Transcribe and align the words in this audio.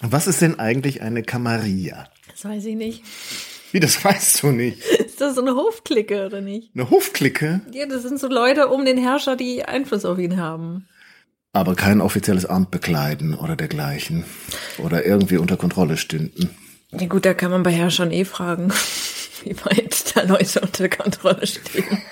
Was 0.00 0.26
ist 0.26 0.40
denn 0.42 0.58
eigentlich 0.58 1.02
eine 1.02 1.22
Camarilla? 1.22 2.08
Das 2.30 2.44
weiß 2.44 2.64
ich 2.64 2.76
nicht. 2.76 3.02
Wie, 3.72 3.80
das 3.80 4.04
weißt 4.04 4.42
du 4.42 4.52
nicht? 4.52 4.78
Ist 4.98 5.20
das 5.20 5.34
so 5.34 5.40
eine 5.40 5.54
Hofklicke 5.54 6.26
oder 6.26 6.40
nicht? 6.40 6.70
Eine 6.74 6.90
Hofklicke? 6.90 7.60
Ja, 7.72 7.86
das 7.86 8.02
sind 8.02 8.20
so 8.20 8.28
Leute 8.28 8.68
um 8.68 8.84
den 8.84 8.98
Herrscher, 8.98 9.34
die 9.34 9.64
Einfluss 9.64 10.04
auf 10.04 10.18
ihn 10.18 10.36
haben. 10.36 10.86
Aber 11.52 11.74
kein 11.74 12.00
offizielles 12.00 12.46
Amt 12.46 12.70
bekleiden 12.70 13.34
oder 13.34 13.56
dergleichen. 13.56 14.24
Oder 14.78 15.04
irgendwie 15.04 15.38
unter 15.38 15.56
Kontrolle 15.56 15.96
stünden. 15.96 16.50
Ja 16.92 17.06
gut, 17.06 17.24
da 17.24 17.34
kann 17.34 17.50
man 17.50 17.62
bei 17.62 17.72
Herrschern 17.72 18.12
eh 18.12 18.24
fragen, 18.24 18.72
wie 19.42 19.56
weit 19.64 20.16
da 20.16 20.22
Leute 20.22 20.60
unter 20.60 20.88
Kontrolle 20.88 21.46
stehen. 21.46 22.02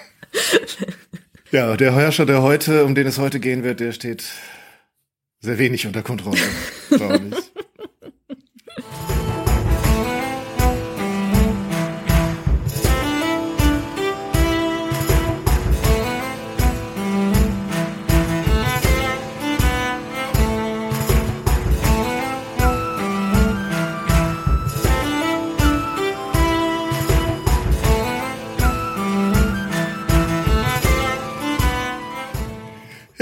Ja, 1.50 1.76
der 1.76 1.94
Herrscher, 1.94 2.26
der 2.26 2.42
heute, 2.42 2.84
um 2.84 2.94
den 2.94 3.06
es 3.06 3.18
heute 3.18 3.38
gehen 3.38 3.62
wird, 3.62 3.80
der 3.80 3.92
steht 3.92 4.24
sehr 5.40 5.58
wenig 5.58 5.86
unter 5.86 6.02
Kontrolle, 6.02 6.40
glaube 6.88 7.30
ich. 7.30 7.41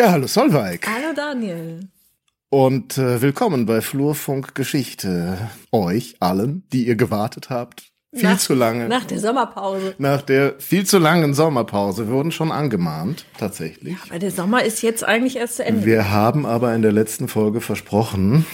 Ja, 0.00 0.12
hallo 0.12 0.26
Solveig. 0.26 0.86
Hallo 0.88 1.12
Daniel. 1.14 1.80
Und 2.48 2.96
äh, 2.96 3.20
willkommen 3.20 3.66
bei 3.66 3.82
Flurfunk 3.82 4.54
Geschichte. 4.54 5.36
Euch 5.72 6.16
allen, 6.20 6.62
die 6.72 6.86
ihr 6.86 6.96
gewartet 6.96 7.50
habt. 7.50 7.92
Viel 8.14 8.22
Nach- 8.30 8.38
zu 8.38 8.54
lange. 8.54 8.88
Nach 8.88 9.04
der 9.04 9.18
Sommerpause. 9.18 9.94
Nach 9.98 10.22
der 10.22 10.54
viel 10.58 10.86
zu 10.86 10.96
langen 10.96 11.34
Sommerpause. 11.34 12.06
Wir 12.08 12.14
wurden 12.14 12.32
schon 12.32 12.50
angemahnt, 12.50 13.26
tatsächlich. 13.36 13.98
Weil 14.08 14.20
der 14.20 14.30
Sommer 14.30 14.64
ist 14.64 14.80
jetzt 14.80 15.04
eigentlich 15.04 15.36
erst 15.36 15.56
zu 15.56 15.66
Ende. 15.66 15.84
Wir 15.84 16.10
haben 16.10 16.46
aber 16.46 16.74
in 16.74 16.80
der 16.80 16.92
letzten 16.92 17.28
Folge 17.28 17.60
versprochen, 17.60 18.46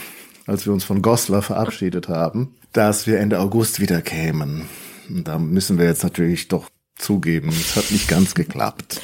als 0.49 0.67
wir 0.67 0.73
uns 0.73 0.83
von 0.83 1.01
Goslar 1.01 1.43
verabschiedet 1.43 2.09
haben, 2.09 2.56
dass 2.73 3.06
wir 3.06 3.21
Ende 3.21 3.39
August 3.39 3.78
wieder 3.78 4.03
kämen. 4.03 4.69
Und 5.09 5.28
da 5.28 5.39
müssen 5.39 5.78
wir 5.78 5.84
jetzt 5.84 6.03
natürlich 6.03 6.49
doch 6.49 6.71
zugeben, 6.97 7.51
es 7.51 7.77
hat 7.77 7.93
nicht 7.93 8.09
ganz 8.09 8.34
geklappt. 8.34 9.01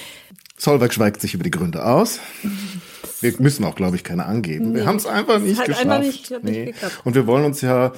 Solveig 0.63 0.95
schweigt 0.95 1.21
sich 1.21 1.35
über 1.35 1.43
die 1.45 1.51
Gründe 1.51 1.85
aus. 1.85 2.21
Wir 3.21 3.35
müssen 3.41 3.65
auch, 3.65 3.75
glaube 3.75 3.97
ich, 3.97 4.05
keine 4.05 4.27
angeben. 4.27 4.75
Wir 4.75 4.87
haben 4.87 4.97
es 4.97 5.07
einfach 5.07 5.39
nicht 5.41 5.59
hat 5.59 5.67
geschafft. 5.67 5.87
einfach 5.87 6.01
nicht- 6.01 6.31
hat 6.31 6.45
nicht 6.45 6.67
geklappt. 6.67 7.01
Und 7.05 7.15
wir 7.15 7.27
wollen 7.29 7.45
uns 7.45 7.61
ja 7.61 7.93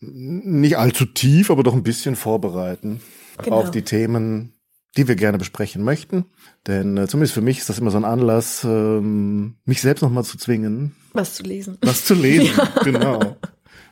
nicht 0.00 0.76
allzu 0.78 1.06
tief, 1.06 1.50
aber 1.50 1.62
doch 1.64 1.74
ein 1.74 1.82
bisschen 1.82 2.14
vorbereiten 2.16 3.00
Genau. 3.42 3.56
auf 3.56 3.70
die 3.72 3.82
Themen, 3.82 4.52
die 4.96 5.08
wir 5.08 5.16
gerne 5.16 5.38
besprechen 5.38 5.82
möchten. 5.82 6.24
Denn 6.68 6.96
äh, 6.96 7.08
zumindest 7.08 7.34
für 7.34 7.40
mich 7.40 7.58
ist 7.58 7.68
das 7.68 7.78
immer 7.80 7.90
so 7.90 7.96
ein 7.96 8.04
Anlass, 8.04 8.62
ähm, 8.64 9.56
mich 9.64 9.80
selbst 9.80 10.02
nochmal 10.02 10.24
zu 10.24 10.38
zwingen, 10.38 10.94
Was 11.12 11.34
zu 11.34 11.42
lesen. 11.42 11.78
was 11.82 12.04
zu 12.04 12.14
lesen. 12.14 12.50
Genau. 12.84 13.36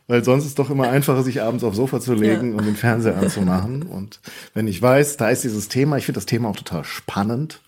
Weil 0.06 0.25
sonst 0.25 0.45
ist 0.45 0.50
es 0.50 0.55
doch 0.56 0.70
immer 0.70 0.89
einfacher, 0.91 1.23
sich 1.25 1.41
abends 1.42 1.64
aufs 1.64 1.77
Sofa 1.77 1.98
zu 2.00 2.14
legen 2.14 2.53
Ja. 2.53 2.58
und 2.58 2.67
den 2.67 2.77
Fernseher 2.77 3.17
anzumachen. 3.17 3.83
Und 3.84 4.20
wenn 4.55 4.67
ich 4.69 4.80
weiß, 4.83 5.17
da 5.17 5.30
ist 5.30 5.42
dieses 5.45 5.69
Thema, 5.69 5.97
ich 5.97 6.05
finde 6.06 6.19
das 6.19 6.27
Thema 6.27 6.48
auch 6.48 6.56
total 6.56 6.84
spannend. 6.84 7.62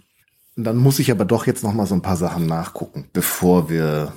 Dann 0.56 0.76
muss 0.76 0.98
ich 0.98 1.10
aber 1.10 1.24
doch 1.24 1.46
jetzt 1.46 1.64
noch 1.64 1.72
mal 1.72 1.86
so 1.86 1.94
ein 1.94 2.02
paar 2.02 2.16
Sachen 2.16 2.46
nachgucken, 2.46 3.08
bevor 3.12 3.68
wir 3.68 4.12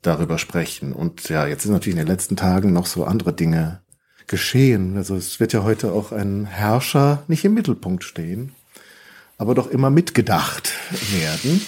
darüber 0.00 0.38
sprechen. 0.38 0.92
Und 0.92 1.28
ja, 1.28 1.46
jetzt 1.46 1.62
sind 1.62 1.72
natürlich 1.72 1.98
in 1.98 2.04
den 2.04 2.12
letzten 2.12 2.36
Tagen 2.36 2.72
noch 2.72 2.86
so 2.86 3.04
andere 3.04 3.32
Dinge 3.32 3.82
geschehen. 4.26 4.96
Also 4.96 5.14
es 5.16 5.40
wird 5.40 5.52
ja 5.52 5.62
heute 5.62 5.92
auch 5.92 6.12
ein 6.12 6.46
Herrscher 6.46 7.22
nicht 7.28 7.44
im 7.44 7.54
Mittelpunkt 7.54 8.04
stehen, 8.04 8.52
aber 9.36 9.54
doch 9.54 9.70
immer 9.70 9.90
mitgedacht 9.90 10.72
werden. 11.12 11.60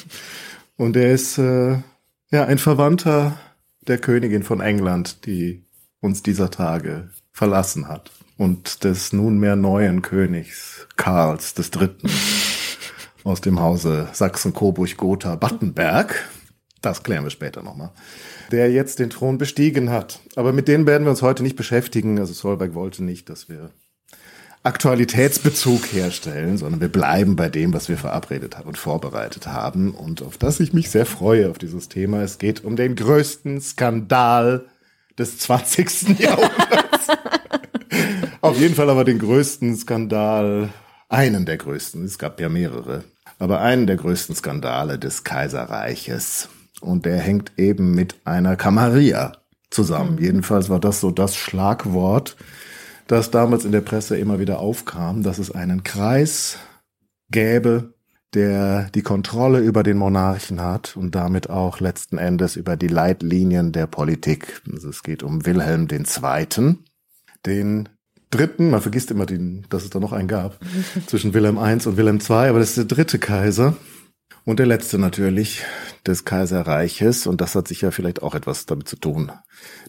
Und 0.76 0.96
er 0.96 1.12
ist 1.12 1.38
äh, 1.38 1.78
ja 2.30 2.44
ein 2.46 2.58
Verwandter 2.58 3.38
der 3.86 3.98
Königin 3.98 4.42
von 4.42 4.60
England, 4.60 5.26
die 5.26 5.64
uns 6.00 6.22
dieser 6.22 6.50
Tage 6.50 7.10
verlassen 7.32 7.88
hat. 7.88 8.10
Und 8.36 8.82
des 8.82 9.12
nunmehr 9.12 9.54
neuen 9.54 10.02
Königs 10.02 10.88
Karls 10.96 11.54
des 11.54 11.70
Dritten 11.70 12.10
aus 13.24 13.40
dem 13.40 13.60
Hause 13.60 14.08
Sachsen-Coburg-Gotha-Battenberg. 14.12 16.28
Das 16.80 17.02
klären 17.02 17.24
wir 17.24 17.30
später 17.30 17.62
nochmal. 17.62 17.90
Der 18.52 18.70
jetzt 18.70 18.98
den 18.98 19.08
Thron 19.10 19.38
bestiegen 19.38 19.90
hat. 19.90 20.20
Aber 20.36 20.52
mit 20.52 20.68
denen 20.68 20.86
werden 20.86 21.04
wir 21.04 21.10
uns 21.10 21.22
heute 21.22 21.42
nicht 21.42 21.56
beschäftigen. 21.56 22.20
Also 22.20 22.34
Solberg 22.34 22.74
wollte 22.74 23.02
nicht, 23.02 23.30
dass 23.30 23.48
wir 23.48 23.70
Aktualitätsbezug 24.62 25.92
herstellen, 25.92 26.56
sondern 26.56 26.80
wir 26.80 26.88
bleiben 26.88 27.34
bei 27.36 27.48
dem, 27.50 27.74
was 27.74 27.90
wir 27.90 27.98
verabredet 27.98 28.56
haben 28.56 28.68
und 28.68 28.78
vorbereitet 28.78 29.46
haben 29.46 29.94
und 29.94 30.22
auf 30.22 30.38
das 30.38 30.58
ich 30.58 30.72
mich 30.72 30.90
sehr 30.90 31.04
freue 31.04 31.50
auf 31.50 31.58
dieses 31.58 31.90
Thema. 31.90 32.22
Es 32.22 32.38
geht 32.38 32.64
um 32.64 32.74
den 32.74 32.96
größten 32.96 33.60
Skandal 33.60 34.64
des 35.18 35.38
20. 35.38 36.08
Jahrhunderts. 36.18 37.08
auf 38.40 38.58
jeden 38.58 38.74
Fall 38.74 38.88
aber 38.88 39.04
den 39.04 39.18
größten 39.18 39.76
Skandal, 39.76 40.70
einen 41.10 41.44
der 41.44 41.58
größten, 41.58 42.02
es 42.02 42.18
gab 42.18 42.40
ja 42.40 42.48
mehrere, 42.48 43.04
aber 43.38 43.60
einen 43.60 43.86
der 43.86 43.96
größten 43.96 44.34
Skandale 44.34 44.98
des 44.98 45.24
Kaiserreiches. 45.24 46.48
Und 46.80 47.06
der 47.06 47.18
hängt 47.18 47.52
eben 47.56 47.94
mit 47.94 48.16
einer 48.24 48.56
Camarilla 48.56 49.38
zusammen. 49.70 50.18
Jedenfalls 50.18 50.68
war 50.68 50.80
das 50.80 51.00
so 51.00 51.10
das 51.10 51.36
Schlagwort, 51.36 52.36
das 53.06 53.30
damals 53.30 53.64
in 53.64 53.72
der 53.72 53.80
Presse 53.80 54.16
immer 54.16 54.38
wieder 54.38 54.60
aufkam, 54.60 55.22
dass 55.22 55.38
es 55.38 55.50
einen 55.50 55.82
Kreis 55.82 56.58
gäbe, 57.30 57.94
der 58.34 58.90
die 58.94 59.02
Kontrolle 59.02 59.60
über 59.60 59.82
den 59.82 59.96
Monarchen 59.96 60.60
hat 60.60 60.96
und 60.96 61.14
damit 61.14 61.50
auch 61.50 61.80
letzten 61.80 62.18
Endes 62.18 62.56
über 62.56 62.76
die 62.76 62.88
Leitlinien 62.88 63.72
der 63.72 63.86
Politik. 63.86 64.62
Also 64.72 64.88
es 64.88 65.02
geht 65.02 65.22
um 65.22 65.46
Wilhelm 65.46 65.86
II., 65.90 66.76
den 67.46 67.88
dritten, 68.36 68.70
man 68.70 68.80
vergisst 68.80 69.10
immer, 69.10 69.26
den, 69.26 69.66
dass 69.70 69.84
es 69.84 69.90
da 69.90 70.00
noch 70.00 70.12
einen 70.12 70.28
gab, 70.28 70.58
zwischen 71.06 71.34
Wilhelm 71.34 71.56
I 71.56 71.72
und 71.86 71.96
Wilhelm 71.96 72.18
II, 72.18 72.48
aber 72.48 72.58
das 72.58 72.70
ist 72.70 72.78
der 72.78 72.84
dritte 72.84 73.18
Kaiser 73.18 73.76
und 74.44 74.58
der 74.58 74.66
letzte 74.66 74.98
natürlich 74.98 75.64
des 76.06 76.24
Kaiserreiches 76.24 77.26
und 77.26 77.40
das 77.40 77.54
hat 77.54 77.68
sicher 77.68 77.92
vielleicht 77.92 78.22
auch 78.22 78.34
etwas 78.34 78.66
damit 78.66 78.88
zu 78.88 78.96
tun, 78.96 79.32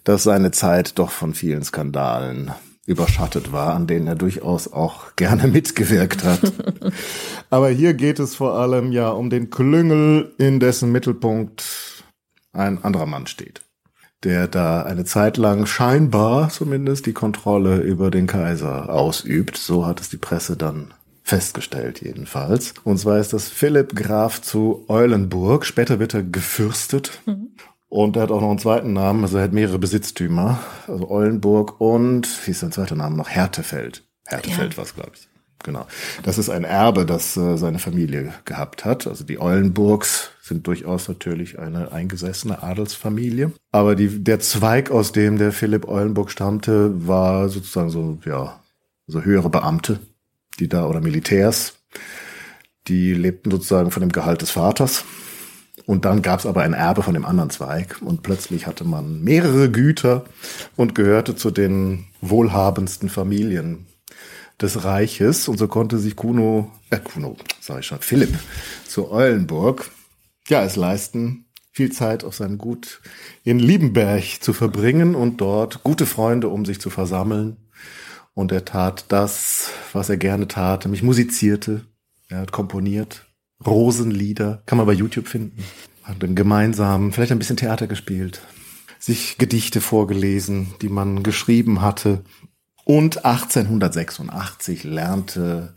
dass 0.03 0.23
seine 0.23 0.51
Zeit 0.51 0.97
doch 0.97 1.11
von 1.11 1.33
vielen 1.33 1.63
Skandalen 1.63 2.51
überschattet 2.85 3.51
war, 3.51 3.73
an 3.73 3.87
denen 3.87 4.07
er 4.07 4.15
durchaus 4.15 4.71
auch 4.71 5.15
gerne 5.15 5.47
mitgewirkt 5.47 6.23
hat. 6.23 6.39
Aber 7.49 7.69
hier 7.69 7.93
geht 7.95 8.19
es 8.19 8.35
vor 8.35 8.53
allem 8.53 8.91
ja 8.91 9.09
um 9.09 9.29
den 9.29 9.49
Klüngel, 9.49 10.33
in 10.37 10.59
dessen 10.59 10.91
Mittelpunkt 10.91 12.03
ein 12.53 12.83
anderer 12.83 13.07
Mann 13.07 13.27
steht, 13.27 13.61
der 14.25 14.47
da 14.47 14.83
eine 14.83 15.05
Zeit 15.05 15.37
lang 15.37 15.65
scheinbar 15.65 16.49
zumindest 16.49 17.05
die 17.05 17.13
Kontrolle 17.13 17.77
über 17.77 18.11
den 18.11 18.27
Kaiser 18.27 18.89
ausübt. 18.89 19.55
So 19.57 19.85
hat 19.85 20.01
es 20.01 20.09
die 20.09 20.17
Presse 20.17 20.57
dann 20.57 20.93
festgestellt 21.23 22.01
jedenfalls. 22.01 22.73
Und 22.83 22.97
zwar 22.99 23.19
ist 23.19 23.33
das 23.33 23.47
Philipp 23.49 23.95
Graf 23.95 24.41
zu 24.41 24.85
Eulenburg. 24.89 25.65
Später 25.65 25.99
wird 25.99 26.13
er 26.13 26.23
gefürstet. 26.23 27.21
Und 27.87 28.15
er 28.15 28.23
hat 28.23 28.31
auch 28.31 28.41
noch 28.41 28.49
einen 28.49 28.59
zweiten 28.59 28.93
Namen, 28.93 29.23
also 29.23 29.37
er 29.37 29.43
hat 29.45 29.53
mehrere 29.53 29.79
Besitztümer. 29.79 30.59
Also 30.87 31.09
Eulenburg 31.09 31.79
und, 31.79 32.27
wie 32.45 32.51
ist 32.51 32.59
sein 32.59 32.71
zweiter 32.71 32.95
Name 32.95 33.15
noch? 33.15 33.29
Härtefeld. 33.29 34.03
Härtefeld 34.25 34.73
Ja. 34.73 34.77
war 34.77 34.83
es, 34.85 34.93
glaube 34.95 35.11
ich. 35.15 35.29
Genau. 35.65 35.87
Das 36.21 36.37
ist 36.37 36.51
ein 36.51 36.63
Erbe, 36.63 37.07
das 37.07 37.35
äh, 37.35 37.57
seine 37.57 37.79
Familie 37.79 38.35
gehabt 38.45 38.85
hat. 38.85 39.07
Also 39.07 39.23
die 39.23 39.41
Eulenburgs 39.41 40.29
sind 40.43 40.67
durchaus 40.67 41.07
natürlich 41.07 41.57
eine 41.57 41.91
eingesessene 41.91 42.61
Adelsfamilie. 42.61 43.51
Aber 43.71 43.95
die, 43.95 44.23
der 44.23 44.39
Zweig, 44.39 44.91
aus 44.91 45.11
dem 45.11 45.39
der 45.39 45.51
Philipp 45.51 45.87
Eulenburg 45.87 46.29
stammte, 46.29 47.07
war 47.07 47.49
sozusagen 47.49 47.89
so, 47.89 48.19
ja, 48.25 48.59
so 49.07 49.23
höhere 49.23 49.49
Beamte, 49.49 49.99
die 50.59 50.69
da, 50.69 50.85
oder 50.85 51.01
Militärs, 51.01 51.79
die 52.87 53.15
lebten 53.15 53.49
sozusagen 53.49 53.89
von 53.89 54.01
dem 54.01 54.11
Gehalt 54.11 54.43
des 54.43 54.51
Vaters. 54.51 55.03
Und 55.87 56.05
dann 56.05 56.21
gab 56.21 56.39
es 56.41 56.45
aber 56.45 56.61
ein 56.61 56.73
Erbe 56.73 57.01
von 57.01 57.15
dem 57.15 57.25
anderen 57.25 57.49
Zweig 57.49 57.97
und 58.01 58.21
plötzlich 58.21 58.67
hatte 58.67 58.83
man 58.83 59.23
mehrere 59.23 59.71
Güter 59.71 60.25
und 60.75 60.93
gehörte 60.93 61.35
zu 61.35 61.49
den 61.49 62.05
wohlhabendsten 62.21 63.09
Familien 63.09 63.87
des 64.61 64.83
Reiches. 64.83 65.47
Und 65.47 65.57
so 65.57 65.67
konnte 65.67 65.97
sich 65.97 66.15
Kuno, 66.15 66.71
äh 66.89 66.99
Kuno, 66.99 67.35
sag 67.61 67.79
ich 67.79 67.85
schon, 67.85 67.99
Philipp 67.99 68.37
zu 68.87 69.11
Eulenburg, 69.11 69.89
ja, 70.47 70.63
es 70.63 70.75
leisten, 70.75 71.45
viel 71.71 71.91
Zeit 71.91 72.23
auf 72.23 72.35
seinem 72.35 72.57
Gut 72.57 73.01
in 73.43 73.59
Liebenberg 73.59 74.23
zu 74.41 74.53
verbringen 74.53 75.13
und 75.13 75.41
dort 75.41 75.83
gute 75.83 76.05
Freunde 76.05 76.47
um 76.47 76.65
sich 76.65 76.79
zu 76.79 76.89
versammeln. 76.89 77.57
Und 78.33 78.51
er 78.51 78.65
tat 78.65 79.05
das, 79.09 79.71
was 79.93 80.09
er 80.09 80.17
gerne 80.17 80.47
tat, 80.47 80.85
nämlich 80.85 81.03
musizierte. 81.03 81.85
Er 82.29 82.39
hat 82.39 82.51
komponiert, 82.51 83.25
Rosenlieder, 83.65 84.61
kann 84.65 84.77
man 84.77 84.87
bei 84.87 84.93
YouTube 84.93 85.27
finden. 85.27 85.63
Hat 86.03 86.21
dann 86.21 86.35
gemeinsam 86.35 87.11
vielleicht 87.11 87.31
ein 87.31 87.39
bisschen 87.39 87.57
Theater 87.57 87.87
gespielt, 87.87 88.41
sich 88.99 89.37
Gedichte 89.37 89.81
vorgelesen, 89.81 90.73
die 90.81 90.89
man 90.89 91.23
geschrieben 91.23 91.81
hatte. 91.81 92.23
Und 92.85 93.25
1886 93.25 94.83
lernte 94.83 95.73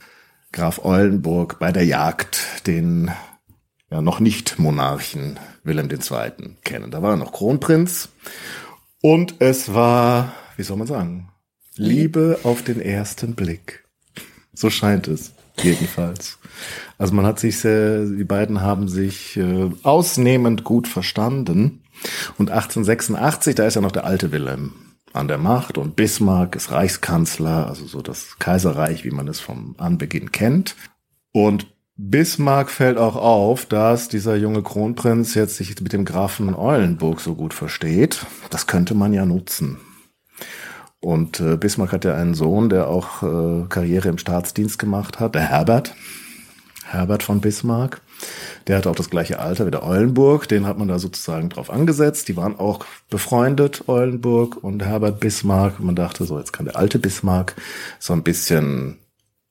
Graf 0.52 0.84
Eulenburg 0.84 1.58
bei 1.58 1.72
der 1.72 1.84
Jagd 1.84 2.66
den 2.66 3.10
ja 3.90 4.02
noch 4.02 4.20
nicht 4.20 4.58
Monarchen 4.58 5.40
Wilhelm 5.64 5.90
II. 5.90 6.56
kennen. 6.62 6.90
Da 6.90 7.02
war 7.02 7.12
er 7.12 7.16
noch 7.16 7.32
Kronprinz 7.32 8.10
und 9.00 9.36
es 9.38 9.72
war, 9.72 10.34
wie 10.58 10.62
soll 10.62 10.76
man 10.76 10.86
sagen, 10.86 11.30
Liebe 11.76 12.40
auf 12.42 12.62
den 12.62 12.80
ersten 12.80 13.34
Blick. 13.34 13.84
So 14.52 14.68
scheint 14.68 15.08
es 15.08 15.32
jedenfalls. 15.62 16.38
Also 16.98 17.14
man 17.14 17.24
hat 17.24 17.40
sich, 17.40 17.58
sehr, 17.58 18.04
die 18.04 18.24
beiden 18.24 18.60
haben 18.60 18.86
sich 18.88 19.38
äh, 19.38 19.70
ausnehmend 19.82 20.64
gut 20.64 20.88
verstanden. 20.88 21.82
Und 22.36 22.50
1886, 22.50 23.54
da 23.54 23.66
ist 23.66 23.76
ja 23.76 23.80
noch 23.80 23.92
der 23.92 24.04
alte 24.04 24.30
Wilhelm 24.30 24.87
an 25.12 25.28
der 25.28 25.38
Macht 25.38 25.78
und 25.78 25.96
Bismarck 25.96 26.56
ist 26.56 26.70
Reichskanzler, 26.70 27.66
also 27.66 27.86
so 27.86 28.02
das 28.02 28.38
Kaiserreich, 28.38 29.04
wie 29.04 29.10
man 29.10 29.28
es 29.28 29.40
vom 29.40 29.74
Anbeginn 29.78 30.32
kennt. 30.32 30.76
Und 31.32 31.66
Bismarck 31.96 32.70
fällt 32.70 32.96
auch 32.96 33.16
auf, 33.16 33.66
dass 33.66 34.08
dieser 34.08 34.36
junge 34.36 34.62
Kronprinz 34.62 35.34
jetzt 35.34 35.56
sich 35.56 35.80
mit 35.80 35.92
dem 35.92 36.04
Grafen 36.04 36.54
Eulenburg 36.54 37.20
so 37.20 37.34
gut 37.34 37.52
versteht. 37.54 38.24
Das 38.50 38.66
könnte 38.66 38.94
man 38.94 39.12
ja 39.12 39.26
nutzen. 39.26 39.78
Und 41.00 41.40
äh, 41.40 41.56
Bismarck 41.56 41.92
hat 41.92 42.04
ja 42.04 42.14
einen 42.14 42.34
Sohn, 42.34 42.68
der 42.68 42.88
auch 42.88 43.22
äh, 43.22 43.66
Karriere 43.68 44.08
im 44.08 44.18
Staatsdienst 44.18 44.78
gemacht 44.78 45.20
hat, 45.20 45.34
der 45.34 45.42
Herbert. 45.42 45.94
Herbert 46.84 47.22
von 47.22 47.40
Bismarck. 47.40 48.00
Der 48.66 48.76
hatte 48.76 48.90
auch 48.90 48.94
das 48.94 49.10
gleiche 49.10 49.38
Alter 49.38 49.66
wie 49.66 49.70
der 49.70 49.84
Eulenburg. 49.84 50.48
Den 50.48 50.66
hat 50.66 50.78
man 50.78 50.88
da 50.88 50.98
sozusagen 50.98 51.48
drauf 51.48 51.70
angesetzt. 51.70 52.28
Die 52.28 52.36
waren 52.36 52.58
auch 52.58 52.84
befreundet, 53.10 53.84
Eulenburg 53.88 54.62
und 54.62 54.84
Herbert 54.84 55.20
Bismarck. 55.20 55.80
Man 55.80 55.96
dachte 55.96 56.24
so, 56.24 56.38
jetzt 56.38 56.52
kann 56.52 56.66
der 56.66 56.76
alte 56.76 56.98
Bismarck 56.98 57.54
so 57.98 58.12
ein 58.12 58.22
bisschen 58.22 58.98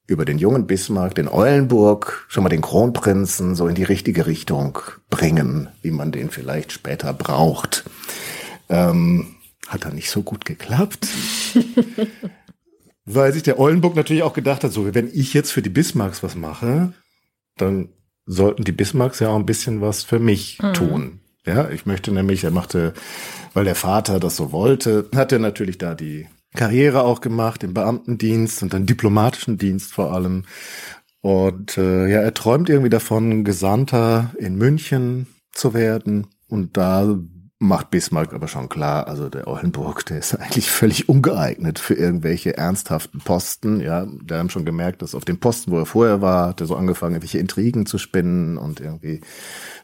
über 0.08 0.24
den 0.24 0.38
jungen 0.38 0.68
Bismarck, 0.68 1.16
den 1.16 1.28
Eulenburg, 1.28 2.26
schon 2.30 2.44
mal 2.44 2.50
den 2.50 2.62
Kronprinzen 2.62 3.56
so 3.56 3.68
in 3.68 3.76
die 3.76 3.84
richtige 3.84 4.26
Richtung 4.26 4.80
bringen, 5.10 5.68
wie 5.82 5.92
man 5.92 6.14
den 6.14 6.30
vielleicht 6.30 6.72
später 6.72 7.14
braucht. 7.14 7.84
Ähm, 8.70 9.36
hat 9.68 9.84
da 9.84 9.90
nicht 9.90 10.10
so 10.10 10.24
gut 10.24 10.46
geklappt. 10.46 11.08
Weil 13.06 13.34
sich 13.34 13.44
der 13.44 13.60
Eulenburg 13.60 13.96
natürlich 13.96 14.24
auch 14.24 14.34
gedacht 14.34 14.64
hat, 14.64 14.72
so, 14.72 14.94
wenn 14.94 15.10
ich 15.14 15.34
jetzt 15.34 15.52
für 15.52 15.62
die 15.62 15.70
Bismarcks 15.70 16.24
was 16.24 16.36
mache, 16.36 16.94
dann 17.58 17.90
sollten 18.28 18.64
die 18.64 18.72
Bismarcks 18.72 19.20
ja 19.20 19.30
auch 19.30 19.36
ein 19.36 19.46
bisschen 19.46 19.82
was 19.82 20.04
für 20.04 20.20
mich 20.20 20.60
mhm. 20.62 20.74
tun. 20.74 21.20
Ja, 21.46 21.70
ich 21.70 21.86
möchte 21.86 22.12
nämlich, 22.12 22.44
er 22.44 22.52
machte, 22.52 22.94
weil 23.54 23.64
der 23.64 23.76
Vater 23.76 24.20
das 24.20 24.36
so 24.36 24.52
wollte, 24.52 25.10
hat 25.16 25.32
er 25.32 25.40
natürlich 25.40 25.78
da 25.78 25.96
die 25.96 26.28
Karriere 26.54 27.04
auch 27.04 27.22
gemacht, 27.22 27.64
im 27.64 27.74
Beamtendienst 27.74 28.62
und 28.64 28.74
dann 28.74 28.86
diplomatischen 28.86 29.58
Dienst 29.58 29.94
vor 29.94 30.12
allem. 30.12 30.44
Und 31.22 31.78
äh, 31.78 32.08
ja, 32.08 32.20
er 32.20 32.34
träumt 32.34 32.70
irgendwie 32.70 32.90
davon, 32.90 33.46
Gesandter 33.46 34.32
in 34.38 34.56
München 34.56 35.28
zu 35.54 35.74
werden. 35.74 36.28
Und 36.48 36.78
da 36.78 37.18
macht 37.60 37.90
Bismarck 37.90 38.34
aber 38.34 38.48
schon 38.48 38.70
klar, 38.70 39.08
also 39.08 39.30
der 39.30 39.48
Eulenburg, 39.48 40.06
der 40.06 40.20
ist 40.20 40.36
eigentlich 40.36 40.70
völlig 40.70 41.10
ungeeignet 41.10 41.80
für 41.80 41.96
irgendwelche 41.96 42.56
ernsthaften 42.56 43.20
Posten. 43.20 43.80
Ja, 43.80 44.06
der 44.06 44.38
haben 44.38 44.50
schon 44.50 44.66
gemerkt, 44.66 45.02
dass 45.02 45.16
auf 45.16 45.26
dem 45.26 45.40
Posten, 45.40 45.72
wo 45.72 45.80
er 45.80 45.88
vorher 45.88 46.22
war, 46.22 46.50
hat 46.50 46.62
er 46.62 46.68
so 46.68 46.76
angefangen, 46.76 47.16
irgendwelche 47.16 47.40
Intrigen 47.40 47.88
zu 47.88 47.98
spinnen 47.98 48.58
und 48.58 48.80
irgendwie 48.80 49.22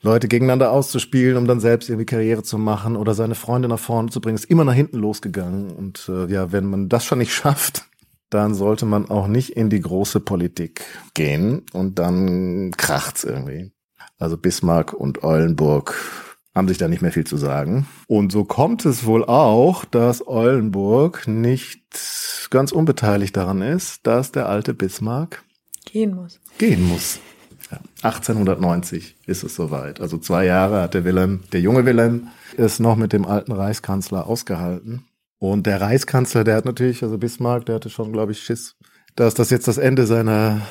Leute 0.02 0.28
gegeneinander 0.28 0.72
auszuspielen, 0.72 1.36
um 1.36 1.48
dann 1.48 1.60
selbst 1.60 1.90
irgendwie 1.90 2.06
Karriere 2.06 2.44
zu 2.44 2.60
machen 2.60 2.96
oder 2.96 3.16
seine 3.16 3.36
Freunde 3.36 3.68
nach 3.68 3.80
vorne 3.80 4.10
zu 4.10 4.22
bringen. 4.22 4.36
Ist 4.36 4.46
immer 4.46 4.66
nach 4.66 4.74
hinten 4.74 5.00
losgegangen. 5.00 5.72
Und 5.72 6.10
äh, 6.10 6.32
ja, 6.32 6.52
wenn 6.52 6.66
man 6.66 6.90
das 6.90 7.06
schon 7.06 7.18
nicht 7.18 7.34
schafft, 7.34 7.88
dann 8.30 8.54
sollte 8.54 8.86
man 8.86 9.10
auch 9.10 9.28
nicht 9.28 9.52
in 9.52 9.70
die 9.70 9.82
große 9.82 10.20
Politik 10.20 10.86
gehen 11.14 11.64
und 11.72 11.98
dann 11.98 12.72
kracht's 12.78 13.24
irgendwie. 13.24 13.72
Also 14.20 14.38
Bismarck 14.38 14.94
und 14.94 15.24
Eulenburg 15.24 15.96
haben 16.56 16.68
sich 16.68 16.78
da 16.78 16.88
nicht 16.88 17.02
mehr 17.02 17.12
viel 17.12 17.26
zu 17.26 17.38
sagen. 17.38 17.88
Und 18.08 18.32
so 18.32 18.44
kommt 18.44 18.86
es 18.86 19.06
wohl 19.06 19.26
auch, 19.26 19.86
dass 19.86 20.28
Eulenburg 20.28 21.28
nicht 21.28 21.82
ganz 22.50 22.72
unbeteiligt 22.72 23.36
daran 23.36 23.62
ist, 23.62 24.06
dass 24.06 24.32
der 24.32 24.48
alte 24.48 24.74
Bismarck 24.74 25.44
gehen 25.86 26.16
muss. 26.16 26.40
Gehen 26.58 26.88
muss. 26.88 27.20
Ja, 27.72 27.80
1890 28.04 29.16
ist 29.26 29.44
es 29.44 29.56
soweit. 29.56 30.00
Also 30.00 30.18
zwei 30.18 30.46
Jahre 30.46 30.82
hat 30.82 30.94
der 30.94 31.06
Wilhelm, 31.06 31.42
der 31.52 31.62
junge 31.62 31.86
Wilhelm, 31.86 32.28
ist 32.56 32.80
noch 32.80 32.96
mit 32.96 33.14
dem 33.14 33.26
alten 33.26 33.52
Reichskanzler 33.52 34.28
ausgehalten. 34.28 35.06
Und 35.40 35.66
der 35.66 35.82
Reichskanzler, 35.82 36.44
der 36.44 36.56
hat 36.56 36.66
natürlich, 36.66 37.04
also 37.04 37.18
Bismarck, 37.18 37.66
der 37.66 37.76
hatte 37.76 37.90
schon, 37.90 38.14
glaube 38.14 38.32
ich, 38.32 38.44
Schiss, 38.44 38.76
dass 39.16 39.34
das 39.34 39.50
jetzt 39.50 39.68
das 39.68 39.78
Ende 39.78 40.06
seiner 40.06 40.62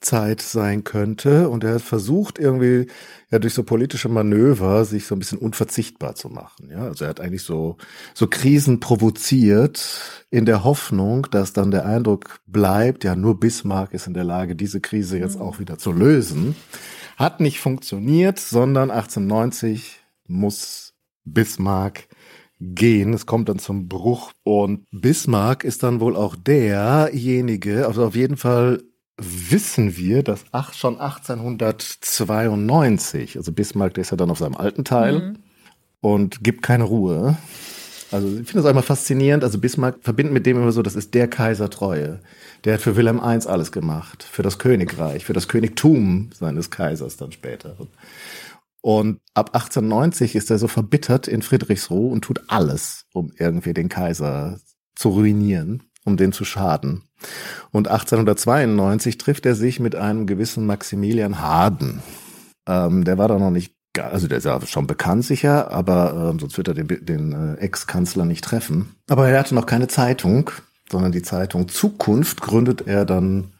Zeit 0.00 0.40
sein 0.40 0.84
könnte. 0.84 1.48
Und 1.48 1.62
er 1.62 1.74
hat 1.74 1.82
versucht, 1.82 2.38
irgendwie 2.38 2.86
ja 3.30 3.38
durch 3.38 3.54
so 3.54 3.62
politische 3.62 4.08
Manöver 4.08 4.84
sich 4.84 5.06
so 5.06 5.14
ein 5.14 5.18
bisschen 5.18 5.38
unverzichtbar 5.38 6.14
zu 6.14 6.28
machen. 6.28 6.70
Ja, 6.70 6.84
also 6.84 7.04
er 7.04 7.10
hat 7.10 7.20
eigentlich 7.20 7.42
so, 7.42 7.76
so 8.14 8.26
Krisen 8.26 8.80
provoziert 8.80 10.24
in 10.30 10.46
der 10.46 10.64
Hoffnung, 10.64 11.26
dass 11.30 11.52
dann 11.52 11.70
der 11.70 11.86
Eindruck 11.86 12.40
bleibt, 12.46 13.04
ja, 13.04 13.14
nur 13.14 13.38
Bismarck 13.38 13.92
ist 13.92 14.06
in 14.06 14.14
der 14.14 14.24
Lage, 14.24 14.56
diese 14.56 14.80
Krise 14.80 15.18
jetzt 15.18 15.36
mhm. 15.36 15.42
auch 15.42 15.58
wieder 15.58 15.78
zu 15.78 15.92
lösen. 15.92 16.56
Hat 17.16 17.40
nicht 17.40 17.60
funktioniert, 17.60 18.38
sondern 18.38 18.90
1890 18.90 20.00
muss 20.26 20.94
Bismarck 21.24 22.08
gehen. 22.60 23.14
Es 23.14 23.26
kommt 23.26 23.48
dann 23.48 23.58
zum 23.58 23.88
Bruch 23.88 24.32
und 24.42 24.86
Bismarck 24.90 25.64
ist 25.64 25.82
dann 25.82 26.00
wohl 26.00 26.16
auch 26.16 26.36
derjenige, 26.36 27.86
also 27.86 28.04
auf 28.04 28.14
jeden 28.14 28.36
Fall 28.36 28.82
wissen 29.20 29.96
wir, 29.96 30.22
dass 30.22 30.44
ach, 30.52 30.74
schon 30.74 31.00
1892, 31.00 33.36
also 33.36 33.52
Bismarck, 33.52 33.94
der 33.94 34.02
ist 34.02 34.10
ja 34.10 34.16
dann 34.16 34.30
auf 34.30 34.38
seinem 34.38 34.56
alten 34.56 34.84
Teil 34.84 35.20
mhm. 35.20 35.38
und 36.00 36.44
gibt 36.44 36.62
keine 36.62 36.84
Ruhe. 36.84 37.36
Also 38.12 38.28
ich 38.28 38.46
finde 38.46 38.62
das 38.62 38.66
einmal 38.66 38.82
faszinierend. 38.82 39.44
Also 39.44 39.58
Bismarck 39.58 39.98
verbindet 40.02 40.34
mit 40.34 40.46
dem 40.46 40.56
immer 40.56 40.72
so, 40.72 40.82
das 40.82 40.96
ist 40.96 41.14
der 41.14 41.28
Kaisertreue. 41.28 42.20
Der 42.64 42.74
hat 42.74 42.80
für 42.80 42.96
Wilhelm 42.96 43.18
I 43.18 43.38
alles 43.46 43.70
gemacht, 43.72 44.24
für 44.24 44.42
das 44.42 44.58
Königreich, 44.58 45.24
für 45.24 45.32
das 45.32 45.48
Königtum 45.48 46.30
seines 46.34 46.70
Kaisers 46.70 47.16
dann 47.16 47.32
später. 47.32 47.76
Und 48.82 49.20
ab 49.34 49.54
1890 49.54 50.34
ist 50.34 50.50
er 50.50 50.58
so 50.58 50.66
verbittert 50.66 51.28
in 51.28 51.42
Friedrichsruh 51.42 52.10
und 52.10 52.22
tut 52.22 52.42
alles, 52.48 53.06
um 53.12 53.30
irgendwie 53.36 53.74
den 53.74 53.88
Kaiser 53.88 54.58
zu 54.96 55.10
ruinieren 55.10 55.89
um 56.04 56.16
den 56.16 56.32
zu 56.32 56.44
schaden. 56.44 57.02
Und 57.70 57.88
1892 57.88 59.18
trifft 59.18 59.46
er 59.46 59.54
sich 59.54 59.80
mit 59.80 59.94
einem 59.94 60.26
gewissen 60.26 60.66
Maximilian 60.66 61.40
Harden. 61.40 62.02
Ähm, 62.66 63.04
der 63.04 63.18
war 63.18 63.28
da 63.28 63.38
noch 63.38 63.50
nicht, 63.50 63.74
also 63.98 64.28
der 64.28 64.38
ist 64.38 64.44
ja 64.44 64.60
schon 64.66 64.86
bekannt 64.86 65.24
sicher, 65.24 65.70
aber 65.70 66.30
ähm, 66.30 66.38
sonst 66.38 66.56
wird 66.56 66.68
er 66.68 66.74
den, 66.74 66.88
den 67.04 67.32
äh, 67.32 67.60
Ex-Kanzler 67.60 68.24
nicht 68.24 68.44
treffen. 68.44 68.94
Aber 69.08 69.28
er 69.28 69.38
hatte 69.38 69.54
noch 69.54 69.66
keine 69.66 69.88
Zeitung, 69.88 70.50
sondern 70.90 71.12
die 71.12 71.22
Zeitung 71.22 71.68
Zukunft 71.68 72.40
gründet 72.40 72.86
er 72.86 73.04
dann 73.04 73.52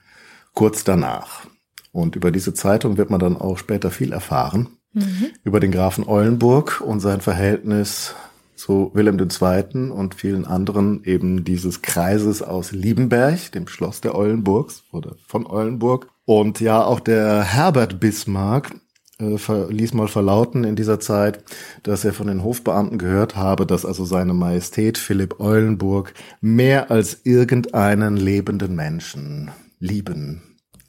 kurz 0.54 0.84
danach. 0.84 1.46
Und 1.92 2.16
über 2.16 2.30
diese 2.30 2.54
Zeitung 2.54 2.96
wird 2.96 3.10
man 3.10 3.20
dann 3.20 3.36
auch 3.36 3.58
später 3.58 3.90
viel 3.90 4.12
erfahren. 4.12 4.68
Mhm. 4.92 5.28
Über 5.44 5.60
den 5.60 5.72
Grafen 5.72 6.06
Eulenburg 6.06 6.80
und 6.80 7.00
sein 7.00 7.20
Verhältnis 7.20 8.14
zu 8.60 8.90
Wilhelm 8.92 9.18
II. 9.18 9.90
und 9.90 10.14
vielen 10.14 10.44
anderen 10.44 11.02
eben 11.04 11.44
dieses 11.44 11.80
Kreises 11.80 12.42
aus 12.42 12.72
Liebenberg, 12.72 13.50
dem 13.52 13.66
Schloss 13.66 14.02
der 14.02 14.14
Eulenburgs 14.14 14.84
oder 14.92 15.16
von 15.26 15.46
Eulenburg. 15.46 16.08
Und 16.26 16.60
ja, 16.60 16.84
auch 16.84 17.00
der 17.00 17.42
Herbert 17.42 18.00
Bismarck 18.00 18.74
äh, 19.18 19.36
ließ 19.70 19.94
mal 19.94 20.08
verlauten 20.08 20.64
in 20.64 20.76
dieser 20.76 21.00
Zeit, 21.00 21.42
dass 21.82 22.04
er 22.04 22.12
von 22.12 22.26
den 22.26 22.44
Hofbeamten 22.44 22.98
gehört 22.98 23.34
habe, 23.34 23.64
dass 23.64 23.86
also 23.86 24.04
seine 24.04 24.34
Majestät 24.34 24.98
Philipp 24.98 25.40
Eulenburg 25.40 26.12
mehr 26.42 26.90
als 26.90 27.22
irgendeinen 27.24 28.18
lebenden 28.18 28.76
Menschen 28.76 29.50
lieben 29.78 30.42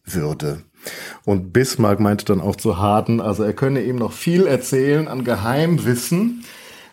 würde. 0.04 0.64
Und 1.24 1.54
Bismarck 1.54 2.02
meinte 2.02 2.26
dann 2.26 2.42
auch 2.42 2.58
zu 2.58 2.80
Harden, 2.80 3.22
also 3.22 3.44
er 3.44 3.54
könne 3.54 3.82
ihm 3.82 3.96
noch 3.96 4.12
viel 4.12 4.46
erzählen 4.46 5.08
an 5.08 5.24
Geheimwissen, 5.24 6.44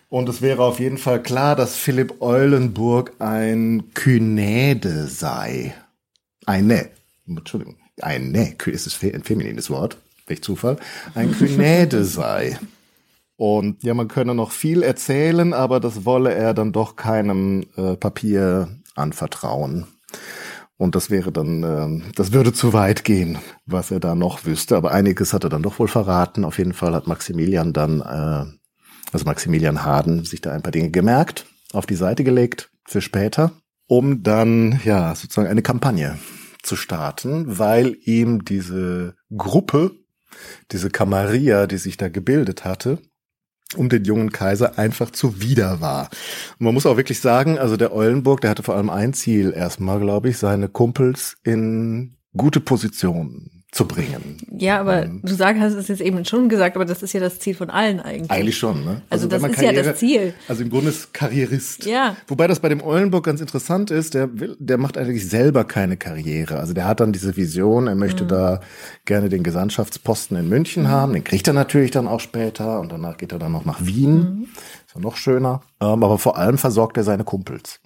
und 0.09 0.29
es 0.29 0.41
wäre 0.41 0.63
auf 0.63 0.81
jeden 0.81 0.99
Fall 0.99 1.23
klar, 1.23 1.55
dass 1.55 1.77
Philipp 1.77 2.21
Eulenburg 2.21 3.13
ein 3.19 3.85
Kynäde 3.95 5.07
sei. 5.07 5.75
Eine. 6.47 6.89
Entschuldigung. 7.27 7.77
Eine. 8.01 8.55
Ist 8.67 8.87
es 8.87 9.03
ein 9.03 9.25
feminines 9.25 9.71
Wort? 9.71 9.99
Welch 10.27 10.43
Zufall. 10.43 10.79
Ein 11.15 11.33
Kynäde 11.33 12.05
sei. 12.05 12.59
Und 13.37 13.83
ja, 13.85 13.95
man 13.95 14.09
könne 14.09 14.35
noch 14.35 14.51
viel 14.51 14.83
erzählen, 14.83 15.53
aber 15.53 15.79
das 15.79 16.05
wolle 16.05 16.35
er 16.35 16.55
dann 16.55 16.73
doch 16.73 16.97
keinem 16.97 17.67
äh, 17.77 17.97
Papier 17.97 18.69
anvertrauen. 18.97 19.87
Und 20.77 20.95
das 20.95 21.11
wäre 21.11 21.33
dann, 21.33 21.63
äh, 21.63 22.13
das 22.15 22.33
würde 22.33 22.53
zu 22.53 22.73
weit 22.73 23.05
gehen, 23.05 23.39
was 23.67 23.91
er 23.91 24.01
da 24.01 24.15
noch 24.15 24.45
wüsste. 24.45 24.77
Aber 24.77 24.93
einiges 24.93 25.33
hat 25.33 25.45
er 25.45 25.51
dann 25.51 25.63
doch 25.63 25.79
wohl 25.79 25.89
verraten. 25.89 26.45
Auf 26.45 26.59
jeden 26.59 26.73
Fall 26.73 26.95
hat 26.95 27.07
Maximilian 27.07 27.73
dann 27.73 28.01
äh, 28.01 28.58
also 29.13 29.25
Maximilian 29.25 29.85
Harden, 29.85 30.25
sich 30.25 30.41
da 30.41 30.53
ein 30.53 30.63
paar 30.63 30.73
Dinge 30.73 30.91
gemerkt, 30.91 31.47
auf 31.73 31.87
die 31.87 31.95
Seite 31.95 32.25
gelegt 32.25 32.71
für 32.87 33.01
später, 33.01 33.53
um 33.87 34.23
dann 34.23 34.81
ja 34.85 35.15
sozusagen 35.15 35.49
eine 35.49 35.63
Kampagne 35.63 36.19
zu 36.63 36.77
starten, 36.77 37.59
weil 37.59 37.97
ihm 38.05 38.45
diese 38.45 39.15
Gruppe, 39.37 39.93
diese 40.73 40.91
Camarilla, 40.91 41.67
die 41.67 41.79
sich 41.79 41.97
da 41.97 42.09
gebildet 42.09 42.65
hatte, 42.65 42.99
um 43.77 43.89
den 43.89 44.05
jungen 44.05 44.33
Kaiser 44.33 44.79
einfach 44.79 45.11
zuwider 45.11 45.81
war. 45.81 46.11
Und 46.59 46.65
man 46.65 46.75
muss 46.75 46.87
auch 46.87 46.97
wirklich 46.97 47.21
sagen, 47.21 47.59
also 47.59 47.77
der 47.77 47.93
Eulenburg, 47.93 48.41
der 48.41 48.51
hatte 48.51 48.63
vor 48.63 48.77
allem 48.77 48.91
ein 48.91 49.13
Ziel 49.13 49.53
erstmal, 49.55 50.01
glaube 50.01 50.31
ich, 50.31 50.39
seine 50.39 50.69
Kumpels 50.69 51.37
in 51.45 52.17
gute 52.37 52.61
Positionen 52.61 53.58
zu 53.71 53.87
bringen. 53.87 54.39
Ja, 54.51 54.81
aber 54.81 55.05
ähm, 55.05 55.21
du 55.23 55.35
sagst, 55.35 55.61
hast 55.61 55.75
es 55.75 55.89
jetzt 55.89 56.01
eben 56.01 56.25
schon 56.25 56.49
gesagt, 56.49 56.75
aber 56.75 56.87
das 56.87 57.03
ist 57.03 57.13
ja 57.13 57.21
das 57.21 57.39
Ziel 57.39 57.55
von 57.55 57.69
allen 57.69 58.01
eigentlich. 58.01 58.31
Eigentlich 58.31 58.57
schon, 58.57 58.83
ne? 58.83 59.03
Also, 59.11 59.27
also 59.27 59.29
das 59.29 59.43
ist 59.43 59.57
Karriere, 59.57 59.75
ja 59.75 59.83
das 59.83 59.99
Ziel. 59.99 60.35
Also 60.49 60.63
im 60.63 60.71
Grunde 60.71 60.89
ist 60.89 61.13
Karrierist. 61.13 61.85
Ja. 61.85 62.17
Wobei 62.29 62.47
das 62.47 62.61
bei 62.61 62.71
dem 62.71 62.83
Eulenburg 62.83 63.27
ganz 63.27 63.43
interessant 63.43 63.91
ist, 63.91 64.15
der 64.15 64.41
will, 64.41 64.57
der 64.59 64.79
macht 64.79 64.97
eigentlich 64.97 65.29
selber 65.29 65.65
keine 65.65 65.99
Karriere. 65.99 66.59
Also 66.59 66.73
der 66.73 66.87
hat 66.87 67.01
dann 67.01 67.13
diese 67.13 67.37
Vision, 67.37 67.89
er 67.89 67.95
möchte 67.95 68.25
mhm. 68.25 68.29
da 68.29 68.61
gerne 69.05 69.29
den 69.29 69.43
Gesandtschaftsposten 69.43 70.39
in 70.39 70.49
München 70.49 70.85
mhm. 70.85 70.89
haben. 70.89 71.13
Den 71.13 71.25
kriegt 71.25 71.47
er 71.47 71.53
natürlich 71.53 71.91
dann 71.91 72.09
auch 72.09 72.21
später 72.21 72.81
und 72.81 72.91
danach 72.91 73.19
geht 73.19 73.33
er 73.33 73.39
dann 73.39 73.53
noch 73.53 73.67
nach 73.67 73.85
Wien. 73.85 74.17
Mhm. 74.17 74.49
Ist 74.87 74.95
ja 74.95 75.01
noch 75.03 75.17
schöner. 75.17 75.61
Ähm, 75.81 76.03
aber 76.03 76.19
vor 76.19 76.39
allem 76.39 76.57
versorgt 76.57 76.97
er 76.97 77.05
seine 77.05 77.25
Kumpels. 77.25 77.81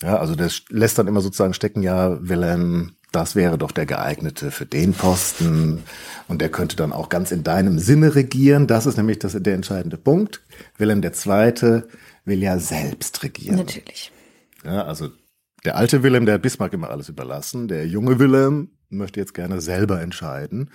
Ja, 0.00 0.16
also 0.16 0.36
der 0.36 0.48
lässt 0.70 0.98
dann 0.98 1.08
immer 1.08 1.20
sozusagen 1.20 1.54
stecken, 1.54 1.82
ja, 1.82 2.16
Wilhelm 2.20 2.92
das 3.12 3.34
wäre 3.34 3.56
doch 3.56 3.72
der 3.72 3.86
geeignete 3.86 4.50
für 4.50 4.66
den 4.66 4.92
Posten 4.92 5.84
und 6.28 6.40
der 6.40 6.50
könnte 6.50 6.76
dann 6.76 6.92
auch 6.92 7.08
ganz 7.08 7.32
in 7.32 7.42
deinem 7.42 7.78
Sinne 7.78 8.14
regieren. 8.14 8.66
Das 8.66 8.86
ist 8.86 8.96
nämlich 8.96 9.18
das, 9.18 9.36
der 9.38 9.54
entscheidende 9.54 9.96
Punkt. 9.96 10.42
Wilhelm 10.76 11.02
II. 11.02 11.82
will 12.24 12.42
ja 12.42 12.58
selbst 12.58 13.22
regieren. 13.22 13.56
Natürlich. 13.56 14.12
Ja, 14.64 14.84
also 14.84 15.08
der 15.64 15.76
alte 15.76 16.02
Wilhelm, 16.02 16.26
der 16.26 16.34
hat 16.34 16.42
Bismarck 16.42 16.72
immer 16.72 16.90
alles 16.90 17.08
überlassen. 17.08 17.68
Der 17.68 17.86
junge 17.86 18.18
Wilhelm 18.18 18.70
möchte 18.90 19.20
jetzt 19.20 19.34
gerne 19.34 19.60
selber 19.60 20.00
entscheiden. 20.00 20.70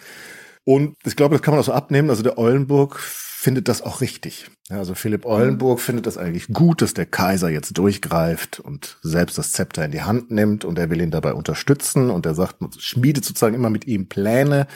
Und 0.66 0.96
ich 1.06 1.16
glaube, 1.16 1.36
das 1.36 1.42
kann 1.42 1.54
man 1.54 1.62
auch 1.62 1.66
so 1.66 1.74
abnehmen. 1.74 2.10
Also 2.10 2.24
der 2.24 2.38
Eulenburg 2.38 3.00
findet 3.00 3.68
das 3.68 3.82
auch 3.82 4.00
richtig. 4.00 4.50
Also 4.70 4.96
Philipp 4.96 5.26
Eulenburg 5.26 5.80
mhm. 5.80 5.84
findet 5.84 6.08
das 6.08 6.18
eigentlich 6.18 6.48
gut, 6.48 6.82
dass 6.82 6.94
der 6.94 7.06
Kaiser 7.06 7.50
jetzt 7.50 7.78
durchgreift 7.78 8.62
und 8.62 8.98
selbst 9.02 9.38
das 9.38 9.52
Zepter 9.52 9.84
in 9.84 9.92
die 9.92 10.04
Hand 10.04 10.32
nimmt 10.32 10.64
und 10.64 10.80
er 10.80 10.90
will 10.90 11.02
ihn 11.02 11.12
dabei 11.12 11.34
unterstützen 11.34 12.10
und 12.10 12.26
er 12.26 12.36
sagt, 12.36 12.62
man 12.62 12.72
schmiedet 12.78 13.26
sozusagen 13.26 13.56
immer 13.56 13.70
mit 13.70 13.86
ihm 13.86 14.08
Pläne, 14.08 14.68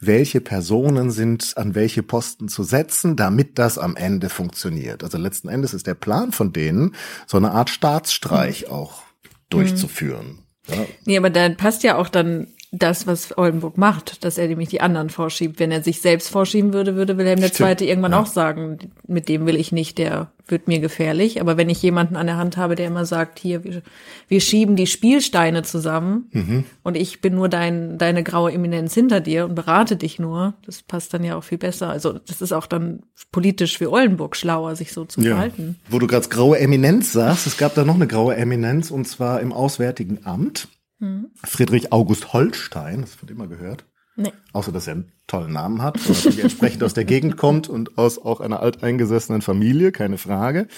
welche 0.00 0.40
Personen 0.40 1.12
sind 1.12 1.52
an 1.56 1.76
welche 1.76 2.02
Posten 2.02 2.48
zu 2.48 2.64
setzen, 2.64 3.14
damit 3.14 3.60
das 3.60 3.78
am 3.78 3.94
Ende 3.94 4.28
funktioniert. 4.28 5.04
Also 5.04 5.16
letzten 5.16 5.48
Endes 5.48 5.72
ist 5.72 5.86
der 5.86 5.94
Plan 5.94 6.32
von 6.32 6.52
denen, 6.52 6.96
so 7.28 7.36
eine 7.36 7.52
Art 7.52 7.70
Staatsstreich 7.70 8.66
mhm. 8.66 8.72
auch 8.72 9.02
durchzuführen. 9.50 10.40
Ja. 10.66 10.86
Nee, 11.04 11.16
aber 11.16 11.30
da 11.30 11.48
passt 11.50 11.84
ja 11.84 11.96
auch 11.96 12.08
dann 12.08 12.48
das, 12.72 13.06
was 13.08 13.36
Oldenburg 13.36 13.76
macht, 13.78 14.24
dass 14.24 14.38
er 14.38 14.46
nämlich 14.46 14.68
die 14.68 14.80
anderen 14.80 15.10
vorschiebt. 15.10 15.58
Wenn 15.58 15.72
er 15.72 15.82
sich 15.82 16.00
selbst 16.00 16.28
vorschieben 16.28 16.72
würde, 16.72 16.94
würde 16.94 17.18
Wilhelm 17.18 17.42
II. 17.42 17.74
irgendwann 17.80 18.12
ja. 18.12 18.20
auch 18.20 18.26
sagen, 18.26 18.78
mit 19.08 19.28
dem 19.28 19.44
will 19.46 19.56
ich 19.56 19.72
nicht, 19.72 19.98
der 19.98 20.30
wird 20.46 20.68
mir 20.68 20.78
gefährlich. 20.78 21.40
Aber 21.40 21.56
wenn 21.56 21.68
ich 21.68 21.82
jemanden 21.82 22.14
an 22.14 22.28
der 22.28 22.36
Hand 22.36 22.56
habe, 22.56 22.76
der 22.76 22.86
immer 22.86 23.04
sagt, 23.04 23.40
hier, 23.40 23.64
wir, 23.64 23.82
wir 24.28 24.40
schieben 24.40 24.76
die 24.76 24.86
Spielsteine 24.86 25.62
zusammen 25.62 26.28
mhm. 26.30 26.64
und 26.84 26.96
ich 26.96 27.20
bin 27.20 27.34
nur 27.34 27.48
dein, 27.48 27.98
deine 27.98 28.22
graue 28.22 28.52
Eminenz 28.52 28.94
hinter 28.94 29.20
dir 29.20 29.46
und 29.46 29.56
berate 29.56 29.96
dich 29.96 30.20
nur, 30.20 30.54
das 30.64 30.82
passt 30.82 31.12
dann 31.12 31.24
ja 31.24 31.36
auch 31.36 31.44
viel 31.44 31.58
besser. 31.58 31.90
Also 31.90 32.12
das 32.12 32.40
ist 32.40 32.52
auch 32.52 32.66
dann 32.66 33.00
politisch 33.32 33.78
für 33.78 33.90
Oldenburg 33.90 34.36
schlauer, 34.36 34.76
sich 34.76 34.92
so 34.92 35.04
zu 35.04 35.20
ja. 35.20 35.30
verhalten. 35.30 35.76
Wo 35.88 35.98
du 35.98 36.06
gerade 36.06 36.28
graue 36.28 36.58
Eminenz 36.60 37.12
sagst, 37.12 37.48
es 37.48 37.56
gab 37.56 37.74
da 37.74 37.84
noch 37.84 37.96
eine 37.96 38.06
graue 38.06 38.36
Eminenz 38.36 38.92
und 38.92 39.08
zwar 39.08 39.40
im 39.40 39.52
Auswärtigen 39.52 40.20
Amt. 40.24 40.68
Mhm. 41.00 41.30
Friedrich 41.42 41.92
August 41.92 42.32
Holstein, 42.32 43.00
das 43.00 43.20
wird 43.20 43.30
immer 43.30 43.48
gehört. 43.48 43.84
Nee. 44.16 44.32
Außer, 44.52 44.70
dass 44.70 44.86
er 44.86 44.94
einen 44.94 45.12
tollen 45.26 45.52
Namen 45.52 45.82
hat 45.82 45.96
und 45.96 46.08
natürlich 46.08 46.42
entsprechend 46.42 46.82
aus 46.82 46.94
der 46.94 47.04
Gegend 47.04 47.36
kommt 47.36 47.68
und 47.68 47.96
aus 47.96 48.18
auch 48.18 48.40
einer 48.40 48.60
alteingesessenen 48.60 49.40
Familie, 49.42 49.92
keine 49.92 50.18
Frage. 50.18 50.68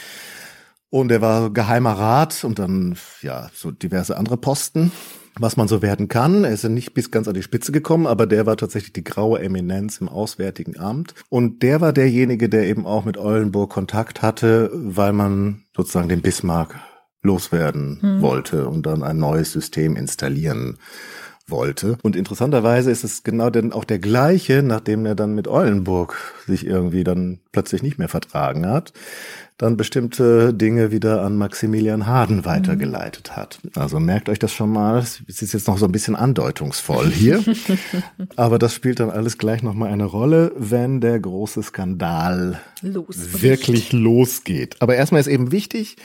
Und 0.90 1.10
er 1.10 1.22
war 1.22 1.50
geheimer 1.50 1.92
Rat 1.92 2.44
und 2.44 2.58
dann, 2.58 2.96
ja, 3.22 3.50
so 3.54 3.70
diverse 3.70 4.16
andere 4.16 4.36
Posten, 4.36 4.92
was 5.36 5.56
man 5.56 5.66
so 5.66 5.80
werden 5.80 6.08
kann. 6.08 6.44
Er 6.44 6.52
ist 6.52 6.64
ja 6.64 6.68
nicht 6.68 6.92
bis 6.92 7.10
ganz 7.10 7.26
an 7.26 7.34
die 7.34 7.42
Spitze 7.42 7.72
gekommen, 7.72 8.06
aber 8.06 8.26
der 8.26 8.44
war 8.44 8.58
tatsächlich 8.58 8.92
die 8.92 9.02
graue 9.02 9.40
Eminenz 9.40 9.98
im 9.98 10.08
Auswärtigen 10.08 10.78
Amt. 10.78 11.14
Und 11.30 11.62
der 11.62 11.80
war 11.80 11.94
derjenige, 11.94 12.50
der 12.50 12.66
eben 12.66 12.86
auch 12.86 13.06
mit 13.06 13.16
Eulenburg 13.16 13.70
Kontakt 13.70 14.20
hatte, 14.20 14.70
weil 14.74 15.14
man 15.14 15.64
sozusagen 15.74 16.10
den 16.10 16.20
Bismarck 16.20 16.78
loswerden 17.22 17.98
hm. 18.00 18.20
wollte 18.20 18.68
und 18.68 18.86
dann 18.86 19.02
ein 19.02 19.18
neues 19.18 19.52
System 19.52 19.96
installieren 19.96 20.78
wollte. 21.46 21.98
Und 22.02 22.16
interessanterweise 22.16 22.90
ist 22.90 23.04
es 23.04 23.22
genau 23.22 23.50
denn 23.50 23.72
auch 23.72 23.84
der 23.84 23.98
gleiche, 23.98 24.62
nachdem 24.62 25.06
er 25.06 25.14
dann 25.14 25.34
mit 25.34 25.48
Eulenburg 25.48 26.16
sich 26.46 26.66
irgendwie 26.66 27.04
dann 27.04 27.40
plötzlich 27.52 27.82
nicht 27.82 27.98
mehr 27.98 28.08
vertragen 28.08 28.66
hat, 28.66 28.92
dann 29.58 29.76
bestimmte 29.76 30.52
Dinge 30.52 30.90
wieder 30.90 31.22
an 31.22 31.36
Maximilian 31.36 32.06
Harden 32.06 32.44
weitergeleitet 32.44 33.36
hat. 33.36 33.60
Also 33.76 34.00
merkt 34.00 34.28
euch 34.28 34.40
das 34.40 34.52
schon 34.52 34.70
mal. 34.70 34.98
Es 34.98 35.20
ist 35.28 35.52
jetzt 35.52 35.68
noch 35.68 35.78
so 35.78 35.84
ein 35.84 35.92
bisschen 35.92 36.16
andeutungsvoll 36.16 37.10
hier. 37.10 37.44
aber 38.36 38.58
das 38.58 38.74
spielt 38.74 38.98
dann 38.98 39.10
alles 39.10 39.38
gleich 39.38 39.62
nochmal 39.62 39.92
eine 39.92 40.04
Rolle, 40.04 40.52
wenn 40.56 41.00
der 41.00 41.20
große 41.20 41.62
Skandal 41.62 42.60
Los, 42.80 43.42
wirklich 43.42 43.92
losgeht. 43.92 44.76
Aber 44.80 44.96
erstmal 44.96 45.20
ist 45.20 45.28
eben 45.28 45.52
wichtig, 45.52 45.96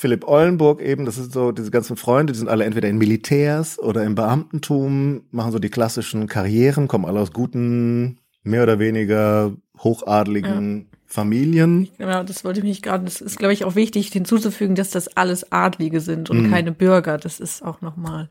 Philipp 0.00 0.26
Eulenburg 0.26 0.80
eben, 0.80 1.04
das 1.04 1.18
ist 1.18 1.34
so, 1.34 1.52
diese 1.52 1.70
ganzen 1.70 1.94
Freunde, 1.94 2.32
die 2.32 2.38
sind 2.38 2.48
alle 2.48 2.64
entweder 2.64 2.88
in 2.88 2.96
Militärs 2.96 3.78
oder 3.78 4.02
im 4.02 4.14
Beamtentum, 4.14 5.24
machen 5.30 5.52
so 5.52 5.58
die 5.58 5.68
klassischen 5.68 6.26
Karrieren, 6.26 6.88
kommen 6.88 7.04
alle 7.04 7.20
aus 7.20 7.34
guten, 7.34 8.16
mehr 8.42 8.62
oder 8.62 8.78
weniger 8.78 9.52
hochadligen 9.76 10.78
ja. 10.78 10.98
Familien. 11.04 11.90
Genau, 11.98 12.22
das 12.22 12.44
wollte 12.44 12.60
ich 12.60 12.64
mich 12.64 12.80
gerade, 12.80 13.04
das 13.04 13.20
ist, 13.20 13.38
glaube 13.38 13.52
ich, 13.52 13.64
auch 13.66 13.74
wichtig 13.74 14.08
hinzuzufügen, 14.08 14.74
dass 14.74 14.88
das 14.88 15.18
alles 15.18 15.52
Adlige 15.52 16.00
sind 16.00 16.30
und 16.30 16.44
mhm. 16.44 16.50
keine 16.50 16.72
Bürger. 16.72 17.18
Das 17.18 17.38
ist 17.38 17.62
auch 17.62 17.82
nochmal, 17.82 18.30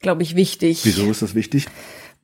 glaube 0.00 0.22
ich, 0.22 0.36
wichtig. 0.36 0.84
Wieso 0.84 1.10
ist 1.10 1.22
das 1.22 1.34
wichtig? 1.34 1.66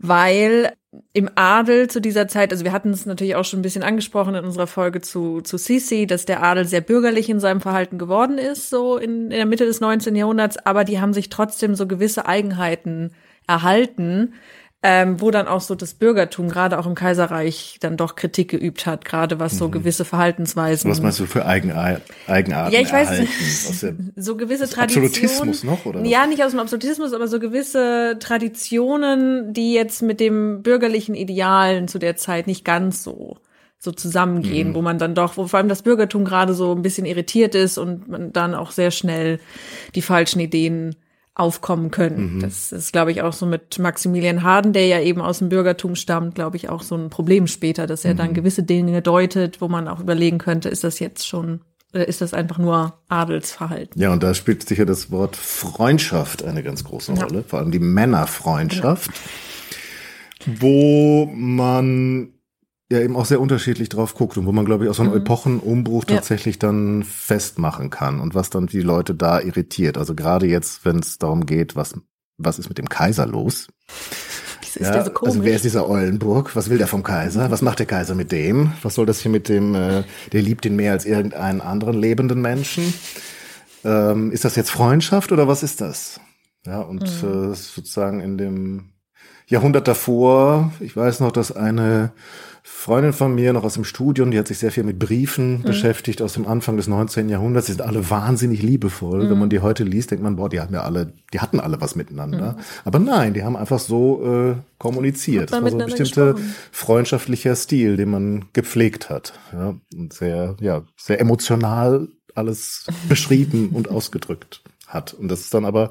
Weil 0.01 0.73
im 1.13 1.31
Adel 1.37 1.89
zu 1.89 2.01
dieser 2.01 2.27
Zeit, 2.27 2.53
also 2.53 2.65
wir 2.65 2.73
hatten 2.73 2.91
es 2.91 3.07
natürlich 3.07 3.37
auch 3.37 3.45
schon 3.45 3.61
ein 3.61 3.63
bisschen 3.63 3.85
angesprochen 3.85 4.35
in 4.35 4.45
unserer 4.45 4.67
Folge 4.67 5.01
zu, 5.01 5.41
zu 5.41 5.57
Sisi, 5.57 6.07
dass 6.07 6.25
der 6.25 6.43
Adel 6.43 6.65
sehr 6.65 6.81
bürgerlich 6.81 7.29
in 7.29 7.39
seinem 7.39 7.61
Verhalten 7.61 7.99
geworden 7.99 8.39
ist, 8.39 8.71
so 8.71 8.97
in, 8.97 9.25
in 9.25 9.31
der 9.31 9.47
Mitte 9.47 9.67
des 9.67 9.81
19. 9.81 10.17
Jahrhunderts, 10.17 10.57
aber 10.67 10.85
die 10.85 11.01
haben 11.01 11.13
sich 11.13 11.29
trotzdem 11.29 11.75
so 11.77 11.87
gewisse 11.87 12.27
Eigenheiten 12.27 13.13
erhalten, 13.47 14.35
ähm, 14.83 15.21
wo 15.21 15.31
dann 15.31 15.47
auch 15.47 15.61
so 15.61 15.75
das 15.75 15.93
Bürgertum 15.93 16.49
gerade 16.49 16.79
auch 16.79 16.87
im 16.87 16.95
Kaiserreich 16.95 17.77
dann 17.81 17.99
doch 17.99 18.17
Kritik 18.17 18.51
geübt 18.51 18.87
hat, 18.87 19.05
gerade 19.05 19.39
was 19.39 19.59
so 19.59 19.69
mhm. 19.69 19.73
gewisse 19.73 20.07
Verhaltensweisen. 20.07 20.91
Was 20.91 21.03
meinst 21.03 21.21
du 21.21 21.27
für 21.27 21.45
Eigenar 21.45 22.01
Eigenarten? 22.27 22.75
Ja, 22.75 22.81
ich 22.81 22.91
weiß, 22.91 23.23
so 24.17 24.37
gewisse 24.37 24.71
Traditionen. 24.71 25.09
Absolutismus 25.11 25.65
noch 25.65 25.85
oder? 25.85 26.03
Ja, 26.05 26.27
nicht 26.27 26.43
aus 26.43 26.53
dem 26.53 26.61
Absolutismus, 26.61 27.13
aber 27.13 27.29
so 27.29 27.39
gewisse 27.39 28.17
Traditionen, 28.21 29.53
die 29.53 29.75
jetzt 29.75 30.01
mit 30.01 30.19
dem 30.19 30.63
bürgerlichen 30.63 31.15
Idealen 31.15 31.87
zu 31.87 31.99
der 31.99 32.17
Zeit 32.17 32.47
nicht 32.47 32.65
ganz 32.65 33.05
so 33.05 33.37
so 33.83 33.93
zusammengehen, 33.93 34.69
mhm. 34.69 34.75
wo 34.75 34.83
man 34.83 34.99
dann 34.99 35.15
doch, 35.15 35.39
wo 35.39 35.47
vor 35.47 35.59
allem 35.59 35.69
das 35.71 35.81
Bürgertum 35.81 36.27
gerade 36.27 36.53
so 36.53 36.73
ein 36.75 36.83
bisschen 36.83 37.07
irritiert 37.07 37.55
ist 37.55 37.79
und 37.79 38.09
man 38.09 38.31
dann 38.31 38.55
auch 38.55 38.73
sehr 38.73 38.91
schnell 38.91 39.41
die 39.95 40.03
falschen 40.03 40.39
Ideen 40.39 40.97
aufkommen 41.35 41.91
können. 41.91 42.37
Mhm. 42.37 42.41
Das 42.41 42.73
ist, 42.73 42.93
glaube 42.93 43.13
ich, 43.13 43.23
auch 43.23 43.33
so 43.33 43.47
mit 43.47 43.79
Maximilian 43.79 44.43
Harden, 44.43 44.73
der 44.73 44.87
ja 44.87 45.01
eben 45.01 45.21
aus 45.21 45.39
dem 45.39 45.49
Bürgertum 45.49 45.95
stammt, 45.95 46.35
glaube 46.35 46.57
ich, 46.57 46.69
auch 46.69 46.83
so 46.83 46.97
ein 46.97 47.09
Problem 47.09 47.47
später, 47.47 47.87
dass 47.87 48.05
er 48.05 48.15
mhm. 48.15 48.19
dann 48.19 48.35
gewisse 48.35 48.63
Dinge 48.63 49.01
deutet, 49.01 49.61
wo 49.61 49.69
man 49.69 49.89
auch 49.89 50.01
überlegen 50.01 50.39
könnte, 50.39 50.69
ist 50.69 50.85
das 50.85 50.99
jetzt 50.99 51.27
schon 51.27 51.61
oder 51.93 52.07
ist 52.07 52.21
das 52.21 52.35
einfach 52.35 52.59
nur 52.59 53.01
Adelsverhalten? 53.09 54.01
Ja, 54.01 54.13
und 54.13 54.23
da 54.23 54.35
spielt 54.35 54.69
sicher 54.69 54.87
das 54.87 55.11
Wort 55.11 55.35
Freundschaft 55.35 56.45
eine 56.45 56.63
ganz 56.63 56.85
große 56.85 57.13
Rolle, 57.13 57.39
ja. 57.39 57.45
vor 57.45 57.59
allem 57.59 57.73
die 57.73 57.81
Männerfreundschaft, 57.81 59.11
ja. 60.47 60.53
wo 60.61 61.27
man 61.35 62.33
ja 62.91 63.01
eben 63.01 63.17
auch 63.17 63.25
sehr 63.25 63.41
unterschiedlich 63.41 63.89
drauf 63.89 64.15
guckt 64.15 64.37
und 64.37 64.47
wo 64.47 64.53
man, 64.53 64.65
glaube 64.65 64.85
ich, 64.85 64.91
auch 64.91 64.95
so 64.95 65.03
einen 65.03 65.13
mhm. 65.13 65.19
Epochenumbruch 65.19 66.05
tatsächlich 66.05 66.57
ja. 66.57 66.69
dann 66.69 67.05
festmachen 67.05 67.91
kann 67.91 68.21
und 68.21 68.35
was 68.35 68.51
dann 68.51 68.67
die 68.67 68.81
Leute 68.81 69.15
da 69.15 69.41
irritiert. 69.41 69.97
Also 69.97 70.15
gerade 70.15 70.47
jetzt, 70.47 70.85
wenn 70.85 70.99
es 70.99 71.19
darum 71.19 71.47
geht, 71.47 71.77
was, 71.77 71.95
was 72.37 72.59
ist 72.59 72.69
mit 72.69 72.79
dem 72.79 72.89
Kaiser 72.89 73.27
los? 73.27 73.69
Ja, 74.79 75.05
so 75.05 75.13
also 75.23 75.45
wer 75.45 75.57
ist 75.57 75.65
dieser 75.65 75.89
Eulenburg? 75.89 76.55
Was 76.55 76.71
will 76.71 76.79
der 76.79 76.87
vom 76.87 77.03
Kaiser? 77.03 77.51
Was 77.51 77.63
macht 77.63 77.81
der 77.81 77.87
Kaiser 77.87 78.15
mit 78.15 78.31
dem? 78.31 78.73
Was 78.83 78.95
soll 78.95 79.07
das 79.07 79.21
hier 79.21 79.31
mit 79.31 79.49
dem, 79.49 79.75
äh, 79.75 80.05
der 80.33 80.43
liebt 80.43 80.65
ihn 80.65 80.77
mehr 80.77 80.93
als 80.93 81.07
irgendeinen 81.07 81.61
anderen 81.61 81.99
lebenden 81.99 82.41
Menschen? 82.41 82.95
Ähm, 83.85 84.31
ist 84.31 84.45
das 84.45 84.57
jetzt 84.57 84.71
Freundschaft 84.71 85.33
oder 85.33 85.49
was 85.49 85.63
ist 85.63 85.81
das? 85.81 86.21
Ja, 86.67 86.81
und 86.81 87.03
mhm. 87.23 87.53
äh, 87.53 87.55
sozusagen 87.55 88.21
in 88.21 88.39
dem 88.39 88.91
Jahrhundert 89.47 89.89
davor, 89.89 90.73
ich 90.79 90.97
weiß 90.97 91.21
noch, 91.21 91.33
dass 91.33 91.51
eine 91.51 92.13
Freundin 92.81 93.13
von 93.13 93.35
mir 93.35 93.53
noch 93.53 93.63
aus 93.63 93.75
dem 93.75 93.85
Studium, 93.85 94.31
die 94.31 94.39
hat 94.39 94.49
sich 94.49 94.57
sehr 94.57 94.73
viel 94.73 94.85
mit 94.85 94.99
Briefen 94.99 95.59
mhm. 95.59 95.63
beschäftigt 95.65 96.23
aus 96.23 96.33
dem 96.33 96.47
Anfang 96.47 96.79
des 96.79 96.87
19. 96.87 97.29
Jahrhunderts. 97.29 97.67
Die 97.67 97.73
sind 97.73 97.83
alle 97.83 98.09
wahnsinnig 98.09 98.63
liebevoll. 98.63 99.27
Mhm. 99.27 99.31
Wenn 99.31 99.39
man 99.39 99.51
die 99.51 99.61
heute 99.61 99.85
liest, 99.85 100.13
denkt 100.13 100.25
man, 100.25 100.37
boah, 100.37 100.49
die 100.49 100.61
haben 100.61 100.73
ja 100.73 100.81
alle, 100.81 101.13
die 101.35 101.41
hatten 101.41 101.61
alle 101.61 101.79
was 101.83 101.95
miteinander. 101.95 102.53
Mhm. 102.53 102.63
Aber 102.87 102.99
nein, 102.99 103.35
die 103.35 103.45
haben 103.45 103.55
einfach 103.55 103.79
so 103.79 104.25
äh, 104.25 104.55
kommuniziert. 104.79 105.53
Das 105.53 105.61
war 105.61 105.71
so 105.71 105.79
ein 105.79 105.85
bestimmter 105.85 106.37
freundschaftlicher 106.73 107.55
Stil, 107.55 107.99
den 107.99 108.09
man 108.09 108.47
gepflegt 108.55 109.11
hat. 109.11 109.35
Ja, 109.53 109.75
und 109.95 110.15
sehr, 110.15 110.57
ja, 110.59 110.83
sehr 110.97 111.21
emotional 111.21 112.09
alles 112.35 112.87
beschrieben 113.11 113.73
und 113.75 113.91
ausgedrückt 113.91 114.63
hat. 114.87 115.13
Und 115.13 115.29
das 115.29 115.41
ist 115.41 115.53
dann 115.53 115.67
aber 115.67 115.91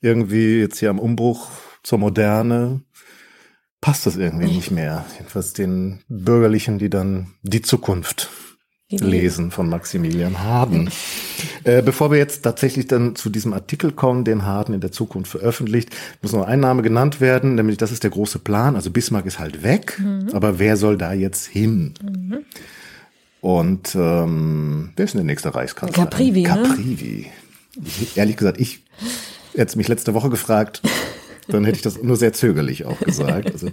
irgendwie 0.00 0.60
jetzt 0.60 0.78
hier 0.78 0.90
am 0.90 1.00
Umbruch 1.00 1.48
zur 1.82 1.98
Moderne 1.98 2.82
passt 3.80 4.06
das 4.06 4.16
irgendwie 4.16 4.52
nicht 4.52 4.70
mehr. 4.70 5.04
Jedenfalls 5.18 5.52
den 5.52 6.00
Bürgerlichen, 6.08 6.78
die 6.78 6.90
dann 6.90 7.34
die 7.42 7.62
Zukunft 7.62 8.30
lesen 8.90 9.50
von 9.50 9.68
Maximilian 9.68 10.42
Harden. 10.42 10.90
Äh, 11.64 11.82
bevor 11.82 12.10
wir 12.10 12.16
jetzt 12.16 12.42
tatsächlich 12.42 12.86
dann 12.86 13.16
zu 13.16 13.28
diesem 13.28 13.52
Artikel 13.52 13.92
kommen, 13.92 14.24
den 14.24 14.46
Harden 14.46 14.74
in 14.74 14.80
der 14.80 14.92
Zukunft 14.92 15.30
veröffentlicht, 15.30 15.90
muss 16.22 16.32
noch 16.32 16.46
ein 16.46 16.60
Name 16.60 16.82
genannt 16.82 17.20
werden, 17.20 17.54
nämlich 17.54 17.76
das 17.76 17.92
ist 17.92 18.02
der 18.02 18.10
große 18.10 18.38
Plan. 18.38 18.76
Also 18.76 18.90
Bismarck 18.90 19.26
ist 19.26 19.38
halt 19.38 19.62
weg, 19.62 20.00
mhm. 20.02 20.30
aber 20.32 20.58
wer 20.58 20.78
soll 20.78 20.96
da 20.96 21.12
jetzt 21.12 21.46
hin? 21.46 21.94
Mhm. 22.02 22.38
Und 23.40 23.94
ähm, 23.94 24.90
wer 24.96 25.04
ist 25.04 25.12
denn 25.12 25.18
der 25.18 25.26
nächste 25.26 25.54
Reichskanzler? 25.54 26.04
Caprivi. 26.04 26.42
Caprivi. 26.44 27.26
Ne? 27.76 27.82
Ich, 27.84 28.16
ehrlich 28.16 28.36
gesagt, 28.36 28.58
ich 28.58 28.84
hätte 29.54 29.76
mich 29.76 29.88
letzte 29.88 30.14
Woche 30.14 30.30
gefragt, 30.30 30.82
dann 31.48 31.64
hätte 31.64 31.76
ich 31.76 31.82
das 31.82 32.02
nur 32.02 32.16
sehr 32.16 32.32
zögerlich 32.32 32.84
auch 32.84 32.98
gesagt. 33.00 33.52
Also 33.52 33.70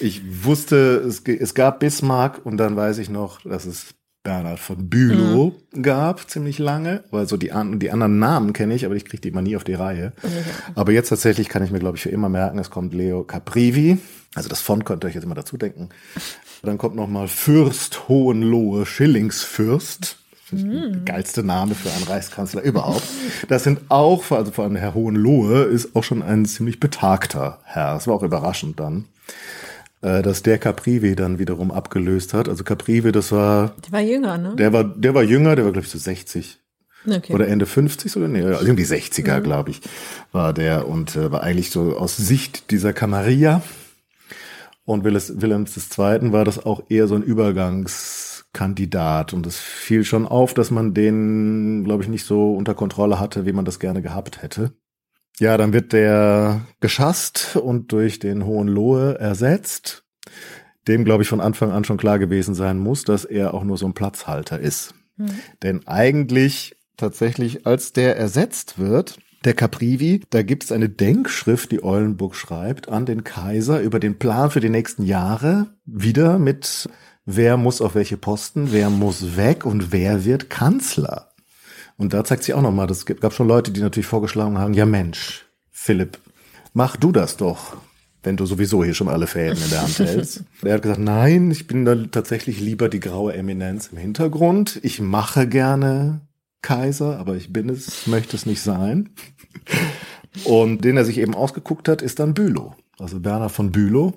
ich 0.00 0.22
wusste, 0.44 0.96
es, 1.06 1.20
es 1.20 1.54
gab 1.54 1.80
Bismarck 1.80 2.44
und 2.44 2.56
dann 2.56 2.76
weiß 2.76 2.98
ich 2.98 3.10
noch, 3.10 3.42
dass 3.42 3.66
es 3.66 3.94
Bernhard 4.22 4.58
von 4.58 4.90
Bülow 4.90 5.54
mhm. 5.72 5.82
gab, 5.82 6.28
ziemlich 6.28 6.58
lange. 6.58 7.04
Weil 7.10 7.26
so 7.26 7.36
die, 7.36 7.52
die 7.78 7.90
anderen 7.90 8.18
Namen 8.18 8.52
kenne 8.52 8.74
ich, 8.74 8.84
aber 8.84 8.94
ich 8.94 9.04
kriege 9.04 9.20
die 9.22 9.28
immer 9.28 9.42
nie 9.42 9.56
auf 9.56 9.64
die 9.64 9.74
Reihe. 9.74 10.12
Mhm. 10.22 10.28
Aber 10.74 10.92
jetzt 10.92 11.08
tatsächlich 11.08 11.48
kann 11.48 11.64
ich 11.64 11.70
mir, 11.70 11.78
glaube 11.78 11.96
ich, 11.96 12.02
für 12.02 12.10
immer 12.10 12.28
merken, 12.28 12.58
es 12.58 12.70
kommt 12.70 12.92
Leo 12.92 13.24
Caprivi. 13.24 13.98
Also 14.34 14.48
das 14.48 14.60
Font 14.60 14.84
könnt 14.84 15.04
ihr 15.04 15.08
euch 15.08 15.14
jetzt 15.14 15.24
immer 15.24 15.34
dazu 15.34 15.56
denken. 15.56 15.88
Dann 16.62 16.78
kommt 16.78 16.96
noch 16.96 17.08
mal 17.08 17.28
Fürst 17.28 18.08
Hohenlohe 18.08 18.86
Schillingsfürst. 18.86 20.19
Mhm. 20.52 20.92
Der 20.92 21.14
geilste 21.14 21.42
Name 21.42 21.74
für 21.74 21.90
einen 21.90 22.04
Reichskanzler 22.04 22.62
überhaupt. 22.62 23.02
Das 23.48 23.64
sind 23.64 23.80
auch, 23.88 24.30
also 24.30 24.50
vor 24.52 24.64
allem 24.64 24.76
Herr 24.76 24.94
Hohenlohe 24.94 25.64
ist 25.64 25.94
auch 25.94 26.04
schon 26.04 26.22
ein 26.22 26.44
ziemlich 26.46 26.80
betagter 26.80 27.58
Herr. 27.64 27.94
Das 27.94 28.06
war 28.06 28.14
auch 28.14 28.22
überraschend 28.22 28.80
dann, 28.80 29.06
äh, 30.02 30.22
dass 30.22 30.42
der 30.42 30.58
Caprivi 30.58 31.16
dann 31.16 31.38
wiederum 31.38 31.70
abgelöst 31.70 32.34
hat. 32.34 32.48
Also 32.48 32.64
Caprivi, 32.64 33.12
das 33.12 33.32
war. 33.32 33.74
Der 33.86 33.92
war 33.92 34.00
jünger, 34.00 34.38
ne? 34.38 34.56
Der 34.56 34.72
war, 34.72 34.84
der 34.84 35.14
war 35.14 35.22
jünger, 35.22 35.56
der 35.56 35.64
war, 35.64 35.72
glaube 35.72 35.86
ich, 35.86 35.92
so 35.92 35.98
60. 35.98 36.58
Okay. 37.06 37.32
Oder 37.32 37.48
Ende 37.48 37.64
50 37.64 38.14
oder 38.16 38.28
nee, 38.28 38.42
also 38.42 38.62
irgendwie 38.62 38.84
60er, 38.84 39.38
mhm. 39.38 39.42
glaube 39.42 39.70
ich, 39.70 39.80
war 40.32 40.52
der 40.52 40.86
und 40.86 41.16
äh, 41.16 41.32
war 41.32 41.42
eigentlich 41.42 41.70
so 41.70 41.96
aus 41.96 42.16
Sicht 42.16 42.70
dieser 42.70 42.92
Camarilla 42.92 43.62
und 44.84 45.04
Wilhelms 45.04 45.76
II. 45.76 46.32
war 46.32 46.44
das 46.44 46.64
auch 46.64 46.82
eher 46.88 47.06
so 47.06 47.14
ein 47.14 47.22
Übergangs 47.22 48.29
Kandidat. 48.52 49.32
Und 49.32 49.46
es 49.46 49.58
fiel 49.58 50.04
schon 50.04 50.26
auf, 50.26 50.54
dass 50.54 50.70
man 50.70 50.94
den, 50.94 51.84
glaube 51.84 52.02
ich, 52.02 52.08
nicht 52.08 52.24
so 52.24 52.54
unter 52.54 52.74
Kontrolle 52.74 53.20
hatte, 53.20 53.46
wie 53.46 53.52
man 53.52 53.64
das 53.64 53.78
gerne 53.78 54.02
gehabt 54.02 54.42
hätte. 54.42 54.72
Ja, 55.38 55.56
dann 55.56 55.72
wird 55.72 55.92
der 55.92 56.66
geschasst 56.80 57.56
und 57.56 57.92
durch 57.92 58.18
den 58.18 58.44
Hohen 58.44 58.68
Lohe 58.68 59.18
ersetzt. 59.18 60.04
Dem, 60.86 61.04
glaube 61.04 61.22
ich, 61.22 61.28
von 61.28 61.40
Anfang 61.40 61.70
an 61.70 61.84
schon 61.84 61.96
klar 61.96 62.18
gewesen 62.18 62.54
sein 62.54 62.78
muss, 62.78 63.04
dass 63.04 63.24
er 63.24 63.54
auch 63.54 63.64
nur 63.64 63.78
so 63.78 63.86
ein 63.86 63.94
Platzhalter 63.94 64.58
ist. 64.58 64.94
Mhm. 65.16 65.30
Denn 65.62 65.86
eigentlich 65.86 66.76
tatsächlich, 66.96 67.66
als 67.66 67.92
der 67.92 68.16
ersetzt 68.16 68.78
wird, 68.78 69.18
der 69.44 69.54
Caprivi, 69.54 70.20
da 70.28 70.42
gibt 70.42 70.64
es 70.64 70.72
eine 70.72 70.90
Denkschrift, 70.90 71.72
die 71.72 71.82
Eulenburg 71.82 72.34
schreibt, 72.34 72.90
an 72.90 73.06
den 73.06 73.24
Kaiser 73.24 73.80
über 73.80 73.98
den 73.98 74.18
Plan 74.18 74.50
für 74.50 74.60
die 74.60 74.68
nächsten 74.68 75.02
Jahre, 75.02 75.68
wieder 75.86 76.38
mit 76.38 76.90
wer 77.24 77.56
muss 77.56 77.80
auf 77.80 77.94
welche 77.94 78.16
Posten, 78.16 78.72
wer 78.72 78.90
muss 78.90 79.36
weg 79.36 79.64
und 79.64 79.92
wer 79.92 80.24
wird 80.24 80.50
Kanzler. 80.50 81.32
Und 81.96 82.14
da 82.14 82.24
zeigt 82.24 82.44
sich 82.44 82.54
auch 82.54 82.62
nochmal, 82.62 82.86
das 82.86 83.04
gab 83.04 83.32
schon 83.34 83.48
Leute, 83.48 83.70
die 83.70 83.80
natürlich 83.80 84.06
vorgeschlagen 84.06 84.58
haben, 84.58 84.74
ja 84.74 84.86
Mensch, 84.86 85.46
Philipp, 85.70 86.18
mach 86.72 86.96
du 86.96 87.12
das 87.12 87.36
doch, 87.36 87.76
wenn 88.22 88.36
du 88.36 88.46
sowieso 88.46 88.84
hier 88.84 88.94
schon 88.94 89.08
alle 89.08 89.26
Fäden 89.26 89.62
in 89.62 89.70
der 89.70 89.82
Hand 89.82 89.98
hältst. 89.98 90.44
er 90.62 90.74
hat 90.74 90.82
gesagt, 90.82 91.00
nein, 91.00 91.50
ich 91.50 91.66
bin 91.66 91.84
dann 91.84 92.10
tatsächlich 92.10 92.60
lieber 92.60 92.88
die 92.88 93.00
graue 93.00 93.34
Eminenz 93.34 93.88
im 93.88 93.98
Hintergrund. 93.98 94.78
Ich 94.82 95.00
mache 95.00 95.46
gerne 95.46 96.22
Kaiser, 96.62 97.18
aber 97.18 97.36
ich 97.36 97.52
bin 97.52 97.68
es, 97.68 98.06
möchte 98.06 98.36
es 98.36 98.46
nicht 98.46 98.60
sein. 98.60 99.10
Und 100.44 100.84
den 100.84 100.96
er 100.96 101.04
sich 101.04 101.18
eben 101.18 101.34
ausgeguckt 101.34 101.88
hat, 101.88 102.02
ist 102.02 102.18
dann 102.18 102.34
Bülow. 102.34 102.74
Also 102.98 103.20
Berner 103.20 103.48
von 103.48 103.72
Bülow, 103.72 104.14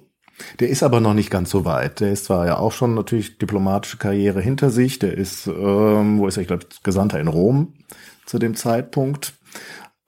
der 0.60 0.70
ist 0.70 0.84
aber 0.84 1.00
noch 1.00 1.14
nicht 1.14 1.30
ganz 1.30 1.50
so 1.50 1.66
weit. 1.66 2.00
Der 2.00 2.12
ist 2.12 2.26
zwar 2.26 2.46
ja 2.46 2.58
auch 2.58 2.72
schon 2.72 2.96
natürlich 2.96 3.38
diplomatische 3.38 3.98
Karriere 3.98 4.42
hinter 4.42 4.70
sich. 4.70 5.00
Der 5.00 5.18
ist, 5.18 5.48
ähm, 5.48 6.20
wo 6.20 6.28
ist 6.28 6.38
er, 6.38 6.42
ich 6.42 6.48
glaube, 6.48 6.66
Gesandter 6.84 7.20
in 7.20 7.28
Rom 7.28 7.74
zu 8.26 8.40
dem 8.40 8.56
Zeitpunkt. 8.56 9.34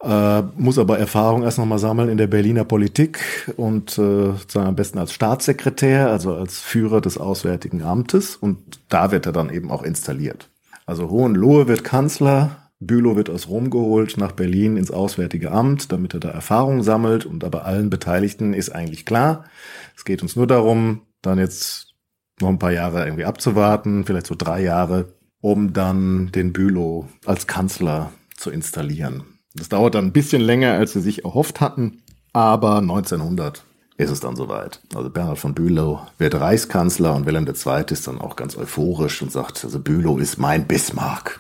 Äh, 0.04 0.42
muss 0.56 0.78
aber 0.78 1.00
Erfahrung 1.00 1.44
erst 1.44 1.58
nochmal 1.58 1.80
sammeln 1.80 2.10
in 2.10 2.18
der 2.18 2.28
Berliner 2.28 2.64
Politik 2.64 3.20
und 3.56 3.98
äh, 3.98 4.34
sozusagen 4.34 4.68
am 4.68 4.76
besten 4.76 5.00
als 5.00 5.14
Staatssekretär, 5.14 6.10
also 6.10 6.36
als 6.36 6.60
Führer 6.60 7.02
des 7.02 7.18
Auswärtigen 7.18 7.82
Amtes. 7.82 8.36
Und 8.36 8.60
da 8.90 9.12
wird 9.12 9.26
er 9.26 9.32
dann 9.32 9.50
eben 9.50 9.72
auch 9.72 9.84
installiert. 9.84 10.50
Also 10.86 11.10
Hohenlohe 11.10 11.68
wird 11.68 11.84
Kanzler, 11.84 12.58
Bülow 12.80 13.16
wird 13.16 13.30
aus 13.30 13.48
Rom 13.48 13.70
geholt 13.70 14.18
nach 14.18 14.34
Berlin 14.34 14.78
ins 14.78 14.92
Auswärtige 14.92 15.52
Amt, 15.52 15.92
damit 15.92 16.14
er 16.14 16.20
da 16.20 16.30
Erfahrung 16.30 16.84
sammelt. 16.84 17.26
Und 17.26 17.44
aber 17.44 17.66
allen 17.66 17.90
Beteiligten 17.90 18.54
ist 18.54 18.70
eigentlich 18.70 19.06
klar, 19.06 19.46
es 19.96 20.06
geht 20.06 20.22
uns 20.22 20.36
nur 20.36 20.48
darum, 20.48 21.02
dann 21.22 21.40
jetzt 21.40 21.94
noch 22.42 22.50
ein 22.50 22.60
paar 22.60 22.72
Jahre 22.72 23.06
irgendwie 23.06 23.26
abzuwarten, 23.26 24.06
vielleicht 24.06 24.28
so 24.28 24.36
drei 24.38 24.62
Jahre, 24.62 25.14
um 25.42 25.74
dann 25.74 26.32
den 26.32 26.54
Bülow 26.54 27.08
als 27.26 27.48
Kanzler 27.48 28.12
zu 28.36 28.52
installieren. 28.52 29.24
Das 29.54 29.70
dauert 29.70 29.96
dann 29.96 30.08
ein 30.08 30.14
bisschen 30.14 30.42
länger, 30.42 30.74
als 30.74 30.94
sie 30.94 31.02
sich 31.02 31.24
erhofft 31.24 31.62
hatten, 31.62 32.02
aber 32.34 32.80
1900 32.80 33.64
ist 33.98 34.10
es 34.10 34.20
dann 34.20 34.36
soweit. 34.36 34.82
Also 34.94 35.10
Bernhard 35.10 35.40
von 35.40 35.54
Bülow 35.54 36.02
wird 36.18 36.36
Reichskanzler 36.36 37.16
und 37.16 37.26
Wilhelm 37.26 37.48
II. 37.48 37.86
ist 37.90 38.08
dann 38.08 38.20
auch 38.20 38.36
ganz 38.36 38.58
euphorisch 38.58 39.22
und 39.22 39.32
sagt, 39.32 39.64
also 39.64 39.80
Bülow 39.80 40.18
ist 40.18 40.38
mein 40.38 40.68
Bismarck. 40.68 41.40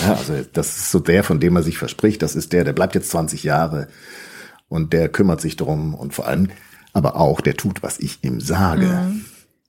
Ja, 0.00 0.14
also 0.14 0.34
das 0.52 0.76
ist 0.76 0.90
so 0.92 1.00
der, 1.00 1.24
von 1.24 1.40
dem 1.40 1.56
er 1.56 1.64
sich 1.64 1.78
verspricht, 1.78 2.22
das 2.22 2.36
ist 2.36 2.52
der, 2.52 2.62
der 2.62 2.72
bleibt 2.72 2.94
jetzt 2.94 3.10
20 3.10 3.42
Jahre 3.42 3.88
und 4.68 4.92
der 4.92 5.08
kümmert 5.08 5.40
sich 5.40 5.56
drum 5.56 5.94
und 5.94 6.14
vor 6.14 6.28
allem 6.28 6.50
aber 6.92 7.16
auch, 7.16 7.40
der 7.40 7.56
tut, 7.56 7.82
was 7.82 7.98
ich 7.98 8.22
ihm 8.24 8.40
sage. 8.40 8.86
Mhm. 8.86 9.24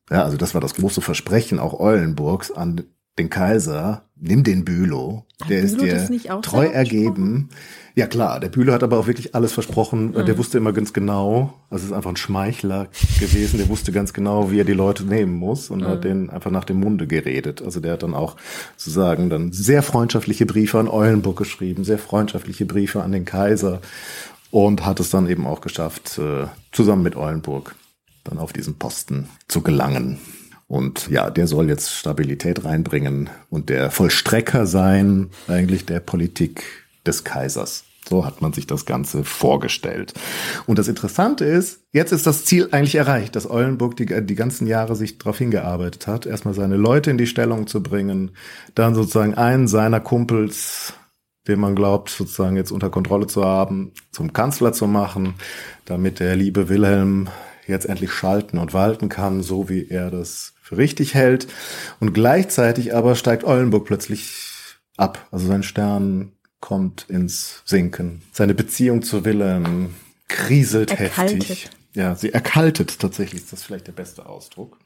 Ja, 0.10 0.24
also 0.24 0.38
das 0.38 0.54
war 0.54 0.62
das 0.62 0.74
große 0.74 1.02
Versprechen 1.02 1.60
auch 1.60 1.80
Eulenburgs 1.80 2.52
an 2.52 2.84
den 3.20 3.30
Kaiser, 3.30 4.04
nimm 4.16 4.44
den 4.44 4.66
Bülow, 4.66 5.26
der 5.48 5.62
Bülow 5.62 5.84
ist 5.84 6.10
dir 6.10 6.42
treu 6.42 6.66
ergeben. 6.66 7.50
Ja 7.96 8.08
klar, 8.08 8.40
der 8.40 8.48
Bülow 8.48 8.72
hat 8.72 8.84
aber 8.84 8.98
auch 8.98 9.08
wirklich 9.08 9.36
alles 9.36 9.52
versprochen. 9.52 10.12
Mhm. 10.12 10.26
Der 10.26 10.38
wusste 10.38 10.58
immer 10.58 10.72
ganz 10.72 10.94
genau, 10.94 11.54
also 11.70 11.86
ist 11.86 11.92
einfach 11.92 12.10
ein 12.10 12.16
Schmeichler 12.16 12.88
gewesen, 13.20 13.58
der 13.58 13.68
wusste 13.68 13.92
ganz 13.92 14.14
genau, 14.14 14.52
wie 14.52 14.60
er 14.60 14.66
die 14.66 14.74
Leute 14.74 15.04
nehmen 15.04 15.34
muss 15.34 15.70
und 15.70 15.82
mhm. 15.82 15.88
hat 15.88 16.04
denen 16.06 16.30
einfach 16.30 16.52
nach 16.52 16.64
dem 16.64 16.80
Munde 16.80 17.08
geredet. 17.08 17.62
Also 17.62 17.82
der 17.82 17.94
hat 17.94 18.04
dann 18.04 18.14
auch 18.14 18.38
sozusagen 18.78 19.30
dann 19.30 19.52
sehr 19.52 19.84
freundschaftliche 19.84 20.46
Briefe 20.46 20.80
an 20.80 20.88
Eulenburg 20.88 21.38
geschrieben, 21.38 21.84
sehr 21.84 22.00
freundschaftliche 22.00 22.66
Briefe 22.66 23.04
an 23.04 23.12
den 23.12 23.26
Kaiser 23.26 23.82
und 24.52 24.86
hat 24.86 25.00
es 25.00 25.10
dann 25.10 25.30
eben 25.30 25.46
auch 25.46 25.62
geschafft, 25.62 26.18
äh, 26.18 26.48
zusammen 26.72 27.04
mit 27.04 27.16
Eulenburg 27.16 27.76
dann 28.24 28.40
auf 28.40 28.54
diesen 28.54 28.76
Posten 28.76 29.30
zu 29.48 29.62
gelangen. 29.62 30.20
Und 30.68 31.10
ja, 31.10 31.32
der 31.32 31.48
soll 31.48 31.68
jetzt 31.68 31.92
Stabilität 31.92 32.64
reinbringen 32.64 33.30
und 33.50 33.70
der 33.70 33.90
Vollstrecker 33.90 34.68
sein, 34.68 35.30
eigentlich 35.48 35.86
der 35.86 36.00
Politik 36.00 36.64
des 37.06 37.24
Kaisers. 37.24 37.86
So 38.08 38.26
hat 38.26 38.42
man 38.42 38.54
sich 38.54 38.66
das 38.66 38.86
Ganze 38.86 39.24
vorgestellt. 39.24 40.14
Und 40.66 40.80
das 40.80 40.88
Interessante 40.88 41.46
ist, 41.46 41.82
jetzt 41.92 42.12
ist 42.12 42.26
das 42.26 42.46
Ziel 42.46 42.70
eigentlich 42.72 42.96
erreicht, 42.96 43.36
dass 43.36 43.50
Eulenburg 43.50 43.98
die, 43.98 44.06
die 44.26 44.36
ganzen 44.36 44.68
Jahre 44.68 44.96
sich 44.96 45.18
darauf 45.18 45.38
hingearbeitet 45.38 46.08
hat, 46.08 46.26
erstmal 46.26 46.54
seine 46.54 46.78
Leute 46.78 47.12
in 47.12 47.18
die 47.18 47.28
Stellung 47.28 47.68
zu 47.68 47.84
bringen, 47.84 48.32
dann 48.74 48.96
sozusagen 48.96 49.36
einen 49.36 49.68
seiner 49.68 50.00
Kumpels 50.00 50.94
den 51.50 51.60
man 51.60 51.76
glaubt, 51.76 52.10
sozusagen 52.10 52.56
jetzt 52.56 52.72
unter 52.72 52.90
Kontrolle 52.90 53.28
zu 53.28 53.44
haben, 53.44 53.92
zum 54.12 54.34
Kanzler 54.34 54.72
zu 54.72 54.88
machen, 54.88 55.36
damit 55.86 56.20
der 56.20 56.36
liebe 56.36 56.70
Wilhelm 56.70 57.30
jetzt 57.68 57.86
endlich 57.86 58.12
schalten 58.12 58.58
und 58.58 58.74
walten 58.74 59.10
kann, 59.10 59.44
so 59.44 59.70
wie 59.70 59.88
er 59.90 60.10
das 60.12 60.54
für 60.62 60.78
richtig 60.78 61.14
hält. 61.14 61.48
Und 62.00 62.14
gleichzeitig 62.14 62.96
aber 62.96 63.16
steigt 63.16 63.44
Eulenburg 63.44 63.86
plötzlich 63.86 64.34
ab. 64.98 65.28
Also 65.32 65.48
sein 65.48 65.64
Stern 65.64 66.34
kommt 66.60 67.06
ins 67.10 67.62
Sinken. 67.66 68.22
Seine 68.32 68.54
Beziehung 68.54 69.02
zu 69.02 69.26
Wilhelm 69.26 69.96
kriselt 70.28 70.92
Erkaltet. 70.92 71.50
heftig. 71.50 71.70
ja, 71.94 72.16
sie 72.16 72.34
erkaltet 72.34 73.00
tatsächlich, 73.00 73.44
ist 73.44 73.54
das 73.54 73.64
vielleicht 73.64 73.88
der 73.88 73.94
beste 73.94 74.26
Ausdruck. 74.26 74.78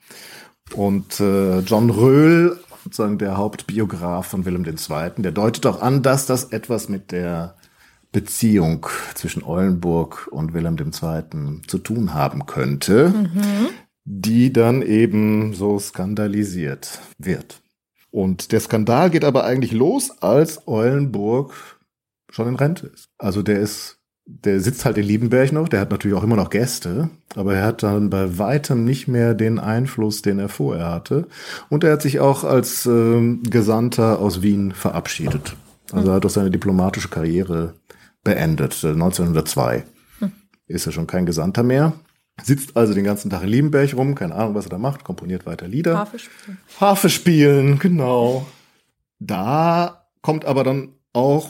Und 0.73 1.19
äh, 1.19 1.59
John 1.59 1.89
Röhl, 1.89 2.59
sozusagen 2.83 3.17
der 3.17 3.37
Hauptbiograf 3.37 4.27
von 4.27 4.45
Wilhelm 4.45 4.65
II., 4.65 5.21
der 5.21 5.31
deutet 5.31 5.65
auch 5.65 5.81
an, 5.81 6.01
dass 6.01 6.25
das 6.25 6.45
etwas 6.45 6.89
mit 6.89 7.11
der 7.11 7.55
Beziehung 8.11 8.85
zwischen 9.15 9.43
Eulenburg 9.43 10.27
und 10.31 10.53
Wilhelm 10.53 10.77
II. 10.77 11.61
zu 11.67 11.77
tun 11.79 12.13
haben 12.13 12.45
könnte, 12.45 13.09
mhm. 13.09 13.69
die 14.05 14.53
dann 14.53 14.81
eben 14.81 15.53
so 15.53 15.79
skandalisiert 15.79 16.99
wird. 17.17 17.61
Und 18.11 18.51
der 18.51 18.59
Skandal 18.59 19.09
geht 19.09 19.25
aber 19.25 19.43
eigentlich 19.45 19.71
los, 19.71 20.11
als 20.21 20.67
Eulenburg 20.67 21.79
schon 22.29 22.47
in 22.47 22.55
Rente 22.55 22.87
ist. 22.87 23.09
Also 23.17 23.41
der 23.41 23.59
ist 23.59 23.97
der 24.25 24.61
sitzt 24.61 24.85
halt 24.85 24.97
in 24.97 25.05
Liebenberg 25.05 25.51
noch, 25.51 25.67
der 25.67 25.81
hat 25.81 25.91
natürlich 25.91 26.17
auch 26.17 26.23
immer 26.23 26.35
noch 26.35 26.49
Gäste, 26.49 27.09
aber 27.35 27.55
er 27.55 27.65
hat 27.65 27.83
dann 27.83 28.09
bei 28.09 28.37
weitem 28.37 28.85
nicht 28.85 29.07
mehr 29.07 29.33
den 29.33 29.59
Einfluss, 29.59 30.21
den 30.21 30.39
er 30.39 30.49
vorher 30.49 30.89
hatte. 30.89 31.27
Und 31.69 31.83
er 31.83 31.93
hat 31.93 32.01
sich 32.01 32.19
auch 32.19 32.43
als 32.43 32.85
äh, 32.85 33.37
Gesandter 33.43 34.19
aus 34.19 34.41
Wien 34.41 34.71
verabschiedet. 34.71 35.55
Also 35.91 36.09
er 36.09 36.15
hat 36.15 36.25
auch 36.25 36.29
seine 36.29 36.51
diplomatische 36.51 37.09
Karriere 37.09 37.73
beendet. 38.23 38.83
1902 38.83 39.75
äh, 39.75 39.83
hm. 40.19 40.31
ist 40.67 40.85
er 40.85 40.93
schon 40.93 41.07
kein 41.07 41.25
Gesandter 41.25 41.63
mehr. 41.63 41.93
Sitzt 42.41 42.75
also 42.77 42.93
den 42.93 43.03
ganzen 43.03 43.29
Tag 43.29 43.43
in 43.43 43.49
Liebenberg 43.49 43.95
rum, 43.95 44.15
keine 44.15 44.33
Ahnung, 44.35 44.55
was 44.55 44.65
er 44.65 44.71
da 44.71 44.77
macht, 44.77 45.03
komponiert 45.03 45.45
weiter 45.45 45.67
Lieder. 45.67 45.97
Harfe 45.97 46.17
spielen. 46.17 46.57
Harfe 46.79 47.09
spielen, 47.09 47.77
genau. 47.77 48.47
Da 49.19 50.07
kommt 50.21 50.45
aber 50.45 50.63
dann 50.63 50.93
auch 51.11 51.49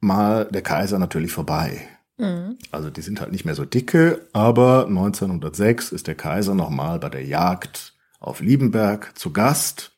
mal 0.00 0.46
der 0.46 0.62
Kaiser 0.62 0.98
natürlich 0.98 1.30
vorbei. 1.30 1.88
Mhm. 2.16 2.58
Also 2.70 2.90
die 2.90 3.02
sind 3.02 3.20
halt 3.20 3.32
nicht 3.32 3.44
mehr 3.44 3.54
so 3.54 3.64
dicke, 3.64 4.26
aber 4.32 4.86
1906 4.86 5.92
ist 5.92 6.06
der 6.06 6.14
Kaiser 6.14 6.54
nochmal 6.54 6.98
bei 6.98 7.08
der 7.08 7.24
Jagd 7.24 7.94
auf 8.20 8.40
Liebenberg 8.40 9.18
zu 9.18 9.32
Gast 9.32 9.92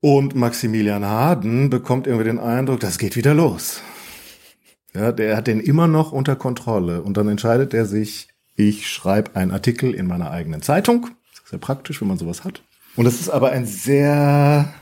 und 0.00 0.34
Maximilian 0.34 1.04
Harden 1.04 1.70
bekommt 1.70 2.06
irgendwie 2.06 2.28
den 2.28 2.38
Eindruck, 2.38 2.80
das 2.80 2.98
geht 2.98 3.16
wieder 3.16 3.34
los. 3.34 3.80
Ja, 4.94 5.12
der 5.12 5.36
hat 5.36 5.46
den 5.46 5.60
immer 5.60 5.88
noch 5.88 6.12
unter 6.12 6.36
Kontrolle 6.36 7.02
und 7.02 7.16
dann 7.16 7.28
entscheidet 7.28 7.74
er 7.74 7.84
sich, 7.84 8.28
ich 8.54 8.88
schreibe 8.88 9.36
einen 9.36 9.50
Artikel 9.50 9.94
in 9.94 10.06
meiner 10.06 10.30
eigenen 10.30 10.62
Zeitung. 10.62 11.08
Das 11.32 11.40
ist 11.40 11.50
sehr 11.50 11.58
praktisch, 11.58 12.00
wenn 12.00 12.08
man 12.08 12.18
sowas 12.18 12.44
hat. 12.44 12.62
Und 12.96 13.04
das 13.04 13.20
ist 13.20 13.28
aber 13.28 13.50
ein 13.50 13.66
sehr 13.66 14.72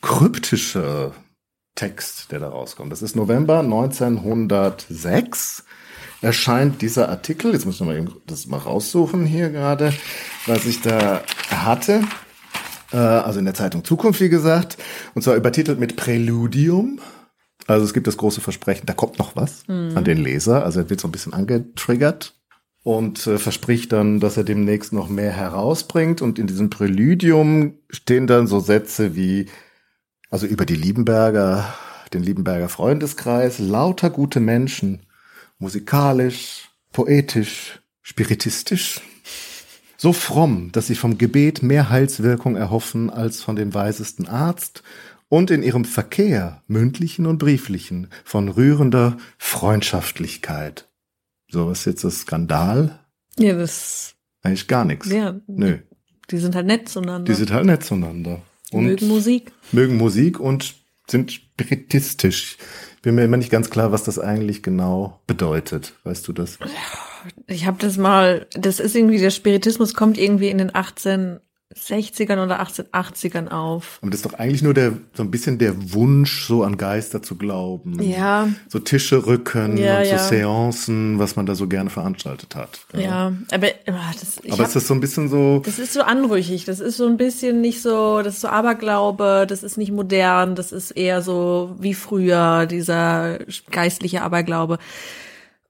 kryptischer 0.00 1.12
Text, 1.76 2.32
der 2.32 2.40
da 2.40 2.48
rauskommt. 2.48 2.90
Das 2.90 3.02
ist 3.02 3.14
November 3.14 3.60
1906 3.60 5.64
erscheint 6.20 6.82
dieser 6.82 7.08
Artikel. 7.08 7.52
Jetzt 7.52 7.66
muss 7.66 7.80
ich 7.80 7.86
mal 7.86 7.96
eben 7.96 8.14
das 8.26 8.46
mal 8.46 8.58
raussuchen 8.58 9.26
hier 9.26 9.50
gerade, 9.50 9.92
was 10.46 10.66
ich 10.66 10.80
da 10.80 11.22
hatte. 11.50 12.02
Äh, 12.92 12.96
also 12.96 13.38
in 13.38 13.44
der 13.44 13.54
Zeitung 13.54 13.84
Zukunft, 13.84 14.20
wie 14.20 14.28
gesagt. 14.28 14.76
Und 15.14 15.22
zwar 15.22 15.36
übertitelt 15.36 15.78
mit 15.78 15.96
Präludium. 15.96 17.00
Also 17.66 17.84
es 17.84 17.94
gibt 17.94 18.06
das 18.06 18.16
große 18.16 18.40
Versprechen, 18.40 18.86
da 18.86 18.94
kommt 18.94 19.18
noch 19.18 19.36
was 19.36 19.66
mhm. 19.68 19.92
an 19.94 20.04
den 20.04 20.18
Leser. 20.18 20.64
Also 20.64 20.80
er 20.80 20.90
wird 20.90 21.00
so 21.00 21.08
ein 21.08 21.12
bisschen 21.12 21.32
angetriggert 21.32 22.34
und 22.82 23.26
äh, 23.26 23.38
verspricht 23.38 23.92
dann, 23.92 24.20
dass 24.20 24.36
er 24.36 24.44
demnächst 24.44 24.92
noch 24.92 25.08
mehr 25.08 25.32
herausbringt. 25.32 26.22
Und 26.22 26.38
in 26.38 26.46
diesem 26.46 26.70
Präludium 26.70 27.74
stehen 27.90 28.26
dann 28.26 28.46
so 28.46 28.60
Sätze 28.60 29.14
wie, 29.14 29.46
also 30.30 30.46
über 30.46 30.66
die 30.66 30.74
Liebenberger, 30.74 31.72
den 32.12 32.22
Liebenberger 32.22 32.68
Freundeskreis, 32.68 33.58
lauter 33.58 34.10
gute 34.10 34.40
Menschen, 34.40 35.06
musikalisch, 35.60 36.68
poetisch, 36.92 37.80
spiritistisch. 38.02 39.00
So 39.96 40.12
fromm, 40.12 40.72
dass 40.72 40.88
sie 40.88 40.96
vom 40.96 41.18
Gebet 41.18 41.62
mehr 41.62 41.90
Heilswirkung 41.90 42.56
erhoffen 42.56 43.10
als 43.10 43.42
von 43.42 43.54
dem 43.54 43.74
weisesten 43.74 44.26
Arzt 44.26 44.82
und 45.28 45.50
in 45.50 45.62
ihrem 45.62 45.84
Verkehr, 45.84 46.62
mündlichen 46.66 47.26
und 47.26 47.38
brieflichen, 47.38 48.08
von 48.24 48.48
rührender 48.48 49.18
Freundschaftlichkeit. 49.38 50.88
So, 51.48 51.68
was 51.68 51.80
ist 51.80 51.84
jetzt 51.86 52.04
das 52.04 52.20
Skandal? 52.20 52.98
Ja, 53.38 53.54
das. 53.54 54.14
Eigentlich 54.42 54.66
gar 54.66 54.84
nichts. 54.84 55.08
Ja. 55.10 55.40
Nö. 55.46 55.78
Die 56.30 56.38
sind 56.38 56.54
halt 56.54 56.66
nett 56.66 56.88
zueinander. 56.88 57.30
Die 57.30 57.36
sind 57.36 57.52
halt 57.52 57.66
nett 57.66 57.84
zueinander. 57.84 58.42
Und 58.72 58.86
mögen 58.86 59.08
Musik. 59.08 59.52
Mögen 59.72 59.96
Musik 59.98 60.40
und 60.40 60.74
sind 61.08 61.32
spiritistisch 61.32 62.56
bin 63.02 63.14
mir 63.14 63.24
immer 63.24 63.36
nicht 63.36 63.50
ganz 63.50 63.70
klar, 63.70 63.92
was 63.92 64.04
das 64.04 64.18
eigentlich 64.18 64.62
genau 64.62 65.20
bedeutet. 65.26 65.94
Weißt 66.04 66.26
du 66.28 66.32
das? 66.32 66.58
Ich 67.46 67.66
habe 67.66 67.78
das 67.80 67.96
mal, 67.96 68.46
das 68.52 68.80
ist 68.80 68.94
irgendwie, 68.94 69.18
der 69.18 69.30
Spiritismus 69.30 69.94
kommt 69.94 70.18
irgendwie 70.18 70.48
in 70.48 70.58
den 70.58 70.74
18 70.74 71.40
60ern 71.76 72.42
oder 72.44 72.60
1880ern 72.60 73.48
auf. 73.48 74.00
Aber 74.02 74.10
das 74.10 74.20
ist 74.20 74.26
doch 74.26 74.38
eigentlich 74.38 74.62
nur 74.62 74.74
der, 74.74 74.94
so 75.14 75.22
ein 75.22 75.30
bisschen 75.30 75.58
der 75.58 75.92
Wunsch, 75.92 76.46
so 76.46 76.64
an 76.64 76.76
Geister 76.76 77.22
zu 77.22 77.36
glauben. 77.36 78.02
Ja. 78.02 78.48
So 78.68 78.80
Tische 78.80 79.24
rücken 79.24 79.76
ja, 79.76 79.98
und 79.98 80.04
so 80.04 80.10
ja. 80.10 80.18
Seancen, 80.18 81.20
was 81.20 81.36
man 81.36 81.46
da 81.46 81.54
so 81.54 81.68
gerne 81.68 81.88
veranstaltet 81.88 82.56
hat. 82.56 82.80
Ja, 82.92 83.00
ja 83.00 83.32
aber, 83.52 83.68
ah, 83.86 84.12
das, 84.18 84.38
aber 84.48 84.58
hab, 84.58 84.66
ist 84.66 84.76
das 84.76 84.88
so 84.88 84.94
ein 84.94 85.00
bisschen 85.00 85.28
so. 85.28 85.62
Das 85.64 85.78
ist 85.78 85.92
so 85.92 86.02
anrüchig. 86.02 86.64
Das 86.64 86.80
ist 86.80 86.96
so 86.96 87.06
ein 87.06 87.16
bisschen 87.16 87.60
nicht 87.60 87.82
so, 87.82 88.20
das 88.22 88.34
ist 88.34 88.40
so 88.40 88.48
Aberglaube, 88.48 89.46
das 89.48 89.62
ist 89.62 89.78
nicht 89.78 89.92
modern, 89.92 90.56
das 90.56 90.72
ist 90.72 90.90
eher 90.90 91.22
so 91.22 91.76
wie 91.78 91.94
früher, 91.94 92.66
dieser 92.66 93.38
geistliche 93.70 94.22
Aberglaube. 94.22 94.78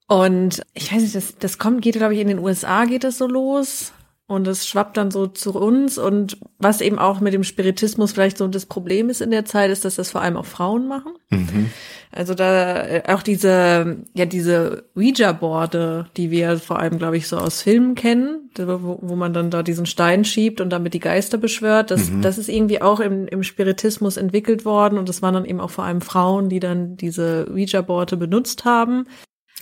Und 0.06 0.62
ich 0.72 0.92
weiß 0.92 1.02
nicht, 1.02 1.14
das, 1.14 1.36
das 1.38 1.58
kommt, 1.58 1.82
geht, 1.82 1.94
glaube 1.94 2.14
ich, 2.14 2.20
in 2.20 2.28
den 2.28 2.38
USA 2.38 2.86
geht 2.86 3.04
das 3.04 3.18
so 3.18 3.26
los. 3.26 3.92
Und 4.30 4.46
es 4.46 4.68
schwappt 4.68 4.96
dann 4.96 5.10
so 5.10 5.26
zu 5.26 5.52
uns. 5.52 5.98
Und 5.98 6.38
was 6.60 6.80
eben 6.80 7.00
auch 7.00 7.18
mit 7.18 7.34
dem 7.34 7.42
Spiritismus 7.42 8.12
vielleicht 8.12 8.38
so 8.38 8.46
das 8.46 8.64
Problem 8.64 9.10
ist 9.10 9.20
in 9.20 9.32
der 9.32 9.44
Zeit, 9.44 9.72
ist, 9.72 9.84
dass 9.84 9.96
das 9.96 10.12
vor 10.12 10.20
allem 10.20 10.36
auch 10.36 10.46
Frauen 10.46 10.86
machen. 10.86 11.14
Mhm. 11.30 11.70
Also 12.12 12.34
da 12.34 12.86
äh, 12.86 13.02
auch 13.08 13.24
diese, 13.24 13.96
ja, 14.14 14.26
diese 14.26 14.84
Ouija-Boarde, 14.94 16.06
die 16.16 16.30
wir 16.30 16.58
vor 16.58 16.78
allem, 16.78 16.98
glaube 16.98 17.16
ich, 17.16 17.26
so 17.26 17.38
aus 17.38 17.62
Filmen 17.62 17.96
kennen, 17.96 18.50
wo, 18.56 19.00
wo 19.02 19.16
man 19.16 19.32
dann 19.32 19.50
da 19.50 19.64
diesen 19.64 19.86
Stein 19.86 20.24
schiebt 20.24 20.60
und 20.60 20.70
damit 20.70 20.94
die 20.94 21.00
Geister 21.00 21.36
beschwört, 21.36 21.90
das, 21.90 22.08
mhm. 22.08 22.22
das 22.22 22.38
ist 22.38 22.48
irgendwie 22.48 22.80
auch 22.80 23.00
im, 23.00 23.26
im 23.26 23.42
Spiritismus 23.42 24.16
entwickelt 24.16 24.64
worden. 24.64 24.96
Und 24.96 25.08
das 25.08 25.22
waren 25.22 25.34
dann 25.34 25.44
eben 25.44 25.58
auch 25.58 25.70
vor 25.70 25.82
allem 25.82 26.02
Frauen, 26.02 26.48
die 26.48 26.60
dann 26.60 26.96
diese 26.96 27.48
Ouija-Boarde 27.50 28.16
benutzt 28.16 28.64
haben. 28.64 29.06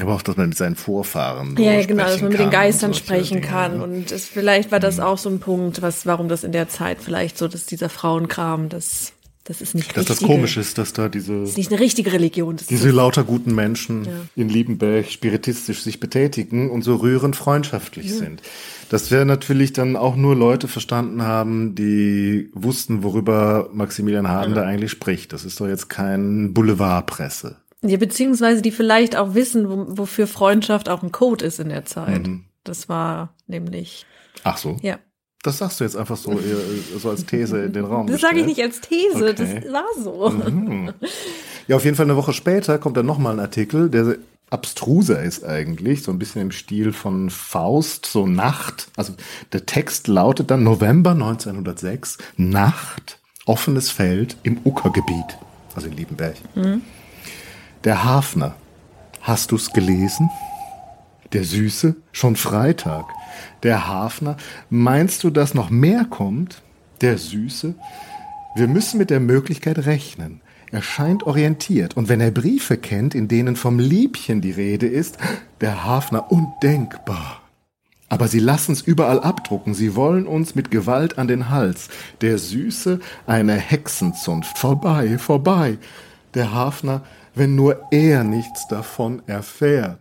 Aber 0.01 0.15
auch, 0.15 0.23
dass 0.23 0.37
man 0.37 0.51
mit 0.51 0.59
seinen 0.59 0.77
Vorfahren 0.77 1.57
Ja, 1.59 1.85
genau, 1.85 2.05
dass 2.05 2.21
man 2.21 2.31
mit 2.31 2.39
den 2.39 2.51
Geistern 2.51 2.95
sprechen 2.95 3.41
kann. 3.41 3.81
Und 3.81 4.13
es, 4.13 4.27
vielleicht 4.27 4.71
war 4.71 4.79
das 4.79 4.99
mhm. 4.99 5.03
auch 5.03 5.19
so 5.19 5.29
ein 5.29 5.41
Punkt, 5.41 5.83
was, 5.83 6.07
warum 6.07 6.29
das 6.29 6.45
in 6.45 6.53
der 6.53 6.69
Zeit 6.69 6.99
vielleicht 7.01 7.37
so, 7.37 7.49
dass 7.49 7.67
dieser 7.67 7.89
Frauenkram, 7.89 8.69
das, 8.69 9.13
das 9.43 9.61
ist 9.61 9.75
nicht 9.75 9.89
Dass 9.97 10.09
richtige, 10.09 10.21
das 10.21 10.29
komisch 10.29 10.57
ist, 10.57 10.79
dass 10.79 10.93
da 10.93 11.09
diese. 11.09 11.41
Das 11.41 11.51
ist 11.51 11.57
nicht 11.57 11.73
eine 11.73 11.81
richtige 11.81 12.13
Religion. 12.13 12.57
Diese 12.71 12.91
lauter 12.91 13.25
guten 13.25 13.57
Menschen 13.57 14.05
ja. 14.05 14.13
in 14.37 14.49
Liebenberg 14.49 15.11
spiritistisch 15.11 15.83
sich 15.83 15.99
betätigen 15.99 16.71
und 16.71 16.83
so 16.83 16.95
rührend 16.95 17.35
freundschaftlich 17.35 18.11
ja. 18.11 18.17
sind. 18.17 18.43
Das 18.91 19.11
wäre 19.11 19.27
natürlich 19.27 19.73
dann 19.73 19.97
auch 19.97 20.15
nur 20.15 20.37
Leute 20.37 20.69
verstanden 20.69 21.23
haben, 21.23 21.75
die 21.75 22.51
wussten, 22.55 23.03
worüber 23.03 23.69
Maximilian 23.73 24.29
Harden 24.29 24.55
ja. 24.55 24.63
da 24.63 24.69
eigentlich 24.69 24.93
spricht. 24.93 25.33
Das 25.33 25.45
ist 25.45 25.61
doch 25.61 25.67
jetzt 25.67 25.89
kein 25.89 26.55
Boulevardpresse. 26.55 27.57
Ja, 27.83 27.97
beziehungsweise 27.97 28.61
die 28.61 28.73
vielleicht 28.73 29.17
auch 29.17 29.35
wissen, 29.35 29.71
wo, 29.71 29.99
wofür 29.99 30.27
Freundschaft 30.27 30.89
auch 30.89 31.03
ein 31.03 31.13
Code 31.13 31.45
ist 31.45 31.61
in 31.61 31.69
der 31.69 31.85
Zeit. 31.85 32.27
Mhm. 32.27 32.45
Das 32.65 32.89
war 32.89 33.35
nämlich. 33.47 34.05
Ach 34.45 34.57
so. 34.57 34.77
Ja. 34.83 34.99
Das 35.43 35.59
sagst 35.59 35.79
du 35.79 35.85
jetzt 35.85 35.97
einfach 35.97 36.17
so, 36.17 36.39
so 36.99 37.11
als 37.11 37.25
These 37.25 37.65
in 37.65 37.73
den 37.73 37.85
Raum. 37.85 38.07
Das 38.09 38.21
sage 38.21 38.41
ich 38.41 38.47
nicht 38.47 38.61
als 38.61 38.81
These, 38.81 39.31
okay. 39.31 39.63
das 39.63 39.73
war 39.73 39.87
so. 39.97 40.31
Mhm. 40.31 40.93
Ja, 41.69 41.77
auf 41.77 41.85
jeden 41.85 41.97
Fall 41.97 42.07
eine 42.07 42.17
Woche 42.17 42.33
später 42.33 42.79
kommt 42.79 42.97
dann 42.97 43.07
nochmal 43.07 43.35
ein 43.35 43.41
Artikel, 43.41 43.89
der 43.89 44.17
abstruser 44.51 45.23
ist 45.23 45.45
eigentlich, 45.45 46.03
so 46.03 46.11
ein 46.11 46.19
bisschen 46.19 46.43
im 46.43 46.51
Stil 46.51 46.93
von 46.93 47.31
Faust, 47.31 48.07
so 48.07 48.27
Nacht. 48.27 48.89
Also 48.97 49.15
der 49.53 49.67
Text 49.67 50.09
lautet 50.09 50.51
dann 50.51 50.65
November 50.65 51.13
1906, 51.13 52.19
Nacht, 52.37 53.21
offenes 53.47 53.91
Feld 53.91 54.37
im 54.43 54.59
Uckergebiet, 54.65 55.39
also 55.75 55.87
in 55.87 55.97
Liebenberg. 55.97 56.37
Mhm. 56.55 56.83
Der 57.85 58.05
Hafner. 58.05 58.57
Hast 59.21 59.53
du's 59.53 59.73
gelesen? 59.73 60.31
Der 61.33 61.45
Süße? 61.45 61.95
Schon 62.11 62.35
Freitag. 62.35 63.05
Der 63.63 63.87
Hafner. 63.87 64.37
Meinst 64.69 65.23
du, 65.23 65.31
dass 65.31 65.55
noch 65.55 65.71
mehr 65.71 66.05
kommt? 66.05 66.63
Der 67.03 67.19
Süße? 67.19 67.75
Wir 68.57 68.67
müssen 68.67 68.99
mit 68.99 69.11
der 69.11 69.21
Möglichkeit 69.21 69.87
rechnen. 69.87 70.41
Er 70.73 70.83
scheint 70.83 71.23
orientiert, 71.23 71.97
und 71.97 72.09
wenn 72.09 72.21
er 72.21 72.33
Briefe 72.33 72.77
kennt, 72.77 73.15
in 73.15 73.29
denen 73.29 73.55
vom 73.55 73.79
Liebchen 73.79 74.41
die 74.41 74.51
Rede 74.51 74.87
ist, 74.87 75.17
der 75.61 75.85
Hafner 75.85 76.33
undenkbar. 76.33 77.43
Aber 78.09 78.27
sie 78.27 78.41
lassen's 78.41 78.81
überall 78.81 79.21
abdrucken, 79.21 79.75
sie 79.75 79.95
wollen 79.95 80.27
uns 80.27 80.55
mit 80.55 80.71
Gewalt 80.71 81.17
an 81.17 81.29
den 81.29 81.49
Hals. 81.49 81.89
Der 82.23 82.39
Süße 82.39 82.99
eine 83.27 83.55
Hexenzunft, 83.55 84.59
vorbei, 84.59 85.19
vorbei. 85.19 85.79
Der 86.35 86.53
Hafner, 86.53 87.03
wenn 87.39 87.55
nur 87.55 87.81
er 87.91 88.25
nichts 88.25 88.69
davon 88.69 89.23
erfährt. 89.27 90.01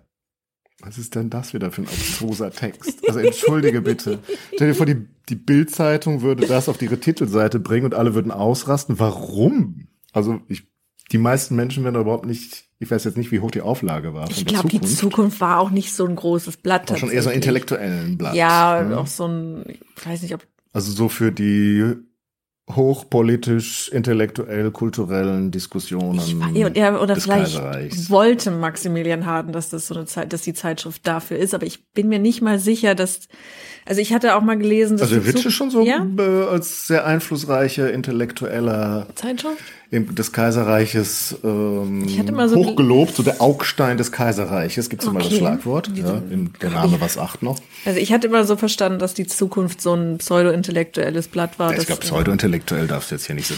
Was 0.82 0.98
ist 0.98 1.16
denn 1.16 1.30
das 1.30 1.54
wieder 1.54 1.72
für 1.72 1.82
ein 1.82 1.88
abstruser 1.88 2.52
Text? 2.52 3.08
Also 3.08 3.20
entschuldige 3.20 3.82
bitte. 3.82 4.20
Stell 4.54 4.68
dir 4.68 4.76
vor, 4.76 4.86
die, 4.86 5.08
die 5.28 5.36
Bild-Zeitung 5.36 6.22
würde 6.22 6.46
das 6.46 6.70
auf 6.70 6.82
ihre 6.82 7.00
Titelseite 7.00 7.60
bringen 7.60 7.86
und 7.86 7.96
alle 7.96 8.14
würden 8.14 8.32
ausrasten. 8.32 9.00
Warum? 9.00 9.88
Also 10.14 10.40
ich, 10.48 10.68
die 11.12 11.18
meisten 11.18 11.56
Menschen 11.56 11.84
werden 11.84 12.00
überhaupt 12.00 12.28
nicht, 12.28 12.66
ich 12.78 12.92
weiß 12.92 13.06
jetzt 13.06 13.18
nicht, 13.18 13.32
wie 13.32 13.40
hoch 13.40 13.50
die 13.50 13.62
Auflage 13.62 14.14
war. 14.14 14.30
Ich 14.30 14.46
glaube, 14.46 14.70
die 14.70 14.82
Zukunft 14.82 15.42
war 15.42 15.60
auch 15.60 15.72
nicht 15.72 15.94
so 15.94 16.06
ein 16.06 16.16
großes 16.16 16.58
Blatt. 16.58 16.90
War 16.92 16.98
schon 16.98 17.10
eher 17.10 17.24
so 17.24 17.30
ein 17.30 17.36
intellektuellen 17.36 18.18
Blatt. 18.18 18.36
Ja, 18.36 18.84
ne? 18.84 19.00
auch 19.00 19.08
so 19.08 19.28
ein, 19.28 19.64
ich 19.68 20.06
weiß 20.06 20.22
nicht, 20.22 20.36
ob. 20.36 20.46
Also 20.74 20.92
so 20.92 21.10
für 21.10 21.32
die 21.32 21.96
hochpolitisch, 22.70 23.90
intellektuell, 23.90 24.72
kulturellen 24.72 25.52
Diskussionen. 25.52 26.20
Ich, 26.20 26.78
ja, 26.78 27.00
oder 27.00 27.16
vielleicht 27.16 28.10
wollte 28.10 28.52
Maximilian 28.52 29.26
Harden, 29.26 29.54
dass 29.54 29.70
das 29.70 29.88
so 29.88 29.96
eine 29.96 30.06
Zeit, 30.06 30.34
dass 30.34 30.42
die 30.42 30.54
Zeitschrift 30.54 31.08
dafür 31.08 31.38
ist, 31.38 31.54
aber 31.54 31.66
ich 31.66 31.86
bin 31.94 32.10
mir 32.10 32.20
nicht 32.20 32.42
mal 32.42 32.60
sicher, 32.60 32.94
dass 32.94 33.30
also 33.88 34.02
ich 34.02 34.14
hatte 34.14 34.36
auch 34.36 34.42
mal 34.42 34.58
gelesen, 34.58 34.98
dass 34.98 35.14
also 35.14 35.16
er 35.16 35.26
wird 35.26 35.40
schon 35.52 35.70
so 35.70 35.84
ja? 35.84 36.06
äh, 36.18 36.46
als 36.48 36.88
sehr 36.88 37.06
einflussreicher 37.06 37.92
intellektueller 37.92 39.08
Zeitschrift 39.16 39.64
des 39.90 40.34
Kaiserreiches 40.34 41.38
ähm, 41.46 42.06
so 42.10 42.56
hochgelobt, 42.56 43.16
so 43.16 43.24
der 43.24 43.42
Augstein 43.42 43.98
des 43.98 44.12
Kaiserreiches, 44.12 44.90
gibt 44.90 45.02
es 45.02 45.08
okay. 45.08 45.18
mal 45.18 45.24
das 45.24 45.38
Schlagwort, 45.38 45.92
ja, 45.96 46.22
der 46.62 46.70
Name 46.70 47.00
was 47.00 47.18
acht 47.18 47.42
noch. 47.42 47.58
Also 47.86 47.98
ich 47.98 48.12
hatte 48.12 48.28
immer 48.28 48.44
so 48.44 48.58
verstanden, 48.58 49.00
dass 49.00 49.14
die 49.14 49.28
Zukunft 49.28 49.82
so 49.82 49.94
ein 49.94 50.18
pseudo-intellektuelles 50.18 51.30
Blatt 51.30 51.58
war. 51.58 51.72
Ja, 51.72 51.80
ich 51.80 51.86
glaube, 51.86 52.02
pseudo-intellektuell 52.02 52.88
darfst 52.88 53.12
du 53.12 53.16
jetzt 53.16 53.28
hier 53.28 53.36
nicht 53.36 53.48
so 53.48 53.56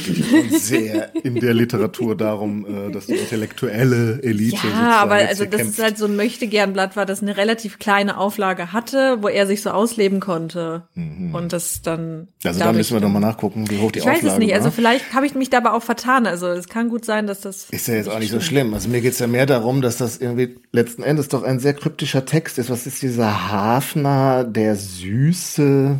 sehr 0.55 1.15
in 1.23 1.35
der 1.35 1.55
Literatur 1.55 2.15
darum, 2.15 2.65
äh, 2.65 2.91
dass 2.91 3.07
die 3.07 3.15
intellektuelle 3.15 4.21
Elite 4.21 4.67
Ja, 4.71 4.97
aber 5.01 5.15
also 5.15 5.45
das 5.45 5.61
kämpft. 5.61 5.79
ist 5.79 5.83
halt 5.83 5.97
so 5.97 6.05
ein 6.05 6.15
Möchtegern-Blatt 6.15 6.95
war, 6.95 7.07
das 7.07 7.23
eine 7.23 7.37
relativ 7.37 7.79
kleine 7.79 8.17
Auflage 8.19 8.71
hatte, 8.71 9.17
wo 9.21 9.29
er 9.29 9.47
sich 9.47 9.63
so 9.63 9.71
ausleben 9.71 10.18
konnte. 10.19 10.83
Mhm. 10.95 11.33
Und 11.33 11.53
das 11.53 11.81
dann. 11.81 12.27
Also 12.43 12.59
da 12.59 12.71
müssen 12.71 12.93
wir 12.93 13.01
doch 13.01 13.09
mal 13.09 13.19
nachgucken, 13.19 13.69
wie 13.69 13.79
hoch 13.79 13.91
die 13.91 13.99
ich 13.99 14.03
Auflage 14.03 14.19
Ich 14.19 14.25
weiß 14.25 14.33
es 14.33 14.39
nicht, 14.39 14.49
war. 14.51 14.57
also 14.57 14.71
vielleicht 14.71 15.13
habe 15.13 15.25
ich 15.25 15.35
mich 15.35 15.49
dabei 15.49 15.71
auch 15.71 15.83
vertan. 15.83 16.25
Also 16.25 16.47
es 16.47 16.67
kann 16.67 16.89
gut 16.89 17.05
sein, 17.05 17.27
dass 17.27 17.41
das. 17.41 17.69
Ist 17.69 17.87
ja 17.87 17.95
jetzt 17.95 18.09
auch 18.09 18.19
nicht 18.19 18.31
so 18.31 18.39
schlimm. 18.39 18.73
Also 18.73 18.89
mir 18.89 19.01
geht's 19.01 19.19
ja 19.19 19.27
mehr 19.27 19.45
darum, 19.45 19.81
dass 19.81 19.97
das 19.97 20.17
irgendwie 20.17 20.57
letzten 20.71 21.03
Endes 21.03 21.27
doch 21.27 21.43
ein 21.43 21.59
sehr 21.59 21.73
kryptischer 21.73 22.25
Text 22.25 22.57
ist. 22.57 22.69
Was 22.69 22.87
ist 22.87 23.01
dieser 23.01 23.51
Hafner, 23.51 24.43
der 24.43 24.75
Süße, 24.75 25.99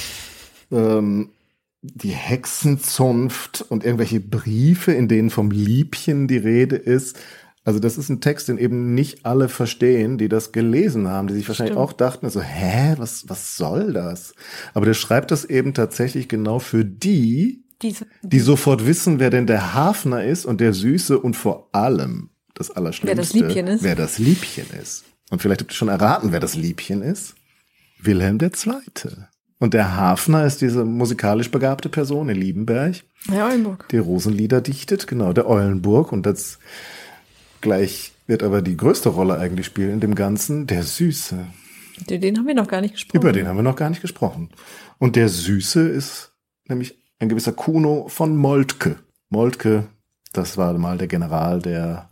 ähm, 0.72 1.30
die 1.82 2.10
Hexenzunft 2.10 3.64
und 3.68 3.84
irgendwelche 3.84 4.20
Briefe, 4.20 4.92
in 4.92 5.08
denen 5.08 5.30
vom 5.30 5.50
Liebchen 5.50 6.28
die 6.28 6.36
Rede 6.36 6.76
ist. 6.76 7.18
Also 7.70 7.78
das 7.78 7.98
ist 7.98 8.08
ein 8.08 8.20
Text, 8.20 8.48
den 8.48 8.58
eben 8.58 8.94
nicht 8.96 9.24
alle 9.24 9.48
verstehen, 9.48 10.18
die 10.18 10.28
das 10.28 10.50
gelesen 10.50 11.06
haben, 11.06 11.28
die 11.28 11.34
sich 11.34 11.46
wahrscheinlich 11.46 11.74
Stimmt. 11.74 11.88
auch 11.88 11.92
dachten, 11.92 12.28
so, 12.28 12.40
hä, 12.40 12.96
was, 12.98 13.28
was 13.28 13.56
soll 13.56 13.92
das? 13.92 14.34
Aber 14.74 14.86
der 14.86 14.94
schreibt 14.94 15.30
das 15.30 15.44
eben 15.44 15.72
tatsächlich 15.72 16.28
genau 16.28 16.58
für 16.58 16.84
die, 16.84 17.62
diese, 17.80 18.06
die 18.22 18.40
sofort 18.40 18.88
wissen, 18.88 19.20
wer 19.20 19.30
denn 19.30 19.46
der 19.46 19.72
Hafner 19.72 20.24
ist 20.24 20.46
und 20.46 20.60
der 20.60 20.72
Süße 20.72 21.16
und 21.16 21.34
vor 21.34 21.68
allem 21.70 22.30
das 22.54 22.72
Allerschlimmste, 22.72 23.06
wer 23.06 23.14
das 23.14 23.32
Liebchen 23.34 23.66
ist. 23.68 23.84
Wer 23.84 23.94
das 23.94 24.18
Liebchen 24.18 24.66
ist. 24.82 25.04
Und 25.30 25.40
vielleicht 25.40 25.60
habt 25.60 25.70
ihr 25.70 25.76
schon 25.76 25.86
erraten, 25.86 26.32
wer 26.32 26.40
das 26.40 26.56
Liebchen 26.56 27.02
ist. 27.02 27.36
Wilhelm 28.02 28.40
II. 28.42 28.50
Und 29.60 29.74
der 29.74 29.96
Hafner 29.96 30.44
ist 30.44 30.60
diese 30.60 30.84
musikalisch 30.84 31.52
begabte 31.52 31.88
Person 31.88 32.30
in 32.30 32.36
Liebenberg. 32.36 32.96
Der 33.30 33.44
Eulenburg. 33.44 33.86
Die 33.90 33.98
Rosenlieder 33.98 34.60
dichtet, 34.60 35.06
genau, 35.06 35.32
der 35.32 35.46
Eulenburg. 35.46 36.10
Und 36.10 36.26
das 36.26 36.58
gleich 37.60 38.12
wird 38.26 38.42
aber 38.42 38.62
die 38.62 38.76
größte 38.76 39.08
Rolle 39.08 39.38
eigentlich 39.38 39.66
spielen 39.66 39.94
in 39.94 40.00
dem 40.00 40.14
Ganzen, 40.14 40.66
der 40.66 40.82
Süße. 40.82 41.46
Den 42.08 42.38
haben 42.38 42.46
wir 42.46 42.54
noch 42.54 42.68
gar 42.68 42.80
nicht 42.80 42.94
gesprochen. 42.94 43.16
Über 43.16 43.32
den 43.32 43.46
haben 43.46 43.56
wir 43.56 43.62
noch 43.62 43.76
gar 43.76 43.90
nicht 43.90 44.02
gesprochen. 44.02 44.50
Und 44.98 45.16
der 45.16 45.28
Süße 45.28 45.88
ist 45.88 46.32
nämlich 46.68 46.96
ein 47.18 47.28
gewisser 47.28 47.52
Kuno 47.52 48.06
von 48.08 48.36
Moltke. 48.36 48.96
Moltke, 49.28 49.86
das 50.32 50.56
war 50.56 50.72
mal 50.74 50.98
der 50.98 51.08
General, 51.08 51.60
der 51.60 52.08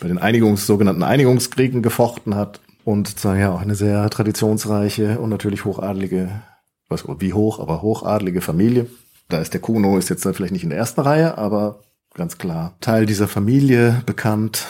bei 0.00 0.08
den 0.08 0.18
Einigungs, 0.18 0.66
sogenannten 0.66 1.02
Einigungskriegen 1.02 1.82
gefochten 1.82 2.34
hat 2.34 2.60
und 2.84 3.22
ja 3.24 3.52
auch 3.52 3.60
eine 3.60 3.74
sehr 3.74 4.08
traditionsreiche 4.10 5.18
und 5.18 5.30
natürlich 5.30 5.64
hochadelige, 5.64 6.42
weiß 6.88 7.04
wie 7.18 7.32
hoch, 7.32 7.60
aber 7.60 7.82
hochadelige 7.82 8.40
Familie. 8.40 8.86
Da 9.28 9.38
ist 9.38 9.54
der 9.54 9.60
Kuno, 9.60 9.98
ist 9.98 10.10
jetzt 10.10 10.22
vielleicht 10.22 10.52
nicht 10.52 10.62
in 10.62 10.70
der 10.70 10.78
ersten 10.78 11.00
Reihe, 11.00 11.38
aber 11.38 11.80
ganz 12.16 12.38
klar 12.38 12.76
Teil 12.80 13.06
dieser 13.06 13.28
Familie, 13.28 14.02
bekannt, 14.06 14.66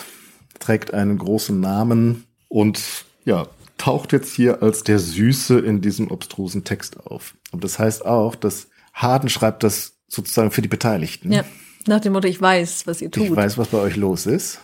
trägt 0.59 0.93
einen 0.93 1.17
großen 1.17 1.59
Namen 1.59 2.25
und 2.47 3.05
ja, 3.25 3.47
taucht 3.77 4.13
jetzt 4.13 4.33
hier 4.33 4.61
als 4.61 4.83
der 4.83 4.99
Süße 4.99 5.59
in 5.59 5.81
diesem 5.81 6.11
obstrusen 6.11 6.63
Text 6.63 6.99
auf. 7.05 7.35
Und 7.51 7.63
das 7.63 7.79
heißt 7.79 8.05
auch, 8.05 8.35
dass 8.35 8.67
Harden 8.93 9.29
schreibt 9.29 9.63
das 9.63 9.97
sozusagen 10.07 10.51
für 10.51 10.61
die 10.61 10.67
Beteiligten. 10.67 11.31
Ja, 11.31 11.43
nach 11.85 12.01
dem 12.01 12.13
Motto, 12.13 12.27
ich 12.27 12.41
weiß, 12.41 12.87
was 12.87 13.01
ihr 13.01 13.11
tut. 13.11 13.23
Ich 13.23 13.35
weiß, 13.35 13.57
was 13.57 13.69
bei 13.69 13.77
euch 13.77 13.95
los 13.95 14.25
ist. 14.25 14.59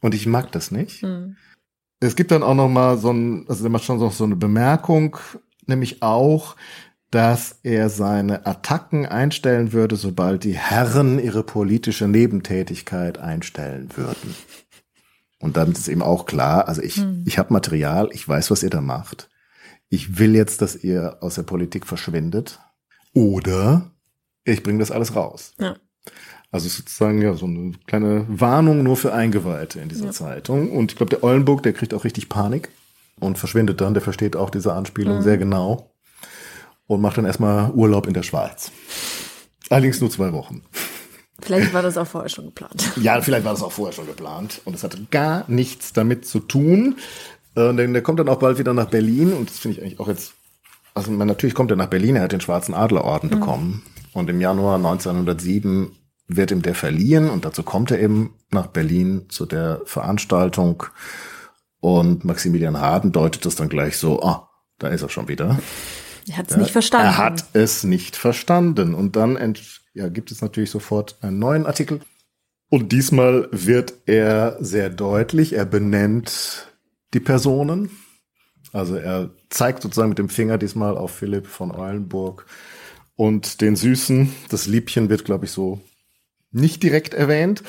Und 0.00 0.14
ich 0.14 0.26
mag 0.26 0.52
das 0.52 0.70
nicht. 0.70 1.02
Hm. 1.02 1.36
Es 2.00 2.16
gibt 2.16 2.30
dann 2.30 2.42
auch 2.42 2.54
noch 2.54 2.68
mal 2.68 2.98
so 2.98 3.10
ein, 3.10 3.46
also 3.48 3.62
der 3.62 3.70
macht 3.70 3.84
schon 3.84 3.98
so 3.98 4.24
eine 4.24 4.36
Bemerkung, 4.36 5.16
nämlich 5.66 6.02
auch, 6.02 6.56
dass 7.14 7.60
er 7.62 7.90
seine 7.90 8.44
Attacken 8.44 9.06
einstellen 9.06 9.72
würde, 9.72 9.94
sobald 9.94 10.42
die 10.42 10.58
Herren 10.58 11.20
ihre 11.20 11.44
politische 11.44 12.08
Nebentätigkeit 12.08 13.18
einstellen 13.18 13.88
würden. 13.94 14.34
Und 15.38 15.56
damit 15.56 15.78
ist 15.78 15.86
eben 15.86 16.02
auch 16.02 16.26
klar, 16.26 16.66
also 16.66 16.82
ich, 16.82 16.96
hm. 16.96 17.22
ich 17.24 17.38
habe 17.38 17.52
Material, 17.52 18.08
ich 18.10 18.28
weiß, 18.28 18.50
was 18.50 18.64
ihr 18.64 18.70
da 18.70 18.80
macht. 18.80 19.30
Ich 19.88 20.18
will 20.18 20.34
jetzt, 20.34 20.60
dass 20.60 20.74
ihr 20.74 21.18
aus 21.20 21.36
der 21.36 21.44
Politik 21.44 21.86
verschwindet. 21.86 22.58
Oder 23.12 23.92
ich 24.42 24.64
bringe 24.64 24.80
das 24.80 24.90
alles 24.90 25.14
raus. 25.14 25.52
Ja. 25.60 25.76
Also 26.50 26.68
sozusagen 26.68 27.22
ja 27.22 27.34
so 27.34 27.46
eine 27.46 27.74
kleine 27.86 28.26
Warnung 28.28 28.82
nur 28.82 28.96
für 28.96 29.12
Eingeweihte 29.12 29.78
in 29.78 29.88
dieser 29.88 30.06
ja. 30.06 30.12
Zeitung. 30.12 30.72
Und 30.72 30.90
ich 30.90 30.96
glaube, 30.96 31.10
der 31.10 31.22
Eulenburg, 31.22 31.62
der 31.62 31.74
kriegt 31.74 31.94
auch 31.94 32.02
richtig 32.02 32.28
Panik 32.28 32.70
und 33.20 33.38
verschwindet 33.38 33.80
dann. 33.80 33.94
Der 33.94 34.02
versteht 34.02 34.34
auch 34.34 34.50
diese 34.50 34.72
Anspielung 34.72 35.18
mhm. 35.18 35.22
sehr 35.22 35.38
genau 35.38 35.93
und 36.86 37.00
macht 37.00 37.18
dann 37.18 37.24
erstmal 37.24 37.70
Urlaub 37.72 38.06
in 38.06 38.14
der 38.14 38.22
Schweiz. 38.22 38.70
Allerdings 39.70 40.00
nur 40.00 40.10
zwei 40.10 40.32
Wochen. 40.32 40.62
Vielleicht 41.40 41.74
war 41.74 41.82
das 41.82 41.96
auch 41.96 42.06
vorher 42.06 42.28
schon 42.28 42.46
geplant. 42.46 42.92
Ja, 43.00 43.20
vielleicht 43.20 43.44
war 43.44 43.52
das 43.52 43.62
auch 43.62 43.72
vorher 43.72 43.92
schon 43.92 44.06
geplant. 44.06 44.60
Und 44.64 44.74
es 44.74 44.84
hatte 44.84 45.06
gar 45.10 45.44
nichts 45.48 45.92
damit 45.92 46.26
zu 46.26 46.40
tun. 46.40 46.96
Äh, 47.54 47.74
denn 47.74 47.92
der 47.92 48.02
kommt 48.02 48.18
dann 48.18 48.28
auch 48.28 48.38
bald 48.38 48.58
wieder 48.58 48.72
nach 48.72 48.88
Berlin. 48.88 49.32
Und 49.32 49.50
das 49.50 49.58
finde 49.58 49.76
ich 49.76 49.82
eigentlich 49.82 50.00
auch 50.00 50.08
jetzt 50.08 50.34
also 50.94 51.10
man, 51.10 51.26
natürlich 51.26 51.54
kommt 51.54 51.70
er 51.70 51.76
nach 51.76 51.88
Berlin, 51.88 52.16
er 52.16 52.22
hat 52.22 52.32
den 52.32 52.40
Schwarzen 52.40 52.72
Adlerorden 52.72 53.28
mhm. 53.28 53.34
bekommen. 53.34 53.82
Und 54.12 54.30
im 54.30 54.40
Januar 54.40 54.76
1907 54.76 55.90
wird 56.28 56.52
ihm 56.52 56.62
der 56.62 56.74
verliehen 56.74 57.28
und 57.28 57.44
dazu 57.44 57.64
kommt 57.64 57.90
er 57.90 58.00
eben 58.00 58.34
nach 58.50 58.68
Berlin 58.68 59.26
zu 59.28 59.44
der 59.44 59.82
Veranstaltung. 59.84 60.84
Und 61.80 62.24
Maximilian 62.24 62.80
Harden 62.80 63.12
deutet 63.12 63.44
das 63.44 63.56
dann 63.56 63.68
gleich 63.68 63.98
so, 63.98 64.22
ah, 64.22 64.48
da 64.78 64.88
ist 64.88 65.02
er 65.02 65.10
schon 65.10 65.28
wieder. 65.28 65.58
Er 66.28 66.38
hat 66.38 66.50
es 66.50 66.56
nicht 66.56 66.70
verstanden. 66.70 67.06
Er 67.06 67.18
hat 67.18 67.44
es 67.52 67.84
nicht 67.84 68.16
verstanden. 68.16 68.94
Und 68.94 69.16
dann 69.16 69.54
ja, 69.92 70.08
gibt 70.08 70.30
es 70.30 70.42
natürlich 70.42 70.70
sofort 70.70 71.16
einen 71.20 71.38
neuen 71.38 71.66
Artikel. 71.66 72.00
Und 72.70 72.92
diesmal 72.92 73.48
wird 73.52 73.94
er 74.06 74.56
sehr 74.60 74.90
deutlich, 74.90 75.52
er 75.52 75.64
benennt 75.64 76.72
die 77.12 77.20
Personen. 77.20 77.90
Also 78.72 78.96
er 78.96 79.30
zeigt 79.50 79.82
sozusagen 79.82 80.08
mit 80.08 80.18
dem 80.18 80.28
Finger 80.28 80.58
diesmal 80.58 80.96
auf 80.96 81.12
Philipp 81.12 81.46
von 81.46 81.70
Eulenburg 81.70 82.46
und 83.14 83.60
den 83.60 83.76
Süßen. 83.76 84.32
Das 84.48 84.66
Liebchen 84.66 85.08
wird, 85.08 85.24
glaube 85.24 85.44
ich, 85.44 85.52
so 85.52 85.80
nicht 86.50 86.82
direkt 86.82 87.14
erwähnt. 87.14 87.62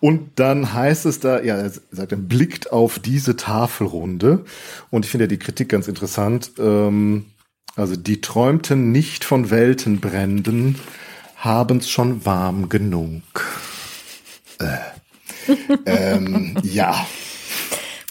Und 0.00 0.38
dann 0.38 0.72
heißt 0.72 1.06
es 1.06 1.20
da, 1.20 1.40
ja, 1.42 1.56
er 1.56 1.70
sagt, 1.90 2.12
er 2.12 2.18
blickt 2.18 2.72
auf 2.72 2.98
diese 2.98 3.36
Tafelrunde. 3.36 4.44
Und 4.90 5.04
ich 5.04 5.10
finde 5.10 5.24
ja 5.24 5.28
die 5.28 5.38
Kritik 5.38 5.68
ganz 5.70 5.88
interessant. 5.88 6.52
Ähm, 6.58 7.26
also 7.76 7.96
die 7.96 8.20
träumten 8.20 8.92
nicht 8.92 9.24
von 9.24 9.50
Weltenbränden, 9.50 10.78
haben's 11.36 11.88
schon 11.88 12.24
warm 12.24 12.68
genug. 12.68 13.22
Äh. 14.58 14.78
ähm, 15.86 16.56
ja. 16.62 17.06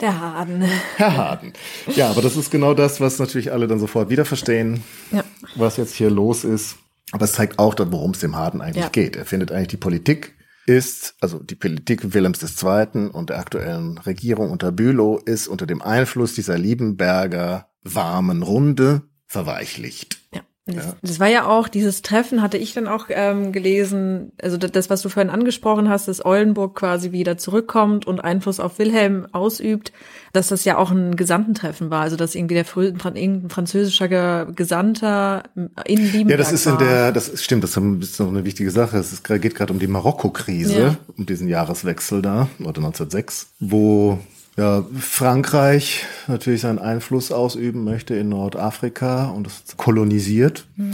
Der 0.02 0.20
Harden. 0.20 0.64
Herr 0.98 1.16
Harden. 1.16 1.54
Ja, 1.96 2.10
aber 2.10 2.22
das 2.22 2.36
ist 2.36 2.50
genau 2.50 2.74
das, 2.74 3.00
was 3.00 3.20
natürlich 3.20 3.52
alle 3.52 3.68
dann 3.68 3.80
sofort 3.80 4.10
wieder 4.10 4.26
verstehen, 4.26 4.84
ja. 5.12 5.24
was 5.56 5.78
jetzt 5.78 5.94
hier 5.94 6.10
los 6.10 6.44
ist. 6.44 6.78
Aber 7.12 7.26
es 7.26 7.34
zeigt 7.34 7.60
auch, 7.60 7.76
worum 7.78 8.12
es 8.12 8.20
dem 8.20 8.36
Harden 8.36 8.62
eigentlich 8.62 8.84
ja. 8.84 8.90
geht. 8.90 9.16
Er 9.16 9.26
findet 9.26 9.52
eigentlich 9.52 9.68
die 9.68 9.78
Politik 9.78 10.36
ist, 10.66 11.16
also 11.22 11.40
die 11.40 11.56
Politik 11.56 12.14
Wilhelms 12.14 12.42
II. 12.42 13.10
und 13.12 13.30
der 13.30 13.40
aktuellen 13.40 13.98
Regierung 13.98 14.52
unter 14.52 14.72
Bülow 14.72 15.18
ist 15.18 15.48
unter 15.48 15.66
dem 15.66 15.82
Einfluss 15.82 16.34
dieser 16.34 16.58
Liebenberger 16.58 17.68
warmen 17.84 18.44
Runde 18.44 19.04
verweichlicht. 19.32 20.20
Ja. 20.34 20.42
Das, 20.66 20.76
ja. 20.76 20.94
das, 21.02 21.20
war 21.20 21.28
ja 21.28 21.48
auch, 21.48 21.68
dieses 21.68 22.04
Treffen 22.04 22.42
hatte 22.42 22.58
ich 22.58 22.74
dann 22.74 22.88
auch 22.88 23.06
ähm, 23.10 23.52
gelesen, 23.52 24.32
also 24.42 24.58
das, 24.58 24.92
was 24.92 25.02
du 25.02 25.10
vorhin 25.10 25.32
angesprochen 25.32 25.90
hast, 25.90 26.08
dass 26.08 26.24
Eulenburg 26.24 26.76
quasi 26.76 27.12
wieder 27.12 27.38
zurückkommt 27.38 28.06
und 28.06 28.20
Einfluss 28.20 28.60
auf 28.60 28.78
Wilhelm 28.78 29.26
ausübt, 29.32 29.92
dass 30.34 30.50
das 30.50 30.64
ja 30.64 30.78
auch 30.78 30.92
ein 30.92 31.16
Gesandtentreffen 31.16 31.90
war, 31.90 32.02
also 32.02 32.16
dass 32.16 32.36
irgendwie 32.36 32.54
der 32.54 32.66
frühe, 32.66 32.90
irgendein 32.90 33.50
französischer 33.50 34.46
Gesandter 34.46 35.44
in 35.86 35.98
Liebenberg 35.98 36.30
Ja, 36.30 36.38
das 36.38 36.52
ist 36.52 36.68
in 36.68 36.78
der, 36.78 37.12
das 37.12 37.28
ist, 37.28 37.44
stimmt, 37.44 37.64
das 37.64 37.76
ist 37.76 38.20
noch 38.20 38.28
eine 38.28 38.46
wichtige 38.46 38.70
Sache. 38.70 38.98
Es 38.98 39.12
ist, 39.12 39.24
geht 39.24 39.56
gerade 39.56 39.74
um 39.74 39.80
die 39.80 39.88
Marokko-Krise, 39.88 40.80
ja. 40.80 40.98
um 41.18 41.26
diesen 41.26 41.48
Jahreswechsel 41.48 42.22
da, 42.22 42.50
oder 42.60 42.78
1906, 42.78 43.48
wo 43.60 44.20
ja, 44.58 44.86
Frankreich 45.00 46.06
natürlich 46.28 46.62
seinen 46.62 46.80
Einfluss 46.80 47.32
ausüben 47.32 47.84
möchte 47.84 48.16
in 48.16 48.30
Nordafrika 48.30 49.30
und 49.30 49.48
es 49.48 49.78
kolonisiert. 49.78 50.68
Mhm. 50.76 50.94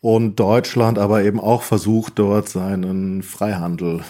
Und 0.00 0.40
Deutschland 0.40 0.98
aber 0.98 1.22
eben 1.22 1.40
auch 1.40 1.62
versucht, 1.62 2.18
dort 2.18 2.48
seinen 2.48 3.22
Freihandel 3.22 4.00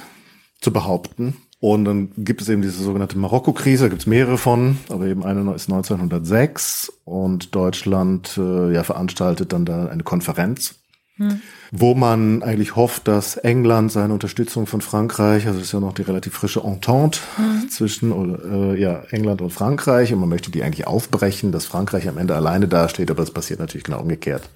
zu 0.61 0.73
behaupten. 0.73 1.37
Und 1.61 1.85
dann 1.85 2.11
gibt 2.17 2.43
es 2.43 2.49
eben 2.49 2.63
diese 2.63 2.83
sogenannte 2.83 3.19
Marokko-Krise, 3.19 3.85
da 3.85 3.89
gibt 3.89 4.01
es 4.01 4.07
mehrere 4.07 4.37
von, 4.37 4.79
aber 4.89 5.07
eben 5.07 5.23
eine 5.23 5.41
ist 5.55 5.71
1906 5.71 6.93
und 7.05 7.55
Deutschland 7.55 8.37
äh, 8.37 8.73
ja, 8.73 8.83
veranstaltet 8.83 9.53
dann 9.53 9.65
da 9.65 9.87
eine 9.87 10.03
Konferenz 10.03 10.82
hm. 11.17 11.41
Wo 11.71 11.95
man 11.95 12.43
eigentlich 12.43 12.75
hofft, 12.75 13.07
dass 13.07 13.37
England 13.37 13.93
seine 13.93 14.15
Unterstützung 14.15 14.67
von 14.67 14.81
Frankreich, 14.81 15.47
also 15.47 15.59
das 15.59 15.69
ist 15.69 15.73
ja 15.73 15.81
noch 15.81 15.93
die 15.93 16.03
relativ 16.03 16.33
frische 16.33 16.61
Entente 16.61 17.19
hm. 17.37 17.69
zwischen 17.69 18.13
äh, 18.13 18.81
ja, 18.81 19.03
England 19.11 19.43
und 19.43 19.51
Frankreich 19.51 20.13
und 20.13 20.21
man 20.21 20.31
möchte 20.31 20.51
die 20.51 20.63
eigentlich 20.63 20.87
aufbrechen, 20.87 21.53
dass 21.53 21.67
Frankreich 21.67 22.09
am 22.09 22.17
Ende 22.17 22.35
alleine 22.35 22.67
dasteht, 22.67 23.11
aber 23.11 23.23
das 23.23 23.31
passiert 23.31 23.61
natürlich 23.61 23.85
genau 23.85 24.01
umgekehrt. 24.01 24.49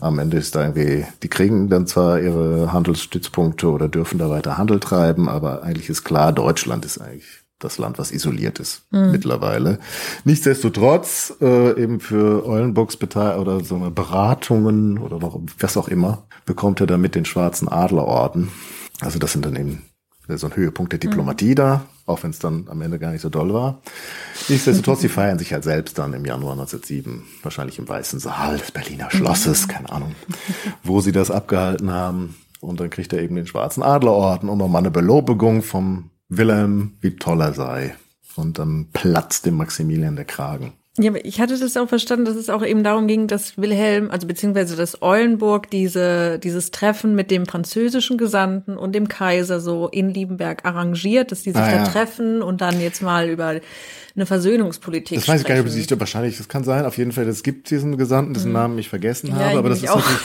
Am 0.00 0.18
Ende 0.18 0.36
ist 0.36 0.54
da 0.54 0.62
irgendwie, 0.62 1.06
die 1.22 1.28
kriegen 1.28 1.68
dann 1.68 1.86
zwar 1.86 2.20
ihre 2.20 2.72
Handelsstützpunkte 2.72 3.68
oder 3.68 3.88
dürfen 3.88 4.18
da 4.18 4.30
weiter 4.30 4.58
Handel 4.58 4.80
treiben, 4.80 5.28
aber 5.28 5.62
eigentlich 5.62 5.88
ist 5.88 6.04
klar, 6.04 6.32
Deutschland 6.32 6.84
ist 6.84 6.98
eigentlich 6.98 7.45
das 7.58 7.78
Land, 7.78 7.98
was 7.98 8.10
isoliert 8.10 8.60
ist 8.60 8.82
mhm. 8.90 9.12
mittlerweile. 9.12 9.78
Nichtsdestotrotz 10.24 11.34
äh, 11.40 11.80
eben 11.82 12.00
für 12.00 12.46
Eulenburgs 12.46 12.98
oder 13.00 13.64
so 13.64 13.76
eine 13.76 13.90
Beratungen 13.90 14.98
oder 14.98 15.18
noch 15.18 15.40
was 15.58 15.76
auch 15.76 15.88
immer 15.88 16.26
bekommt 16.44 16.80
er 16.80 16.86
damit 16.86 17.14
den 17.14 17.24
schwarzen 17.24 17.68
Adlerorden. 17.68 18.50
Also 19.00 19.18
das 19.18 19.32
sind 19.32 19.44
dann 19.44 19.56
eben 19.56 19.82
so 20.28 20.46
ein 20.48 20.56
Höhepunkt 20.56 20.92
der 20.92 20.98
Diplomatie 20.98 21.50
mhm. 21.50 21.54
da, 21.54 21.86
auch 22.04 22.22
wenn 22.22 22.30
es 22.30 22.38
dann 22.38 22.66
am 22.68 22.82
Ende 22.82 22.98
gar 22.98 23.12
nicht 23.12 23.22
so 23.22 23.28
doll 23.28 23.54
war. 23.54 23.80
Nichtsdestotrotz, 24.48 25.00
sie 25.00 25.08
feiern 25.10 25.38
sich 25.38 25.52
halt 25.52 25.64
selbst 25.64 25.98
dann 25.98 26.12
im 26.14 26.24
Januar 26.24 26.52
1907, 26.52 27.24
wahrscheinlich 27.42 27.78
im 27.78 27.88
Weißen 27.88 28.18
Saal 28.18 28.58
des 28.58 28.72
Berliner 28.72 29.10
Schlosses, 29.10 29.68
keine 29.68 29.90
Ahnung, 29.90 30.14
wo 30.82 31.00
sie 31.00 31.12
das 31.12 31.30
abgehalten 31.30 31.90
haben. 31.90 32.36
Und 32.60 32.80
dann 32.80 32.90
kriegt 32.90 33.12
er 33.12 33.22
eben 33.22 33.36
den 33.36 33.46
schwarzen 33.46 33.82
Adlerorden 33.82 34.48
und 34.48 34.58
nochmal 34.58 34.80
eine 34.80 34.90
Belobigung 34.90 35.62
vom 35.62 36.10
Wilhelm, 36.28 36.96
wie 37.00 37.16
toll 37.16 37.40
er 37.40 37.52
sei. 37.52 37.96
Und 38.36 38.58
dann 38.58 38.88
platzt 38.92 39.46
dem 39.46 39.56
Maximilian 39.56 40.16
der 40.16 40.26
Kragen. 40.26 40.74
Ja, 40.98 41.10
aber 41.10 41.24
ich 41.24 41.40
hatte 41.40 41.58
das 41.58 41.76
auch 41.76 41.88
verstanden, 41.88 42.24
dass 42.24 42.36
es 42.36 42.48
auch 42.48 42.64
eben 42.64 42.82
darum 42.82 43.06
ging, 43.06 43.26
dass 43.26 43.58
Wilhelm, 43.58 44.10
also 44.10 44.26
beziehungsweise 44.26 44.76
dass 44.76 45.02
Eulenburg 45.02 45.70
diese, 45.70 46.38
dieses 46.38 46.70
Treffen 46.70 47.14
mit 47.14 47.30
dem 47.30 47.44
französischen 47.44 48.16
Gesandten 48.16 48.78
und 48.78 48.94
dem 48.94 49.06
Kaiser 49.08 49.60
so 49.60 49.88
in 49.88 50.08
Liebenberg 50.08 50.64
arrangiert, 50.64 51.32
dass 51.32 51.42
die 51.42 51.50
sich 51.50 51.60
ah, 51.60 51.70
da 51.70 51.76
ja. 51.76 51.84
treffen 51.84 52.40
und 52.40 52.62
dann 52.62 52.80
jetzt 52.80 53.02
mal 53.02 53.28
über 53.28 53.60
eine 54.14 54.26
Versöhnungspolitik 54.26 55.18
Das 55.18 55.28
weiß 55.28 55.42
ich 55.42 55.46
gar 55.46 55.54
nicht, 55.56 55.64
ob 55.64 55.70
sie 55.70 56.00
wahrscheinlich, 56.00 56.38
das 56.38 56.48
kann 56.48 56.64
sein, 56.64 56.86
auf 56.86 56.96
jeden 56.96 57.12
Fall, 57.12 57.28
es 57.28 57.42
gibt 57.42 57.70
diesen 57.70 57.98
Gesandten, 57.98 58.32
dessen 58.32 58.48
mhm. 58.48 58.54
Namen 58.54 58.78
ich 58.78 58.88
vergessen 58.88 59.28
ja, 59.28 59.36
habe, 59.36 59.58
aber 59.58 59.68
das 59.68 59.82
ist 59.82 59.90
auch. 59.90 59.96
natürlich 59.96 60.20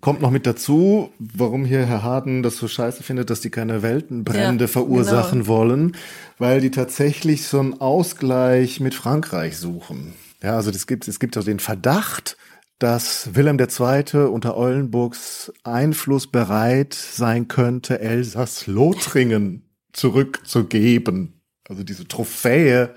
Kommt 0.00 0.22
noch 0.22 0.30
mit 0.30 0.46
dazu, 0.46 1.12
warum 1.18 1.66
hier 1.66 1.84
Herr 1.84 2.02
Harden 2.02 2.42
das 2.42 2.56
so 2.56 2.68
scheiße 2.68 3.02
findet, 3.02 3.28
dass 3.28 3.42
die 3.42 3.50
keine 3.50 3.82
Weltenbrände 3.82 4.64
ja, 4.64 4.68
verursachen 4.68 5.40
genau. 5.40 5.48
wollen, 5.48 5.96
weil 6.38 6.62
die 6.62 6.70
tatsächlich 6.70 7.46
so 7.46 7.60
einen 7.60 7.80
Ausgleich 7.80 8.80
mit 8.80 8.94
Frankreich 8.94 9.58
suchen. 9.58 10.14
Ja, 10.42 10.56
also 10.56 10.70
es 10.70 10.86
gibt, 10.86 11.06
es 11.06 11.20
gibt 11.20 11.36
auch 11.36 11.44
den 11.44 11.58
Verdacht, 11.58 12.38
dass 12.78 13.34
Wilhelm 13.34 13.58
II. 13.58 14.28
unter 14.28 14.56
Eulenburgs 14.56 15.52
Einfluss 15.64 16.26
bereit 16.26 16.94
sein 16.94 17.46
könnte, 17.46 18.00
Elsass-Lothringen 18.00 19.68
zurückzugeben. 19.92 21.42
Also 21.68 21.84
diese 21.84 22.08
Trophäe 22.08 22.94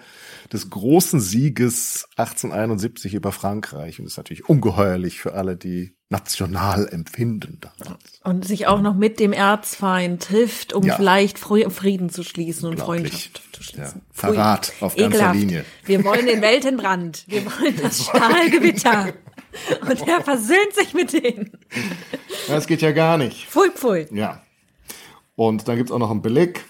des 0.54 0.70
großen 0.70 1.20
Sieges 1.20 2.08
1871 2.16 3.16
über 3.16 3.32
Frankreich. 3.32 4.00
Und 4.00 4.06
das 4.06 4.14
ist 4.14 4.18
natürlich 4.18 4.48
ungeheuerlich 4.48 5.20
für 5.20 5.34
alle, 5.34 5.58
die 5.58 5.96
national 6.10 6.88
empfinden. 6.88 7.60
Damals. 7.60 8.22
Und 8.24 8.46
sich 8.46 8.68
auch 8.68 8.82
noch 8.82 8.94
mit 8.94 9.20
dem 9.20 9.34
Erzfeind 9.34 10.22
trifft, 10.22 10.72
um 10.72 10.84
ja. 10.84 10.96
vielleicht 10.96 11.40
Frieden 11.40 12.10
zu 12.10 12.24
schließen 12.24 12.70
und 12.70 12.80
Freundschaft 12.80 13.42
zu 13.52 13.64
schließen. 13.64 14.02
Ja. 14.06 14.12
Verrat 14.12 14.74
auf 14.80 14.96
ganzer 14.96 15.16
Ekelhaft. 15.18 15.40
Linie. 15.40 15.66
Wir 15.86 16.04
wollen 16.04 16.28
den 16.28 16.42
Weltenbrand. 16.42 17.26
Wir 17.28 17.46
wollen 17.46 17.76
das 17.82 18.06
Stahlgewitter. 18.06 19.14
Und 19.82 20.08
er 20.08 20.22
versöhnt 20.22 20.74
sich 20.74 20.96
mit 20.96 21.14
denen. 21.14 21.52
Das 22.48 22.66
geht 22.66 22.82
ja 22.82 22.92
gar 22.92 23.20
nicht. 23.20 23.48
Pfui, 23.48 23.70
pfui. 23.70 24.08
Ja. 24.12 24.42
Und 25.36 25.68
dann 25.68 25.78
gibt's 25.78 25.92
auch 25.92 26.00
noch 26.00 26.10
einen 26.10 26.24
Beleg 26.24 26.66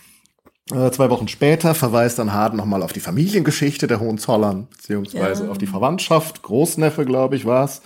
zwei 0.69 1.09
Wochen 1.09 1.27
später 1.27 1.75
verweist 1.75 2.19
dann 2.19 2.33
Harden 2.33 2.57
nochmal 2.57 2.83
auf 2.83 2.93
die 2.93 3.01
Familiengeschichte 3.01 3.87
der 3.87 3.99
Hohenzollern, 3.99 4.67
beziehungsweise 4.71 5.45
ja. 5.45 5.51
auf 5.51 5.57
die 5.57 5.67
Verwandtschaft. 5.67 6.41
Großneffe, 6.41 7.05
glaube 7.05 7.35
ich, 7.35 7.45
war 7.45 7.65
es, 7.65 7.81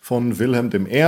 von 0.00 0.38
Wilhelm 0.38 0.70
I., 0.72 1.02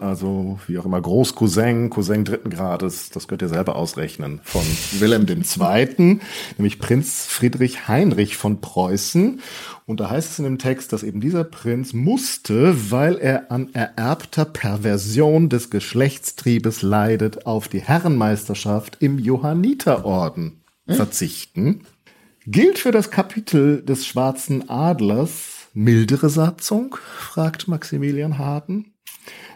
also 0.00 0.58
wie 0.66 0.78
auch 0.78 0.86
immer 0.86 1.00
Großcousin, 1.00 1.90
Cousin 1.90 2.24
dritten 2.24 2.50
Grades, 2.50 3.10
das 3.10 3.28
könnt 3.28 3.42
ihr 3.42 3.48
selber 3.48 3.76
ausrechnen, 3.76 4.40
von 4.44 4.62
Wilhelm 4.98 5.26
II., 5.28 6.20
nämlich 6.56 6.78
Prinz 6.78 7.26
Friedrich 7.26 7.86
Heinrich 7.86 8.36
von 8.36 8.60
Preußen. 8.60 9.40
Und 9.86 10.00
da 10.00 10.08
heißt 10.08 10.30
es 10.30 10.38
in 10.38 10.44
dem 10.44 10.58
Text, 10.58 10.92
dass 10.92 11.02
eben 11.02 11.20
dieser 11.20 11.44
Prinz 11.44 11.92
musste, 11.92 12.90
weil 12.90 13.18
er 13.18 13.50
an 13.52 13.70
ererbter 13.74 14.46
Perversion 14.46 15.48
des 15.48 15.68
Geschlechtstriebes 15.70 16.82
leidet, 16.82 17.44
auf 17.46 17.68
die 17.68 17.80
Herrenmeisterschaft 17.80 18.96
im 19.00 19.18
Johanniterorden 19.18 20.59
verzichten. 20.96 21.82
Gilt 22.46 22.78
für 22.78 22.90
das 22.90 23.10
Kapitel 23.10 23.82
des 23.84 24.06
Schwarzen 24.06 24.68
Adlers 24.68 25.68
mildere 25.74 26.30
Satzung? 26.30 26.96
fragt 27.18 27.68
Maximilian 27.68 28.38
Harden. 28.38 28.94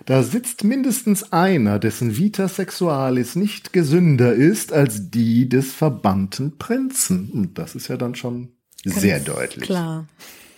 Da 0.07 0.23
sitzt 0.23 0.65
mindestens 0.65 1.33
einer, 1.33 1.79
dessen 1.79 2.17
Vita 2.17 2.47
Sexualis 2.47 3.37
nicht 3.37 3.73
gesünder 3.73 4.35
ist 4.35 4.73
als 4.73 5.11
die 5.11 5.49
des 5.49 5.73
verbannten 5.73 6.59
Prinzen. 6.59 7.31
Und 7.31 7.59
das 7.59 7.75
ist 7.75 7.89
ja 7.89 7.97
dann 7.97 8.15
schon 8.15 8.53
Ganz 8.85 9.01
sehr 9.01 9.21
deutlich. 9.21 9.65
Klar. 9.65 10.07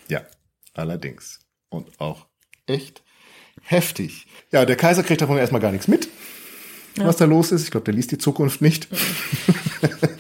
Ja, 0.08 0.22
allerdings. 0.74 1.40
Und 1.68 2.00
auch 2.00 2.26
echt 2.66 3.02
heftig. 3.62 4.26
Ja, 4.50 4.64
der 4.64 4.76
Kaiser 4.76 5.04
kriegt 5.04 5.20
davon 5.20 5.38
erstmal 5.38 5.60
gar 5.60 5.72
nichts 5.72 5.86
mit, 5.86 6.08
ja. 6.96 7.06
was 7.06 7.16
da 7.16 7.24
los 7.24 7.52
ist. 7.52 7.62
Ich 7.62 7.70
glaube, 7.70 7.84
der 7.84 7.94
liest 7.94 8.10
die 8.10 8.18
Zukunft 8.18 8.60
nicht. 8.60 8.88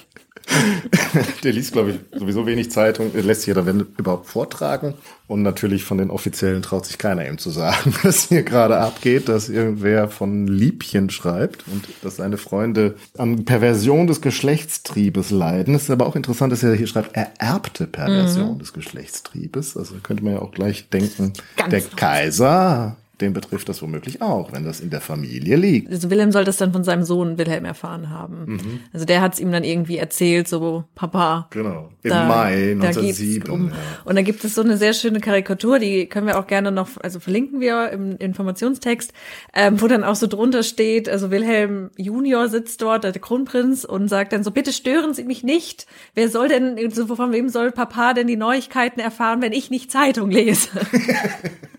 der 1.44 1.52
liest, 1.52 1.72
glaube 1.72 1.90
ich, 1.90 2.18
sowieso 2.18 2.46
wenig 2.46 2.70
Zeitung, 2.70 3.10
er 3.14 3.22
lässt 3.22 3.42
sich 3.42 3.48
ja 3.48 3.54
da 3.54 3.66
wenn 3.66 3.86
überhaupt 3.96 4.26
vortragen. 4.26 4.94
Und 5.28 5.42
natürlich 5.42 5.82
von 5.82 5.98
den 5.98 6.10
Offiziellen 6.10 6.62
traut 6.62 6.86
sich 6.86 6.98
keiner 6.98 7.26
ihm 7.26 7.38
zu 7.38 7.50
sagen, 7.50 7.94
was 8.02 8.28
hier 8.28 8.42
gerade 8.42 8.78
abgeht, 8.78 9.28
dass 9.28 9.48
irgendwer 9.48 10.08
von 10.08 10.46
Liebchen 10.46 11.10
schreibt 11.10 11.64
und 11.66 11.84
dass 12.02 12.16
seine 12.16 12.36
Freunde 12.36 12.94
an 13.18 13.44
Perversion 13.44 14.06
des 14.06 14.20
Geschlechtstriebes 14.20 15.30
leiden. 15.30 15.74
Es 15.74 15.84
ist 15.84 15.90
aber 15.90 16.06
auch 16.06 16.16
interessant, 16.16 16.52
dass 16.52 16.62
er 16.62 16.74
hier 16.74 16.86
schreibt, 16.86 17.16
ererbte 17.16 17.86
Perversion 17.86 18.54
mhm. 18.54 18.58
des 18.60 18.72
Geschlechtstriebes. 18.72 19.76
Also 19.76 19.96
könnte 20.02 20.22
man 20.22 20.34
ja 20.34 20.38
auch 20.40 20.52
gleich 20.52 20.88
denken, 20.90 21.32
Ganz 21.56 21.70
der 21.70 21.80
Kaiser 21.80 22.96
den 23.20 23.32
betrifft 23.32 23.68
das 23.68 23.80
womöglich 23.80 24.20
auch, 24.20 24.52
wenn 24.52 24.64
das 24.64 24.80
in 24.80 24.90
der 24.90 25.00
Familie 25.00 25.56
liegt. 25.56 25.90
Also 25.90 26.10
Wilhelm 26.10 26.32
soll 26.32 26.44
das 26.44 26.58
dann 26.58 26.72
von 26.72 26.84
seinem 26.84 27.02
Sohn 27.02 27.38
Wilhelm 27.38 27.64
erfahren 27.64 28.10
haben. 28.10 28.44
Mhm. 28.46 28.80
Also 28.92 29.06
der 29.06 29.22
hat 29.22 29.34
es 29.34 29.40
ihm 29.40 29.50
dann 29.50 29.64
irgendwie 29.64 29.96
erzählt, 29.96 30.48
so 30.48 30.84
Papa. 30.94 31.48
Genau. 31.50 31.90
Im 32.02 32.10
da, 32.10 32.26
Mai 32.26 32.72
1907. 32.72 33.50
Um. 33.50 33.68
Ja. 33.68 33.74
Und 34.04 34.16
da 34.16 34.22
gibt 34.22 34.44
es 34.44 34.54
so 34.54 34.60
eine 34.60 34.76
sehr 34.76 34.92
schöne 34.92 35.20
Karikatur, 35.20 35.78
die 35.78 36.06
können 36.06 36.26
wir 36.26 36.38
auch 36.38 36.46
gerne 36.46 36.70
noch, 36.70 36.90
also 37.02 37.18
verlinken 37.18 37.60
wir 37.60 37.90
im 37.90 38.16
Informationstext, 38.18 39.12
ähm, 39.54 39.80
wo 39.80 39.86
dann 39.86 40.04
auch 40.04 40.16
so 40.16 40.26
drunter 40.26 40.62
steht, 40.62 41.08
also 41.08 41.30
Wilhelm 41.30 41.90
Junior 41.96 42.48
sitzt 42.48 42.82
dort, 42.82 43.04
der 43.04 43.12
Kronprinz, 43.12 43.84
und 43.84 44.08
sagt 44.08 44.32
dann 44.32 44.44
so, 44.44 44.50
bitte 44.50 44.72
stören 44.72 45.14
Sie 45.14 45.24
mich 45.24 45.42
nicht. 45.42 45.86
Wer 46.14 46.28
soll 46.28 46.48
denn, 46.48 46.90
so 46.90 47.06
von 47.14 47.32
wem 47.32 47.48
soll 47.48 47.72
Papa 47.72 48.12
denn 48.12 48.26
die 48.26 48.36
Neuigkeiten 48.36 49.00
erfahren, 49.00 49.40
wenn 49.40 49.52
ich 49.52 49.70
nicht 49.70 49.90
Zeitung 49.90 50.30
lese? 50.30 50.68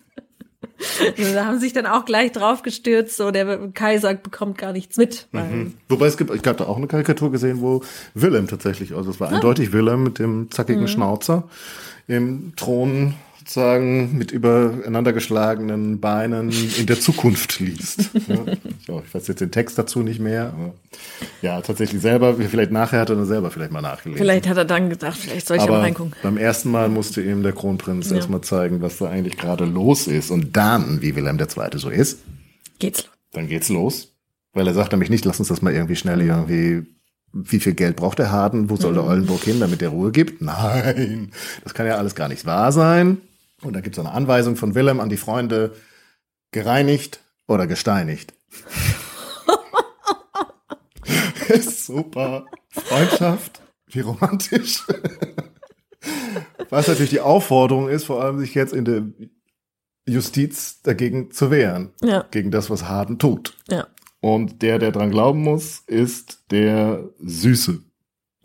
Also 1.18 1.34
da 1.34 1.46
haben 1.46 1.60
sich 1.60 1.74
dann 1.74 1.86
auch 1.86 2.06
gleich 2.06 2.32
drauf 2.32 2.62
gestürzt, 2.62 3.18
so 3.18 3.32
der 3.32 3.70
Kaiser 3.74 4.14
bekommt 4.14 4.58
gar 4.58 4.74
nichts 4.74 4.98
mit. 4.98 5.28
Mhm. 5.32 5.74
Wobei 5.90 6.08
es 6.08 6.18
gibt, 6.18 6.34
ich 6.34 6.46
habe 6.46 6.58
da 6.58 6.66
auch 6.66 6.78
eine 6.78 6.88
Karikatur 6.88 7.32
gesehen, 7.32 7.62
wo 7.62 7.82
Willem 8.14 8.48
tatsächlich, 8.48 8.94
also 8.94 9.10
es 9.10 9.20
war 9.20 9.32
ah. 9.32 9.36
eindeutig 9.36 9.74
Willem 9.74 10.04
mit 10.04 10.20
dem 10.20 10.52
zackigen 10.52 10.84
mhm. 10.84 10.88
Schnauzer 10.88 11.44
im 12.08 12.54
Thron 12.56 13.16
sozusagen 13.48 14.18
mit 14.18 14.32
übereinander 14.32 15.14
geschlagenen 15.14 16.02
Beinen 16.02 16.52
in 16.78 16.86
der 16.86 17.00
Zukunft 17.00 17.60
liest. 17.60 18.10
Ja, 18.88 19.02
ich 19.06 19.14
weiß 19.14 19.28
jetzt 19.28 19.42
den 19.42 19.52
Text 19.52 19.78
dazu 19.78 20.02
nicht 20.02 20.20
mehr, 20.20 20.54
aber 20.54 20.74
ja, 21.42 21.60
tatsächlich 21.62 22.02
selber, 22.02 22.36
vielleicht 22.36 22.72
nachher 22.72 23.02
hat 23.02 23.10
er 23.10 23.16
dann 23.16 23.26
selber 23.26 23.52
vielleicht 23.52 23.72
mal 23.72 23.82
nachgelesen. 23.82 24.18
Vielleicht 24.18 24.48
hat 24.48 24.58
er 24.58 24.66
dann 24.66 24.90
gedacht, 24.90 25.18
vielleicht 25.18 25.48
soll 25.48 25.58
ich 25.58 25.64
aber 25.64 25.74
mal 25.74 25.82
reingucken. 25.82 26.14
Beim 26.24 26.38
ersten 26.38 26.72
Mal 26.72 26.88
musste 26.88 27.22
ihm 27.22 27.44
der 27.44 27.52
Kronprinz 27.52 28.10
ja. 28.10 28.18
erstmal 28.18 28.42
zeigen, 28.42 28.82
was 28.82 28.98
da 28.98 29.10
eigentlich 29.10 29.38
gerade 29.38 29.66
los 29.66 30.08
ist. 30.08 30.32
Und 30.32 30.56
dann, 30.56 31.02
wie 31.02 31.16
Wilhelm 31.16 31.38
II. 31.38 31.48
so 31.76 31.90
ist, 31.90 32.20
geht's 32.80 33.04
los. 33.04 33.12
Dann 33.34 33.48
geht's 33.48 33.70
los. 33.70 34.14
Weil 34.54 34.68
er 34.68 34.74
sagt 34.74 34.92
nämlich 34.92 35.10
nicht, 35.10 35.26
lass 35.26 35.40
uns 35.40 35.50
das 35.50 35.62
mal 35.62 35.74
irgendwie 35.74 35.96
schnell 35.96 36.22
irgendwie 36.22 36.86
wie 37.34 37.60
viel 37.60 37.74
Geld 37.74 37.98
braucht 37.98 38.20
der 38.20 38.32
Harden? 38.32 38.70
Wo 38.70 38.78
soll 38.78 38.94
der 38.94 39.04
mhm. 39.04 39.10
Oldenburg 39.10 39.44
hin, 39.44 39.60
damit 39.60 39.82
der 39.82 39.90
Ruhe 39.90 40.12
gibt? 40.12 40.42
Nein, 40.42 41.32
das 41.64 41.74
kann 41.74 41.86
ja 41.86 41.96
alles 41.96 42.16
gar 42.16 42.30
nicht 42.30 42.46
wahr 42.46 42.72
sein. 42.72 43.18
Und 43.62 43.74
da 43.74 43.82
gibt 43.82 43.98
es 43.98 44.00
eine 44.00 44.14
Anweisung 44.14 44.56
von 44.56 44.76
Willem 44.76 45.00
an 45.00 45.10
die 45.10 45.18
Freunde, 45.18 45.76
gereinigt 46.52 47.22
oder 47.48 47.68
gesteinigt. 47.68 48.34
Super. 51.62 52.46
Freundschaft, 52.70 53.62
wie 53.88 54.02
romantisch. 54.02 54.86
Was 56.70 56.88
natürlich 56.88 57.10
die 57.10 57.22
Aufforderung 57.22 57.90
ist, 57.90 58.06
vor 58.06 58.22
allem 58.22 58.40
sich 58.40 58.54
jetzt 58.54 58.74
in 58.74 58.86
der 58.86 59.04
Justiz 60.06 60.82
dagegen 60.82 61.32
zu 61.32 61.52
wehren. 61.52 61.92
Ja. 62.02 62.26
Gegen 62.32 62.52
das, 62.52 62.70
was 62.70 62.86
Harden 62.86 63.20
tut. 63.20 63.58
Ja. 63.70 63.88
Und 64.20 64.62
der, 64.62 64.80
der 64.80 64.92
dran 64.92 65.12
glauben 65.12 65.42
muss, 65.44 65.80
ist 65.88 66.52
der 66.52 67.10
Süße. 67.20 67.80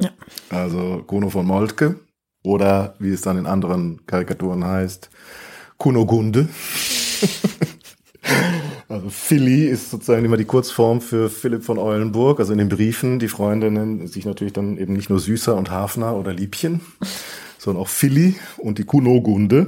Ja. 0.01 0.11
Also 0.51 1.03
Kuno 1.07 1.31
von 1.31 1.47
Moltke. 1.47 2.01
Oder 2.43 2.95
wie 2.99 3.11
es 3.11 3.22
dann 3.22 3.38
in 3.38 3.47
anderen 3.47 4.05
Karikaturen 4.07 4.64
heißt, 4.64 5.11
Kunogunde. 5.78 6.49
also 8.88 9.11
Philly 9.11 9.66
ist 9.66 9.90
sozusagen 9.90 10.24
immer 10.24 10.36
die 10.36 10.45
Kurzform 10.45 11.01
für 11.01 11.28
Philipp 11.28 11.64
von 11.64 11.78
Eulenburg. 11.78 12.40
Also 12.40 12.53
in 12.53 12.59
den 12.59 12.68
Briefen, 12.68 13.18
die 13.18 13.28
Freunde 13.28 13.70
nennen 13.70 14.07
sich 14.07 14.24
natürlich 14.24 14.53
dann 14.53 14.76
eben 14.78 14.93
nicht 14.93 15.11
nur 15.11 15.20
Süßer 15.20 15.57
und 15.57 15.70
Hafner 15.70 16.16
oder 16.16 16.32
Liebchen, 16.32 16.80
sondern 17.59 17.82
auch 17.82 17.88
Philly 17.88 18.36
und 18.59 18.78
die 18.78 18.84
Kunogunde. 18.84 19.66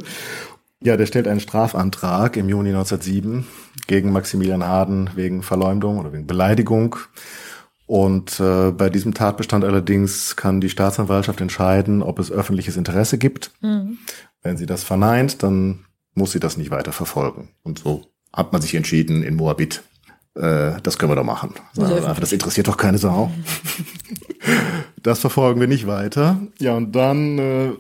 Ja, 0.80 0.96
der 0.96 1.06
stellt 1.06 1.28
einen 1.28 1.40
Strafantrag 1.40 2.36
im 2.36 2.48
Juni 2.48 2.68
1907 2.68 3.46
gegen 3.86 4.12
Maximilian 4.12 4.64
Harden 4.64 5.10
wegen 5.14 5.42
Verleumdung 5.42 5.98
oder 5.98 6.12
wegen 6.12 6.26
Beleidigung. 6.26 6.96
Und 7.87 8.41
äh, 8.41 8.70
bei 8.70 8.89
diesem 8.89 9.12
Tatbestand 9.12 9.64
allerdings 9.64 10.37
kann 10.37 10.61
die 10.61 10.70
Staatsanwaltschaft 10.70 11.41
entscheiden, 11.41 12.03
ob 12.03 12.18
es 12.18 12.32
öffentliches 12.32 12.76
Interesse 12.76 13.18
gibt. 13.18 13.53
Mhm. 13.61 13.99
Wenn 14.43 14.57
sie 14.57 14.66
das 14.66 14.85
verneint, 14.85 15.43
dann 15.43 15.85
muss 16.14 16.32
sie 16.32 16.41
das 16.41 16.57
nicht 16.57 16.70
weiter 16.70 16.93
verfolgen. 16.93 17.51
Und 17.62 17.80
so 17.80 18.07
hat 18.32 18.53
man 18.53 18.62
sich 18.62 18.74
entschieden 18.74 19.22
in 19.22 19.37
Moabit. 19.37 19.82
Äh, 20.35 20.80
das 20.82 20.99
können 20.99 21.12
wir 21.12 21.16
doch 21.16 21.24
machen. 21.24 21.55
Einfach, 21.78 22.18
das 22.18 22.32
interessiert 22.32 22.68
doch 22.68 22.76
keine 22.76 22.99
Sau. 22.99 23.30
das 25.03 25.20
verfolgen 25.20 25.61
wir 25.61 25.68
nicht 25.68 25.87
weiter. 25.87 26.41
Ja, 26.59 26.74
und 26.74 26.93
dann 26.93 27.39
äh, 27.39 27.72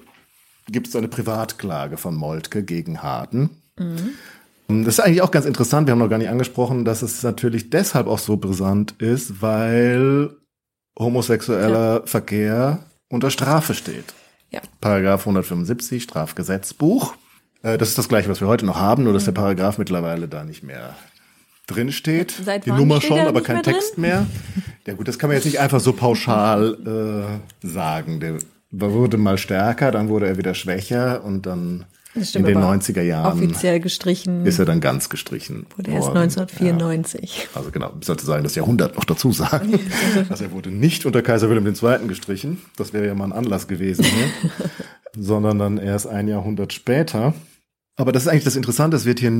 gibt 0.68 0.88
es 0.88 0.96
eine 0.96 1.08
Privatklage 1.08 1.96
von 1.96 2.14
Moltke 2.14 2.62
gegen 2.62 3.02
Harden. 3.02 3.50
Mhm. 3.78 4.10
Das 4.68 4.98
ist 4.98 5.00
eigentlich 5.00 5.22
auch 5.22 5.30
ganz 5.30 5.44
interessant, 5.44 5.86
wir 5.86 5.92
haben 5.92 5.98
noch 5.98 6.08
gar 6.08 6.18
nicht 6.18 6.30
angesprochen, 6.30 6.84
dass 6.84 7.02
es 7.02 7.22
natürlich 7.22 7.70
deshalb 7.70 8.06
auch 8.06 8.18
so 8.18 8.36
brisant 8.36 8.92
ist, 8.92 9.42
weil 9.42 10.30
homosexueller 10.98 12.00
ja. 12.00 12.06
Verkehr 12.06 12.78
unter 13.08 13.30
Strafe 13.30 13.74
steht. 13.74 14.14
Ja. 14.50 14.60
Paragraph 14.80 15.20
175 15.20 16.02
Strafgesetzbuch. 16.02 17.14
Äh, 17.62 17.76
das 17.76 17.90
ist 17.90 17.98
das 17.98 18.08
gleiche, 18.08 18.28
was 18.28 18.40
wir 18.40 18.48
heute 18.48 18.64
noch 18.64 18.78
haben, 18.78 19.04
nur 19.04 19.12
dass 19.12 19.24
der 19.24 19.32
Paragraph 19.32 19.78
mittlerweile 19.78 20.28
da 20.28 20.44
nicht 20.44 20.62
mehr 20.62 20.94
drin 21.66 21.92
steht. 21.92 22.34
Seit 22.44 22.66
die 22.66 22.70
Nummer 22.70 23.00
schon, 23.00 23.20
aber 23.20 23.42
kein 23.42 23.56
mehr 23.56 23.62
Text 23.64 23.98
mehr. 23.98 24.26
Ja 24.86 24.94
gut, 24.94 25.08
das 25.08 25.18
kann 25.18 25.28
man 25.28 25.36
jetzt 25.36 25.46
nicht 25.46 25.60
einfach 25.60 25.80
so 25.80 25.92
pauschal 25.92 27.40
äh, 27.62 27.66
sagen. 27.66 28.20
Der 28.20 28.38
wurde 28.70 29.16
mal 29.16 29.38
stärker, 29.38 29.90
dann 29.90 30.08
wurde 30.08 30.26
er 30.26 30.36
wieder 30.36 30.54
schwächer 30.54 31.24
und 31.24 31.46
dann 31.46 31.86
in 32.14 32.44
den 32.44 32.58
90er 32.58 33.02
Jahren 33.02 33.32
offiziell 33.32 33.80
gestrichen. 33.80 34.46
Ist 34.46 34.58
er 34.58 34.64
dann 34.64 34.80
ganz 34.80 35.08
gestrichen. 35.08 35.66
Wurde 35.76 35.90
erst 35.90 36.08
1994. 36.08 37.48
Ja. 37.52 37.58
Also 37.58 37.70
genau, 37.70 37.92
ich 38.00 38.06
sollte 38.06 38.24
sagen, 38.24 38.44
das 38.44 38.54
Jahrhundert 38.54 38.96
noch 38.96 39.04
dazu 39.04 39.32
sagen. 39.32 39.78
also 40.28 40.44
er 40.44 40.52
wurde 40.52 40.70
nicht 40.70 41.06
unter 41.06 41.22
Kaiser 41.22 41.48
Wilhelm 41.48 41.66
II. 41.66 42.06
gestrichen. 42.06 42.62
Das 42.76 42.92
wäre 42.92 43.06
ja 43.06 43.14
mal 43.14 43.24
ein 43.24 43.32
Anlass 43.32 43.66
gewesen 43.66 44.04
hier. 44.04 44.60
sondern 45.16 45.58
dann 45.58 45.78
erst 45.78 46.06
ein 46.06 46.28
Jahrhundert 46.28 46.72
später. 46.72 47.34
Aber 47.96 48.12
das 48.12 48.24
ist 48.24 48.28
eigentlich 48.28 48.44
das 48.44 48.56
Interessante, 48.56 48.96
es 48.96 49.04
wird 49.04 49.20
hier 49.20 49.32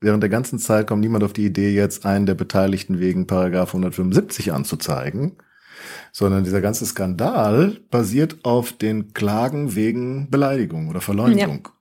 während 0.00 0.22
der 0.22 0.30
ganzen 0.30 0.58
Zeit 0.58 0.88
kommt 0.88 1.00
niemand 1.00 1.22
auf 1.22 1.32
die 1.32 1.46
Idee, 1.46 1.72
jetzt 1.72 2.04
einen 2.04 2.26
der 2.26 2.34
Beteiligten 2.34 2.98
wegen 2.98 3.28
Paragraph 3.28 3.68
175 3.68 4.52
anzuzeigen 4.52 5.36
sondern 6.12 6.44
dieser 6.44 6.60
ganze 6.60 6.86
Skandal 6.86 7.78
basiert 7.90 8.44
auf 8.44 8.72
den 8.72 9.12
Klagen 9.14 9.74
wegen 9.74 10.30
Beleidigung 10.30 10.88
oder 10.88 11.00
Verleumdung. 11.00 11.62
Ja. 11.64 11.72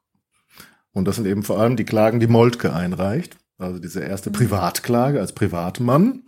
Und 0.93 1.07
das 1.07 1.15
sind 1.15 1.27
eben 1.27 1.43
vor 1.43 1.59
allem 1.59 1.77
die 1.77 1.85
Klagen, 1.85 2.19
die 2.19 2.27
Moltke 2.27 2.73
einreicht. 2.73 3.37
Also 3.57 3.79
diese 3.79 4.01
erste 4.01 4.29
mhm. 4.29 4.33
Privatklage 4.33 5.19
als 5.19 5.33
Privatmann. 5.33 6.23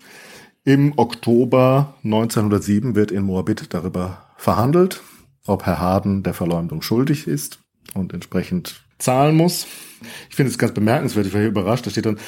Im 0.63 0.93
Oktober 0.97 1.95
1907 2.03 2.95
wird 2.95 3.11
in 3.11 3.23
Moabit 3.23 3.73
darüber 3.73 4.27
verhandelt, 4.37 5.01
ob 5.45 5.65
Herr 5.65 5.79
Harden 5.79 6.23
der 6.23 6.33
Verleumdung 6.33 6.81
schuldig 6.81 7.27
ist 7.27 7.59
und 7.93 8.13
entsprechend 8.13 8.85
zahlen 8.97 9.35
muss. 9.35 9.67
Ich 10.29 10.35
finde 10.35 10.51
es 10.51 10.57
ganz 10.57 10.73
bemerkenswert, 10.73 11.25
ich 11.25 11.33
war 11.33 11.41
hier 11.41 11.49
überrascht, 11.49 11.85
da 11.85 11.89
steht 11.89 12.05
dann, 12.05 12.19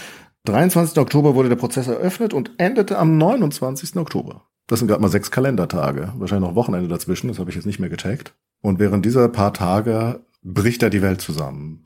23. 0.46 0.98
Oktober 0.98 1.34
wurde 1.36 1.50
der 1.50 1.56
Prozess 1.56 1.88
eröffnet 1.88 2.34
und 2.34 2.52
endete 2.58 2.98
am 2.98 3.18
29. 3.18 3.96
Oktober. 3.96 4.48
Das 4.68 4.80
sind 4.80 4.88
gerade 4.88 5.02
mal 5.02 5.10
sechs 5.10 5.32
Kalendertage. 5.32 6.14
Wahrscheinlich 6.18 6.50
noch 6.50 6.56
Wochenende 6.56 6.88
dazwischen, 6.88 7.28
das 7.28 7.40
habe 7.40 7.50
ich 7.50 7.56
jetzt 7.56 7.66
nicht 7.66 7.80
mehr 7.80 7.90
gecheckt. 7.90 8.34
Und 8.62 8.80
während 8.80 9.06
dieser 9.06 9.30
paar 9.30 9.54
Tage 9.54 10.22
bricht 10.44 10.82
da 10.82 10.90
die 10.90 11.02
Welt 11.02 11.22
zusammen, 11.22 11.84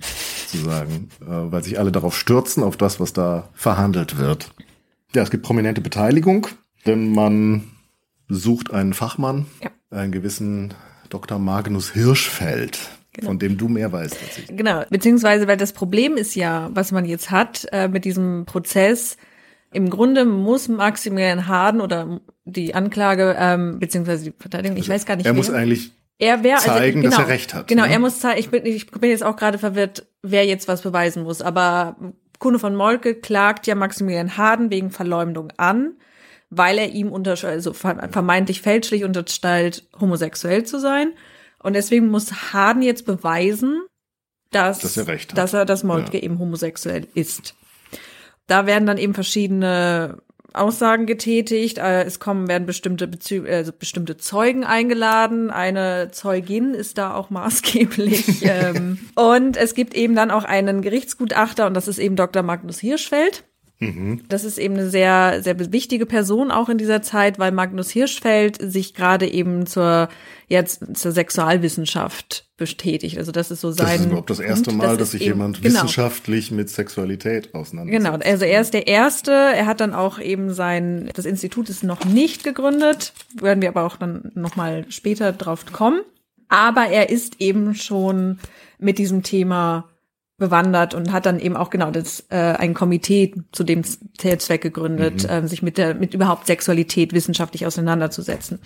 sozusagen, 0.47 1.09
äh, 1.21 1.25
weil 1.27 1.63
sich 1.63 1.79
alle 1.79 1.91
darauf 1.91 2.17
stürzen, 2.17 2.63
auf 2.63 2.77
das, 2.77 2.99
was 2.99 3.13
da 3.13 3.49
verhandelt 3.53 4.17
wird. 4.17 4.51
Ja, 5.13 5.23
es 5.23 5.31
gibt 5.31 5.43
prominente 5.43 5.81
Beteiligung, 5.81 6.47
denn 6.85 7.11
man 7.13 7.63
sucht 8.29 8.71
einen 8.71 8.93
Fachmann, 8.93 9.47
ja. 9.63 9.71
einen 9.89 10.11
gewissen 10.11 10.73
Dr. 11.09 11.39
Magnus 11.39 11.91
Hirschfeld, 11.91 12.79
Genau. 13.11 13.31
Von 13.31 13.39
dem 13.39 13.57
du 13.57 13.67
mehr 13.67 13.91
weißt 13.91 14.17
als 14.21 14.37
ich. 14.37 14.47
Genau, 14.55 14.83
beziehungsweise, 14.89 15.47
weil 15.47 15.57
das 15.57 15.73
Problem 15.73 16.15
ist 16.15 16.35
ja, 16.35 16.69
was 16.73 16.91
man 16.91 17.05
jetzt 17.05 17.31
hat 17.31 17.65
äh, 17.71 17.87
mit 17.87 18.05
diesem 18.05 18.45
Prozess, 18.45 19.17
im 19.71 19.89
Grunde 19.89 20.25
muss 20.25 20.67
Maximilian 20.67 21.47
Harden 21.47 21.81
oder 21.81 22.21
die 22.45 22.73
Anklage, 22.73 23.35
ähm, 23.37 23.79
beziehungsweise 23.79 24.25
die 24.25 24.33
Verteidigung, 24.37 24.77
ich 24.77 24.83
also 24.83 24.93
weiß 24.93 25.05
gar 25.05 25.15
nicht. 25.15 25.25
Er 25.25 25.33
muss 25.33 25.49
eigentlich 25.49 25.91
er 26.19 26.43
wär, 26.43 26.55
also, 26.55 26.67
zeigen, 26.67 27.01
genau, 27.01 27.15
dass 27.15 27.25
er 27.25 27.31
recht 27.31 27.53
hat. 27.53 27.67
Genau, 27.67 27.85
ne? 27.85 27.93
er 27.93 27.99
muss 27.99 28.19
zeigen, 28.19 28.39
ich 28.39 28.49
bin, 28.49 28.65
ich 28.65 28.91
bin 28.91 29.09
jetzt 29.09 29.23
auch 29.23 29.37
gerade 29.37 29.57
verwirrt, 29.57 30.05
wer 30.21 30.45
jetzt 30.45 30.67
was 30.67 30.81
beweisen 30.81 31.23
muss. 31.23 31.41
Aber 31.41 31.95
Kuno 32.39 32.57
von 32.57 32.75
Molke 32.75 33.15
klagt 33.15 33.67
ja 33.67 33.75
Maximilian 33.75 34.35
Harden 34.35 34.69
wegen 34.69 34.91
Verleumdung 34.91 35.53
an, 35.55 35.93
weil 36.49 36.77
er 36.77 36.89
ihm 36.89 37.09
unter, 37.11 37.41
also 37.43 37.73
vermeintlich 37.73 38.61
fälschlich 38.61 39.05
unterstellt, 39.05 39.87
homosexuell 39.99 40.65
zu 40.65 40.79
sein. 40.79 41.13
Und 41.63 41.73
deswegen 41.73 42.07
muss 42.07 42.53
Harden 42.53 42.81
jetzt 42.81 43.05
beweisen, 43.05 43.81
dass, 44.51 44.79
dass 44.79 44.97
er 44.97 45.07
recht 45.07 45.31
hat. 45.31 45.37
Dass 45.37 45.53
er, 45.53 45.63
dass 45.63 45.83
Moltke 45.83 46.17
ja. 46.17 46.23
eben 46.23 46.39
homosexuell 46.39 47.07
ist. 47.13 47.55
Da 48.49 48.65
werden 48.65 48.85
dann 48.85 48.97
eben 48.97 49.13
verschiedene 49.13 50.17
Aussagen 50.53 51.05
getätigt. 51.05 51.77
Äh, 51.77 52.03
es 52.03 52.19
kommen, 52.19 52.47
werden 52.47 52.65
bestimmte 52.65 53.07
Bezü 53.07 53.47
also 53.47 53.71
bestimmte 53.71 54.17
Zeugen 54.17 54.63
eingeladen. 54.63 55.51
Eine 55.51 56.09
Zeugin 56.11 56.73
ist 56.73 56.97
da 56.97 57.13
auch 57.13 57.29
maßgeblich. 57.29 58.41
ähm, 58.43 58.99
und 59.15 59.57
es 59.57 59.75
gibt 59.75 59.93
eben 59.93 60.15
dann 60.15 60.31
auch 60.31 60.43
einen 60.43 60.81
Gerichtsgutachter 60.81 61.67
und 61.67 61.75
das 61.75 61.87
ist 61.87 61.99
eben 61.99 62.15
Dr. 62.15 62.41
Magnus 62.43 62.79
Hirschfeld. 62.79 63.43
Mhm. 63.79 64.23
Das 64.27 64.43
ist 64.43 64.57
eben 64.57 64.73
eine 64.73 64.89
sehr, 64.89 65.41
sehr 65.41 65.57
wichtige 65.71 66.05
Person 66.05 66.51
auch 66.51 66.67
in 66.67 66.77
dieser 66.77 67.01
Zeit, 67.01 67.39
weil 67.39 67.53
Magnus 67.53 67.89
Hirschfeld 67.89 68.57
sich 68.61 68.93
gerade 68.93 69.25
eben 69.25 69.65
zur, 69.65 70.09
jetzt 70.47 70.97
zur 70.97 71.13
Sexualwissenschaft 71.13 72.45
bestätigt. 72.57 73.17
Also 73.17 73.31
das 73.31 73.51
ist 73.51 73.61
so 73.61 73.71
sein. 73.71 73.87
Das 73.87 73.99
ist 74.01 74.05
überhaupt 74.07 74.29
das 74.29 74.39
erste 74.41 74.73
Mal, 74.73 74.89
das 74.89 74.97
dass 74.97 75.11
sich 75.11 75.21
eben, 75.21 75.39
jemand 75.39 75.61
genau. 75.61 75.75
wissenschaftlich 75.75 76.51
mit 76.51 76.69
Sexualität 76.69 77.55
auseinandersetzt. 77.55 78.05
Genau. 78.05 78.31
Also 78.31 78.43
er 78.43 78.61
ist 78.61 78.73
der 78.73 78.87
Erste. 78.87 79.31
Er 79.31 79.65
hat 79.65 79.79
dann 79.79 79.93
auch 79.93 80.19
eben 80.19 80.53
sein, 80.53 81.09
das 81.13 81.25
Institut 81.25 81.69
ist 81.69 81.83
noch 81.83 82.03
nicht 82.03 82.43
gegründet. 82.43 83.13
Werden 83.39 83.61
wir 83.61 83.69
aber 83.69 83.85
auch 83.85 83.95
dann 83.95 84.31
nochmal 84.35 84.85
später 84.89 85.31
drauf 85.31 85.65
kommen. 85.71 86.01
Aber 86.49 86.87
er 86.87 87.09
ist 87.09 87.39
eben 87.39 87.75
schon 87.75 88.39
mit 88.77 88.97
diesem 88.97 89.23
Thema 89.23 89.87
bewandert 90.39 90.93
und 90.93 91.11
hat 91.11 91.25
dann 91.25 91.39
eben 91.39 91.55
auch 91.55 91.69
genau 91.69 91.91
das 91.91 92.25
äh, 92.29 92.35
ein 92.35 92.73
Komitee 92.73 93.35
zu 93.51 93.63
dem 93.63 93.83
Zweck 93.83 94.61
gegründet, 94.61 95.23
mhm. 95.23 95.29
äh, 95.29 95.47
sich 95.47 95.61
mit 95.61 95.77
der 95.77 95.93
mit 95.93 96.13
überhaupt 96.13 96.47
Sexualität 96.47 97.13
wissenschaftlich 97.13 97.65
auseinanderzusetzen. 97.65 98.59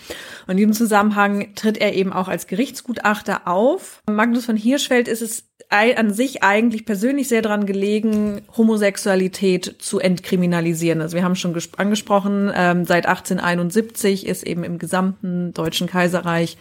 Und 0.48 0.52
in 0.52 0.58
diesem 0.58 0.74
Zusammenhang 0.74 1.54
tritt 1.56 1.78
er 1.78 1.94
eben 1.94 2.14
auch 2.14 2.28
als 2.28 2.48
Gerichtsgutachter 2.48 3.48
auf. 3.48 4.02
Magnus 4.10 4.46
von 4.46 4.56
Hirschfeld 4.56 5.08
ist 5.08 5.22
es 5.22 5.46
an 5.70 6.14
sich 6.14 6.44
eigentlich 6.44 6.86
persönlich 6.86 7.28
sehr 7.28 7.42
dran 7.42 7.66
gelegen, 7.66 8.42
Homosexualität 8.56 9.76
zu 9.80 10.00
entkriminalisieren. 10.00 11.02
Also 11.02 11.16
wir 11.16 11.24
haben 11.24 11.36
schon 11.36 11.58
angesprochen, 11.78 12.52
ähm, 12.56 12.86
seit 12.86 13.08
1871 13.08 14.28
ist 14.28 14.44
eben 14.44 14.64
im 14.64 14.78
gesamten 14.78 15.52
Deutschen 15.54 15.88
Kaiserreich 15.88 16.58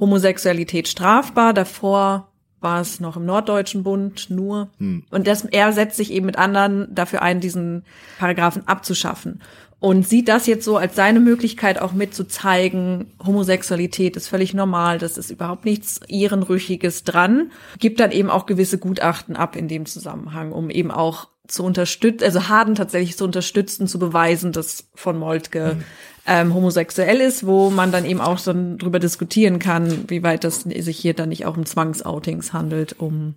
Homosexualität 0.00 0.88
strafbar. 0.88 1.52
Davor 1.52 2.28
war 2.64 2.80
es 2.80 2.98
noch 2.98 3.16
im 3.16 3.24
Norddeutschen 3.24 3.84
Bund 3.84 4.28
nur. 4.30 4.70
Hm. 4.78 5.04
Und 5.10 5.28
das, 5.28 5.44
er 5.44 5.72
setzt 5.72 5.96
sich 5.96 6.12
eben 6.12 6.26
mit 6.26 6.36
anderen 6.36 6.92
dafür 6.92 7.22
ein, 7.22 7.38
diesen 7.38 7.84
Paragraphen 8.18 8.66
abzuschaffen 8.66 9.40
und 9.84 10.08
sieht 10.08 10.28
das 10.28 10.46
jetzt 10.46 10.64
so 10.64 10.78
als 10.78 10.96
seine 10.96 11.20
Möglichkeit 11.20 11.78
auch 11.78 11.92
mitzuzeigen, 11.92 13.12
Homosexualität 13.22 14.16
ist 14.16 14.28
völlig 14.28 14.54
normal, 14.54 14.96
das 14.96 15.18
ist 15.18 15.30
überhaupt 15.30 15.66
nichts 15.66 16.00
Ehrenrüchiges 16.08 17.04
dran, 17.04 17.52
gibt 17.78 18.00
dann 18.00 18.10
eben 18.10 18.30
auch 18.30 18.46
gewisse 18.46 18.78
Gutachten 18.78 19.36
ab 19.36 19.56
in 19.56 19.68
dem 19.68 19.84
Zusammenhang, 19.84 20.52
um 20.52 20.70
eben 20.70 20.90
auch 20.90 21.28
zu 21.46 21.62
unterstützen, 21.62 22.24
also 22.24 22.48
Harden 22.48 22.74
tatsächlich 22.74 23.16
zu 23.16 23.24
unterstützen, 23.24 23.86
zu 23.86 23.98
beweisen, 23.98 24.52
dass 24.52 24.86
von 24.94 25.18
Moltke 25.18 25.76
mhm. 25.76 25.84
ähm, 26.26 26.54
homosexuell 26.54 27.20
ist, 27.20 27.46
wo 27.46 27.70
man 27.70 27.92
dann 27.92 28.04
eben 28.04 28.20
auch 28.20 28.40
dann 28.40 28.78
drüber 28.78 28.98
diskutieren 28.98 29.58
kann, 29.58 30.04
wie 30.08 30.22
weit 30.22 30.44
das 30.44 30.62
sich 30.62 30.98
hier 30.98 31.14
dann 31.14 31.28
nicht 31.28 31.44
auch 31.44 31.56
um 31.56 31.66
Zwangsoutings 31.66 32.52
handelt, 32.52 32.98
um 32.98 33.34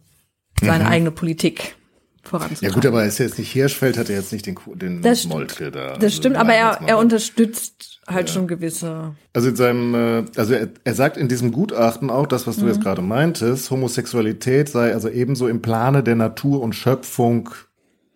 seine 0.62 0.86
mhm. 0.86 0.90
eigene 0.90 1.12
Politik 1.12 1.76
voranzutreiben. 2.24 2.70
Ja 2.70 2.74
gut, 2.74 2.86
aber 2.86 3.02
er 3.02 3.08
ist 3.08 3.18
jetzt 3.18 3.38
nicht 3.38 3.52
Hirschfeld, 3.52 3.98
hat 3.98 4.10
er 4.10 4.16
jetzt 4.16 4.32
nicht 4.32 4.46
den, 4.46 4.58
den 4.76 5.02
das 5.02 5.26
Moltke 5.26 5.72
da. 5.72 5.94
Das 5.94 6.04
also 6.04 6.18
stimmt, 6.18 6.38
aber 6.38 6.54
er, 6.54 6.80
er 6.86 6.98
unterstützt 6.98 8.00
halt 8.08 8.30
ja. 8.30 8.34
schon 8.34 8.48
gewisse. 8.48 9.16
Also 9.34 9.50
in 9.50 9.56
seinem, 9.56 9.96
äh, 9.96 10.26
also 10.36 10.54
er, 10.54 10.70
er 10.84 10.94
sagt 10.94 11.18
in 11.18 11.28
diesem 11.28 11.52
Gutachten 11.52 12.10
auch 12.10 12.28
das, 12.28 12.48
was 12.48 12.56
du 12.56 12.64
mhm. 12.64 12.70
jetzt 12.70 12.82
gerade 12.82 13.02
meintest, 13.02 13.70
Homosexualität 13.70 14.70
sei 14.70 14.94
also 14.94 15.10
ebenso 15.10 15.48
im 15.48 15.62
Plane 15.62 16.04
der 16.04 16.16
Natur 16.16 16.62
und 16.62 16.74
Schöpfung 16.74 17.50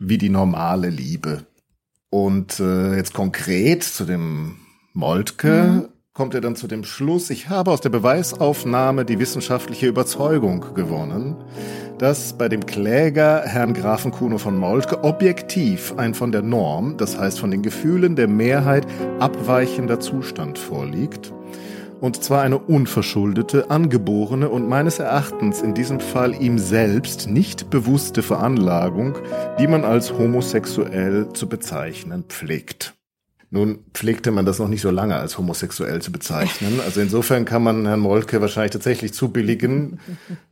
wie 0.02 0.18
die 0.18 0.30
normale 0.30 0.89
Liebe. 0.89 1.45
Und 2.10 2.60
äh, 2.60 2.95
jetzt 2.95 3.14
konkret 3.14 3.84
zu 3.84 4.04
dem 4.04 4.58
Moltke 4.93 5.64
mhm. 5.64 5.88
kommt 6.14 6.34
er 6.34 6.41
dann 6.41 6.56
zu 6.56 6.68
dem 6.68 6.84
Schluss, 6.84 7.30
ich 7.30 7.49
habe 7.49 7.72
aus 7.72 7.82
der 7.82 7.89
Beweisaufnahme 7.89 9.06
die 9.06 9.20
wissenschaftliche 9.20 9.88
Überzeugung 9.88 10.74
gewonnen, 10.74 11.38
dass 11.99 12.34
bei 12.34 12.49
dem 12.49 12.66
Kläger 12.66 13.43
Herrn 13.45 13.76
Grafen 13.76 14.12
Kuno 14.12 14.39
von 14.39 14.58
Moltke 14.58 15.04
objektiv 15.04 15.93
ein 15.97 16.16
von 16.16 16.32
der 16.32 16.41
Norm, 16.41 16.97
das 16.97 17.18
heißt 17.18 17.39
von 17.39 17.52
den 17.52 17.62
Gefühlen 17.62 18.16
der 18.16 18.28
Mehrheit 18.28 18.88
abweichender 19.20 19.99
Zustand 19.99 20.58
vorliegt. 20.58 21.32
Und 22.02 22.24
zwar 22.24 22.41
eine 22.41 22.58
unverschuldete, 22.58 23.70
angeborene 23.70 24.49
und 24.49 24.68
meines 24.68 24.97
Erachtens 24.97 25.62
in 25.62 25.76
diesem 25.76 25.99
Fall 25.99 26.34
ihm 26.41 26.58
selbst 26.58 27.30
nicht 27.30 27.70
bewusste 27.70 28.24
Veranlagung, 28.24 29.20
die 29.60 29.68
man 29.68 29.86
als 29.86 30.12
homosexuell 30.12 31.30
zu 31.34 31.47
bezeichnen 31.47 32.24
pflegt. 32.28 32.95
Nun 33.52 33.86
pflegte 33.93 34.32
man 34.32 34.47
das 34.47 34.58
noch 34.58 34.68
nicht 34.68 34.82
so 34.82 34.89
lange 34.89 35.16
als 35.16 35.38
homosexuell 35.38 36.02
zu 36.02 36.12
bezeichnen. 36.12 36.80
Also 36.84 37.02
insofern 37.02 37.45
kann 37.45 37.62
man 37.62 37.86
Herrn 37.86 37.99
Molke 37.99 38.41
wahrscheinlich 38.41 38.72
tatsächlich 38.72 39.14
zubilligen, 39.14 39.99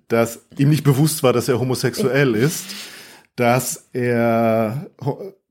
dass 0.07 0.45
ihm 0.55 0.69
nicht 0.69 0.83
bewusst 0.83 1.23
war, 1.23 1.33
dass 1.33 1.49
er 1.49 1.59
homosexuell 1.59 2.35
ist, 2.35 2.65
dass 3.35 3.89
er 3.91 4.85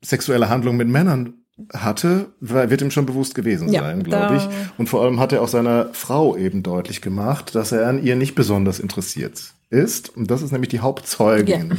sexuelle 0.00 0.48
Handlungen 0.48 0.78
mit 0.78 0.88
Männern 0.88 1.38
hatte, 1.72 2.26
wird 2.40 2.82
ihm 2.82 2.90
schon 2.90 3.06
bewusst 3.06 3.34
gewesen 3.34 3.72
ja, 3.72 3.82
sein, 3.82 4.02
glaube 4.02 4.36
ich. 4.36 4.48
Und 4.78 4.88
vor 4.88 5.02
allem 5.02 5.18
hat 5.20 5.32
er 5.32 5.42
auch 5.42 5.48
seiner 5.48 5.90
Frau 5.92 6.36
eben 6.36 6.62
deutlich 6.62 7.00
gemacht, 7.00 7.54
dass 7.54 7.72
er 7.72 7.86
an 7.86 8.02
ihr 8.02 8.16
nicht 8.16 8.34
besonders 8.34 8.78
interessiert 8.78 9.52
ist. 9.70 10.16
Und 10.16 10.30
das 10.30 10.42
ist 10.42 10.52
nämlich 10.52 10.70
die 10.70 10.80
Hauptzeugin 10.80 11.70
ja. 11.70 11.76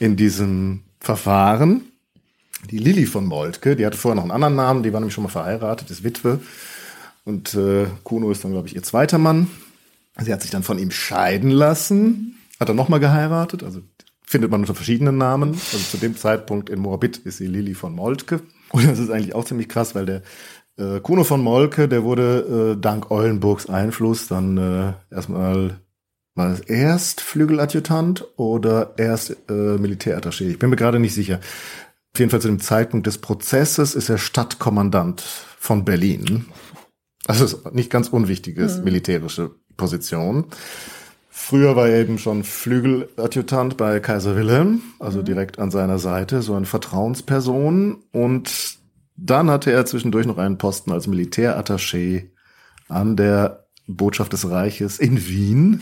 in 0.00 0.16
diesem 0.16 0.82
Verfahren 1.00 1.82
die 2.70 2.78
Lilly 2.78 3.06
von 3.06 3.24
Moltke, 3.24 3.76
die 3.76 3.86
hatte 3.86 3.96
vorher 3.96 4.16
noch 4.16 4.24
einen 4.24 4.32
anderen 4.32 4.56
Namen, 4.56 4.82
die 4.82 4.92
war 4.92 5.00
nämlich 5.00 5.14
schon 5.14 5.24
mal 5.24 5.30
verheiratet, 5.30 5.90
ist 5.90 6.04
Witwe. 6.04 6.40
Und 7.24 7.54
äh, 7.54 7.86
Kuno 8.04 8.30
ist 8.30 8.44
dann, 8.44 8.52
glaube 8.52 8.68
ich, 8.68 8.74
ihr 8.74 8.82
zweiter 8.82 9.18
Mann. 9.18 9.48
Sie 10.20 10.32
hat 10.32 10.42
sich 10.42 10.50
dann 10.50 10.62
von 10.62 10.78
ihm 10.78 10.90
scheiden 10.90 11.50
lassen, 11.50 12.38
hat 12.58 12.68
dann 12.68 12.76
nochmal 12.76 13.00
geheiratet, 13.00 13.62
also 13.62 13.80
findet 14.24 14.50
man 14.50 14.60
unter 14.60 14.74
verschiedenen 14.74 15.16
Namen. 15.16 15.50
Also 15.50 15.78
zu 15.78 15.96
dem 15.98 16.16
Zeitpunkt 16.16 16.68
in 16.68 16.80
Moabit 16.80 17.18
ist 17.18 17.36
sie 17.36 17.46
Lilly 17.46 17.74
von 17.74 17.94
Moltke. 17.94 18.40
Und 18.70 18.86
das 18.86 18.98
ist 18.98 19.10
eigentlich 19.10 19.34
auch 19.34 19.44
ziemlich 19.44 19.68
krass, 19.68 19.94
weil 19.94 20.06
der 20.06 20.22
äh, 20.76 21.00
Kuno 21.00 21.24
von 21.24 21.42
Molke, 21.42 21.88
der 21.88 22.04
wurde 22.04 22.74
äh, 22.76 22.80
dank 22.80 23.10
Eulenburgs 23.10 23.68
Einfluss 23.68 24.28
dann 24.28 24.56
äh, 24.56 25.14
erstmal 25.14 25.80
war 26.34 26.52
es 26.52 26.60
erst 26.60 27.20
Flügeladjutant 27.20 28.24
oder 28.36 28.94
erst 28.96 29.30
äh, 29.48 29.76
Militärattaché? 29.76 30.42
Ich 30.42 30.58
bin 30.60 30.70
mir 30.70 30.76
gerade 30.76 31.00
nicht 31.00 31.14
sicher 31.14 31.40
auf 32.14 32.20
jeden 32.20 32.30
Fall 32.30 32.40
zu 32.40 32.48
dem 32.48 32.60
Zeitpunkt 32.60 33.06
des 33.06 33.18
Prozesses 33.18 33.94
ist 33.94 34.08
er 34.08 34.18
Stadtkommandant 34.18 35.20
von 35.20 35.84
Berlin. 35.84 36.46
Also 37.26 37.44
ist 37.44 37.72
nicht 37.72 37.90
ganz 37.90 38.08
unwichtiges 38.08 38.78
mhm. 38.78 38.84
militärische 38.84 39.52
Position. 39.76 40.46
Früher 41.40 41.76
war 41.76 41.88
er 41.88 42.00
eben 42.00 42.18
schon 42.18 42.44
Flügeladjutant 42.44 43.78
bei 43.78 44.00
Kaiser 44.00 44.36
Wilhelm, 44.36 44.82
also 44.98 45.20
mhm. 45.20 45.24
direkt 45.24 45.58
an 45.58 45.70
seiner 45.70 45.98
Seite, 45.98 46.42
so 46.42 46.54
eine 46.54 46.66
Vertrauensperson. 46.66 48.02
Und 48.12 48.76
dann 49.16 49.48
hatte 49.48 49.72
er 49.72 49.86
zwischendurch 49.86 50.26
noch 50.26 50.36
einen 50.36 50.58
Posten 50.58 50.92
als 50.92 51.08
Militärattaché 51.08 52.26
an 52.88 53.16
der 53.16 53.66
Botschaft 53.86 54.34
des 54.34 54.50
Reiches 54.50 54.98
in 54.98 55.26
Wien. 55.26 55.80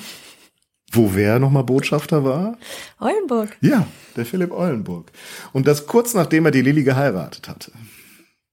Wo 0.92 1.14
wer 1.14 1.40
nochmal 1.40 1.64
Botschafter 1.64 2.22
war? 2.22 2.58
Eulenburg. 3.00 3.56
Ja, 3.60 3.88
der 4.14 4.26
Philipp 4.26 4.52
Eulenburg. 4.52 5.10
Und 5.52 5.66
das 5.66 5.86
kurz 5.86 6.14
nachdem 6.14 6.44
er 6.44 6.52
die 6.52 6.62
Lilly 6.62 6.84
geheiratet 6.84 7.48
hatte. 7.48 7.72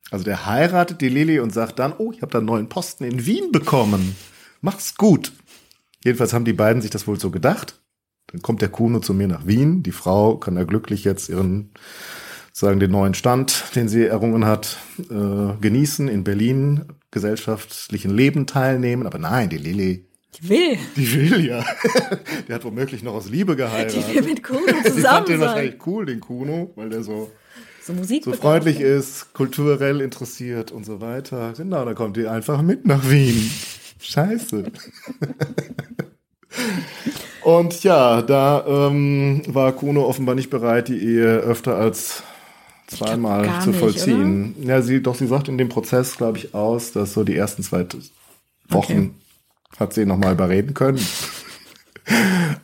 Also 0.10 0.24
der 0.24 0.48
heiratet 0.48 1.02
die 1.02 1.10
Lilly 1.10 1.42
und 1.42 1.54
sagt 1.54 1.78
dann, 1.78 1.94
oh, 1.96 2.12
ich 2.12 2.24
habe 2.24 2.32
da 2.32 2.40
einen 2.40 2.48
neuen 2.48 2.70
Posten 2.70 3.04
in 3.04 3.26
Wien 3.26 3.52
bekommen. 3.52 4.16
Mach's 4.62 4.96
gut. 4.96 5.34
Jedenfalls 6.04 6.34
haben 6.34 6.46
die 6.46 6.54
beiden 6.54 6.82
sich 6.82 6.92
das 6.92 7.08
wohl 7.08 7.20
so 7.20 7.32
gedacht. 7.32 7.82
Dann 8.28 8.42
kommt 8.42 8.62
der 8.62 8.70
Kuno 8.70 9.00
zu 9.00 9.14
mir 9.14 9.28
nach 9.28 9.48
Wien. 9.48 9.84
Die 9.84 9.92
Frau 9.92 10.38
kann 10.38 10.56
da 10.56 10.64
glücklich 10.64 11.04
jetzt 11.04 11.30
ihren, 11.30 11.72
sagen, 12.52 12.80
den 12.80 12.92
neuen 12.92 13.14
Stand, 13.14 13.76
den 13.76 13.88
sie 13.88 14.06
errungen 14.06 14.46
hat, 14.46 14.78
äh, 15.10 15.58
genießen, 15.60 16.08
in 16.08 16.24
Berlin 16.24 16.86
gesellschaftlichen 17.12 18.12
Leben 18.12 18.48
teilnehmen. 18.48 19.06
Aber 19.06 19.18
nein, 19.18 19.50
die 19.50 19.58
Lilly 19.58 20.06
die 20.40 20.50
will. 20.50 20.78
Die 20.96 21.14
will, 21.14 21.46
ja. 21.46 21.64
Der 22.48 22.56
hat 22.56 22.64
womöglich 22.64 23.04
noch 23.04 23.14
aus 23.14 23.30
Liebe 23.30 23.56
geheiratet. 23.56 24.04
Die 24.10 24.16
will 24.16 24.24
mit 24.24 24.44
Kuno 24.44 24.62
zusammen 24.62 24.84
Die 24.96 25.02
fand 25.02 25.28
den 25.30 25.40
wahrscheinlich 25.40 25.88
cool, 25.88 26.06
den 26.06 26.20
Kuno, 26.20 26.72
weil 26.76 26.90
der 26.90 27.04
so, 27.04 27.32
so, 27.82 27.94
Musik 27.94 28.24
so 28.24 28.34
freundlich 28.34 28.80
ist, 28.80 29.34
kulturell 29.34 30.02
interessiert 30.02 30.72
und 30.72 30.86
so 30.86 31.02
weiter. 31.02 31.54
Genau, 31.56 31.86
da 31.86 31.94
kommt 31.94 32.18
die 32.18 32.28
einfach 32.28 32.62
mit 32.62 32.86
nach 32.86 33.10
Wien. 33.10 33.52
Scheiße. 34.04 34.72
und 37.44 37.84
ja, 37.84 38.22
da 38.22 38.66
ähm, 38.68 39.42
war 39.48 39.72
Kuno 39.72 40.06
offenbar 40.06 40.36
nicht 40.36 40.50
bereit, 40.50 40.88
die 40.88 41.00
Ehe 41.00 41.38
öfter 41.38 41.76
als 41.76 42.24
zweimal 42.88 43.62
zu 43.62 43.74
vollziehen. 43.74 44.56
Nicht, 44.58 44.68
ja, 44.68 44.82
sie, 44.82 45.02
doch, 45.02 45.16
sie 45.16 45.28
sagt 45.28 45.48
in 45.48 45.58
dem 45.58 45.70
Prozess, 45.70 46.18
glaube 46.18 46.38
ich, 46.38 46.54
aus, 46.54 46.92
dass 46.92 47.14
so 47.14 47.24
die 47.24 47.36
ersten 47.36 47.64
zwei 47.64 47.86
Wochen 48.70 48.94
okay 48.94 49.10
hat 49.80 49.94
sie 49.94 50.06
nochmal 50.06 50.34
überreden 50.34 50.74
können. 50.74 51.06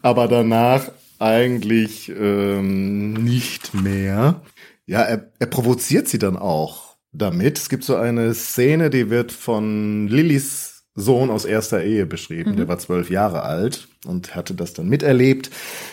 Aber 0.01 0.27
danach 0.27 0.91
eigentlich 1.17 2.09
ähm, 2.09 3.13
nicht 3.13 3.73
mehr. 3.73 4.41
Ja, 4.85 5.01
er, 5.01 5.31
er 5.39 5.47
provoziert 5.47 6.07
sie 6.07 6.19
dann 6.19 6.37
auch 6.37 6.95
damit. 7.11 7.57
Es 7.57 7.69
gibt 7.69 7.83
so 7.83 7.95
eine 7.95 8.33
Szene, 8.33 8.89
die 8.89 9.09
wird 9.09 9.31
von 9.31 10.07
Lillys 10.07 10.68
Sohn 10.95 11.29
aus 11.29 11.45
erster 11.45 11.83
Ehe 11.83 12.05
beschrieben. 12.05 12.51
Mhm. 12.51 12.57
Der 12.57 12.67
war 12.67 12.79
zwölf 12.79 13.09
Jahre 13.09 13.43
alt 13.43 13.87
und 14.05 14.35
hatte 14.35 14.53
das 14.53 14.73
dann 14.73 14.89
miterlebt, 14.89 15.49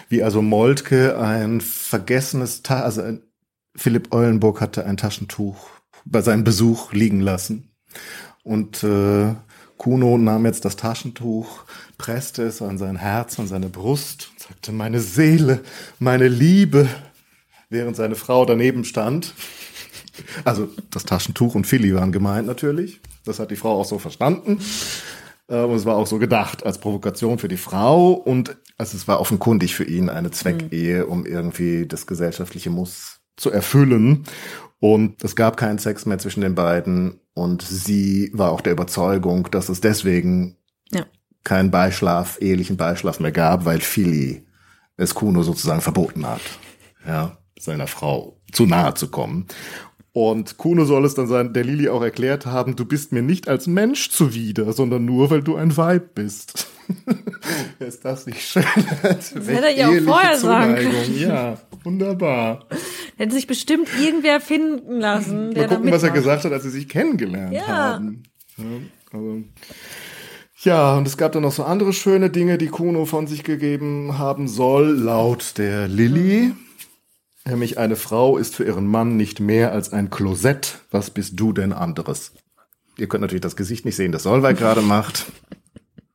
wie 0.09 0.23
also 0.23 0.43
Moltke 0.43 1.19
ein 1.19 1.61
vergessenes, 1.61 2.63
Ta 2.63 2.83
also 2.83 3.03
ein, 3.03 3.23
Philipp 3.77 4.13
Eulenburg 4.15 4.61
hatte 4.61 4.87
ein 4.87 4.97
Taschentuch 4.97 5.69
bei 6.05 6.23
seinem 6.23 6.45
Besuch 6.45 6.93
liegen 6.93 7.21
lassen. 7.21 7.71
Und 8.43 8.83
äh, 8.85 9.35
Kuno 9.77 10.17
nahm 10.19 10.47
jetzt 10.47 10.65
das 10.65 10.77
Taschentuch, 10.77 11.65
presste 11.99 12.45
es 12.45 12.63
an 12.63 12.79
sein 12.79 12.97
Herz, 12.97 13.39
an 13.39 13.49
seine 13.49 13.69
Brust 13.69 14.31
und 14.33 14.41
sagte, 14.41 14.73
meine 14.73 15.01
Seele, 15.01 15.61
meine 15.99 16.29
Liebe, 16.29 16.89
während 17.69 17.97
seine 17.97 18.15
Frau 18.15 18.45
daneben 18.45 18.85
stand. 18.85 19.35
Also 20.45 20.69
das 20.91 21.05
Taschentuch 21.05 21.55
und 21.55 21.67
Philly 21.67 21.95
waren 21.95 22.12
gemeint 22.12 22.47
natürlich. 22.47 23.01
Das 23.25 23.39
hat 23.39 23.51
die 23.51 23.57
Frau 23.57 23.81
auch 23.81 23.85
so 23.85 23.99
verstanden. 23.99 24.61
Und 25.49 25.75
es 25.75 25.85
war 25.85 25.97
auch 25.97 26.07
so 26.07 26.19
gedacht 26.19 26.67
als 26.67 26.79
Provokation 26.79 27.39
für 27.39 27.47
die 27.47 27.57
Frau 27.57 28.11
und 28.12 28.57
also 28.79 28.97
es 28.97 29.09
war 29.09 29.21
offenkundig 29.21 29.75
für 29.75 29.85
ihn 29.85 30.09
eine 30.09 30.31
Zweckehe, 30.31 31.07
um 31.07 31.25
irgendwie 31.25 31.87
das 31.87 32.07
gesellschaftliche 32.07 32.71
Muss 32.71 33.21
zu 33.37 33.51
erfüllen. 33.51 34.25
Und 34.81 35.23
es 35.25 35.37
gab 35.37 35.57
keinen 35.57 35.79
Sex 35.79 36.05
mehr 36.05 36.19
zwischen 36.19 36.43
den 36.43 36.55
beiden. 36.55 37.21
Und 37.33 37.62
sie 37.62 38.31
war 38.35 38.51
auch 38.51 38.61
der 38.61 38.73
Überzeugung, 38.73 39.51
dass 39.51 39.69
es 39.69 39.81
deswegen 39.81 40.57
ja. 40.91 41.07
keinen 41.45 41.71
Beischlaf, 41.71 42.39
ehelichen 42.41 42.77
Beischlaf 42.77 43.21
mehr 43.21 43.33
gab, 43.33 43.64
weil 43.64 43.81
Philly 43.81 44.47
es 44.97 45.14
Kuno 45.14 45.43
sozusagen 45.43 45.81
verboten 45.81 46.27
hat, 46.27 46.41
ja, 47.07 47.39
seiner 47.59 47.87
Frau 47.87 48.41
zu 48.53 48.67
nahe 48.67 48.95
zu 48.95 49.09
kommen. 49.09 49.47
Und 50.17 50.57
Kuno 50.57 50.87
soll 50.87 51.05
es 51.05 51.14
dann 51.14 51.27
sein, 51.27 51.53
der 51.53 51.62
Lili 51.62 51.91
auch 51.91 52.01
erklärt 52.01 52.47
haben, 52.47 52.75
du 52.75 52.87
bist 52.87 53.12
mir 53.12 53.21
nicht 53.21 53.49
als 53.49 53.67
Mensch 53.67 54.09
zuwider, 54.09 54.73
sondern 54.73 55.05
nur, 55.05 55.29
weil 55.29 55.43
du 55.43 55.57
ein 55.57 55.77
Weib 55.77 56.14
bist. 56.14 56.69
ist 57.81 58.03
das 58.03 58.25
nicht 58.25 58.41
schön? 58.41 58.64
Das 59.03 59.35
hätte 59.35 59.67
er 59.67 59.77
ja 59.77 59.89
auch 59.89 60.05
vorher 60.07 60.39
sagen 60.39 60.77
können. 60.77 61.19
Ja, 61.19 61.59
wunderbar. 61.85 62.64
Hätte 63.19 63.35
sich 63.35 63.47
bestimmt 63.47 63.91
irgendwer 64.01 64.41
finden 64.41 65.01
lassen. 65.01 65.53
Der 65.53 65.69
Mal 65.69 65.77
gucken, 65.77 65.93
was 65.93 66.03
er 66.03 66.11
gesagt 66.12 66.47
hat, 66.47 66.53
als 66.53 66.62
sie 66.62 66.71
sich 66.71 66.89
kennengelernt 66.89 67.53
ja. 67.53 67.67
haben. 67.67 68.23
Ja, 68.57 68.64
also. 69.12 69.43
Ja, 70.62 70.97
und 70.97 71.07
es 71.07 71.19
gab 71.19 71.33
dann 71.33 71.43
noch 71.43 71.53
so 71.53 71.64
andere 71.64 71.93
schöne 71.93 72.31
Dinge, 72.31 72.57
die 72.57 72.69
Kuno 72.69 73.05
von 73.05 73.27
sich 73.27 73.45
gegeben 73.45 74.17
haben 74.17 74.49
soll, 74.49 74.99
laut 74.99 75.59
der 75.59 75.89
Lilly. 75.89 76.55
Nämlich 77.47 77.79
eine 77.79 77.95
Frau 77.95 78.39
ist 78.39 78.57
für 78.57 78.65
ihren 78.65 78.87
Mann 78.87 79.17
nicht 79.17 79.39
mehr 79.39 79.71
als 79.73 79.93
ein 79.93 80.11
Klosett. 80.11 80.81
Was 80.91 81.11
bist 81.11 81.39
du 81.39 81.53
denn 81.53 81.73
anderes? 81.73 82.33
Ihr 82.99 83.07
könnt 83.07 83.21
natürlich 83.21 83.43
das 83.43 83.57
Gesicht 83.57 83.85
nicht 83.85 83.95
sehen, 83.95 84.11
das 84.11 84.25
Solveig 84.25 84.57
gerade 84.59 84.83
macht. 84.83 85.27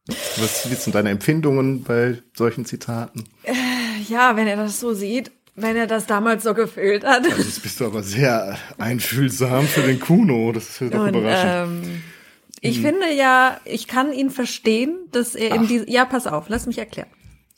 Was 0.08 0.64
sind 0.64 0.94
deine 0.94 1.10
Empfindungen 1.10 1.84
bei 1.84 2.22
solchen 2.36 2.66
Zitaten? 2.66 3.24
Äh, 3.44 3.54
ja, 4.10 4.36
wenn 4.36 4.48
er 4.48 4.58
das 4.58 4.80
so 4.80 4.94
sieht, 4.94 5.32
wenn 5.56 5.78
er 5.78 5.88
das 5.88 6.06
damals 6.06 6.44
so 6.44 6.54
gefühlt 6.54 7.06
hat. 7.06 7.24
Also 7.24 7.42
jetzt 7.42 7.64
bist 7.64 7.80
du 7.80 7.86
aber 7.86 8.04
sehr 8.04 8.58
einfühlsam 8.78 9.68
für 9.68 9.84
den 9.84 10.00
Kuno. 10.00 10.52
Das 10.52 10.70
ist 10.70 10.82
ja 10.82 10.90
doch 10.90 11.08
überraschend. 11.08 11.86
Ähm, 11.86 12.04
ich 12.60 12.78
hm. 12.78 12.84
finde 12.84 13.14
ja, 13.14 13.60
ich 13.64 13.88
kann 13.88 14.12
ihn 14.12 14.32
verstehen, 14.32 14.98
dass 15.12 15.36
er 15.36 15.54
Ach. 15.54 15.56
in 15.56 15.68
die, 15.68 15.84
ja, 15.92 16.04
pass 16.04 16.28
auf, 16.28 16.50
lass 16.50 16.68
mich 16.68 16.78
erklären. 16.78 17.10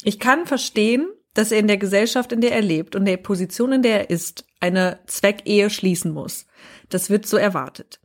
Ich 0.03 0.19
kann 0.19 0.45
verstehen, 0.45 1.07
dass 1.33 1.51
er 1.51 1.59
in 1.59 1.67
der 1.67 1.77
Gesellschaft, 1.77 2.31
in 2.31 2.41
der 2.41 2.51
er 2.51 2.61
lebt 2.61 2.95
und 2.95 3.05
der 3.05 3.17
Position, 3.17 3.71
in 3.71 3.81
der 3.81 4.01
er 4.01 4.09
ist, 4.09 4.45
eine 4.59 4.99
Zweckehe 5.07 5.69
schließen 5.69 6.13
muss. 6.13 6.45
Das 6.89 7.09
wird 7.09 7.25
so 7.25 7.37
erwartet. 7.37 7.99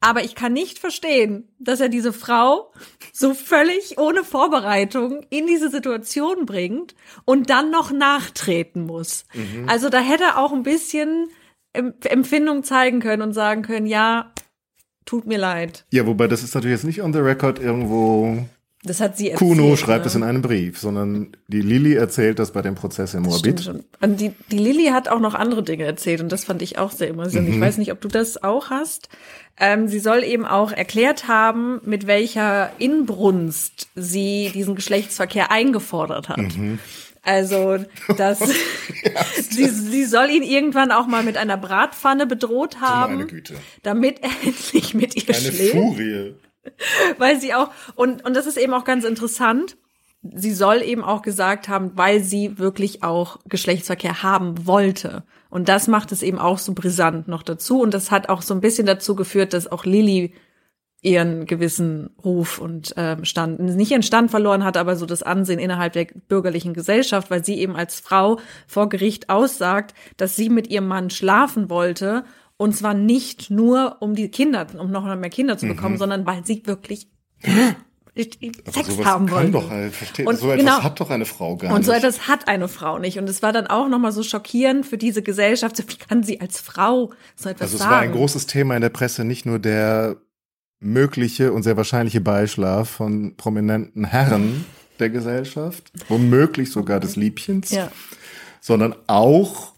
Aber 0.00 0.24
ich 0.24 0.34
kann 0.34 0.52
nicht 0.52 0.80
verstehen, 0.80 1.48
dass 1.60 1.80
er 1.80 1.88
diese 1.88 2.12
Frau 2.12 2.72
so 3.12 3.34
völlig 3.34 3.98
ohne 3.98 4.24
Vorbereitung 4.24 5.24
in 5.30 5.46
diese 5.46 5.70
Situation 5.70 6.44
bringt 6.44 6.96
und 7.24 7.50
dann 7.50 7.70
noch 7.70 7.92
nachtreten 7.92 8.84
muss. 8.84 9.26
Mhm. 9.32 9.68
Also 9.68 9.90
da 9.90 10.00
hätte 10.00 10.24
er 10.24 10.38
auch 10.38 10.52
ein 10.52 10.64
bisschen 10.64 11.28
Empfindung 11.72 12.64
zeigen 12.64 12.98
können 12.98 13.22
und 13.22 13.32
sagen 13.32 13.62
können, 13.62 13.86
ja, 13.86 14.32
tut 15.04 15.26
mir 15.26 15.38
leid. 15.38 15.86
Ja, 15.92 16.04
wobei 16.04 16.26
das 16.26 16.42
ist 16.42 16.54
natürlich 16.56 16.76
jetzt 16.76 16.84
nicht 16.84 17.00
on 17.00 17.12
the 17.12 17.20
record 17.20 17.60
irgendwo 17.60 18.44
das 18.84 19.00
hat 19.00 19.16
sie 19.16 19.30
erzählt. 19.30 19.50
Kuno 19.50 19.76
schreibt 19.76 20.06
es 20.06 20.16
in 20.16 20.24
einem 20.24 20.42
Brief, 20.42 20.78
sondern 20.78 21.36
die 21.46 21.60
Lilly 21.60 21.94
erzählt 21.94 22.40
das 22.40 22.52
bei 22.52 22.62
dem 22.62 22.74
Prozess 22.74 23.14
in 23.14 23.22
Moabit. 23.22 23.70
Und 24.00 24.20
die, 24.20 24.32
die 24.50 24.58
Lilly 24.58 24.86
hat 24.86 25.08
auch 25.08 25.20
noch 25.20 25.34
andere 25.34 25.62
Dinge 25.62 25.84
erzählt 25.84 26.20
und 26.20 26.32
das 26.32 26.44
fand 26.44 26.62
ich 26.62 26.78
auch 26.78 26.90
sehr 26.90 27.08
immersiv. 27.08 27.42
Mhm. 27.42 27.52
Ich 27.52 27.60
weiß 27.60 27.78
nicht, 27.78 27.92
ob 27.92 28.00
du 28.00 28.08
das 28.08 28.42
auch 28.42 28.70
hast. 28.70 29.08
Ähm, 29.56 29.86
sie 29.86 30.00
soll 30.00 30.24
eben 30.24 30.44
auch 30.44 30.72
erklärt 30.72 31.28
haben, 31.28 31.80
mit 31.84 32.08
welcher 32.08 32.72
Inbrunst 32.78 33.88
sie 33.94 34.50
diesen 34.52 34.74
Geschlechtsverkehr 34.74 35.52
eingefordert 35.52 36.28
hat. 36.28 36.38
Mhm. 36.38 36.80
Also, 37.22 37.78
dass 38.16 38.40
sie, 39.50 39.68
sie 39.68 40.04
soll 40.06 40.28
ihn 40.30 40.42
irgendwann 40.42 40.90
auch 40.90 41.06
mal 41.06 41.22
mit 41.22 41.36
einer 41.36 41.56
Bratpfanne 41.56 42.26
bedroht 42.26 42.80
haben, 42.80 43.28
damit 43.84 44.24
er 44.24 44.30
endlich 44.44 44.94
mit 44.94 45.14
ihr 45.14 45.32
Eine 45.32 45.52
schläft. 45.52 45.72
Furie. 45.72 46.34
weil 47.18 47.40
sie 47.40 47.54
auch, 47.54 47.70
und, 47.94 48.24
und 48.24 48.34
das 48.34 48.46
ist 48.46 48.56
eben 48.56 48.74
auch 48.74 48.84
ganz 48.84 49.04
interessant, 49.04 49.76
sie 50.22 50.52
soll 50.52 50.82
eben 50.82 51.02
auch 51.02 51.22
gesagt 51.22 51.68
haben, 51.68 51.92
weil 51.94 52.22
sie 52.22 52.58
wirklich 52.58 53.02
auch 53.02 53.38
Geschlechtsverkehr 53.48 54.22
haben 54.22 54.66
wollte. 54.66 55.24
Und 55.50 55.68
das 55.68 55.88
macht 55.88 56.12
es 56.12 56.22
eben 56.22 56.38
auch 56.38 56.58
so 56.58 56.72
brisant 56.72 57.28
noch 57.28 57.42
dazu. 57.42 57.80
Und 57.80 57.92
das 57.92 58.10
hat 58.10 58.28
auch 58.28 58.42
so 58.42 58.54
ein 58.54 58.60
bisschen 58.60 58.86
dazu 58.86 59.14
geführt, 59.14 59.52
dass 59.52 59.70
auch 59.70 59.84
Lilly 59.84 60.32
ihren 61.02 61.46
gewissen 61.46 62.10
Ruf 62.24 62.58
und 62.58 62.96
äh, 62.96 63.16
Stand, 63.24 63.58
nicht 63.58 63.90
ihren 63.90 64.04
Stand 64.04 64.30
verloren 64.30 64.62
hat, 64.62 64.76
aber 64.76 64.94
so 64.94 65.04
das 65.04 65.24
Ansehen 65.24 65.58
innerhalb 65.58 65.94
der 65.94 66.06
bürgerlichen 66.28 66.74
Gesellschaft, 66.74 67.28
weil 67.28 67.44
sie 67.44 67.58
eben 67.58 67.74
als 67.74 67.98
Frau 67.98 68.38
vor 68.68 68.88
Gericht 68.88 69.28
aussagt, 69.28 69.94
dass 70.16 70.36
sie 70.36 70.48
mit 70.48 70.68
ihrem 70.68 70.86
Mann 70.86 71.10
schlafen 71.10 71.68
wollte 71.68 72.24
und 72.62 72.76
zwar 72.76 72.94
nicht 72.94 73.50
nur, 73.50 73.96
um 74.00 74.14
die 74.14 74.28
Kinder, 74.28 74.66
um 74.78 74.90
noch 74.90 75.04
mehr 75.04 75.30
Kinder 75.30 75.58
zu 75.58 75.66
bekommen, 75.66 75.94
mhm. 75.94 75.98
sondern 75.98 76.26
weil 76.26 76.46
sie 76.46 76.62
wirklich 76.64 77.08
Sex 78.14 79.04
haben 79.04 79.30
wollen. 79.30 79.52
Doch, 79.52 79.68
versteht, 79.90 80.26
und 80.26 80.38
so 80.38 80.50
etwas 80.50 80.64
genau, 80.64 80.82
hat 80.82 81.00
doch 81.00 81.10
eine 81.10 81.24
Frau 81.24 81.56
gar 81.56 81.68
nicht. 81.68 81.76
Und 81.76 81.84
so 81.84 81.92
etwas 81.92 82.28
hat 82.28 82.46
eine 82.46 82.68
Frau 82.68 82.98
nicht. 82.98 83.18
Und 83.18 83.28
es 83.28 83.42
war 83.42 83.52
dann 83.52 83.66
auch 83.66 83.88
nochmal 83.88 84.12
so 84.12 84.22
schockierend 84.22 84.86
für 84.86 84.98
diese 84.98 85.22
Gesellschaft. 85.22 85.78
Wie 85.78 85.96
kann 85.96 86.22
sie 86.22 86.40
als 86.40 86.60
Frau 86.60 87.10
so 87.34 87.48
etwas 87.48 87.72
also 87.72 87.78
sagen? 87.78 87.84
Also 87.84 87.84
es 87.84 87.90
war 87.90 87.98
ein 87.98 88.12
großes 88.12 88.46
Thema 88.46 88.76
in 88.76 88.82
der 88.82 88.90
Presse, 88.90 89.24
nicht 89.24 89.44
nur 89.44 89.58
der 89.58 90.16
mögliche 90.78 91.52
und 91.52 91.62
sehr 91.62 91.76
wahrscheinliche 91.76 92.20
Beischlaf 92.20 92.90
von 92.90 93.36
prominenten 93.36 94.04
Herren 94.04 94.66
der 94.98 95.10
Gesellschaft, 95.10 95.90
womöglich 96.08 96.70
sogar 96.70 97.00
des 97.00 97.16
Liebchens, 97.16 97.70
ja. 97.70 97.90
sondern 98.60 98.94
auch 99.06 99.72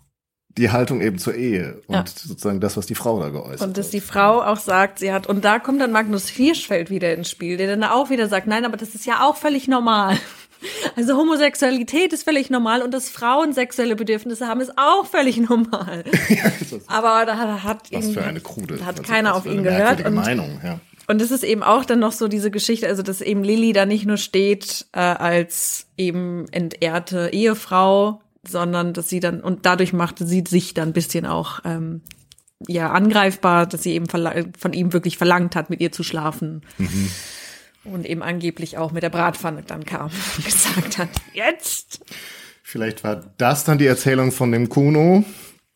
die 0.56 0.70
Haltung 0.70 1.00
eben 1.00 1.18
zur 1.18 1.34
Ehe 1.34 1.82
und 1.86 1.94
ja. 1.94 2.04
sozusagen 2.06 2.60
das, 2.60 2.76
was 2.76 2.86
die 2.86 2.94
Frau 2.94 3.20
da 3.20 3.28
geäußert 3.28 3.60
hat. 3.60 3.68
Und 3.68 3.78
dass 3.78 3.90
die 3.90 4.00
Frau 4.00 4.42
auch 4.42 4.58
sagt, 4.58 5.00
sie 5.00 5.12
hat, 5.12 5.26
und 5.26 5.44
da 5.44 5.58
kommt 5.58 5.80
dann 5.80 5.90
Magnus 5.90 6.28
Hirschfeld 6.28 6.90
wieder 6.90 7.12
ins 7.14 7.28
Spiel, 7.28 7.56
der 7.56 7.66
dann 7.66 7.82
auch 7.82 8.10
wieder 8.10 8.28
sagt, 8.28 8.46
nein, 8.46 8.64
aber 8.64 8.76
das 8.76 8.94
ist 8.94 9.04
ja 9.06 9.26
auch 9.26 9.36
völlig 9.36 9.68
normal. 9.68 10.16
Also 10.96 11.18
Homosexualität 11.18 12.14
ist 12.14 12.22
völlig 12.22 12.48
normal 12.48 12.80
und 12.80 12.94
dass 12.94 13.10
Frauen 13.10 13.52
sexuelle 13.52 13.96
Bedürfnisse 13.96 14.48
haben, 14.48 14.62
ist 14.62 14.72
auch 14.78 15.04
völlig 15.04 15.36
normal. 15.36 16.04
aber 16.86 17.26
da 17.26 17.62
hat, 17.62 17.92
was 17.92 18.06
ihn, 18.06 18.14
für 18.14 18.24
eine 18.24 18.40
krude, 18.40 18.82
hat 18.82 19.02
keiner 19.02 19.34
auf 19.34 19.44
ihn 19.44 19.62
gehört. 19.62 20.02
Und, 20.06 20.14
Meinung, 20.14 20.58
ja. 20.64 20.80
Und 21.06 21.20
es 21.20 21.30
ist 21.30 21.44
eben 21.44 21.62
auch 21.62 21.84
dann 21.84 21.98
noch 21.98 22.12
so 22.12 22.28
diese 22.28 22.50
Geschichte, 22.50 22.88
also 22.88 23.02
dass 23.02 23.20
eben 23.20 23.44
Lilly 23.44 23.74
da 23.74 23.84
nicht 23.84 24.06
nur 24.06 24.16
steht 24.16 24.86
äh, 24.92 25.00
als 25.00 25.86
eben 25.98 26.46
entehrte 26.50 27.28
Ehefrau, 27.32 28.22
sondern 28.48 28.92
dass 28.92 29.08
sie 29.08 29.20
dann, 29.20 29.40
und 29.40 29.66
dadurch 29.66 29.92
machte 29.92 30.26
sie 30.26 30.44
sich 30.46 30.74
dann 30.74 30.90
ein 30.90 30.92
bisschen 30.92 31.26
auch 31.26 31.60
ähm, 31.64 32.02
ja 32.66 32.90
angreifbar, 32.90 33.66
dass 33.66 33.82
sie 33.82 33.92
eben 33.92 34.06
von 34.08 34.72
ihm 34.72 34.92
wirklich 34.92 35.18
verlangt 35.18 35.56
hat, 35.56 35.70
mit 35.70 35.80
ihr 35.80 35.92
zu 35.92 36.02
schlafen. 36.02 36.62
Mhm. 36.78 37.10
Und 37.84 38.06
eben 38.06 38.22
angeblich 38.22 38.78
auch 38.78 38.92
mit 38.92 39.02
der 39.02 39.10
Bratpfanne 39.10 39.62
dann 39.66 39.84
kam 39.84 40.10
und 40.36 40.44
gesagt 40.44 40.98
hat, 40.98 41.10
jetzt! 41.34 42.00
Vielleicht 42.62 43.04
war 43.04 43.22
das 43.36 43.64
dann 43.64 43.78
die 43.78 43.86
Erzählung 43.86 44.32
von 44.32 44.50
dem 44.50 44.68
Kuno, 44.68 45.24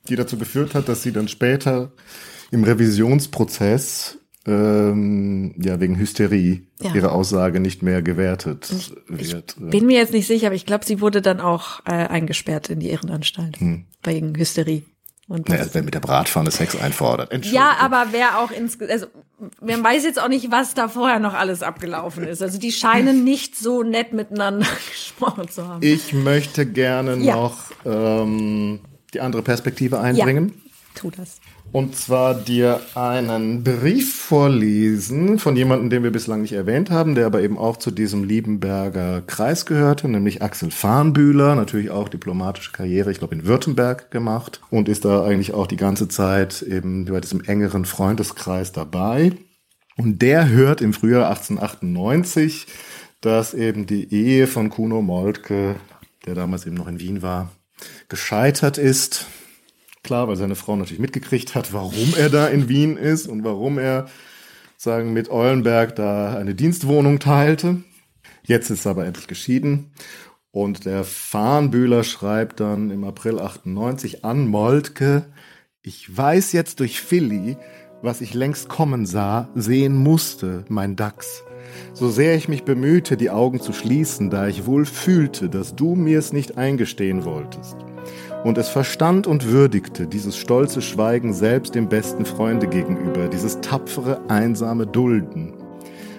die 0.08 0.16
dazu 0.16 0.38
geführt 0.38 0.74
hat, 0.74 0.88
dass 0.88 1.02
sie 1.02 1.12
dann 1.12 1.28
später 1.28 1.92
im 2.50 2.64
Revisionsprozess 2.64 4.17
ähm, 4.48 5.54
ja 5.60 5.78
wegen 5.80 5.98
Hysterie 5.98 6.62
ja. 6.80 6.94
ihre 6.94 7.12
Aussage 7.12 7.60
nicht 7.60 7.82
mehr 7.82 8.02
gewertet 8.02 8.72
ich, 8.72 8.92
wird. 9.06 9.56
Ich 9.58 9.70
bin 9.70 9.86
mir 9.86 9.98
jetzt 9.98 10.12
nicht 10.12 10.26
sicher, 10.26 10.46
aber 10.46 10.56
ich 10.56 10.66
glaube, 10.66 10.84
sie 10.84 11.00
wurde 11.00 11.22
dann 11.22 11.40
auch 11.40 11.80
äh, 11.84 11.92
eingesperrt 11.92 12.70
in 12.70 12.80
die 12.80 12.90
Irrenanstalt 12.90 13.60
hm. 13.60 13.84
wegen 14.02 14.36
Hysterie. 14.36 14.82
Und 15.28 15.50
naja, 15.50 15.66
wer 15.72 15.82
mit 15.82 15.92
der 15.92 16.00
Bratpfanne 16.00 16.50
Sex 16.50 16.74
einfordert. 16.74 17.44
Ja, 17.44 17.76
aber 17.80 18.06
wer 18.12 18.38
auch 18.38 18.50
ins, 18.50 18.80
also 18.80 19.06
man 19.60 19.84
weiß 19.84 20.04
jetzt 20.04 20.20
auch 20.20 20.28
nicht, 20.28 20.50
was 20.50 20.72
da 20.72 20.88
vorher 20.88 21.18
noch 21.18 21.34
alles 21.34 21.62
abgelaufen 21.62 22.24
ist. 22.24 22.42
Also 22.42 22.58
die 22.58 22.72
scheinen 22.72 23.24
nicht 23.24 23.54
so 23.54 23.82
nett 23.82 24.14
miteinander 24.14 24.66
gesprochen 24.90 25.48
zu 25.48 25.68
haben. 25.68 25.82
Ich 25.82 26.14
möchte 26.14 26.64
gerne 26.64 27.16
ja. 27.16 27.36
noch 27.36 27.58
ähm, 27.84 28.80
die 29.12 29.20
andere 29.20 29.42
Perspektive 29.42 30.00
einbringen. 30.00 30.54
Ja, 30.54 30.70
tu 30.94 31.10
das. 31.10 31.40
Und 31.70 31.96
zwar 31.96 32.34
dir 32.34 32.80
einen 32.94 33.62
Brief 33.62 34.14
vorlesen 34.14 35.38
von 35.38 35.54
jemandem, 35.54 35.90
den 35.90 36.02
wir 36.02 36.10
bislang 36.10 36.40
nicht 36.40 36.54
erwähnt 36.54 36.90
haben, 36.90 37.14
der 37.14 37.26
aber 37.26 37.42
eben 37.42 37.58
auch 37.58 37.76
zu 37.76 37.90
diesem 37.90 38.24
Liebenberger 38.24 39.20
Kreis 39.20 39.66
gehörte, 39.66 40.08
nämlich 40.08 40.40
Axel 40.40 40.70
Farnbühler, 40.70 41.54
natürlich 41.54 41.90
auch 41.90 42.08
diplomatische 42.08 42.72
Karriere, 42.72 43.12
ich 43.12 43.18
glaube 43.18 43.34
in 43.34 43.44
Württemberg 43.44 44.10
gemacht 44.10 44.62
und 44.70 44.88
ist 44.88 45.04
da 45.04 45.22
eigentlich 45.22 45.52
auch 45.52 45.66
die 45.66 45.76
ganze 45.76 46.08
Zeit 46.08 46.62
eben 46.62 47.04
bei 47.04 47.20
diesem 47.20 47.44
engeren 47.44 47.84
Freundeskreis 47.84 48.72
dabei. 48.72 49.32
Und 49.98 50.22
der 50.22 50.48
hört 50.48 50.80
im 50.80 50.94
Frühjahr 50.94 51.28
1898, 51.28 52.66
dass 53.20 53.52
eben 53.52 53.84
die 53.84 54.10
Ehe 54.14 54.46
von 54.46 54.70
Kuno 54.70 55.02
Moltke, 55.02 55.76
der 56.24 56.34
damals 56.34 56.66
eben 56.66 56.76
noch 56.76 56.88
in 56.88 56.98
Wien 56.98 57.20
war, 57.20 57.50
gescheitert 58.08 58.78
ist 58.78 59.26
Klar, 60.08 60.26
weil 60.26 60.36
seine 60.36 60.54
Frau 60.54 60.74
natürlich 60.74 61.00
mitgekriegt 61.00 61.54
hat, 61.54 61.74
warum 61.74 62.14
er 62.16 62.30
da 62.30 62.46
in 62.46 62.70
Wien 62.70 62.96
ist 62.96 63.26
und 63.26 63.44
warum 63.44 63.78
er 63.78 64.06
sagen 64.78 65.12
mit 65.12 65.28
Eulenberg 65.28 65.94
da 65.96 66.34
eine 66.34 66.54
Dienstwohnung 66.54 67.18
teilte. 67.18 67.82
Jetzt 68.42 68.70
ist 68.70 68.86
er 68.86 68.92
aber 68.92 69.04
endlich 69.04 69.26
geschieden. 69.26 69.90
Und 70.50 70.86
der 70.86 71.04
Farnbühler 71.04 72.04
schreibt 72.04 72.60
dann 72.60 72.90
im 72.90 73.04
April 73.04 73.38
98 73.38 74.24
an 74.24 74.46
Moltke, 74.46 75.26
ich 75.82 76.16
weiß 76.16 76.52
jetzt 76.52 76.80
durch 76.80 77.02
Philly, 77.02 77.58
was 78.00 78.22
ich 78.22 78.32
längst 78.32 78.70
kommen 78.70 79.04
sah, 79.04 79.50
sehen 79.54 79.94
musste, 79.94 80.64
mein 80.70 80.96
Dachs. 80.96 81.44
So 81.92 82.08
sehr 82.08 82.34
ich 82.34 82.48
mich 82.48 82.64
bemühte, 82.64 83.18
die 83.18 83.28
Augen 83.28 83.60
zu 83.60 83.74
schließen, 83.74 84.30
da 84.30 84.48
ich 84.48 84.64
wohl 84.64 84.86
fühlte, 84.86 85.50
dass 85.50 85.76
du 85.76 85.96
mir 85.96 86.18
es 86.18 86.32
nicht 86.32 86.56
eingestehen 86.56 87.26
wolltest. 87.26 87.76
Und 88.44 88.56
es 88.56 88.68
verstand 88.68 89.26
und 89.26 89.46
würdigte 89.46 90.06
dieses 90.06 90.36
stolze 90.36 90.80
Schweigen 90.80 91.32
selbst 91.32 91.74
dem 91.74 91.88
besten 91.88 92.24
Freunde 92.24 92.68
gegenüber, 92.68 93.28
dieses 93.28 93.60
tapfere, 93.60 94.20
einsame 94.28 94.86
Dulden. 94.86 95.54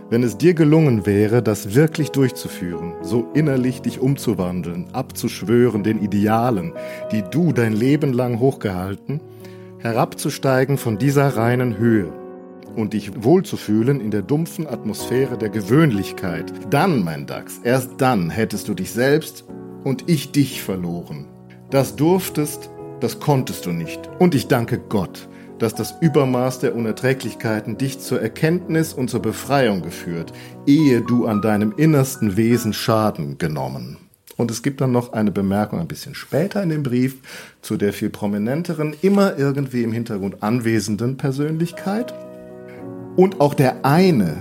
Wenn 0.10 0.24
es 0.24 0.38
dir 0.38 0.54
gelungen 0.54 1.06
wäre, 1.06 1.44
das 1.44 1.76
wirklich 1.76 2.10
durchzuführen, 2.10 2.96
so 3.02 3.28
innerlich 3.36 3.82
dich 3.82 4.00
umzuwandeln, 4.00 4.88
abzuschwören 4.92 5.84
den 5.84 6.02
Idealen, 6.02 6.74
die 7.12 7.22
du 7.22 7.54
dein 7.54 7.74
Leben 7.74 8.12
lang 8.12 8.40
hochgehalten, 8.40 9.22
herabzusteigen 9.78 10.78
von 10.78 10.98
dieser 10.98 11.38
reinen 11.38 11.78
Höhe 11.78 12.12
und 12.76 12.94
dich 12.94 13.24
wohlzufühlen 13.24 14.02
in 14.02 14.12
der 14.12 14.24
dumpfen 14.24 14.68
Atmosphäre 14.68 15.38
der 15.38 15.50
Gewöhnlichkeit, 15.50 16.52
dann, 16.70 17.04
mein 17.04 17.28
Dachs, 17.28 17.60
erst 17.64 18.02
dann 18.02 18.30
hättest 18.30 18.68
du 18.68 18.74
dich 18.74 18.92
selbst 18.92 19.46
und 19.84 20.10
ich 20.10 20.32
dich 20.32 20.62
verloren. 20.62 21.28
Das 21.72 21.96
durftest, 21.96 22.72
das 23.00 23.20
konntest 23.20 23.68
du 23.68 23.72
nicht. 23.72 24.10
Und 24.18 24.34
ich 24.34 24.48
danke 24.48 24.80
Gott, 24.80 25.30
dass 25.60 25.76
das 25.76 25.94
Übermaß 26.02 26.60
der 26.60 26.76
Unerträglichkeiten 26.76 27.78
dich 27.78 28.00
zur 28.00 28.22
Erkenntnis 28.22 28.94
und 28.94 29.10
zur 29.10 29.22
Befreiung 29.22 29.84
geführt, 29.84 30.34
ehe 30.66 31.02
du 31.02 31.28
an 31.28 31.42
deinem 31.42 31.74
innersten 31.78 32.38
Wesen 32.38 32.74
Schaden 32.74 33.38
genommen. 33.38 33.98
Und 34.36 34.50
es 34.50 34.64
gibt 34.64 34.82
dann 34.82 34.94
noch 34.94 35.14
eine 35.14 35.32
Bemerkung 35.32 35.80
ein 35.80 35.88
bisschen 35.88 36.16
später 36.16 36.64
in 36.64 36.70
dem 36.70 36.82
Brief 36.82 37.18
zu 37.62 37.78
der 37.78 37.94
viel 37.94 38.10
prominenteren, 38.10 38.96
immer 39.02 39.38
irgendwie 39.38 39.84
im 39.84 39.92
Hintergrund 39.92 40.42
anwesenden 40.42 41.18
Persönlichkeit. 41.18 42.14
Und 43.16 43.42
auch 43.42 43.54
der 43.54 43.86
eine, 43.86 44.38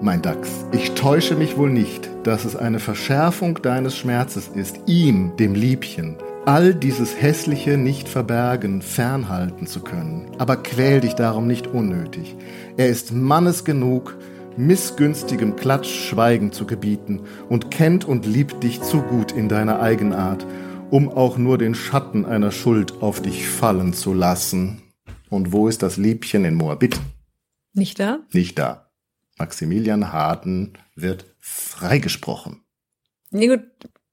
mein 0.00 0.22
Dachs, 0.22 0.64
ich 0.72 0.92
täusche 0.92 1.34
mich 1.34 1.58
wohl 1.58 1.70
nicht, 1.70 2.08
dass 2.22 2.44
es 2.44 2.56
eine 2.56 2.78
Verschärfung 2.78 3.60
deines 3.60 3.96
Schmerzes 3.96 4.48
ist, 4.54 4.78
ihm, 4.86 5.36
dem 5.36 5.54
Liebchen, 5.54 6.16
all 6.46 6.74
dieses 6.74 7.20
Hässliche 7.20 7.76
nicht 7.76 8.08
verbergen, 8.08 8.80
fernhalten 8.80 9.66
zu 9.66 9.80
können. 9.80 10.30
Aber 10.38 10.56
quäl 10.56 11.00
dich 11.00 11.14
darum 11.14 11.48
nicht 11.48 11.66
unnötig. 11.66 12.36
Er 12.76 12.88
ist 12.88 13.12
Mannes 13.12 13.64
genug, 13.64 14.16
missgünstigem 14.56 15.56
Klatsch 15.56 16.08
Schweigen 16.08 16.52
zu 16.52 16.64
gebieten 16.64 17.22
und 17.48 17.72
kennt 17.72 18.04
und 18.04 18.26
liebt 18.26 18.62
dich 18.62 18.80
zu 18.80 19.02
gut 19.02 19.32
in 19.32 19.48
deiner 19.48 19.80
Eigenart, 19.80 20.46
um 20.90 21.08
auch 21.08 21.36
nur 21.36 21.58
den 21.58 21.74
Schatten 21.74 22.24
einer 22.24 22.52
Schuld 22.52 23.02
auf 23.02 23.20
dich 23.20 23.48
fallen 23.48 23.92
zu 23.92 24.14
lassen. 24.14 24.82
Und 25.28 25.50
wo 25.50 25.66
ist 25.66 25.82
das 25.82 25.96
Liebchen 25.96 26.44
in 26.44 26.54
Moabit? 26.54 27.00
Nicht 27.72 27.98
da? 27.98 28.20
Nicht 28.32 28.56
da. 28.56 28.92
Maximilian 29.36 30.12
Harden 30.12 30.74
wird 30.94 31.26
freigesprochen. 31.40 32.62
Nee, 33.32 33.48
gut, 33.48 33.62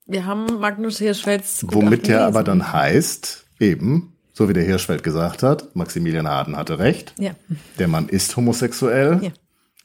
wir 0.05 0.25
haben 0.25 0.59
Magnus 0.59 0.99
Hirschfelds. 0.99 1.65
Womit 1.67 2.07
der 2.07 2.25
aber 2.25 2.43
dann 2.43 2.73
heißt, 2.73 3.45
eben, 3.59 4.13
so 4.33 4.49
wie 4.49 4.53
der 4.53 4.63
Hirschfeld 4.63 5.03
gesagt 5.03 5.43
hat, 5.43 5.75
Maximilian 5.75 6.27
Harden 6.27 6.57
hatte 6.57 6.79
recht. 6.79 7.13
Ja. 7.17 7.31
Der 7.79 7.87
Mann 7.87 8.09
ist 8.09 8.35
homosexuell. 8.35 9.19
Ja. 9.21 9.31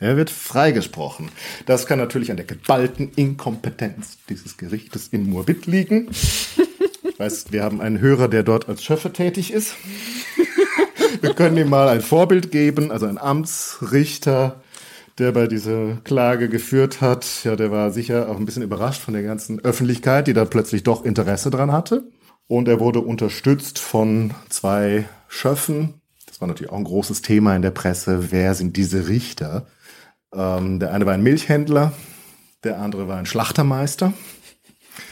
Er 0.01 0.17
wird 0.17 0.31
freigesprochen. 0.31 1.29
Das 1.67 1.87
kann 1.87 1.99
natürlich 1.99 2.31
an 2.31 2.37
der 2.37 2.47
geballten 2.47 3.11
Inkompetenz 3.17 4.19
dieses 4.29 4.57
Gerichtes 4.57 5.09
in 5.09 5.29
Moabit 5.29 5.67
liegen. 5.67 6.09
Ich 6.11 7.19
weiß, 7.19 7.47
wir 7.51 7.65
haben 7.65 7.81
einen 7.81 7.99
Hörer, 7.99 8.29
der 8.29 8.45
dort 8.45 8.69
als 8.69 8.85
Schöffe 8.85 9.13
tätig 9.13 9.53
ist. 9.53 9.75
Wir 11.21 11.35
können 11.35 11.57
ihm 11.57 11.69
mal 11.69 11.89
ein 11.89 12.01
Vorbild 12.01 12.53
geben, 12.53 12.93
also 12.93 13.07
ein 13.07 13.19
Amtsrichter, 13.19 14.63
der 15.19 15.33
bei 15.33 15.47
dieser 15.47 15.97
Klage 16.05 16.49
geführt 16.49 17.01
hat, 17.01 17.27
ja, 17.45 17.57
der 17.57 17.71
war 17.71 17.91
sicher 17.91 18.29
auch 18.29 18.37
ein 18.37 18.45
bisschen 18.45 18.63
überrascht 18.63 19.03
von 19.03 19.15
der 19.15 19.23
ganzen 19.23 19.59
Öffentlichkeit, 19.61 20.27
die 20.27 20.33
da 20.33 20.45
plötzlich 20.45 20.85
doch 20.85 21.05
Interesse 21.05 21.51
dran 21.51 21.73
hatte. 21.73 22.05
Und 22.47 22.69
er 22.69 22.81
wurde 22.81 23.01
unterstützt 23.01 23.79
von 23.79 24.33
zwei 24.49 25.07
Schöffen. 25.27 26.01
Das 26.27 26.41
war 26.41 26.49
natürlich 26.49 26.73
auch 26.73 26.79
ein 26.79 26.85
großes 26.85 27.21
Thema 27.23 27.55
in 27.57 27.63
der 27.63 27.73
Presse. 27.73 28.31
Wer 28.31 28.55
sind 28.55 28.77
diese 28.77 29.09
Richter? 29.09 29.67
Ähm, 30.33 30.79
der 30.79 30.93
eine 30.93 31.05
war 31.05 31.15
ein 31.15 31.23
Milchhändler, 31.23 31.93
der 32.65 32.81
andere 32.81 33.09
war 33.09 33.19
ein 33.19 33.27
Schlachtermeister. 33.27 34.13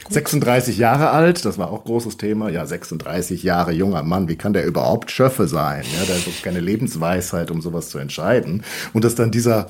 36 0.08 0.78
Jahre 0.78 1.10
alt, 1.10 1.44
das 1.44 1.58
war 1.58 1.70
auch 1.70 1.84
großes 1.84 2.16
Thema. 2.16 2.48
Ja, 2.48 2.64
36 2.64 3.42
Jahre 3.42 3.72
junger 3.72 4.02
Mann, 4.02 4.28
wie 4.28 4.36
kann 4.36 4.52
der 4.52 4.64
überhaupt 4.64 5.10
Schöffe 5.10 5.48
sein? 5.48 5.84
Ja, 5.96 6.04
der 6.04 6.16
hat 6.16 6.42
keine 6.42 6.60
Lebensweisheit, 6.60 7.50
um 7.50 7.60
sowas 7.60 7.88
zu 7.88 7.98
entscheiden. 7.98 8.62
Und 8.92 9.04
dass 9.04 9.16
dann 9.16 9.30
dieser 9.30 9.68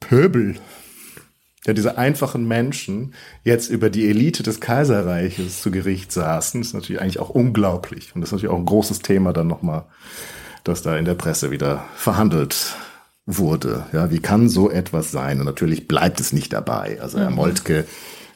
Pöbel, 0.00 0.56
ja, 1.66 1.74
diese 1.74 1.98
einfachen 1.98 2.48
Menschen 2.48 3.14
jetzt 3.44 3.68
über 3.70 3.90
die 3.90 4.08
Elite 4.08 4.42
des 4.42 4.60
Kaiserreiches 4.60 5.60
zu 5.60 5.70
Gericht 5.70 6.10
saßen, 6.10 6.60
ist 6.60 6.72
natürlich 6.72 7.02
eigentlich 7.02 7.20
auch 7.20 7.30
unglaublich. 7.30 8.14
Und 8.14 8.22
das 8.22 8.28
ist 8.28 8.32
natürlich 8.32 8.54
auch 8.54 8.58
ein 8.58 8.66
großes 8.66 9.00
Thema 9.00 9.32
dann 9.32 9.46
nochmal, 9.46 9.84
dass 10.64 10.82
da 10.82 10.96
in 10.96 11.04
der 11.04 11.14
Presse 11.14 11.50
wieder 11.50 11.84
verhandelt 11.94 12.74
wurde. 13.26 13.86
Ja, 13.92 14.10
wie 14.10 14.20
kann 14.20 14.48
so 14.48 14.70
etwas 14.70 15.10
sein? 15.10 15.38
Und 15.38 15.46
natürlich 15.46 15.86
bleibt 15.86 16.18
es 16.20 16.32
nicht 16.32 16.52
dabei. 16.52 16.98
Also 17.00 17.18
Herr 17.18 17.30
Moltke 17.30 17.84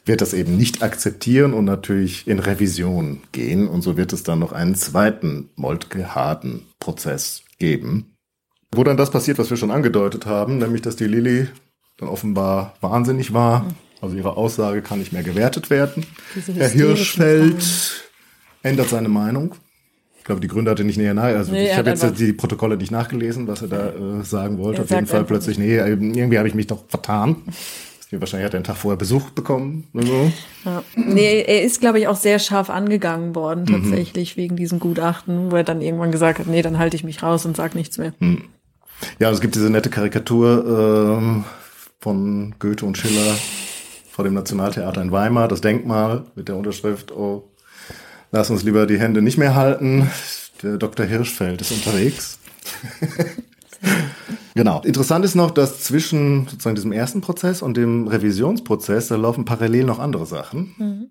wird 0.05 0.21
das 0.21 0.35
eben 0.35 0.57
nicht 0.57 0.83
akzeptieren 0.83 1.55
und 1.55 1.65
natürlich 1.65 2.29
in 2.29 2.39
Revision 2.39 3.23
gehen. 3.33 3.69
Und 3.69 3.81
so 3.83 3.97
wird 3.97 4.13
es 4.13 4.23
dann 4.23 4.39
noch 4.39 4.53
einen 4.53 4.75
zweiten 4.75 5.49
Moltke-Harden-Prozess 5.57 7.43
geben, 7.59 8.14
wo 8.77 8.85
dann 8.85 8.97
das 8.97 9.11
passiert, 9.11 9.39
was 9.39 9.51
wir 9.51 9.57
schon 9.57 9.71
angedeutet 9.71 10.27
haben, 10.27 10.59
nämlich 10.59 10.83
dass 10.83 10.97
die 10.97 11.07
Lilly 11.07 11.49
dann 11.99 12.09
offenbar 12.09 12.75
wahnsinnig 12.81 13.33
war. 13.33 13.67
Also 14.01 14.17
ihre 14.17 14.37
Aussage 14.37 14.83
kann 14.83 14.99
nicht 14.99 15.13
mehr 15.13 15.23
gewertet 15.23 15.71
werden. 15.71 16.05
Herr 16.57 16.69
Hirschfeld 16.69 17.63
Fragen. 17.63 18.03
ändert 18.63 18.89
seine 18.91 19.09
Meinung. 19.09 19.55
Ich 20.19 20.25
glaube, 20.25 20.41
die 20.41 20.49
Gründe 20.49 20.71
hatte 20.71 20.85
nicht 20.85 20.97
näher 20.97 21.15
nahe. 21.15 21.37
Also 21.37 21.53
Nee, 21.53 21.67
ich 21.71 21.77
habe 21.77 21.91
jetzt 21.91 22.19
die 22.19 22.33
Protokolle 22.33 22.77
nicht 22.77 22.91
nachgelesen, 22.91 23.47
was 23.47 23.63
er 23.63 23.69
da 23.69 23.89
äh, 23.91 24.23
sagen 24.25 24.59
wollte. 24.59 24.81
Er 24.81 24.85
Auf 24.85 24.91
jeden 24.91 25.07
Fall 25.07 25.25
plötzlich, 25.25 25.59
nee, 25.59 25.77
irgendwie 25.77 26.39
habe 26.39 26.49
ich 26.49 26.55
mich 26.55 26.67
doch 26.67 26.85
vertan. 26.89 27.37
Wahrscheinlich 28.11 28.47
hat 28.47 28.55
er 28.55 28.59
einen 28.59 28.65
Tag 28.65 28.77
vorher 28.77 28.97
Besuch 28.97 29.31
bekommen 29.31 29.89
oder 29.93 30.07
so. 30.07 30.33
Ja. 30.65 30.83
Nee, 30.95 31.43
er 31.47 31.63
ist, 31.63 31.81
glaube 31.81 31.99
ich, 31.99 32.07
auch 32.07 32.15
sehr 32.17 32.39
scharf 32.39 32.71
angegangen 32.71 33.35
worden, 33.35 33.65
Mhm. 33.69 33.73
tatsächlich, 33.91 34.37
wegen 34.37 34.55
diesem 34.57 34.79
Gutachten, 34.79 35.51
wo 35.51 35.57
er 35.57 35.65
dann 35.65 35.81
irgendwann 35.83 36.13
gesagt 36.13 36.39
hat, 36.39 36.47
nee, 36.47 36.63
dann 36.63 36.79
halte 36.79 36.97
ich 36.97 37.03
mich 37.03 37.23
raus 37.25 37.45
und 37.45 37.57
sag 37.57 37.75
nichts 37.75 37.99
mehr. 37.99 38.13
Hm. 38.21 38.45
Ja, 39.19 39.31
es 39.31 39.41
gibt 39.41 39.55
diese 39.55 39.71
nette 39.71 39.91
Karikatur 39.91 41.19
ähm, 41.19 41.45
von 42.01 42.55
Goethe 42.59 42.87
und 42.87 42.99
Schiller 42.99 43.37
vor 44.11 44.25
dem 44.25 44.35
Nationaltheater 44.35 45.03
in 45.03 45.13
Weimar, 45.13 45.49
das 45.49 45.61
Denkmal 45.61 46.25
mit 46.35 46.49
der 46.49 46.57
Unterschrift, 46.57 47.11
oh, 47.13 47.51
lass 48.31 48.51
uns 48.51 48.63
lieber 48.63 48.87
die 48.87 49.01
Hände 49.01 49.23
nicht 49.23 49.39
mehr 49.39 49.55
halten. 49.55 50.11
Der 50.63 50.77
Dr. 50.77 51.05
Hirschfeld 51.07 51.61
ist 51.61 51.73
unterwegs. 51.73 52.39
Genau. 54.55 54.81
Interessant 54.83 55.25
ist 55.25 55.35
noch, 55.35 55.51
dass 55.51 55.81
zwischen 55.81 56.47
sozusagen 56.47 56.77
diesem 56.77 56.93
ersten 56.93 57.21
Prozess 57.21 57.61
und 57.61 57.77
dem 57.77 58.07
Revisionsprozess, 58.07 59.09
da 59.09 59.17
laufen 59.17 59.45
parallel 59.45 59.85
noch 59.85 59.99
andere 59.99 60.27
Sachen. 60.27 61.11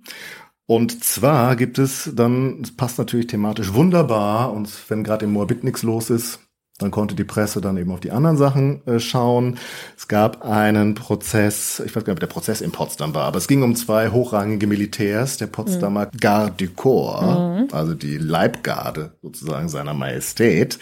Und 0.66 1.04
zwar 1.04 1.58
gibt 1.58 1.78
es 1.78 2.10
dann, 2.16 2.62
es 2.64 2.76
passt 2.76 2.98
natürlich 2.98 3.28
thematisch 3.28 3.74
wunderbar, 3.74 4.54
und 4.54 4.70
wenn 4.88 5.04
gerade 5.04 5.26
im 5.26 5.34
Moabit 5.34 5.64
nichts 5.66 5.84
los 5.84 6.10
ist, 6.10 6.40
dann 6.80 6.91
konnte 6.91 7.15
die 7.15 7.24
Presse 7.24 7.61
dann 7.61 7.78
eben 7.78 7.91
auf 7.91 7.99
die 7.99 8.11
anderen 8.11 8.36
Sachen 8.36 8.86
äh, 8.88 8.99
schauen. 8.99 9.59
Es 9.95 10.07
gab 10.07 10.43
einen 10.43 10.95
Prozess, 10.95 11.82
ich 11.86 11.95
weiß 11.95 12.03
gar 12.03 12.13
nicht, 12.13 12.17
ob 12.17 12.19
der 12.19 12.28
Prozess 12.28 12.61
in 12.61 12.71
Potsdam 12.71 13.13
war, 13.13 13.26
aber 13.26 13.38
es 13.38 13.47
ging 13.47 13.61
um 13.61 13.76
zwei 13.76 14.09
hochrangige 14.09 14.65
Militärs 14.65 15.38
der 15.38 15.47
Potsdamer 15.47 16.07
Garde 16.19 16.65
du 16.65 16.74
Corps, 16.74 17.67
also 17.71 17.93
die 17.93 18.17
Leibgarde 18.17 19.13
sozusagen 19.21 19.69
seiner 19.69 19.93
Majestät. 19.93 20.80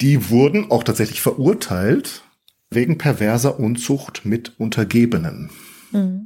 Die 0.00 0.30
wurden 0.30 0.70
auch 0.70 0.84
tatsächlich 0.84 1.20
verurteilt 1.22 2.22
wegen 2.70 2.98
perverser 2.98 3.58
Unzucht 3.58 4.24
mit 4.24 4.58
Untergebenen. 4.58 5.50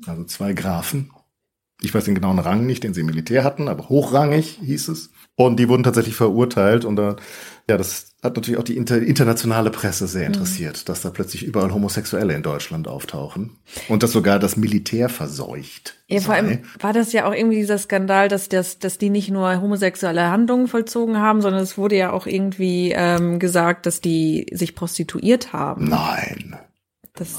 Also 0.06 0.24
zwei 0.24 0.52
Grafen 0.52 1.10
ich 1.84 1.94
weiß 1.94 2.04
den 2.04 2.14
genauen 2.14 2.38
Rang 2.38 2.66
nicht, 2.66 2.82
den 2.82 2.94
sie 2.94 3.00
im 3.00 3.06
Militär 3.06 3.44
hatten, 3.44 3.68
aber 3.68 3.88
hochrangig 3.88 4.58
hieß 4.62 4.88
es. 4.88 5.10
Und 5.36 5.58
die 5.58 5.68
wurden 5.68 5.82
tatsächlich 5.82 6.14
verurteilt. 6.14 6.84
Und 6.84 6.96
da, 6.96 7.16
ja, 7.68 7.78
das 7.78 8.14
hat 8.22 8.36
natürlich 8.36 8.58
auch 8.58 8.64
die 8.64 8.76
inter 8.76 8.98
internationale 8.98 9.70
Presse 9.70 10.06
sehr 10.06 10.26
interessiert, 10.26 10.88
dass 10.88 11.00
da 11.00 11.10
plötzlich 11.10 11.44
überall 11.44 11.72
Homosexuelle 11.72 12.34
in 12.34 12.42
Deutschland 12.42 12.88
auftauchen. 12.88 13.56
Und 13.88 14.02
dass 14.02 14.12
sogar 14.12 14.38
das 14.38 14.56
Militär 14.56 15.08
verseucht. 15.08 15.94
Ja, 16.08 16.20
vor 16.20 16.34
allem 16.34 16.60
war 16.80 16.92
das 16.92 17.12
ja 17.12 17.26
auch 17.26 17.32
irgendwie 17.32 17.56
dieser 17.56 17.78
Skandal, 17.78 18.28
dass, 18.28 18.50
das, 18.50 18.78
dass 18.78 18.98
die 18.98 19.08
nicht 19.08 19.30
nur 19.30 19.60
homosexuelle 19.60 20.30
Handlungen 20.30 20.68
vollzogen 20.68 21.18
haben, 21.18 21.40
sondern 21.40 21.62
es 21.62 21.78
wurde 21.78 21.96
ja 21.96 22.12
auch 22.12 22.26
irgendwie 22.26 22.92
ähm, 22.94 23.38
gesagt, 23.38 23.86
dass 23.86 24.02
die 24.02 24.46
sich 24.52 24.74
prostituiert 24.74 25.54
haben. 25.54 25.88
Nein. 25.88 26.56
Das, 27.16 27.32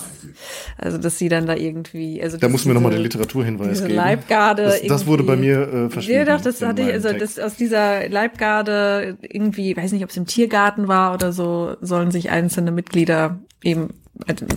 also, 0.78 0.98
dass 0.98 1.18
sie 1.18 1.28
dann 1.28 1.48
da 1.48 1.54
irgendwie, 1.54 2.24
also. 2.24 2.38
Da 2.38 2.48
muss 2.48 2.64
mir 2.64 2.74
nochmal 2.74 2.94
den 2.94 3.02
Literaturhinweis 3.02 3.82
geben. 3.82 3.96
Leibgarde. 3.96 4.64
Das, 4.64 4.82
das 4.82 5.06
wurde 5.06 5.24
bei 5.24 5.36
mir 5.36 5.62
äh, 5.62 5.90
verschwiegen. 5.90 6.20
Ja, 6.20 6.38
doch, 6.38 6.42
das 6.42 6.62
hatte 6.62 6.84
ich, 6.84 6.94
also, 6.94 7.12
das, 7.12 7.38
aus 7.40 7.58
dieser 7.58 8.08
Leibgarde 8.08 9.18
irgendwie, 9.22 9.76
weiß 9.76 9.92
nicht, 9.92 10.06
ob 10.06 10.12
es 10.12 10.18
im 10.18 10.28
Tiergarten 10.28 10.88
war 10.88 11.14
oder 11.14 11.34
so, 11.34 11.76
sollen 11.82 12.10
sich 12.12 12.30
einzelne 12.30 12.72
Mitglieder 12.72 13.40
eben 13.64 13.90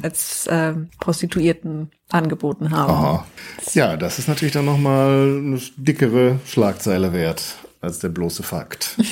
als 0.03 0.47
äh, 0.47 0.75
Prostituierten 1.01 1.91
angeboten 2.11 2.71
haben. 2.71 2.93
Aha. 2.93 3.27
Ja, 3.75 3.97
das 3.97 4.21
ist 4.21 4.29
natürlich 4.29 4.53
dann 4.53 4.67
nochmal 4.67 5.41
eine 5.45 5.61
dickere 5.77 6.39
Schlagzeile 6.47 7.13
wert 7.13 7.57
als 7.81 7.99
der 7.99 8.09
bloße 8.09 8.45
Fakt. 8.45 8.95
ja. 8.99 9.05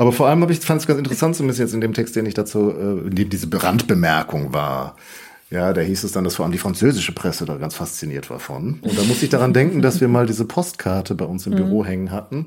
Aber 0.00 0.12
vor 0.12 0.28
allem 0.28 0.40
habe 0.40 0.50
ich 0.50 0.60
fand 0.60 0.80
es 0.80 0.86
ganz 0.86 0.98
interessant, 0.98 1.36
zumindest 1.36 1.60
jetzt 1.60 1.74
in 1.74 1.82
dem 1.82 1.92
Text, 1.92 2.16
den 2.16 2.24
ich 2.24 2.32
dazu, 2.32 2.70
äh, 2.70 3.06
in 3.06 3.14
dem 3.14 3.28
diese 3.28 3.46
Randbemerkung 3.52 4.54
war. 4.54 4.96
Ja, 5.50 5.74
da 5.74 5.82
hieß 5.82 6.04
es 6.04 6.12
dann, 6.12 6.24
dass 6.24 6.36
vor 6.36 6.46
allem 6.46 6.52
die 6.52 6.58
französische 6.58 7.12
Presse 7.12 7.44
da 7.44 7.58
ganz 7.58 7.74
fasziniert 7.74 8.30
war 8.30 8.40
von. 8.40 8.78
Und 8.80 8.96
da 8.96 9.02
musste 9.02 9.26
ich 9.26 9.30
daran 9.30 9.52
denken, 9.52 9.82
dass 9.82 10.00
wir 10.00 10.08
mal 10.08 10.24
diese 10.24 10.46
Postkarte 10.46 11.14
bei 11.14 11.26
uns 11.26 11.46
im 11.46 11.52
mhm. 11.52 11.56
Büro 11.56 11.84
hängen 11.84 12.12
hatten. 12.12 12.46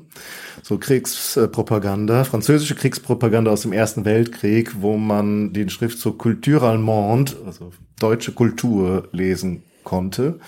So 0.64 0.78
Kriegspropaganda, 0.78 2.24
französische 2.24 2.74
Kriegspropaganda 2.74 3.52
aus 3.52 3.62
dem 3.62 3.72
Ersten 3.72 4.04
Weltkrieg, 4.04 4.80
wo 4.80 4.96
man 4.96 5.52
den 5.52 5.70
Schriftzug 5.70 6.18
Culture 6.18 6.66
Allemande, 6.66 7.34
also 7.46 7.70
deutsche 8.00 8.32
Kultur, 8.32 9.06
lesen 9.12 9.62
konnte. 9.84 10.40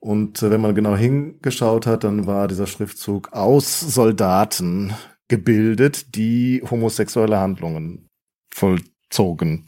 Und 0.00 0.42
äh, 0.42 0.50
wenn 0.50 0.60
man 0.60 0.74
genau 0.74 0.96
hingeschaut 0.96 1.86
hat, 1.86 2.04
dann 2.04 2.26
war 2.26 2.46
dieser 2.46 2.66
Schriftzug 2.66 3.32
aus 3.32 3.80
Soldaten 3.80 4.92
gebildet, 5.28 6.14
die 6.14 6.62
homosexuelle 6.70 7.38
Handlungen 7.38 8.08
vollzogen. 8.52 9.66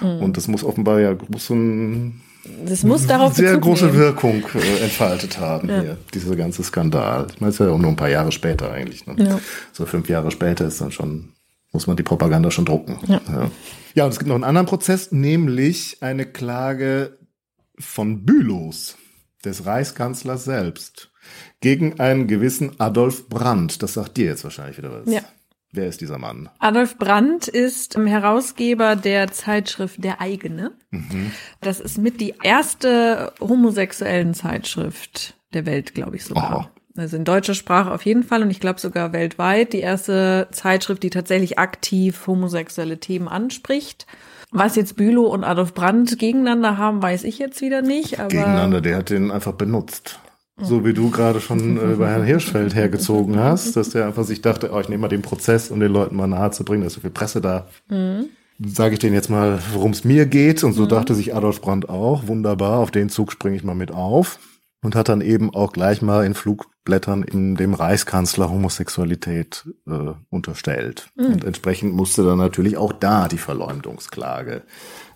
Mhm. 0.00 0.22
Und 0.22 0.36
das 0.36 0.48
muss 0.48 0.64
offenbar 0.64 1.00
ja 1.00 1.12
groß 1.12 1.50
ein 1.50 2.22
das 2.66 2.82
muss 2.82 3.06
darauf 3.06 3.34
sehr 3.34 3.56
große 3.56 3.86
nehmen. 3.86 3.98
Wirkung 3.98 4.44
äh, 4.54 4.82
entfaltet 4.82 5.38
haben 5.38 5.68
ja. 5.68 5.80
hier, 5.80 5.98
dieser 6.12 6.36
ganze 6.36 6.62
Skandal. 6.62 7.26
Ich 7.32 7.40
meine, 7.40 7.48
es 7.48 7.58
ist 7.58 7.66
ja 7.66 7.72
auch 7.72 7.78
nur 7.78 7.90
ein 7.90 7.96
paar 7.96 8.10
Jahre 8.10 8.32
später 8.32 8.70
eigentlich. 8.70 9.06
Ne? 9.06 9.14
Ja. 9.16 9.40
So 9.72 9.86
fünf 9.86 10.10
Jahre 10.10 10.30
später 10.30 10.66
ist 10.66 10.80
dann 10.80 10.92
schon, 10.92 11.32
muss 11.72 11.86
man 11.86 11.96
die 11.96 12.02
Propaganda 12.02 12.50
schon 12.50 12.66
drucken. 12.66 12.98
Ja. 13.06 13.20
ja. 13.26 13.50
ja, 13.94 14.04
und 14.04 14.10
es 14.10 14.18
gibt 14.18 14.28
noch 14.28 14.34
einen 14.34 14.44
anderen 14.44 14.66
Prozess, 14.66 15.10
nämlich 15.10 16.02
eine 16.02 16.26
Klage 16.26 17.18
von 17.78 18.26
Bülows, 18.26 18.96
des 19.44 19.66
Reichskanzlers 19.66 20.44
selbst 20.44 21.10
gegen 21.60 22.00
einen 22.00 22.26
gewissen 22.26 22.78
Adolf 22.78 23.28
Brandt. 23.28 23.82
Das 23.82 23.94
sagt 23.94 24.16
dir 24.16 24.26
jetzt 24.26 24.44
wahrscheinlich 24.44 24.78
wieder 24.78 24.92
was. 24.92 25.12
Ja. 25.12 25.22
Wer 25.72 25.88
ist 25.88 26.00
dieser 26.00 26.18
Mann? 26.18 26.48
Adolf 26.60 26.98
Brandt 26.98 27.48
ist 27.48 27.96
Herausgeber 27.96 28.94
der 28.94 29.32
Zeitschrift 29.32 30.04
Der 30.04 30.20
eigene. 30.20 30.72
Mhm. 30.90 31.32
Das 31.60 31.80
ist 31.80 31.98
mit 31.98 32.20
die 32.20 32.34
erste 32.44 33.32
homosexuellen 33.40 34.34
Zeitschrift 34.34 35.34
der 35.52 35.66
Welt, 35.66 35.92
glaube 35.92 36.14
ich 36.14 36.24
sogar. 36.24 36.44
Aha. 36.44 36.70
Also 36.96 37.16
in 37.16 37.24
deutscher 37.24 37.54
Sprache 37.54 37.90
auf 37.90 38.06
jeden 38.06 38.22
Fall 38.22 38.42
und 38.42 38.50
ich 38.50 38.60
glaube 38.60 38.78
sogar 38.78 39.12
weltweit 39.12 39.72
die 39.72 39.80
erste 39.80 40.46
Zeitschrift, 40.52 41.02
die 41.02 41.10
tatsächlich 41.10 41.58
aktiv 41.58 42.24
homosexuelle 42.28 43.00
Themen 43.00 43.26
anspricht. 43.26 44.06
Was 44.52 44.76
jetzt 44.76 44.96
Bülow 44.96 45.26
und 45.26 45.42
Adolf 45.42 45.74
Brandt 45.74 46.20
gegeneinander 46.20 46.78
haben, 46.78 47.02
weiß 47.02 47.24
ich 47.24 47.40
jetzt 47.40 47.60
wieder 47.60 47.82
nicht. 47.82 48.20
Aber 48.20 48.28
gegeneinander, 48.28 48.80
der 48.80 48.98
hat 48.98 49.10
den 49.10 49.32
einfach 49.32 49.54
benutzt. 49.54 50.20
So 50.56 50.84
wie 50.84 50.92
du 50.94 51.10
gerade 51.10 51.40
schon 51.40 51.76
äh, 51.76 51.96
bei 51.96 52.08
Herrn 52.08 52.22
Hirschfeld 52.22 52.76
hergezogen 52.76 53.40
hast, 53.40 53.76
dass 53.76 53.90
der 53.90 54.06
einfach 54.06 54.22
sich 54.22 54.40
dachte, 54.40 54.70
oh, 54.72 54.78
ich 54.78 54.88
nehme 54.88 55.02
mal 55.02 55.08
den 55.08 55.22
Prozess, 55.22 55.70
um 55.70 55.80
den 55.80 55.92
Leuten 55.92 56.14
mal 56.14 56.28
nahe 56.28 56.52
zu 56.52 56.64
bringen, 56.64 56.82
da 56.82 56.86
ist 56.86 56.94
so 56.94 57.00
viel 57.00 57.10
Presse 57.10 57.40
da. 57.40 57.66
Mhm. 57.88 58.26
Sage 58.64 58.94
ich 58.94 59.00
denen 59.00 59.14
jetzt 59.14 59.30
mal, 59.30 59.58
worum 59.72 59.90
es 59.90 60.04
mir 60.04 60.26
geht. 60.26 60.62
Und 60.62 60.74
so 60.74 60.84
mhm. 60.84 60.88
dachte 60.88 61.16
sich 61.16 61.34
Adolf 61.34 61.60
Brandt 61.60 61.88
auch, 61.88 62.28
wunderbar, 62.28 62.78
auf 62.78 62.92
den 62.92 63.08
Zug 63.08 63.32
springe 63.32 63.56
ich 63.56 63.64
mal 63.64 63.74
mit 63.74 63.90
auf. 63.90 64.38
Und 64.80 64.94
hat 64.94 65.08
dann 65.08 65.22
eben 65.22 65.52
auch 65.52 65.72
gleich 65.72 66.02
mal 66.02 66.26
in 66.26 66.34
Flugblättern 66.34 67.22
in 67.22 67.56
dem 67.56 67.72
Reichskanzler 67.72 68.50
Homosexualität 68.50 69.66
äh, 69.88 70.12
unterstellt. 70.28 71.08
Mhm. 71.16 71.24
Und 71.26 71.44
entsprechend 71.44 71.94
musste 71.94 72.22
dann 72.22 72.38
natürlich 72.38 72.76
auch 72.76 72.92
da 72.92 73.26
die 73.26 73.38
Verleumdungsklage 73.38 74.62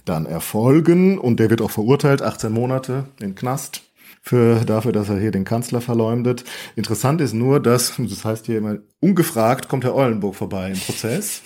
dann 0.05 0.26
erfolgen. 0.26 1.18
Und 1.18 1.39
der 1.39 1.51
wird 1.51 1.61
auch 1.61 1.70
verurteilt, 1.70 2.22
18 2.22 2.51
Monate 2.51 3.05
in 3.20 3.34
Knast 3.36 3.82
für, 4.29 4.62
dafür, 4.66 4.93
dass 4.93 5.09
er 5.09 5.18
hier 5.18 5.31
den 5.31 5.45
Kanzler 5.45 5.81
verleumdet. 5.81 6.45
Interessant 6.76 7.22
ist 7.22 7.33
nur, 7.33 7.61
dass, 7.61 7.95
das 7.97 8.24
heißt 8.26 8.45
hier 8.45 8.59
immer, 8.59 8.76
ungefragt 9.01 9.68
kommt 9.68 9.85
Herr 9.85 9.95
Eulenburg 9.95 10.35
vorbei 10.35 10.70
im 10.70 10.79
Prozess 10.79 11.41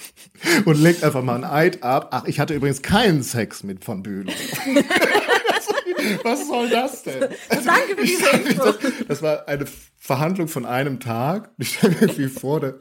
und 0.64 0.76
legt 0.76 1.04
einfach 1.04 1.22
mal 1.22 1.36
ein 1.36 1.44
Eid 1.44 1.84
ab. 1.84 2.08
Ach, 2.10 2.24
ich 2.24 2.40
hatte 2.40 2.54
übrigens 2.54 2.82
keinen 2.82 3.22
Sex 3.22 3.62
mit 3.62 3.84
von 3.84 4.02
Bühlen. 4.02 4.28
Was 6.22 6.48
soll 6.48 6.68
das 6.68 7.02
denn? 7.02 7.20
Danke 7.50 7.96
für 7.96 8.04
diese 8.04 8.30
Info. 8.30 8.74
Das 9.08 9.22
war 9.22 9.48
eine 9.48 9.66
Verhandlung 9.98 10.48
von 10.48 10.64
einem 10.66 11.00
Tag. 11.00 11.50
Ich 11.58 11.74
stelle 11.74 11.94
mir 11.94 12.02
irgendwie 12.02 12.28
vor, 12.28 12.60
da 12.60 12.72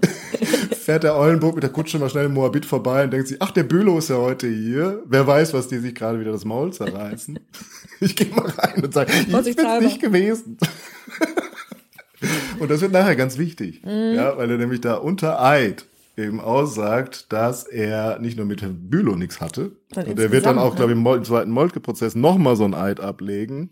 fährt 0.78 1.04
der 1.04 1.16
Eulenburg 1.16 1.56
mit 1.56 1.64
der 1.64 1.72
Kutsche 1.72 1.98
mal 1.98 2.10
schnell 2.10 2.26
im 2.26 2.34
Moabit 2.34 2.66
vorbei 2.66 3.04
und 3.04 3.12
denkt 3.12 3.28
sich, 3.28 3.42
ach, 3.42 3.52
der 3.52 3.64
Bülow 3.64 3.98
ist 3.98 4.10
ja 4.10 4.18
heute 4.18 4.48
hier. 4.48 5.02
Wer 5.06 5.26
weiß, 5.26 5.54
was 5.54 5.68
die 5.68 5.80
sich 5.80 5.96
gerade 5.96 6.20
wieder 6.20 6.32
das 6.32 6.46
Maul 6.46 6.74
zerreißen. 6.74 7.40
Ich 8.02 8.18
gehe 8.18 8.28
mal 8.28 8.50
rein 8.58 8.84
und 8.84 8.94
sage, 8.94 9.14
ich 9.14 9.28
bin's 9.28 9.82
nicht 9.82 10.02
gewesen. 10.02 10.58
und 12.60 12.70
das 12.70 12.82
wird 12.82 12.92
nachher 12.92 13.16
ganz 13.16 13.38
wichtig, 13.38 13.84
mhm. 13.86 14.16
ja, 14.16 14.38
weil 14.38 14.52
er 14.52 14.58
nämlich 14.58 14.82
da 14.82 14.96
unter 14.96 15.42
Eid 15.42 15.86
eben 16.18 16.40
aussagt, 16.40 17.32
dass 17.32 17.64
er 17.64 18.20
nicht 18.20 18.38
nur 18.38 18.46
mit 18.46 18.62
Herrn 18.62 18.90
Bülow 18.90 19.16
nichts 19.16 19.42
hatte, 19.42 19.72
und 19.96 20.20
er 20.20 20.32
wird 20.32 20.46
dann 20.46 20.60
auch, 20.60 20.76
glaube 20.76 20.94
ich, 20.94 20.98
im 20.98 21.24
zweiten 21.24 21.52
Moltke-Prozess 21.52 22.16
nochmal 22.16 22.56
so 22.56 22.66
ein 22.66 22.74
Eid 22.74 23.00
ablegen, 23.00 23.72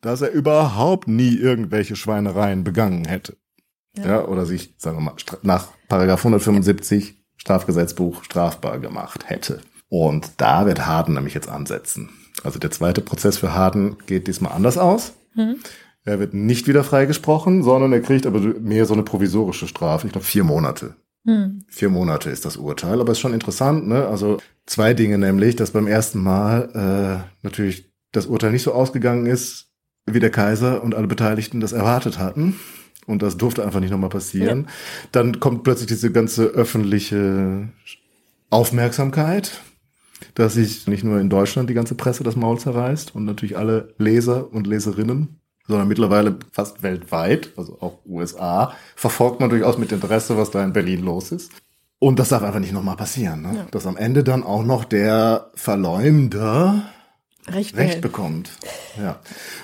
dass 0.00 0.22
er 0.22 0.32
überhaupt 0.32 1.08
nie 1.08 1.36
irgendwelche 1.36 1.96
Schweinereien 1.96 2.64
begangen 2.64 3.04
hätte. 3.04 3.36
Ja, 3.96 4.06
ja 4.06 4.24
oder 4.24 4.46
sich, 4.46 4.74
sagen 4.78 4.98
wir 4.98 5.02
mal, 5.02 5.14
nach 5.42 5.68
Paragraph 5.88 6.20
175 6.20 7.22
Strafgesetzbuch 7.36 8.24
strafbar 8.24 8.78
gemacht 8.78 9.28
hätte. 9.28 9.60
Und 9.88 10.32
da 10.36 10.66
wird 10.66 10.86
Harden 10.86 11.14
nämlich 11.14 11.34
jetzt 11.34 11.48
ansetzen. 11.48 12.10
Also 12.44 12.58
der 12.58 12.70
zweite 12.70 13.00
Prozess 13.00 13.38
für 13.38 13.54
Harden 13.54 13.96
geht 14.06 14.28
diesmal 14.28 14.52
anders 14.52 14.78
aus. 14.78 15.14
Mhm. 15.34 15.56
Er 16.04 16.18
wird 16.18 16.32
nicht 16.32 16.66
wieder 16.68 16.84
freigesprochen, 16.84 17.62
sondern 17.62 17.92
er 17.92 18.00
kriegt 18.00 18.26
aber 18.26 18.40
mehr 18.40 18.86
so 18.86 18.94
eine 18.94 19.02
provisorische 19.02 19.68
Strafe. 19.68 20.06
Ich 20.06 20.12
glaube 20.12 20.26
vier 20.26 20.44
Monate. 20.44 20.94
Mhm. 21.24 21.64
Vier 21.68 21.90
Monate 21.90 22.30
ist 22.30 22.44
das 22.44 22.56
Urteil, 22.56 23.00
aber 23.00 23.12
ist 23.12 23.20
schon 23.20 23.34
interessant. 23.34 23.86
Ne? 23.88 24.06
Also 24.06 24.38
zwei 24.66 24.94
Dinge 24.94 25.18
nämlich, 25.18 25.56
dass 25.56 25.72
beim 25.72 25.86
ersten 25.86 26.22
Mal 26.22 27.24
äh, 27.24 27.30
natürlich 27.42 27.92
das 28.12 28.26
Urteil 28.26 28.52
nicht 28.52 28.62
so 28.62 28.72
ausgegangen 28.72 29.26
ist, 29.26 29.68
wie 30.06 30.20
der 30.20 30.30
Kaiser 30.30 30.82
und 30.82 30.94
alle 30.94 31.06
Beteiligten 31.06 31.60
das 31.60 31.72
erwartet 31.72 32.18
hatten. 32.18 32.58
Und 33.06 33.22
das 33.22 33.36
durfte 33.36 33.64
einfach 33.64 33.80
nicht 33.80 33.90
nochmal 33.90 34.10
passieren. 34.10 34.64
Ja. 34.64 34.72
Dann 35.12 35.40
kommt 35.40 35.64
plötzlich 35.64 35.88
diese 35.88 36.12
ganze 36.12 36.44
öffentliche 36.44 37.68
Aufmerksamkeit, 38.50 39.60
dass 40.34 40.54
sich 40.54 40.86
nicht 40.86 41.02
nur 41.02 41.18
in 41.18 41.30
Deutschland 41.30 41.70
die 41.70 41.74
ganze 41.74 41.94
Presse 41.94 42.24
das 42.24 42.36
Maul 42.36 42.58
zerreißt 42.58 43.14
und 43.14 43.24
natürlich 43.24 43.56
alle 43.56 43.94
Leser 43.98 44.52
und 44.52 44.66
Leserinnen, 44.66 45.39
sondern 45.70 45.88
mittlerweile 45.88 46.36
fast 46.52 46.82
weltweit, 46.82 47.50
also 47.56 47.78
auch 47.80 47.98
USA, 48.06 48.74
verfolgt 48.96 49.40
man 49.40 49.50
durchaus 49.50 49.78
mit 49.78 49.92
Interesse, 49.92 50.36
was 50.36 50.50
da 50.50 50.62
in 50.62 50.72
Berlin 50.72 51.02
los 51.04 51.32
ist. 51.32 51.50
Und 51.98 52.18
das 52.18 52.30
darf 52.30 52.42
einfach 52.42 52.60
nicht 52.60 52.72
nochmal 52.72 52.96
passieren, 52.96 53.42
ne? 53.42 53.52
Ja. 53.54 53.66
dass 53.70 53.86
am 53.86 53.96
Ende 53.96 54.24
dann 54.24 54.42
auch 54.42 54.64
noch 54.64 54.84
der 54.84 55.50
Verleumder 55.54 56.82
Recht, 57.48 57.76
Recht 57.76 58.00
bekommt. 58.00 58.50
Ja. 59.00 59.18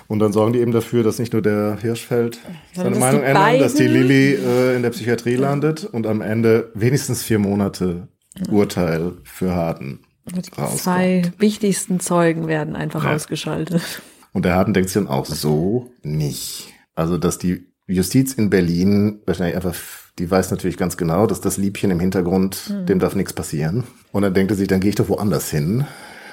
Und 0.09 0.19
dann 0.19 0.33
sorgen 0.33 0.53
die 0.53 0.61
eben 0.61 0.73
dafür, 0.73 1.03
dass 1.03 1.19
nicht 1.19 1.33
nur 1.33 1.43
der 1.43 1.79
Hirschfeld 1.81 2.39
seine 2.75 2.97
Meinung 2.97 3.23
ändert, 3.23 3.61
dass 3.61 3.75
die 3.75 3.87
Lilly 3.87 4.35
äh, 4.35 4.77
in 4.77 4.83
der 4.83 4.91
Psychiatrie 4.91 5.37
landet 5.37 5.85
und 5.85 6.07
am 6.07 6.21
Ende 6.21 6.71
wenigstens 6.75 7.23
vier 7.23 7.39
Monate 7.39 8.09
Urteil 8.51 9.13
für 9.25 9.55
Harden. 9.55 10.01
Die 10.27 10.43
zwei 10.43 11.23
wichtigsten 11.39 12.01
Zeugen 12.01 12.49
werden 12.49 12.75
einfach 12.77 13.05
ja. 13.05 13.15
ausgeschaltet. 13.15 14.03
Und 14.37 14.45
der 14.45 14.55
Harden 14.55 14.75
denkt 14.75 14.91
sich 14.91 15.03
dann 15.03 15.09
auch 15.09 15.25
so 15.25 15.95
nicht. 16.03 16.69
Also, 16.95 17.17
dass 17.17 17.39
die 17.39 17.73
Justiz 17.87 18.35
in 18.35 18.51
Berlin 18.51 19.23
wahrscheinlich 19.25 19.57
einfach, 19.57 19.75
die 20.19 20.31
weiß 20.31 20.51
natürlich 20.51 20.77
ganz 20.77 20.99
genau, 20.99 21.27
dass 21.27 21.41
das 21.41 21.57
Liebchen 21.57 21.91
im 21.91 22.01
Hintergrund, 22.01 22.69
mhm. 22.69 22.85
dem 22.85 22.99
darf 22.99 23.15
nichts 23.15 23.33
passieren. 23.33 23.85
Und 24.13 24.21
dann 24.21 24.35
denkt 24.35 24.51
er 24.51 24.57
sich, 24.59 24.69
dann 24.69 24.81
gehe 24.81 24.91
ich 24.91 24.95
doch 24.95 25.09
woanders 25.09 25.51
hin 25.51 25.87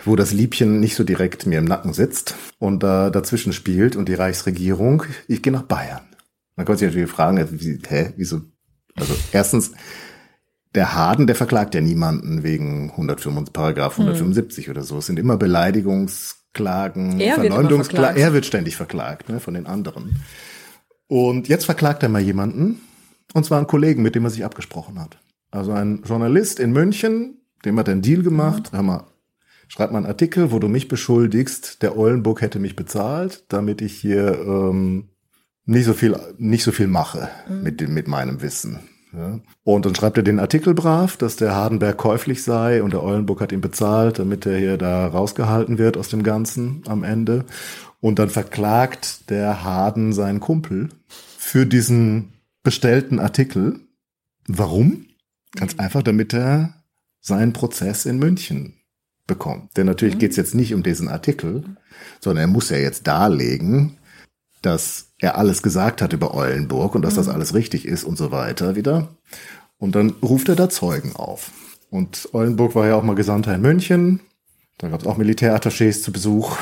wo 0.03 0.17
das 0.17 0.33
Liebchen 0.33 0.81
nicht 0.81 0.97
so 0.97 1.05
direkt 1.05 1.45
mir 1.45 1.59
im 1.59 1.63
Nacken 1.63 1.93
sitzt 1.93 2.35
und 2.59 2.83
da 2.83 3.09
dazwischen 3.09 3.53
spielt 3.53 3.95
und 3.95 4.09
die 4.09 4.15
Reichsregierung, 4.15 5.03
ich 5.29 5.41
gehe 5.41 5.53
nach 5.53 5.61
Bayern. 5.61 6.01
Man 6.57 6.65
kann 6.65 6.75
sich 6.75 6.89
natürlich 6.89 7.09
fragen, 7.09 7.47
wie, 7.51 7.79
hä, 7.87 8.11
wieso? 8.17 8.41
Also 8.97 9.13
erstens, 9.31 9.71
der 10.75 10.93
Harden, 10.93 11.25
der 11.25 11.37
verklagt 11.37 11.73
ja 11.73 11.79
niemanden 11.79 12.43
wegen 12.43 12.91
175, 12.91 13.53
Paragraph 13.53 13.93
175 13.93 14.65
hm. 14.65 14.71
oder 14.71 14.83
so. 14.83 14.97
Es 14.97 15.05
sind 15.05 15.19
immer 15.19 15.37
Beleidigungsklagen, 16.53 17.19
er 17.19 17.35
Verleumdungsklagen. 17.35 18.21
Er 18.21 18.33
wird 18.33 18.45
ständig 18.45 18.75
verklagt 18.75 19.29
ne, 19.29 19.39
von 19.39 19.53
den 19.53 19.65
anderen. 19.65 20.23
Und 21.07 21.47
jetzt 21.47 21.65
verklagt 21.65 22.03
er 22.03 22.09
mal 22.09 22.21
jemanden, 22.21 22.81
und 23.33 23.45
zwar 23.45 23.57
einen 23.57 23.67
Kollegen, 23.67 24.03
mit 24.03 24.15
dem 24.15 24.25
er 24.25 24.29
sich 24.29 24.45
abgesprochen 24.45 24.99
hat. 24.99 25.17
Also 25.51 25.71
ein 25.71 26.01
Journalist 26.05 26.59
in 26.59 26.71
München, 26.71 27.41
dem 27.65 27.77
hat 27.79 27.87
er 27.87 27.93
einen 27.93 28.01
Deal 28.01 28.23
gemacht. 28.23 28.71
Mhm. 28.71 28.75
Hör 28.75 28.83
mal, 28.83 29.07
schreib 29.67 29.91
mal 29.91 29.97
einen 29.97 30.07
Artikel, 30.07 30.51
wo 30.51 30.59
du 30.59 30.67
mich 30.67 30.87
beschuldigst, 30.87 31.81
der 31.81 31.97
Eulenburg 31.97 32.41
hätte 32.41 32.59
mich 32.59 32.75
bezahlt, 32.75 33.45
damit 33.49 33.81
ich 33.81 33.93
hier 33.93 34.39
ähm, 34.45 35.09
nicht 35.65 35.85
so 35.85 35.93
viel, 35.93 36.17
nicht 36.37 36.63
so 36.63 36.71
viel 36.71 36.87
mache 36.87 37.29
mhm. 37.47 37.63
mit, 37.63 37.81
dem, 37.81 37.93
mit 37.93 38.07
meinem 38.07 38.41
Wissen. 38.41 38.79
Ja. 39.13 39.39
Und 39.63 39.85
dann 39.85 39.93
schreibt 39.93 40.17
er 40.17 40.23
den 40.23 40.39
Artikel 40.39 40.73
brav, 40.73 41.17
dass 41.17 41.35
der 41.35 41.55
Hardenberg 41.55 41.97
käuflich 41.97 42.43
sei 42.43 42.81
und 42.81 42.93
der 42.93 43.03
Eulenburg 43.03 43.41
hat 43.41 43.51
ihn 43.51 43.61
bezahlt, 43.61 44.17
damit 44.17 44.45
er 44.45 44.57
hier 44.57 44.77
da 44.77 45.07
rausgehalten 45.07 45.77
wird 45.77 45.97
aus 45.97 46.09
dem 46.09 46.23
Ganzen 46.23 46.81
am 46.87 47.03
Ende. 47.03 47.45
Und 47.99 48.19
dann 48.19 48.29
verklagt 48.29 49.29
der 49.29 49.63
Harden 49.63 50.13
seinen 50.13 50.39
Kumpel 50.39 50.89
für 51.37 51.65
diesen 51.65 52.33
bestellten 52.63 53.19
Artikel. 53.19 53.79
Warum? 54.47 55.05
Ganz 55.55 55.77
einfach, 55.77 56.01
damit 56.01 56.33
er 56.33 56.73
seinen 57.21 57.53
Prozess 57.53 58.05
in 58.05 58.17
München 58.17 58.73
bekommt. 59.27 59.77
Denn 59.77 59.85
natürlich 59.85 60.15
mhm. 60.15 60.19
geht 60.19 60.31
es 60.31 60.37
jetzt 60.37 60.55
nicht 60.55 60.73
um 60.73 60.83
diesen 60.83 61.07
Artikel, 61.07 61.63
sondern 62.19 62.43
er 62.45 62.51
muss 62.51 62.69
ja 62.69 62.77
jetzt 62.77 63.07
darlegen, 63.07 63.97
dass 64.61 65.12
er 65.23 65.37
alles 65.37 65.63
gesagt 65.63 66.01
hat 66.01 66.11
über 66.11 66.33
Eulenburg 66.33 66.95
und 66.95 67.01
dass 67.01 67.13
mhm. 67.13 67.17
das 67.17 67.29
alles 67.29 67.53
richtig 67.53 67.85
ist 67.85 68.03
und 68.03 68.17
so 68.17 68.31
weiter 68.31 68.75
wieder. 68.75 69.07
Und 69.77 69.95
dann 69.95 70.11
ruft 70.21 70.49
er 70.49 70.55
da 70.55 70.69
Zeugen 70.69 71.15
auf. 71.15 71.51
Und 71.89 72.29
Eulenburg 72.33 72.75
war 72.75 72.87
ja 72.87 72.95
auch 72.95 73.03
mal 73.03 73.15
Gesandter 73.15 73.55
in 73.55 73.61
München. 73.61 74.19
Da 74.77 74.89
gab 74.89 75.01
es 75.01 75.07
auch 75.07 75.17
Militärattachés 75.17 76.01
zu 76.01 76.11
Besuch 76.11 76.57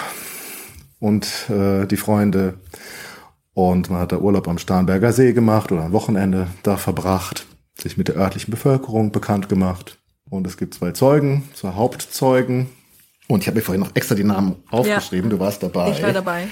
und 1.00 1.50
äh, 1.50 1.88
die 1.88 1.98
Freunde. 1.98 2.56
Und 3.54 3.90
man 3.90 4.00
hat 4.00 4.12
da 4.12 4.20
Urlaub 4.20 4.48
am 4.48 4.60
Starnberger 4.60 5.12
See 5.12 5.34
gemacht 5.34 5.72
oder 5.72 5.84
ein 5.84 5.92
Wochenende 5.92 6.48
da 6.64 6.78
verbracht, 6.78 7.48
sich 7.78 7.98
mit 7.98 8.10
der 8.10 8.16
örtlichen 8.16 8.52
Bevölkerung 8.52 9.12
bekannt 9.12 9.50
gemacht. 9.50 9.98
Und 10.30 10.46
es 10.46 10.58
gibt 10.58 10.76
zwei 10.76 10.92
Zeugen, 10.92 11.50
zwei 11.56 11.72
Hauptzeugen. 11.72 12.70
Und 13.28 13.42
ich 13.42 13.48
habe 13.48 13.58
mir 13.58 13.64
vorhin 13.64 13.82
noch 13.82 13.96
extra 13.96 14.14
die 14.14 14.24
Namen 14.24 14.58
aufgeschrieben. 14.70 15.32
Ja, 15.32 15.38
du 15.38 15.44
warst 15.44 15.64
dabei. 15.64 15.92
Ich 15.92 16.04
war 16.04 16.14
dabei. 16.14 16.48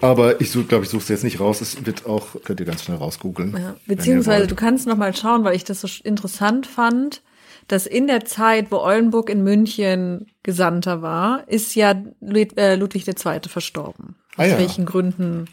Aber 0.00 0.40
ich 0.40 0.52
glaube, 0.52 0.84
ich 0.84 0.90
suche 0.90 1.02
es 1.02 1.08
jetzt 1.08 1.24
nicht 1.24 1.40
raus. 1.40 1.60
Es 1.60 1.84
wird 1.84 2.06
auch, 2.06 2.42
könnt 2.44 2.60
ihr 2.60 2.66
ganz 2.66 2.84
schnell 2.84 2.96
rausgoogeln. 2.96 3.54
Ja, 3.56 3.76
beziehungsweise 3.86 4.46
du 4.46 4.54
kannst 4.54 4.86
noch 4.86 4.96
mal 4.96 5.14
schauen, 5.14 5.44
weil 5.44 5.54
ich 5.54 5.64
das 5.64 5.82
so 5.82 5.88
interessant 6.04 6.66
fand, 6.66 7.22
dass 7.68 7.86
in 7.86 8.06
der 8.06 8.24
Zeit, 8.24 8.70
wo 8.70 8.78
Eulenburg 8.78 9.30
in 9.30 9.44
München 9.44 10.26
Gesandter 10.42 11.02
war, 11.02 11.44
ist 11.48 11.74
ja 11.74 11.94
äh, 12.22 12.74
Ludwig 12.74 13.06
II. 13.06 13.40
verstorben. 13.46 14.16
Aus 14.36 14.46
ah, 14.46 14.48
ja. 14.48 14.58
welchen 14.58 14.86
Gründen 14.86 15.46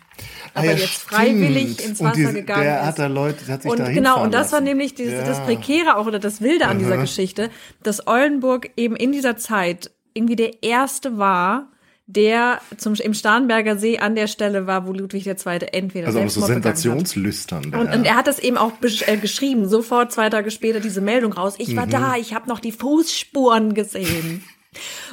ah 0.54 0.60
aber 0.60 0.68
ja, 0.68 0.74
jetzt 0.74 1.02
freiwillig 1.02 1.74
stimmt. 1.74 1.90
ins 1.90 2.04
Wasser 2.04 2.16
die, 2.16 2.34
gegangen 2.34 2.64
der 2.64 2.80
ist. 2.80 2.86
Hat 2.86 3.00
da 3.00 3.08
Leute, 3.08 3.48
hat 3.52 3.64
sich 3.64 3.72
und 3.72 3.84
genau, 3.94 4.24
und 4.24 4.34
das 4.34 4.44
lassen. 4.44 4.54
war 4.54 4.62
nämlich 4.62 4.96
dieses, 4.96 5.14
ja. 5.14 5.26
das 5.26 5.44
Prekäre 5.44 5.98
auch 5.98 6.06
oder 6.06 6.20
das 6.20 6.42
Wilde 6.42 6.66
an 6.66 6.78
Aha. 6.78 6.80
dieser 6.80 6.98
Geschichte, 6.98 7.50
dass 7.84 8.08
Eulenburg 8.08 8.70
eben 8.78 8.96
in 8.96 9.12
dieser 9.12 9.36
Zeit 9.36 9.92
irgendwie 10.14 10.36
der 10.36 10.64
erste 10.64 11.18
war, 11.18 11.72
der 12.08 12.62
zum, 12.78 12.94
im 12.96 13.14
Starnberger 13.14 13.78
See 13.78 14.00
an 14.00 14.16
der 14.16 14.28
Stelle 14.28 14.66
war, 14.66 14.88
wo 14.88 14.94
Ludwig 14.94 15.28
II. 15.28 15.60
entweder 15.74 16.08
also 16.08 16.26
so 16.28 16.46
sensationslüstern. 16.46 17.76
Und, 17.76 17.94
und, 17.94 18.06
er 18.06 18.16
hat 18.16 18.28
das 18.28 18.40
eben 18.40 18.58
auch 18.58 18.72
äh, 18.82 19.18
geschrieben, 19.18 19.68
sofort 19.68 20.14
zwei 20.14 20.30
Tage 20.30 20.50
später 20.50 20.80
diese 20.80 21.02
Meldung 21.02 21.34
raus. 21.34 21.56
Ich 21.58 21.76
war 21.76 21.86
mhm. 21.86 21.92
da, 21.92 22.16
ich 22.16 22.34
habe 22.34 22.48
noch 22.48 22.60
die 22.60 22.72
Fußspuren 22.72 23.74
gesehen. 23.74 24.44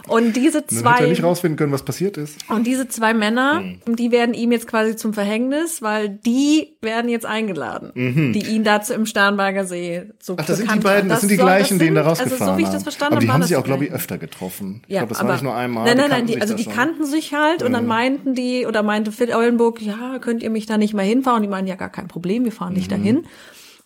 Und 0.06 0.36
diese 0.36 0.66
zwei. 0.66 0.90
Hat 0.90 1.00
er 1.00 1.08
nicht 1.08 1.22
rausfinden 1.22 1.56
können, 1.56 1.72
was 1.72 1.82
passiert 1.82 2.16
ist. 2.16 2.38
Und 2.48 2.66
diese 2.66 2.88
zwei 2.88 3.14
Männer, 3.14 3.60
mhm. 3.60 3.96
die 3.96 4.10
werden 4.10 4.34
ihm 4.34 4.52
jetzt 4.52 4.66
quasi 4.66 4.96
zum 4.96 5.14
Verhängnis, 5.14 5.82
weil 5.82 6.08
die 6.08 6.76
werden 6.82 7.08
jetzt 7.08 7.26
eingeladen, 7.26 7.90
mhm. 7.94 8.32
die 8.32 8.46
ihn 8.46 8.64
dazu 8.64 8.92
im 8.92 9.06
Starnberger 9.06 9.64
See 9.64 10.04
so 10.20 10.36
Ach, 10.38 10.44
das 10.44 10.58
sind 10.58 10.72
die 10.72 10.78
beiden, 10.80 11.08
das, 11.08 11.16
das 11.16 11.28
sind 11.28 11.30
die 11.30 11.36
gleichen, 11.36 11.78
die 11.78 11.86
ihn 11.86 11.94
da 11.94 12.02
rausgefahren 12.02 12.40
haben. 12.40 12.48
Also 12.48 12.52
so 12.52 12.58
wie 12.58 12.62
ich 12.62 12.68
das 12.68 12.82
verstanden 12.82 13.16
habe. 13.16 13.24
Aber 13.24 13.26
die 13.26 13.32
haben 13.32 13.42
sich 13.42 13.56
auch, 13.56 13.64
glaube 13.64 13.86
ich, 13.86 13.92
öfter 13.92 14.18
getroffen. 14.18 14.82
Ich 14.86 14.94
ja, 14.94 15.00
glaube, 15.00 15.10
das 15.10 15.20
aber, 15.20 15.28
war 15.28 15.34
nicht 15.36 15.44
nur 15.44 15.54
einmal. 15.54 15.84
Nein, 15.84 15.96
nein, 15.96 16.10
nein, 16.10 16.26
die, 16.26 16.40
also 16.40 16.54
die 16.54 16.66
kannten 16.66 17.06
sich 17.06 17.32
halt 17.34 17.60
mhm. 17.60 17.66
und 17.66 17.72
dann 17.72 17.84
mhm. 17.84 17.88
meinten 17.88 18.34
die, 18.34 18.66
oder 18.66 18.82
meinte 18.82 19.12
Phil 19.12 19.34
Eulenburg, 19.34 19.80
ja, 19.80 20.18
könnt 20.18 20.42
ihr 20.42 20.50
mich 20.50 20.66
da 20.66 20.78
nicht 20.78 20.94
mal 20.94 21.04
hinfahren? 21.04 21.36
Und 21.36 21.42
die 21.42 21.48
meinen, 21.48 21.66
ja, 21.66 21.76
gar 21.76 21.90
kein 21.90 22.08
Problem, 22.08 22.44
wir 22.44 22.52
fahren 22.52 22.74
nicht 22.74 22.90
mhm. 22.90 22.96
dahin. 22.96 23.26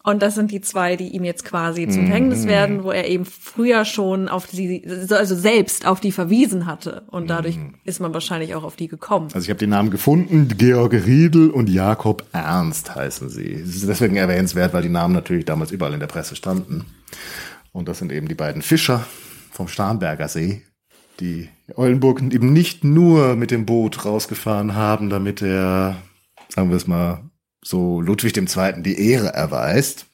Und 0.08 0.22
das 0.22 0.34
sind 0.34 0.50
die 0.50 0.62
zwei, 0.62 0.96
die 0.96 1.08
ihm 1.08 1.22
jetzt 1.22 1.44
quasi 1.44 1.86
zum 1.86 2.04
mhm. 2.04 2.06
Verhängnis 2.06 2.46
werden, 2.46 2.82
wo 2.82 2.90
er 2.90 3.06
eben 3.06 3.26
früher 3.26 3.84
schon 3.84 4.30
auf 4.30 4.46
die, 4.46 4.82
also 5.10 5.34
selbst 5.34 5.86
auf 5.86 6.00
die 6.00 6.12
verwiesen 6.12 6.64
hatte. 6.64 7.02
Und 7.08 7.28
dadurch 7.28 7.58
mhm. 7.58 7.74
ist 7.84 8.00
man 8.00 8.14
wahrscheinlich 8.14 8.54
auch 8.54 8.64
auf 8.64 8.74
die 8.74 8.88
gekommen. 8.88 9.28
Also 9.34 9.44
ich 9.44 9.50
habe 9.50 9.58
den 9.58 9.68
Namen 9.68 9.90
gefunden, 9.90 10.48
Georg 10.56 10.94
Riedel 10.94 11.50
und 11.50 11.68
Jakob 11.68 12.24
Ernst 12.32 12.94
heißen 12.94 13.28
sie. 13.28 13.52
Es 13.52 13.76
ist 13.76 13.86
deswegen 13.86 14.16
erwähnenswert, 14.16 14.72
weil 14.72 14.80
die 14.80 14.88
Namen 14.88 15.12
natürlich 15.12 15.44
damals 15.44 15.72
überall 15.72 15.92
in 15.92 16.00
der 16.00 16.06
Presse 16.06 16.36
standen. 16.36 16.86
Und 17.72 17.86
das 17.86 17.98
sind 17.98 18.10
eben 18.10 18.28
die 18.28 18.34
beiden 18.34 18.62
Fischer 18.62 19.04
vom 19.50 19.68
Starnberger 19.68 20.28
See, 20.28 20.62
die 21.20 21.50
Eulenburg 21.76 22.22
eben 22.22 22.54
nicht 22.54 22.82
nur 22.82 23.36
mit 23.36 23.50
dem 23.50 23.66
Boot 23.66 24.06
rausgefahren 24.06 24.74
haben, 24.74 25.10
damit 25.10 25.42
er, 25.42 25.96
sagen 26.48 26.70
wir 26.70 26.78
es 26.78 26.86
mal, 26.86 27.27
so 27.62 28.00
Ludwig 28.00 28.36
II. 28.36 28.82
die 28.82 29.10
Ehre 29.10 29.28
erweist, 29.28 30.06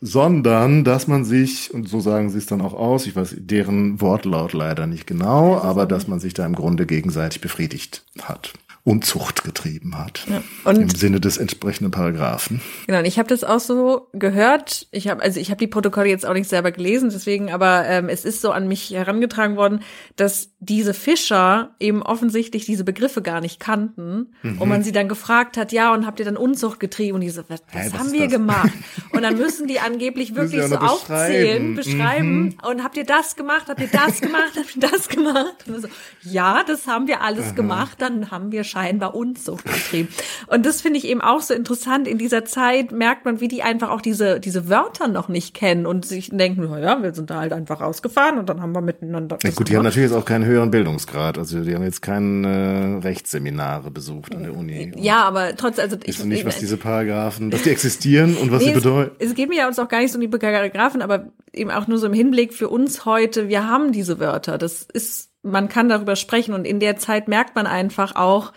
sondern 0.00 0.84
dass 0.84 1.06
man 1.06 1.24
sich, 1.24 1.72
und 1.74 1.88
so 1.88 2.00
sagen 2.00 2.30
sie 2.30 2.38
es 2.38 2.46
dann 2.46 2.62
auch 2.62 2.72
aus, 2.72 3.06
ich 3.06 3.16
weiß 3.16 3.36
deren 3.38 4.00
Wortlaut 4.00 4.52
leider 4.52 4.86
nicht 4.86 5.06
genau, 5.06 5.58
aber 5.58 5.86
dass 5.86 6.08
man 6.08 6.20
sich 6.20 6.32
da 6.32 6.46
im 6.46 6.54
Grunde 6.54 6.86
gegenseitig 6.86 7.40
befriedigt 7.40 8.04
hat. 8.22 8.54
Unzucht 8.84 9.44
getrieben 9.44 9.98
hat. 9.98 10.26
Ja. 10.28 10.42
Und 10.64 10.76
Im 10.78 10.88
Sinne 10.88 11.20
des 11.20 11.36
entsprechenden 11.36 11.90
Paragraphen. 11.90 12.60
Genau, 12.86 13.00
und 13.00 13.04
ich 13.04 13.18
habe 13.18 13.28
das 13.28 13.44
auch 13.44 13.60
so 13.60 14.08
gehört. 14.12 14.86
Ich 14.90 15.08
habe 15.08 15.22
also 15.22 15.38
ich 15.38 15.50
habe 15.50 15.58
die 15.58 15.66
Protokolle 15.66 16.08
jetzt 16.08 16.24
auch 16.26 16.32
nicht 16.32 16.48
selber 16.48 16.72
gelesen, 16.72 17.10
deswegen, 17.12 17.50
aber 17.50 17.86
ähm, 17.86 18.08
es 18.08 18.24
ist 18.24 18.40
so 18.40 18.52
an 18.52 18.68
mich 18.68 18.90
herangetragen 18.90 19.56
worden, 19.56 19.80
dass 20.16 20.50
diese 20.60 20.94
Fischer 20.94 21.74
eben 21.78 22.02
offensichtlich 22.02 22.64
diese 22.64 22.84
Begriffe 22.84 23.22
gar 23.22 23.40
nicht 23.40 23.60
kannten 23.60 24.34
mhm. 24.42 24.60
und 24.60 24.68
man 24.68 24.82
sie 24.82 24.92
dann 24.92 25.08
gefragt 25.08 25.56
hat, 25.56 25.72
ja, 25.72 25.92
und 25.92 26.06
habt 26.06 26.18
ihr 26.18 26.24
dann 26.24 26.36
Unzucht 26.36 26.80
getrieben? 26.80 27.16
Und 27.16 27.20
die 27.20 27.30
so, 27.30 27.42
was, 27.48 27.62
was 27.72 27.92
haben 27.94 28.12
wir 28.12 28.24
das? 28.24 28.32
gemacht? 28.32 28.70
Und 29.12 29.22
dann 29.22 29.36
müssen 29.36 29.66
die 29.66 29.80
angeblich 29.80 30.34
wirklich 30.34 30.62
so 30.64 30.76
aufzählen, 30.76 31.74
beschreiben. 31.74 32.42
Mhm. 32.42 32.58
Und 32.68 32.84
habt 32.84 32.96
ihr 32.96 33.04
das 33.04 33.36
gemacht? 33.36 33.66
Habt 33.68 33.80
ihr 33.80 33.88
das 33.88 34.20
gemacht? 34.20 34.52
habt 34.56 34.76
ihr 34.76 34.88
das 34.88 35.08
gemacht? 35.08 35.64
Und 35.66 35.82
so, 35.82 35.88
ja, 36.22 36.62
das 36.66 36.86
haben 36.86 37.06
wir 37.06 37.20
alles 37.22 37.46
Aha. 37.46 37.52
gemacht. 37.52 37.96
Dann 38.00 38.30
haben 38.30 38.52
wir 38.52 38.64
scheinbar 38.70 39.14
Unzucht 39.14 39.64
betrieben. 39.64 40.08
Und 40.46 40.64
das 40.66 40.80
finde 40.80 40.98
ich 40.98 41.06
eben 41.06 41.20
auch 41.20 41.40
so 41.40 41.54
interessant. 41.54 42.08
In 42.08 42.18
dieser 42.18 42.44
Zeit 42.44 42.92
merkt 42.92 43.24
man, 43.24 43.40
wie 43.40 43.48
die 43.48 43.62
einfach 43.62 43.90
auch 43.90 44.00
diese, 44.00 44.40
diese 44.40 44.68
Wörter 44.68 45.08
noch 45.08 45.28
nicht 45.28 45.54
kennen 45.54 45.86
und 45.86 46.06
sich 46.06 46.30
denken, 46.30 46.70
naja, 46.70 47.02
wir 47.02 47.12
sind 47.14 47.30
da 47.30 47.40
halt 47.40 47.52
einfach 47.52 47.80
rausgefahren 47.80 48.38
und 48.38 48.48
dann 48.48 48.62
haben 48.62 48.72
wir 48.72 48.80
miteinander. 48.80 49.38
Ja, 49.42 49.50
gut, 49.50 49.68
die 49.68 49.76
haben 49.76 49.84
natürlich 49.84 50.10
jetzt 50.10 50.18
auch 50.18 50.24
keinen 50.24 50.44
höheren 50.44 50.70
Bildungsgrad. 50.70 51.38
Also 51.38 51.62
die 51.62 51.74
haben 51.74 51.82
jetzt 51.82 52.02
keine 52.02 53.00
äh, 53.00 53.06
Rechtsseminare 53.06 53.90
besucht 53.90 54.34
an 54.34 54.44
der 54.44 54.56
Uni. 54.56 54.92
Ja, 54.96 55.24
aber 55.24 55.56
trotzdem, 55.56 55.84
also 55.84 55.96
ich 56.04 56.24
nicht, 56.24 56.44
was 56.44 56.58
diese 56.58 56.76
Paragraphen, 56.76 57.50
dass 57.50 57.62
die 57.62 57.70
existieren 57.70 58.36
und 58.36 58.50
was 58.52 58.62
nee, 58.62 58.68
sie 58.68 58.74
bedeuten. 58.74 59.16
Es, 59.18 59.30
es 59.30 59.34
geht 59.34 59.48
mir 59.48 59.58
ja 59.58 59.68
uns 59.68 59.78
auch 59.78 59.88
gar 59.88 60.00
nicht 60.00 60.12
so 60.12 60.18
um 60.18 60.20
die 60.20 60.28
Paragraphen, 60.28 61.02
aber 61.02 61.30
eben 61.52 61.70
auch 61.70 61.86
nur 61.86 61.98
so 61.98 62.06
im 62.06 62.12
Hinblick 62.12 62.54
für 62.54 62.68
uns 62.68 63.04
heute. 63.04 63.48
Wir 63.48 63.68
haben 63.68 63.92
diese 63.92 64.18
Wörter. 64.18 64.58
Das 64.58 64.82
ist 64.82 65.29
man 65.42 65.68
kann 65.68 65.88
darüber 65.88 66.16
sprechen 66.16 66.54
und 66.54 66.64
in 66.64 66.80
der 66.80 66.96
Zeit 66.96 67.28
merkt 67.28 67.54
man 67.54 67.66
einfach 67.66 68.16
auch, 68.16 68.52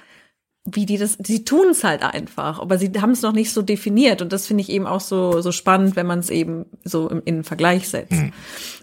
wie 0.65 0.85
die 0.85 0.97
das, 0.97 1.17
sie 1.21 1.43
tun 1.43 1.69
es 1.71 1.83
halt 1.83 2.03
einfach, 2.03 2.59
aber 2.59 2.77
sie 2.77 2.89
haben 2.99 3.11
es 3.11 3.21
noch 3.21 3.33
nicht 3.33 3.51
so 3.51 3.61
definiert 3.61 4.21
und 4.21 4.31
das 4.31 4.47
finde 4.47 4.61
ich 4.61 4.69
eben 4.69 4.87
auch 4.87 5.01
so 5.01 5.41
so 5.41 5.51
spannend, 5.51 5.97
wenn 5.97 6.05
man 6.05 6.19
es 6.19 6.29
eben 6.29 6.65
so 6.85 7.09
im, 7.09 7.21
in 7.25 7.43
Vergleich 7.43 7.89
setzt 7.89 8.13
mhm. 8.13 8.31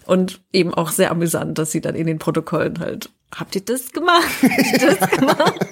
und 0.05 0.41
eben 0.53 0.73
auch 0.73 0.91
sehr 0.91 1.09
amüsant, 1.09 1.57
dass 1.57 1.71
sie 1.71 1.81
dann 1.81 1.95
in 1.95 2.05
den 2.05 2.19
Protokollen 2.19 2.79
halt, 2.79 3.09
habt 3.35 3.55
ihr 3.55 3.61
das 3.61 3.91
gemacht? 3.91 4.29
Habt 4.43 4.81
ihr 4.81 4.95
das 4.95 5.09
gemacht? 5.17 5.67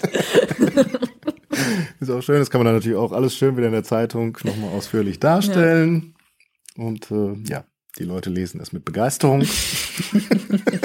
ist 2.00 2.10
auch 2.10 2.22
schön, 2.22 2.40
das 2.40 2.50
kann 2.50 2.60
man 2.60 2.66
dann 2.66 2.76
natürlich 2.76 2.98
auch 2.98 3.12
alles 3.12 3.36
schön 3.36 3.56
wieder 3.56 3.68
in 3.68 3.74
der 3.74 3.84
Zeitung 3.84 4.36
nochmal 4.44 4.72
ausführlich 4.72 5.20
darstellen 5.20 6.16
ja. 6.76 6.86
und 6.86 7.12
äh, 7.12 7.36
ja, 7.48 7.66
die 8.00 8.06
Leute 8.06 8.32
lesen 8.32 8.62
es 8.62 8.72
mit 8.72 8.84
Begeisterung. 8.84 9.44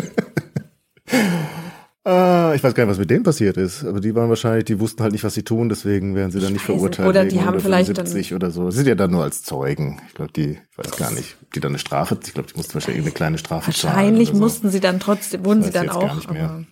Äh, 2.07 2.55
ich 2.57 2.62
weiß 2.62 2.74
gar 2.74 2.84
nicht, 2.84 2.90
was 2.90 2.98
mit 2.98 3.11
denen 3.11 3.22
passiert 3.22 3.57
ist. 3.57 3.84
Aber 3.84 4.00
die 4.00 4.14
waren 4.14 4.28
wahrscheinlich, 4.28 4.66
die 4.66 4.78
wussten 4.78 5.02
halt 5.02 5.12
nicht, 5.12 5.24
was 5.24 5.34
sie 5.34 5.42
tun, 5.42 5.68
deswegen 5.68 6.14
werden 6.14 6.30
sie 6.30 6.40
dann 6.40 6.52
nicht 6.52 6.64
verurteilt. 6.64 7.09
Oder 7.09 7.24
die 7.24 7.40
haben 7.40 7.61
vielleicht 7.61 7.96
dann 7.96 8.07
oder 8.07 8.50
so. 8.50 8.70
Sie 8.70 8.78
sind 8.78 8.88
ja 8.88 8.94
dann 8.94 9.11
nur 9.11 9.22
als 9.22 9.42
Zeugen. 9.42 10.00
Ich 10.09 10.14
glaube, 10.14 10.32
die, 10.32 10.59
ich 10.70 10.78
weiß 10.78 10.96
gar 10.96 11.12
nicht, 11.12 11.36
die 11.55 11.61
dann 11.61 11.72
eine 11.72 11.78
Strafe, 11.78 12.18
ich 12.22 12.34
glaube, 12.34 12.50
die 12.50 12.57
mussten 12.57 12.74
wahrscheinlich 12.74 13.02
eine 13.02 13.12
kleine 13.12 13.38
Strafe 13.38 13.72
zahlen. 13.72 13.94
Wahrscheinlich 13.94 14.28
so. 14.30 14.36
mussten 14.36 14.70
sie 14.70 14.80
dann 14.80 15.00
trotzdem, 15.00 15.44
wurden 15.44 15.62
sie 15.62 15.70
dann 15.70 15.88
auch. 15.88 16.00
Gar 16.00 16.14
nicht 16.16 16.30
mehr. 16.30 16.44
Aber, 16.50 16.64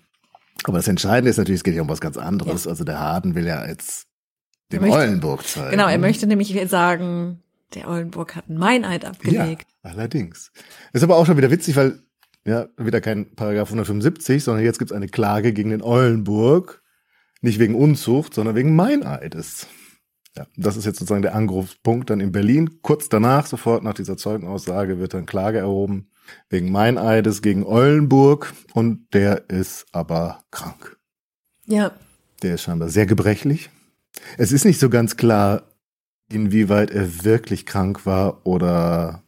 aber 0.65 0.77
das 0.79 0.89
Entscheidende 0.89 1.31
ist 1.31 1.39
natürlich, 1.39 1.61
es 1.61 1.65
geht 1.65 1.75
ja 1.75 1.83
um 1.83 1.89
was 1.89 2.01
ganz 2.01 2.19
anderes. 2.19 2.65
Ja. 2.65 2.71
Also 2.71 2.85
der 2.85 3.01
Harden 3.01 3.35
will 3.35 3.47
ja 3.47 3.67
jetzt 3.67 4.07
dem 4.71 4.83
möchte, 4.83 4.99
Eulenburg 4.99 5.47
zeigen. 5.47 5.71
Genau, 5.71 5.89
er 5.89 5.99
möchte 5.99 6.27
nämlich 6.27 6.55
sagen, 6.69 7.43
der 7.75 7.89
Eulenburg 7.89 8.37
hat 8.37 8.51
einen 8.51 8.59
Meineid 8.59 9.07
abgelegt. 9.07 9.67
Ja, 9.83 9.91
allerdings. 9.91 10.53
Ist 10.93 11.03
aber 11.03 11.17
auch 11.17 11.25
schon 11.25 11.39
wieder 11.39 11.51
witzig, 11.51 11.77
weil 11.77 12.01
ja, 12.45 12.69
wieder 12.77 13.01
kein 13.01 13.35
Paragraph 13.35 13.69
175, 13.69 14.43
sondern 14.43 14.65
jetzt 14.65 14.79
gibt 14.79 14.91
es 14.91 14.97
eine 14.97 15.09
Klage 15.09 15.53
gegen 15.53 15.71
den 15.71 15.83
Eulenburg. 15.83 16.83
Nicht 17.41 17.59
wegen 17.59 17.75
Unzucht, 17.75 18.35
sondern 18.35 18.55
wegen 18.55 18.77
Meineides. 18.77 19.67
Ja, 20.37 20.47
das 20.57 20.77
ist 20.77 20.87
jetzt 20.87 20.99
sozusagen 20.99 21.23
der 21.23 21.35
Angriffspunkt 21.35 22.09
dann 22.09 22.21
in 22.21 22.33
Berlin. 22.33 22.81
Kurz 22.83 23.09
danach, 23.09 23.47
sofort 23.47 23.83
nach 23.83 23.95
dieser 23.95 24.17
Zeugenaussage, 24.17 24.99
wird 24.99 25.15
dann 25.15 25.27
Klage 25.27 25.59
erhoben 25.59 26.09
wegen 26.49 26.71
Meineides 26.71 27.43
gegen 27.43 27.65
Eulenburg 27.65 28.53
und 28.73 29.13
der 29.13 29.51
ist 29.51 29.87
aber 29.93 30.43
krank. 30.51 30.97
Ja. 31.67 31.93
Der 32.43 32.55
ist 32.55 32.63
scheinbar 32.63 32.89
sehr 32.89 33.07
gebrechlich. 33.07 33.71
Es 34.39 34.53
ist 34.53 34.65
nicht 34.65 34.81
so 34.81 34.89
ganz 34.89 35.17
klar, 35.17 35.65
inwieweit 36.31 36.91
er 36.91 37.25
wirklich 37.25 37.67
krank 37.67 38.07
war 38.07 38.47
oder 38.47 39.23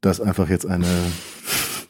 das 0.00 0.20
einfach 0.20 0.48
jetzt 0.48 0.66
eine 0.66 0.86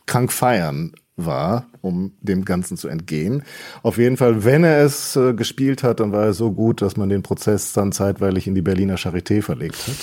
krank 0.07 0.32
feiern 0.32 0.92
war, 1.16 1.66
um 1.80 2.12
dem 2.20 2.44
Ganzen 2.44 2.76
zu 2.76 2.88
entgehen. 2.88 3.42
Auf 3.82 3.96
jeden 3.98 4.16
Fall, 4.16 4.44
wenn 4.44 4.64
er 4.64 4.84
es 4.84 5.16
äh, 5.16 5.32
gespielt 5.34 5.82
hat, 5.82 6.00
dann 6.00 6.12
war 6.12 6.24
er 6.24 6.34
so 6.34 6.52
gut, 6.52 6.82
dass 6.82 6.96
man 6.96 7.09
den 7.09 7.22
Prozess 7.22 7.72
dann 7.72 7.92
zeitweilig 7.92 8.46
in 8.46 8.54
die 8.54 8.62
Berliner 8.62 8.96
Charité 8.96 9.40
verlegt 9.42 9.86
hat 9.86 9.96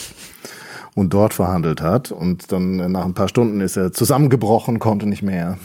und 0.95 1.13
dort 1.13 1.33
verhandelt 1.35 1.81
hat. 1.81 2.11
Und 2.11 2.51
dann 2.51 2.79
äh, 2.79 2.89
nach 2.89 3.05
ein 3.05 3.13
paar 3.13 3.27
Stunden 3.29 3.61
ist 3.61 3.77
er 3.77 3.93
zusammengebrochen, 3.93 4.79
konnte 4.79 5.05
nicht 5.05 5.21
mehr. 5.21 5.59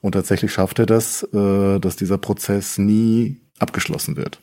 Und 0.00 0.12
tatsächlich 0.12 0.52
schafft 0.52 0.78
er 0.78 0.86
das, 0.86 1.22
äh, 1.34 1.78
dass 1.78 1.96
dieser 1.96 2.16
Prozess 2.18 2.78
nie 2.78 3.40
abgeschlossen 3.58 4.16
wird. 4.16 4.40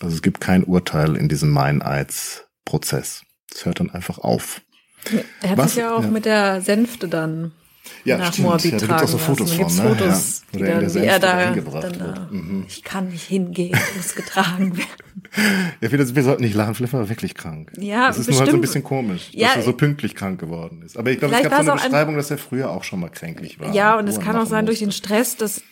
Also 0.00 0.14
es 0.16 0.22
gibt 0.22 0.40
kein 0.40 0.64
Urteil 0.64 1.14
in 1.16 1.28
diesem 1.28 1.50
Meineidsprozess. 1.50 3.22
Es 3.54 3.64
hört 3.66 3.80
dann 3.80 3.90
einfach 3.90 4.18
auf. 4.18 4.60
Er 5.42 5.50
hat 5.50 5.58
Was? 5.58 5.74
sich 5.74 5.82
ja 5.82 5.94
auch 5.94 6.02
Ja. 6.02 6.08
mit 6.08 6.24
der 6.24 6.60
Sänfte 6.62 7.08
dann 7.08 7.52
Ja, 8.04 8.18
nach 8.18 8.32
stimmt. 8.32 8.48
Moabit 8.48 8.72
Ja, 8.72 8.78
da 8.78 8.86
tragen 8.86 9.04
auch 9.04 9.08
so 9.08 9.18
Fotos 9.18 9.52
von, 9.52 9.66
ne? 9.66 9.82
Fotos, 9.82 10.42
Ja. 10.52 10.60
Oder 10.60 10.80
dann, 10.80 10.94
wie 10.94 10.98
er 11.00 11.18
da 11.18 11.50
dann 11.54 11.98
da, 11.98 12.28
Mhm. 12.30 12.64
ich 12.68 12.82
kann 12.84 13.08
nicht 13.08 13.24
hingehen, 13.24 13.76
ich 13.90 13.96
muss 13.96 14.14
getragen 14.14 14.76
werden. 14.76 14.88
Ja, 15.80 15.90
wir, 15.92 16.14
wir 16.14 16.22
sollten 16.22 16.42
nicht 16.44 16.54
lachen, 16.54 16.74
vielleicht 16.74 16.92
war 16.92 17.00
er 17.00 17.08
wirklich 17.08 17.34
krank. 17.34 17.72
Ja, 17.78 18.06
Das 18.08 18.18
ist 18.18 18.28
nur 18.30 18.38
halt 18.38 18.50
so 18.50 18.56
ein 18.56 18.60
bestimmt. 18.60 18.62
bisschen 18.62 18.84
komisch, 18.84 19.28
Ja, 19.32 19.48
dass 19.48 19.56
er 19.58 19.62
so 19.64 19.72
pünktlich 19.72 20.14
krank 20.14 20.38
geworden 20.40 20.82
ist. 20.82 20.96
Aber 20.96 21.10
ich 21.10 21.18
glaube, 21.18 21.34
es 21.34 21.42
gab 21.42 21.52
so 21.52 21.58
eine 21.58 21.72
auch 21.72 21.76
ein- 21.76 21.90
Beschreibung, 21.90 22.16
dass 22.16 22.30
er 22.30 22.38
früher 22.38 22.70
auch 22.70 22.84
schon 22.84 23.00
mal 23.00 23.08
kränklich 23.10 23.58
war. 23.60 23.72
Ja, 23.74 23.98
und 23.98 24.08
es 24.08 24.20
kann 24.20 24.36
auch 24.36 24.46
sein, 24.46 24.66
durch 24.66 24.78
den 24.78 24.88
musste. 24.88 25.06
Stress, 25.06 25.36
das, 25.36 25.62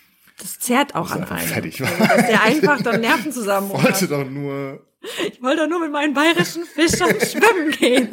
das 0.40 0.58
zerrt 0.58 0.94
auch 0.94 1.08
Dass 1.10 1.20
an 1.22 1.28
einem. 1.28 1.46
fertig 1.48 1.80
war. 1.80 1.88
Also, 1.88 2.04
dass 2.16 2.26
der 2.26 2.42
einfach 2.42 2.82
dann 2.82 3.00
Nervenzusammenbruch 3.00 3.82
Wollte 3.84 4.00
hat. 4.00 4.10
doch 4.10 4.28
nur 4.28 4.80
Ich 5.32 5.40
wollte 5.42 5.62
doch 5.62 5.68
nur 5.68 5.80
mit 5.80 5.92
meinen 5.92 6.12
bayerischen 6.14 6.64
Fischern 6.64 7.10
schwimmen 7.20 7.70
gehen. 7.78 8.08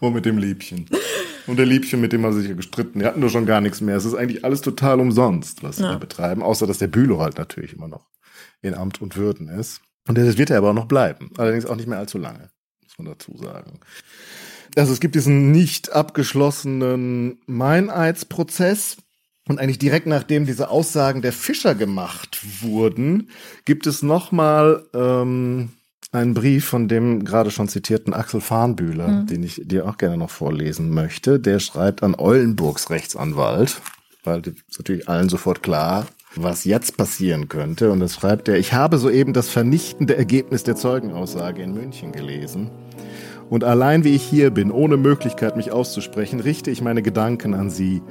Oh, 0.00 0.10
mit 0.10 0.24
dem 0.24 0.38
Liebchen. 0.38 0.86
Und 1.46 1.56
der 1.58 1.66
Liebchen, 1.66 2.00
mit 2.00 2.12
dem 2.12 2.24
haben 2.24 2.32
sie 2.34 2.40
sich 2.40 2.50
ja 2.50 2.54
gestritten. 2.56 3.00
Die 3.00 3.04
hatten 3.04 3.20
doch 3.20 3.30
schon 3.30 3.46
gar 3.46 3.60
nichts 3.60 3.80
mehr. 3.80 3.96
Es 3.96 4.04
ist 4.04 4.14
eigentlich 4.14 4.44
alles 4.44 4.60
total 4.60 5.00
umsonst, 5.00 5.62
was 5.62 5.76
sie 5.76 5.82
Ja. 5.84 5.92
da 5.92 5.98
betreiben. 5.98 6.42
Außer, 6.42 6.66
dass 6.66 6.78
der 6.78 6.86
Bülow 6.88 7.20
halt 7.20 7.38
natürlich 7.38 7.72
immer 7.74 7.88
noch 7.88 8.06
in 8.62 8.74
Amt 8.74 9.00
und 9.02 9.16
Würden 9.16 9.48
ist. 9.48 9.80
Und 10.08 10.18
das 10.18 10.38
wird 10.38 10.50
er 10.50 10.58
aber 10.58 10.70
auch 10.70 10.74
noch 10.74 10.86
bleiben. 10.86 11.30
Allerdings 11.38 11.66
auch 11.66 11.76
nicht 11.76 11.88
mehr 11.88 11.98
allzu 11.98 12.18
lange, 12.18 12.50
muss 12.82 12.98
man 12.98 13.06
dazu 13.06 13.36
sagen. 13.36 13.80
Also 14.76 14.92
es 14.92 15.00
gibt 15.00 15.14
diesen 15.14 15.52
nicht 15.52 15.92
abgeschlossenen 15.92 17.40
Meineidsprozess. 17.46 18.96
Und 19.48 19.58
eigentlich 19.58 19.78
direkt 19.80 20.06
nachdem 20.06 20.46
diese 20.46 20.68
Aussagen 20.70 21.20
der 21.22 21.32
Fischer 21.32 21.74
gemacht 21.74 22.40
wurden, 22.62 23.28
gibt 23.64 23.88
es 23.88 24.02
nochmal 24.02 24.84
ähm, 24.94 25.70
einen 26.12 26.34
Brief 26.34 26.66
von 26.66 26.88
dem 26.88 27.24
gerade 27.24 27.50
schon 27.50 27.68
zitierten 27.68 28.12
Axel 28.12 28.42
Farnbühler, 28.42 29.24
den 29.24 29.42
ich 29.42 29.62
dir 29.64 29.88
auch 29.88 29.96
gerne 29.96 30.18
noch 30.18 30.30
vorlesen 30.30 30.90
möchte. 30.90 31.40
Der 31.40 31.58
schreibt 31.58 32.02
an 32.02 32.14
Eulenburgs 32.14 32.90
Rechtsanwalt, 32.90 33.80
weil 34.22 34.42
das 34.42 34.54
ist 34.68 34.78
natürlich 34.78 35.08
allen 35.08 35.30
sofort 35.30 35.62
klar, 35.62 36.06
was 36.36 36.64
jetzt 36.64 36.98
passieren 36.98 37.48
könnte. 37.48 37.90
Und 37.90 38.00
das 38.00 38.14
schreibt 38.14 38.48
er, 38.48 38.58
ich 38.58 38.74
habe 38.74 38.98
soeben 38.98 39.32
das 39.32 39.48
vernichtende 39.48 40.14
Ergebnis 40.14 40.64
der 40.64 40.76
Zeugenaussage 40.76 41.62
in 41.62 41.72
München 41.72 42.12
gelesen. 42.12 42.70
Und 43.48 43.64
allein 43.64 44.04
wie 44.04 44.14
ich 44.14 44.22
hier 44.22 44.50
bin, 44.50 44.70
ohne 44.70 44.98
Möglichkeit 44.98 45.56
mich 45.56 45.72
auszusprechen, 45.72 46.40
richte 46.40 46.70
ich 46.70 46.82
meine 46.82 47.02
Gedanken 47.02 47.54
an 47.54 47.70
Sie, 47.70 48.02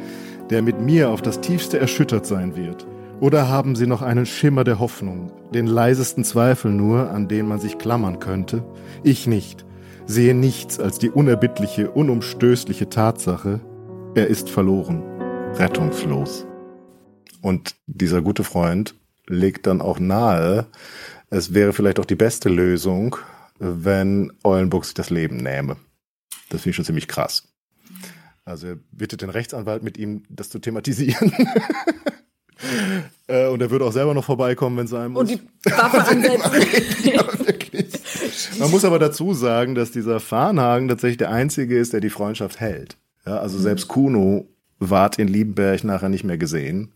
der 0.50 0.64
mit 0.64 0.82
mir 0.82 1.10
auf 1.10 1.22
das 1.22 1.40
tiefste 1.40 1.80
erschüttert 1.80 2.26
sein 2.26 2.56
wird. 2.56 2.86
Oder 3.22 3.48
haben 3.48 3.76
Sie 3.76 3.86
noch 3.86 4.02
einen 4.02 4.26
Schimmer 4.26 4.64
der 4.64 4.80
Hoffnung, 4.80 5.32
den 5.54 5.68
leisesten 5.68 6.24
Zweifel 6.24 6.72
nur, 6.72 7.12
an 7.12 7.28
den 7.28 7.48
man 7.48 7.60
sich 7.60 7.78
klammern 7.78 8.18
könnte? 8.18 8.66
Ich 9.04 9.28
nicht, 9.28 9.64
sehe 10.08 10.34
nichts 10.34 10.80
als 10.80 10.98
die 10.98 11.12
unerbittliche, 11.12 11.92
unumstößliche 11.92 12.90
Tatsache, 12.90 13.62
er 14.16 14.26
ist 14.26 14.50
verloren, 14.50 15.04
rettungslos. 15.54 16.48
Und 17.44 17.76
dieser 17.86 18.24
gute 18.24 18.44
Freund 18.44 18.96
legt 19.28 19.68
dann 19.68 19.82
auch 19.82 20.00
nahe, 20.00 20.66
es 21.30 21.54
wäre 21.54 21.74
vielleicht 21.74 22.00
auch 22.00 22.06
die 22.06 22.16
beste 22.16 22.50
Lösung, 22.50 23.18
wenn 23.60 24.34
Eulenburg 24.44 24.84
sich 24.84 24.96
das 24.96 25.12
Leben 25.12 25.38
nähme. 25.38 25.76
Das 26.50 26.62
finde 26.62 26.72
ich 26.72 26.76
schon 26.78 26.86
ziemlich 26.86 27.08
krass. 27.08 27.48
Also 28.46 28.66
er 28.70 28.78
bittet 28.92 29.22
den 29.22 29.30
Rechtsanwalt 29.30 29.84
mit 29.84 30.00
ihm, 30.00 30.24
das 30.28 30.50
zu 30.50 30.58
thematisieren. 30.58 31.32
Äh, 33.28 33.48
und 33.48 33.62
er 33.62 33.72
würde 33.72 33.86
auch 33.86 33.92
selber 33.92 34.14
noch 34.14 34.26
vorbeikommen, 34.26 34.78
wenn 34.78 34.86
es 34.86 35.10
muss. 35.10 35.22
Und 35.22 35.30
die 35.30 35.40
Waffe 35.70 36.06
ansetzen. 36.08 36.52
Man 38.60 38.72
muss 38.72 38.86
aber 38.86 39.00
dazu 39.00 39.34
sagen, 39.34 39.76
dass 39.76 39.92
dieser 39.92 40.20
Farnhagen 40.20 40.88
tatsächlich 40.88 41.18
der 41.18 41.32
Einzige 41.32 41.78
ist, 41.78 41.94
der 41.94 42.02
die 42.02 42.10
Freundschaft 42.10 42.60
hält. 42.60 42.98
Ja, 43.26 43.38
also 43.38 43.58
selbst 43.58 43.88
Kuno 43.88 44.48
ward 44.80 45.20
in 45.20 45.28
Liebenberg 45.28 45.84
nachher 45.84 46.10
nicht 46.10 46.24
mehr 46.24 46.38
gesehen. 46.38 46.92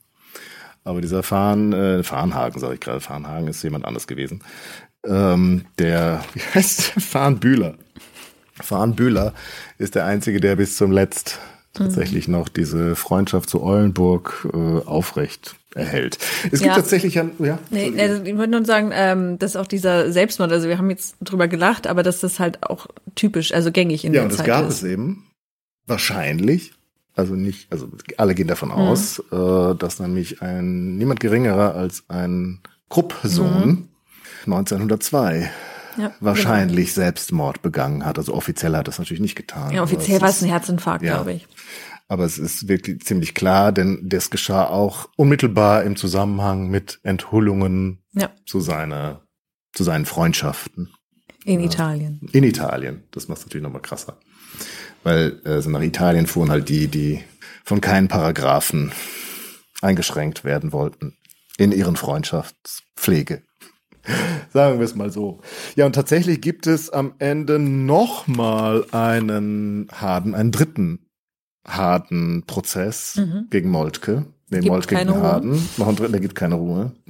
Aber 0.83 1.01
dieser 1.01 1.23
Farn, 1.23 1.73
äh, 1.73 2.03
Farnhagen, 2.03 2.59
sage 2.59 2.75
ich 2.75 2.79
gerade, 2.79 2.99
Farnhagen 2.99 3.47
ist 3.47 3.63
jemand 3.63 3.85
anders 3.85 4.07
gewesen. 4.07 4.43
Ähm, 5.05 5.65
der, 5.79 6.23
wie 6.33 6.41
heißt 6.53 6.95
der? 6.95 7.01
Farnbühler. 7.01 7.75
Farnbühler 8.61 9.33
ist 9.77 9.95
der 9.95 10.05
Einzige, 10.05 10.39
der 10.39 10.55
bis 10.55 10.77
zum 10.77 10.91
Letzt 10.91 11.39
tatsächlich 11.75 12.27
noch 12.27 12.49
diese 12.49 12.95
Freundschaft 12.95 13.49
zu 13.49 13.61
Eulenburg 13.61 14.47
äh, 14.53 14.57
aufrecht 14.87 15.55
erhält. 15.75 16.17
Es 16.45 16.51
gibt 16.61 16.63
Ja. 16.63 16.75
tatsächlich 16.75 17.15
ja, 17.15 17.25
ja 17.39 17.59
Nee, 17.69 17.91
nee, 17.93 18.01
also 18.01 18.23
ich 18.23 18.35
würde 18.37 18.51
nur 18.51 18.65
sagen, 18.65 18.91
ähm, 18.93 19.37
dass 19.39 19.55
auch 19.55 19.67
dieser 19.67 20.11
Selbstmord, 20.11 20.51
also 20.51 20.67
wir 20.69 20.77
haben 20.77 20.89
jetzt 20.89 21.15
drüber 21.21 21.47
gelacht, 21.47 21.85
aber 21.87 22.01
dass 22.01 22.21
das 22.21 22.39
halt 22.39 22.63
auch 22.63 22.87
typisch, 23.15 23.53
also 23.53 23.71
gängig 23.71 24.05
in 24.05 24.13
Ja, 24.13 24.19
der 24.19 24.23
und 24.23 24.29
das 24.31 24.37
Zeit 24.37 24.47
gab 24.47 24.67
ist. 24.69 24.75
es 24.75 24.83
eben. 24.83 25.25
Wahrscheinlich. 25.85 26.73
Also 27.17 27.33
nicht, 27.35 27.71
also 27.71 27.87
alle 28.17 28.35
gehen 28.35 28.45
Mhm. 28.47 28.49
davon 28.49 28.71
aus, 28.71 29.19
äh, 29.31 29.75
dass 29.77 29.99
nämlich 29.99 30.41
ein 30.41 30.97
niemand 30.97 31.19
geringerer 31.21 31.75
als 31.75 32.03
ein 32.09 32.59
Krupp-Sohn 32.89 33.67
Mhm. 33.69 33.87
1902 34.47 35.49
Ja, 35.97 36.13
wahrscheinlich 36.19 36.93
Selbstmord 36.93 37.61
begangen 37.61 38.05
hat. 38.05 38.17
Also 38.17 38.33
offiziell 38.33 38.75
hat 38.75 38.87
das 38.87 38.99
natürlich 38.99 39.21
nicht 39.21 39.35
getan. 39.35 39.69
Genau. 39.69 39.75
Ja, 39.75 39.83
offiziell 39.83 40.21
war 40.21 40.29
es 40.29 40.41
ein 40.41 40.49
Herzinfarkt, 40.49 41.03
ja. 41.03 41.15
glaube 41.15 41.33
ich. 41.33 41.47
Aber 42.07 42.23
es 42.25 42.37
ist 42.37 42.67
wirklich 42.67 43.03
ziemlich 43.03 43.33
klar, 43.33 43.71
denn 43.71 43.99
das 44.03 44.29
geschah 44.29 44.65
auch 44.67 45.09
unmittelbar 45.17 45.83
im 45.83 45.95
Zusammenhang 45.95 46.69
mit 46.69 46.99
Enthüllungen 47.03 48.03
Ja, 48.13 48.29
zu 48.45 48.59
seiner, 48.59 49.21
zu 49.73 49.83
seinen 49.83 50.05
Freundschaften. 50.05 50.91
in 51.45 51.59
Italien. 51.61 52.21
In 52.31 52.43
Italien. 52.43 53.03
Das 53.11 53.27
macht 53.27 53.39
es 53.39 53.45
natürlich 53.45 53.63
nochmal 53.63 53.81
krasser. 53.81 54.17
Weil 55.03 55.41
äh, 55.45 55.61
so 55.61 55.69
nach 55.69 55.81
Italien 55.81 56.27
fuhren 56.27 56.51
halt 56.51 56.69
die, 56.69 56.87
die 56.87 57.23
von 57.63 57.81
keinen 57.81 58.07
Paragraphen 58.07 58.91
eingeschränkt 59.81 60.43
werden 60.43 60.71
wollten 60.71 61.17
in 61.57 61.71
ihren 61.71 61.95
Freundschaftspflege. 61.95 63.41
Sagen 64.53 64.79
wir 64.79 64.85
es 64.85 64.95
mal 64.95 65.11
so. 65.11 65.39
Ja, 65.75 65.85
und 65.85 65.93
tatsächlich 65.93 66.41
gibt 66.41 66.67
es 66.67 66.89
am 66.89 67.13
Ende 67.19 67.59
nochmal 67.59 68.85
einen 68.91 69.87
harten, 69.91 70.35
einen 70.35 70.51
dritten 70.51 70.99
harten 71.67 72.43
Prozess 72.45 73.19
gegen 73.49 73.69
Moltke. 73.69 74.25
Mhm. 74.49 74.55
Gibt 74.55 74.67
Moltke 74.67 74.95
gegen 74.95 75.09
Ruhe. 75.09 75.21
Harden. 75.21 75.69
Noch 75.77 75.87
einen 75.87 75.95
dritten, 75.97 76.11
der 76.11 76.21
gibt 76.21 76.35
keine 76.35 76.55
Ruhe. 76.55 76.91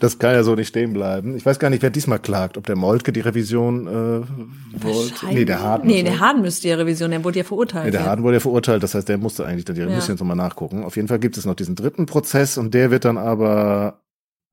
Das 0.00 0.18
kann 0.18 0.34
ja 0.34 0.42
so 0.42 0.54
nicht 0.54 0.68
stehen 0.68 0.92
bleiben. 0.92 1.36
Ich 1.36 1.46
weiß 1.46 1.58
gar 1.58 1.70
nicht, 1.70 1.82
wer 1.82 1.90
diesmal 1.90 2.18
klagt, 2.18 2.58
ob 2.58 2.66
der 2.66 2.76
Moltke 2.76 3.12
die 3.12 3.20
Revision 3.20 3.86
äh, 3.86 4.82
wollte. 4.82 5.26
Nee, 5.26 5.44
der 5.44 5.62
Harden. 5.62 5.86
Nee, 5.86 6.02
der 6.02 6.18
Harden 6.20 6.42
müsste 6.42 6.62
die 6.68 6.72
Revision, 6.72 7.10
der 7.12 7.24
wurde 7.24 7.38
ja 7.38 7.44
verurteilt. 7.44 7.86
Nee, 7.86 7.90
der 7.92 8.00
ja. 8.00 8.06
Harden 8.06 8.24
wurde 8.24 8.36
ja 8.36 8.40
verurteilt, 8.40 8.82
das 8.82 8.94
heißt, 8.94 9.08
der 9.08 9.18
musste 9.18 9.46
eigentlich, 9.46 9.64
der 9.64 9.76
Ja. 9.76 9.86
müssen 9.86 10.10
jetzt 10.10 10.20
nochmal 10.20 10.36
nachgucken. 10.36 10.84
Auf 10.84 10.96
jeden 10.96 11.08
Fall 11.08 11.20
gibt 11.20 11.38
es 11.38 11.44
noch 11.46 11.54
diesen 11.54 11.74
dritten 11.76 12.06
Prozess 12.06 12.58
und 12.58 12.74
der 12.74 12.90
wird 12.90 13.04
dann 13.04 13.16
aber 13.18 14.00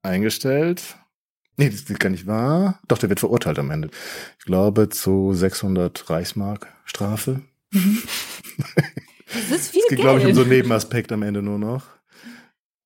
eingestellt. 0.04 0.96
Nee, 1.58 1.70
das 1.70 1.82
ist 1.82 2.00
gar 2.00 2.10
nicht 2.10 2.26
wahr. 2.28 2.80
Doch, 2.88 2.98
der 2.98 3.10
wird 3.10 3.20
verurteilt 3.20 3.60
am 3.60 3.70
Ende. 3.72 3.90
Ich 4.40 4.46
glaube 4.46 4.90
zu 4.90 5.34
600 5.34 6.10
Reichsmark 6.10 6.68
Strafe. 6.86 7.42
Das 9.36 9.50
ist 9.50 9.72
viel 9.72 9.82
Es 9.82 9.90
geht, 9.90 9.90
Geld. 9.90 10.02
glaube 10.02 10.20
ich, 10.20 10.28
um 10.28 10.36
so 10.36 10.42
einen 10.42 10.52
Nebenaspekt 10.52 11.12
am 11.12 11.24
Ende 11.24 11.42
nur 11.42 11.58
noch. 11.58 11.88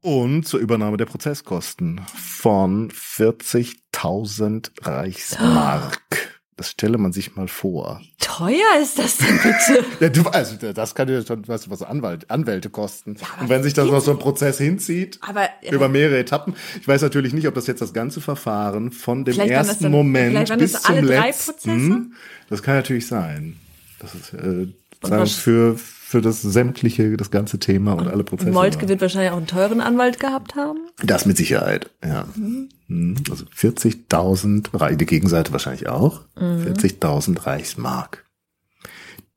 Und 0.02 0.48
zur 0.48 0.62
Übernahme 0.62 0.96
der 0.96 1.06
Prozesskosten 1.06 2.00
von 2.16 2.90
40.000 2.90 4.72
Reichsmark. 4.82 6.00
Das 6.58 6.72
stelle 6.72 6.98
man 6.98 7.14
sich 7.14 7.36
mal 7.36 7.48
vor. 7.48 8.02
Teuer 8.20 8.58
ist 8.82 8.98
das 8.98 9.18
denn 9.18 9.38
bitte? 9.42 9.86
Ja, 10.00 10.10
du, 10.10 10.24
also 10.30 10.56
das 10.74 10.96
kann 10.96 11.08
ja 11.08 11.24
schon, 11.24 11.48
weißt 11.48 11.68
du, 11.68 11.70
was 11.70 11.84
Anwalt, 11.84 12.30
Anwälte 12.32 12.70
kosten. 12.72 13.16
aber 13.34 13.44
Und 13.44 13.50
wenn 13.50 13.62
sich 13.64 13.76
das 13.76 13.86
noch 13.88 14.02
so 14.02 14.10
ein 14.12 14.18
Prozess 14.20 14.58
hinzieht, 14.58 15.20
Aber 15.22 15.48
über 15.72 15.88
mehrere 15.88 16.18
Etappen. 16.18 16.56
Ich 16.82 16.88
weiß 16.88 17.04
natürlich 17.04 17.34
nicht, 17.34 17.48
ob 17.48 17.54
das 17.54 17.68
jetzt 17.68 17.82
das 17.82 17.94
ganze 17.94 18.22
Verfahren 18.22 18.92
von 18.92 19.24
dem 19.24 19.40
ersten 19.40 19.84
dann- 19.84 19.92
Moment 19.92 20.58
bis 20.58 20.82
zum 20.82 20.96
letzten. 21.06 21.54
Prozesse? 21.54 22.02
Das 22.50 22.64
kann 22.64 22.76
natürlich 22.76 23.06
sein. 23.08 23.58
Das 24.00 24.16
ist, 24.16 24.34
äh, 24.34 24.68
sagen, 25.04 25.28
für, 25.28 25.78
für 26.08 26.22
das 26.22 26.42
sämtliche, 26.42 27.18
das 27.18 27.32
ganze 27.32 27.60
Thema 27.60 27.92
und, 27.92 28.04
und 28.04 28.08
alle 28.08 28.24
Prozesse. 28.24 28.52
Moltke 28.52 28.88
wird 28.88 29.02
wahrscheinlich 29.02 29.32
auch 29.32 29.38
einen 29.38 29.46
teuren 29.46 29.82
Anwalt 29.82 30.22
gehabt 30.22 30.56
haben. 30.56 30.88
Das 31.04 31.26
mit 31.26 31.36
Sicherheit, 31.36 31.92
ja. 32.02 32.26
Mhm. 32.34 33.16
Also 33.30 33.44
40.000, 33.44 34.96
die 34.96 35.06
Gegenseite 35.06 35.52
wahrscheinlich 35.52 35.90
auch, 35.90 36.22
mhm. 36.40 36.62
40.000 36.64 37.46
Reichsmark. 37.46 38.24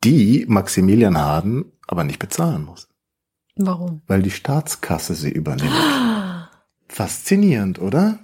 Die 0.05 0.45
Maximilian 0.47 1.19
Harden 1.19 1.65
aber 1.89 2.05
nicht 2.05 2.21
bezahlen 2.21 2.67
muss. 2.67 2.87
Warum? 3.57 4.03
Weil 4.07 4.23
die 4.23 4.31
Staatskasse 4.31 5.17
sie 5.17 5.31
übernimmt. 5.31 5.73
Faszinierend, 6.87 7.81
oder? 7.81 8.21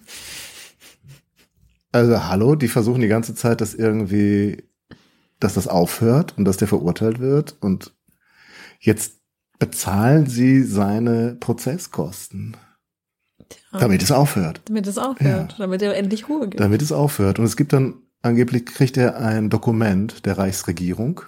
Also 1.90 2.28
hallo, 2.28 2.54
die 2.54 2.68
versuchen 2.68 3.00
die 3.00 3.08
ganze 3.08 3.34
Zeit, 3.34 3.60
dass 3.60 3.74
irgendwie, 3.74 4.62
dass 5.40 5.54
das 5.54 5.66
aufhört 5.66 6.38
und 6.38 6.44
dass 6.44 6.58
der 6.58 6.68
verurteilt 6.68 7.18
wird 7.18 7.56
und 7.60 7.95
jetzt 8.80 9.20
bezahlen 9.58 10.26
sie 10.26 10.62
seine 10.62 11.36
Prozesskosten. 11.40 12.56
Tja. 13.48 13.78
Damit 13.78 14.02
es 14.02 14.12
aufhört. 14.12 14.62
Damit 14.66 14.86
es 14.86 14.98
aufhört, 14.98 15.52
ja. 15.52 15.58
damit 15.58 15.82
er 15.82 15.96
endlich 15.96 16.28
Ruhe 16.28 16.48
gibt. 16.48 16.60
Damit 16.60 16.82
es 16.82 16.92
aufhört. 16.92 17.38
Und 17.38 17.44
es 17.44 17.56
gibt 17.56 17.72
dann, 17.72 17.94
angeblich 18.22 18.66
kriegt 18.66 18.96
er 18.96 19.18
ein 19.18 19.50
Dokument 19.50 20.26
der 20.26 20.38
Reichsregierung, 20.38 21.22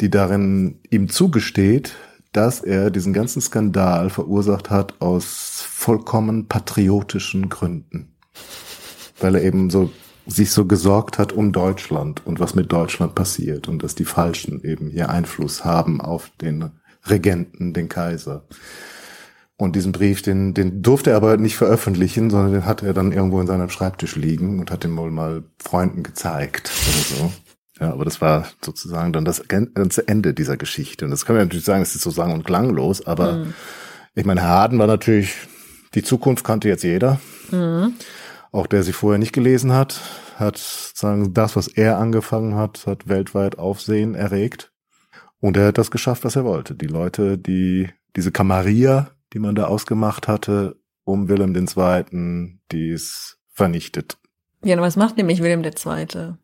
die 0.00 0.10
darin 0.10 0.80
ihm 0.90 1.08
zugesteht, 1.08 1.94
dass 2.32 2.60
er 2.60 2.90
diesen 2.90 3.12
ganzen 3.12 3.40
Skandal 3.40 4.10
verursacht 4.10 4.70
hat 4.70 5.00
aus 5.00 5.64
vollkommen 5.66 6.46
patriotischen 6.46 7.48
Gründen. 7.48 8.14
Weil 9.18 9.34
er 9.34 9.42
eben 9.42 9.70
so 9.70 9.90
sich 10.26 10.50
so 10.50 10.66
gesorgt 10.66 11.18
hat 11.18 11.32
um 11.32 11.52
Deutschland 11.52 12.24
und 12.26 12.40
was 12.40 12.54
mit 12.54 12.70
Deutschland 12.70 13.14
passiert 13.14 13.68
und 13.68 13.82
dass 13.82 13.94
die 13.94 14.04
Falschen 14.04 14.62
eben 14.62 14.88
hier 14.88 15.10
Einfluss 15.10 15.64
haben 15.64 16.00
auf 16.00 16.30
den 16.40 16.70
Regenten, 17.06 17.72
den 17.72 17.88
Kaiser. 17.88 18.44
Und 19.56 19.76
diesen 19.76 19.92
Brief, 19.92 20.22
den, 20.22 20.54
den 20.54 20.82
durfte 20.82 21.10
er 21.10 21.16
aber 21.16 21.36
nicht 21.36 21.56
veröffentlichen, 21.56 22.30
sondern 22.30 22.52
den 22.52 22.64
hat 22.64 22.82
er 22.82 22.94
dann 22.94 23.12
irgendwo 23.12 23.40
in 23.40 23.46
seinem 23.46 23.68
Schreibtisch 23.68 24.16
liegen 24.16 24.58
und 24.58 24.70
hat 24.70 24.84
den 24.84 24.96
wohl 24.96 25.10
mal 25.10 25.42
Freunden 25.58 26.02
gezeigt 26.02 26.70
oder 26.88 27.16
so. 27.16 27.32
Ja, 27.78 27.92
aber 27.92 28.04
das 28.04 28.20
war 28.20 28.46
sozusagen 28.62 29.12
dann 29.12 29.24
das 29.24 29.48
ganze 29.48 30.06
Ende 30.06 30.34
dieser 30.34 30.56
Geschichte. 30.56 31.04
Und 31.04 31.10
das 31.10 31.24
kann 31.24 31.36
man 31.36 31.46
natürlich 31.46 31.64
sagen, 31.64 31.82
es 31.82 31.94
ist 31.94 32.02
so 32.02 32.10
sang- 32.10 32.32
und 32.32 32.44
klanglos, 32.44 33.06
aber 33.06 33.32
mhm. 33.32 33.54
ich 34.14 34.24
meine, 34.24 34.42
Herr 34.42 34.50
Harden 34.50 34.78
war 34.78 34.86
natürlich, 34.86 35.34
die 35.94 36.02
Zukunft 36.02 36.44
kannte 36.44 36.68
jetzt 36.68 36.84
jeder. 36.84 37.20
Mhm. 37.50 37.94
Auch 38.52 38.66
der 38.66 38.82
sie 38.82 38.92
vorher 38.92 39.18
nicht 39.18 39.32
gelesen 39.32 39.72
hat, 39.72 40.00
hat 40.36 40.58
sagen, 40.58 41.34
das, 41.34 41.54
was 41.54 41.68
er 41.68 41.98
angefangen 41.98 42.56
hat, 42.56 42.86
hat 42.86 43.08
weltweit 43.08 43.58
Aufsehen 43.58 44.14
erregt. 44.14 44.72
Und 45.38 45.56
er 45.56 45.68
hat 45.68 45.78
das 45.78 45.90
geschafft, 45.90 46.24
was 46.24 46.36
er 46.36 46.44
wollte. 46.44 46.74
Die 46.74 46.86
Leute, 46.86 47.38
die, 47.38 47.88
diese 48.16 48.32
Kamaria, 48.32 49.10
die 49.32 49.38
man 49.38 49.54
da 49.54 49.66
ausgemacht 49.66 50.28
hatte, 50.28 50.76
um 51.04 51.28
Wilhelm 51.28 51.54
II., 51.54 52.58
die 52.72 52.90
ist 52.90 53.38
vernichtet. 53.52 54.18
Ja, 54.64 54.76
und 54.76 54.82
was 54.82 54.96
macht 54.96 55.16
nämlich 55.16 55.42
Wilhelm 55.42 55.64
II.? 55.64 56.34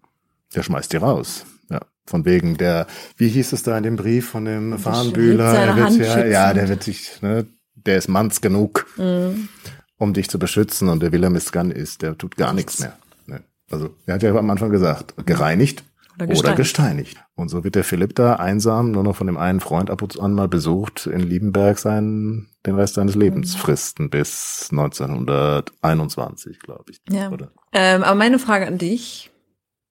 Der 0.54 0.62
schmeißt 0.62 0.92
die 0.92 0.96
raus. 0.96 1.44
Ja, 1.68 1.80
von 2.06 2.24
wegen 2.24 2.56
der, 2.56 2.86
wie 3.16 3.28
hieß 3.28 3.52
es 3.52 3.62
da 3.64 3.76
in 3.76 3.82
dem 3.82 3.96
Brief 3.96 4.30
von 4.30 4.44
dem 4.44 4.78
Farnbühler? 4.78 5.88
Ja, 5.98 6.24
ja, 6.24 6.54
der 6.54 6.68
wird 6.68 6.82
sich, 6.84 7.20
ne, 7.20 7.46
der 7.74 7.98
ist 7.98 8.08
manns 8.08 8.40
genug, 8.40 8.86
mhm. 8.96 9.48
Um 9.98 10.12
dich 10.12 10.28
zu 10.28 10.38
beschützen 10.38 10.88
und 10.88 11.02
der 11.02 11.12
Wilhelm 11.12 11.36
ist 11.36 11.54
der 11.54 12.18
tut 12.18 12.36
gar 12.36 12.52
nichts, 12.52 12.80
nichts 12.80 12.96
mehr. 13.26 13.38
Ne? 13.38 13.44
Also, 13.70 13.94
er 14.06 14.14
hat 14.14 14.22
ja 14.22 14.34
am 14.34 14.50
Anfang 14.50 14.70
gesagt, 14.70 15.14
gereinigt 15.26 15.84
oder 16.16 16.26
gesteinigt. 16.26 16.46
oder 16.46 16.56
gesteinigt. 16.56 17.24
Und 17.34 17.48
so 17.50 17.64
wird 17.64 17.74
der 17.74 17.84
Philipp 17.84 18.14
da 18.14 18.36
einsam 18.36 18.90
nur 18.92 19.02
noch 19.02 19.16
von 19.16 19.26
dem 19.26 19.36
einen 19.36 19.60
Freund 19.60 19.90
ab 19.90 20.00
und 20.02 20.18
an 20.18 20.32
mal 20.32 20.48
besucht 20.48 21.06
in 21.06 21.20
Liebenberg 21.20 21.78
seinen, 21.78 22.48
den 22.64 22.74
Rest 22.76 22.94
seines 22.94 23.14
Lebens 23.14 23.54
mhm. 23.54 23.58
fristen 23.58 24.10
bis 24.10 24.68
1921, 24.70 26.60
glaube 26.60 26.90
ich. 26.90 27.00
Ja. 27.10 27.30
Ähm, 27.72 28.02
aber 28.02 28.14
meine 28.14 28.38
Frage 28.38 28.66
an 28.66 28.78
dich. 28.78 29.30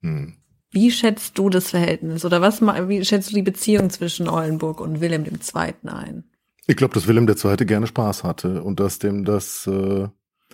Hm. 0.02 0.34
Wie 0.72 0.91
schätzt 0.91 1.38
du 1.38 1.49
das 1.49 1.69
Verhältnis 1.69 2.26
oder 2.26 2.41
was, 2.41 2.61
wie 2.61 3.06
schätzt 3.06 3.32
du 3.32 3.36
die 3.36 3.44
Beziehung 3.44 3.90
zwischen 3.91 4.27
Eulenburg 4.27 4.82
und 4.82 4.99
Wilhelm 4.99 5.23
II. 5.23 5.73
ein? 5.84 6.26
Ich 6.68 6.76
glaube, 6.76 6.94
dass 6.94 7.08
Wilhelm 7.08 7.28
II. 7.28 7.66
gerne 7.66 7.88
Spaß 7.88 8.24
hatte 8.24 8.64
und 8.64 8.80
dass 8.80 9.00
dem 9.00 9.26
das, 9.26 9.68
äh, 9.68 10.08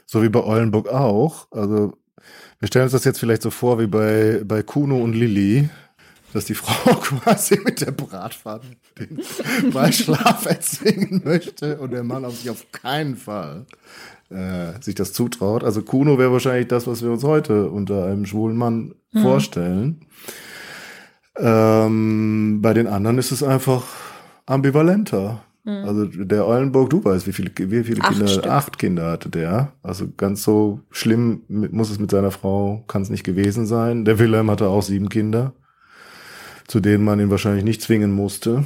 so 0.05 0.23
wie 0.23 0.29
bei 0.29 0.43
Eulenburg 0.43 0.89
auch, 0.89 1.47
also 1.51 1.93
wir 2.59 2.67
stellen 2.67 2.83
uns 2.83 2.91
das 2.91 3.05
jetzt 3.05 3.19
vielleicht 3.19 3.41
so 3.41 3.49
vor 3.49 3.79
wie 3.79 3.87
bei, 3.87 4.41
bei 4.45 4.61
Kuno 4.61 4.97
und 4.97 5.13
Lilly, 5.13 5.69
dass 6.33 6.45
die 6.45 6.53
Frau 6.55 6.95
quasi 6.95 7.59
mit 7.63 7.81
der 7.81 7.91
Bratpfanne 7.91 8.61
den 8.99 9.21
Beischlaf 9.71 10.45
erzwingen 10.45 11.21
möchte 11.23 11.77
und 11.77 11.91
der 11.91 12.03
Mann 12.03 12.25
auf 12.25 12.37
sich 12.37 12.49
auf 12.49 12.71
keinen 12.71 13.15
Fall 13.15 13.65
äh, 14.29 14.81
sich 14.81 14.95
das 14.95 15.13
zutraut. 15.13 15.63
Also 15.63 15.81
Kuno 15.81 16.17
wäre 16.17 16.31
wahrscheinlich 16.31 16.67
das, 16.67 16.87
was 16.87 17.01
wir 17.01 17.11
uns 17.11 17.23
heute 17.23 17.69
unter 17.69 18.05
einem 18.05 18.25
schwulen 18.25 18.57
Mann 18.57 18.95
mhm. 19.11 19.21
vorstellen. 19.21 20.05
Ähm, 21.37 22.59
bei 22.61 22.73
den 22.73 22.87
anderen 22.87 23.17
ist 23.17 23.31
es 23.31 23.43
einfach 23.43 23.85
ambivalenter. 24.45 25.43
Mhm. 25.63 25.85
Also 25.85 26.05
der 26.05 26.47
Eulenburg, 26.47 26.89
du 26.89 27.03
weißt, 27.03 27.27
wie 27.27 27.33
viele, 27.33 27.51
wie 27.55 27.83
viele 27.83 28.01
Acht 28.01 28.13
Kinder, 28.13 28.27
Stück. 28.27 28.47
acht 28.47 28.79
Kinder 28.79 29.11
hatte 29.11 29.29
der. 29.29 29.73
Also 29.83 30.07
ganz 30.15 30.43
so 30.43 30.79
schlimm 30.89 31.43
muss 31.47 31.89
es 31.89 31.99
mit 31.99 32.11
seiner 32.11 32.31
Frau, 32.31 32.83
kann 32.87 33.01
es 33.01 33.09
nicht 33.09 33.23
gewesen 33.23 33.65
sein. 33.65 34.05
Der 34.05 34.19
Wilhelm 34.19 34.49
hatte 34.49 34.67
auch 34.67 34.81
sieben 34.81 35.09
Kinder, 35.09 35.53
zu 36.67 36.79
denen 36.79 37.03
man 37.03 37.19
ihn 37.19 37.29
wahrscheinlich 37.29 37.63
nicht 37.63 37.81
zwingen 37.81 38.11
musste. 38.11 38.65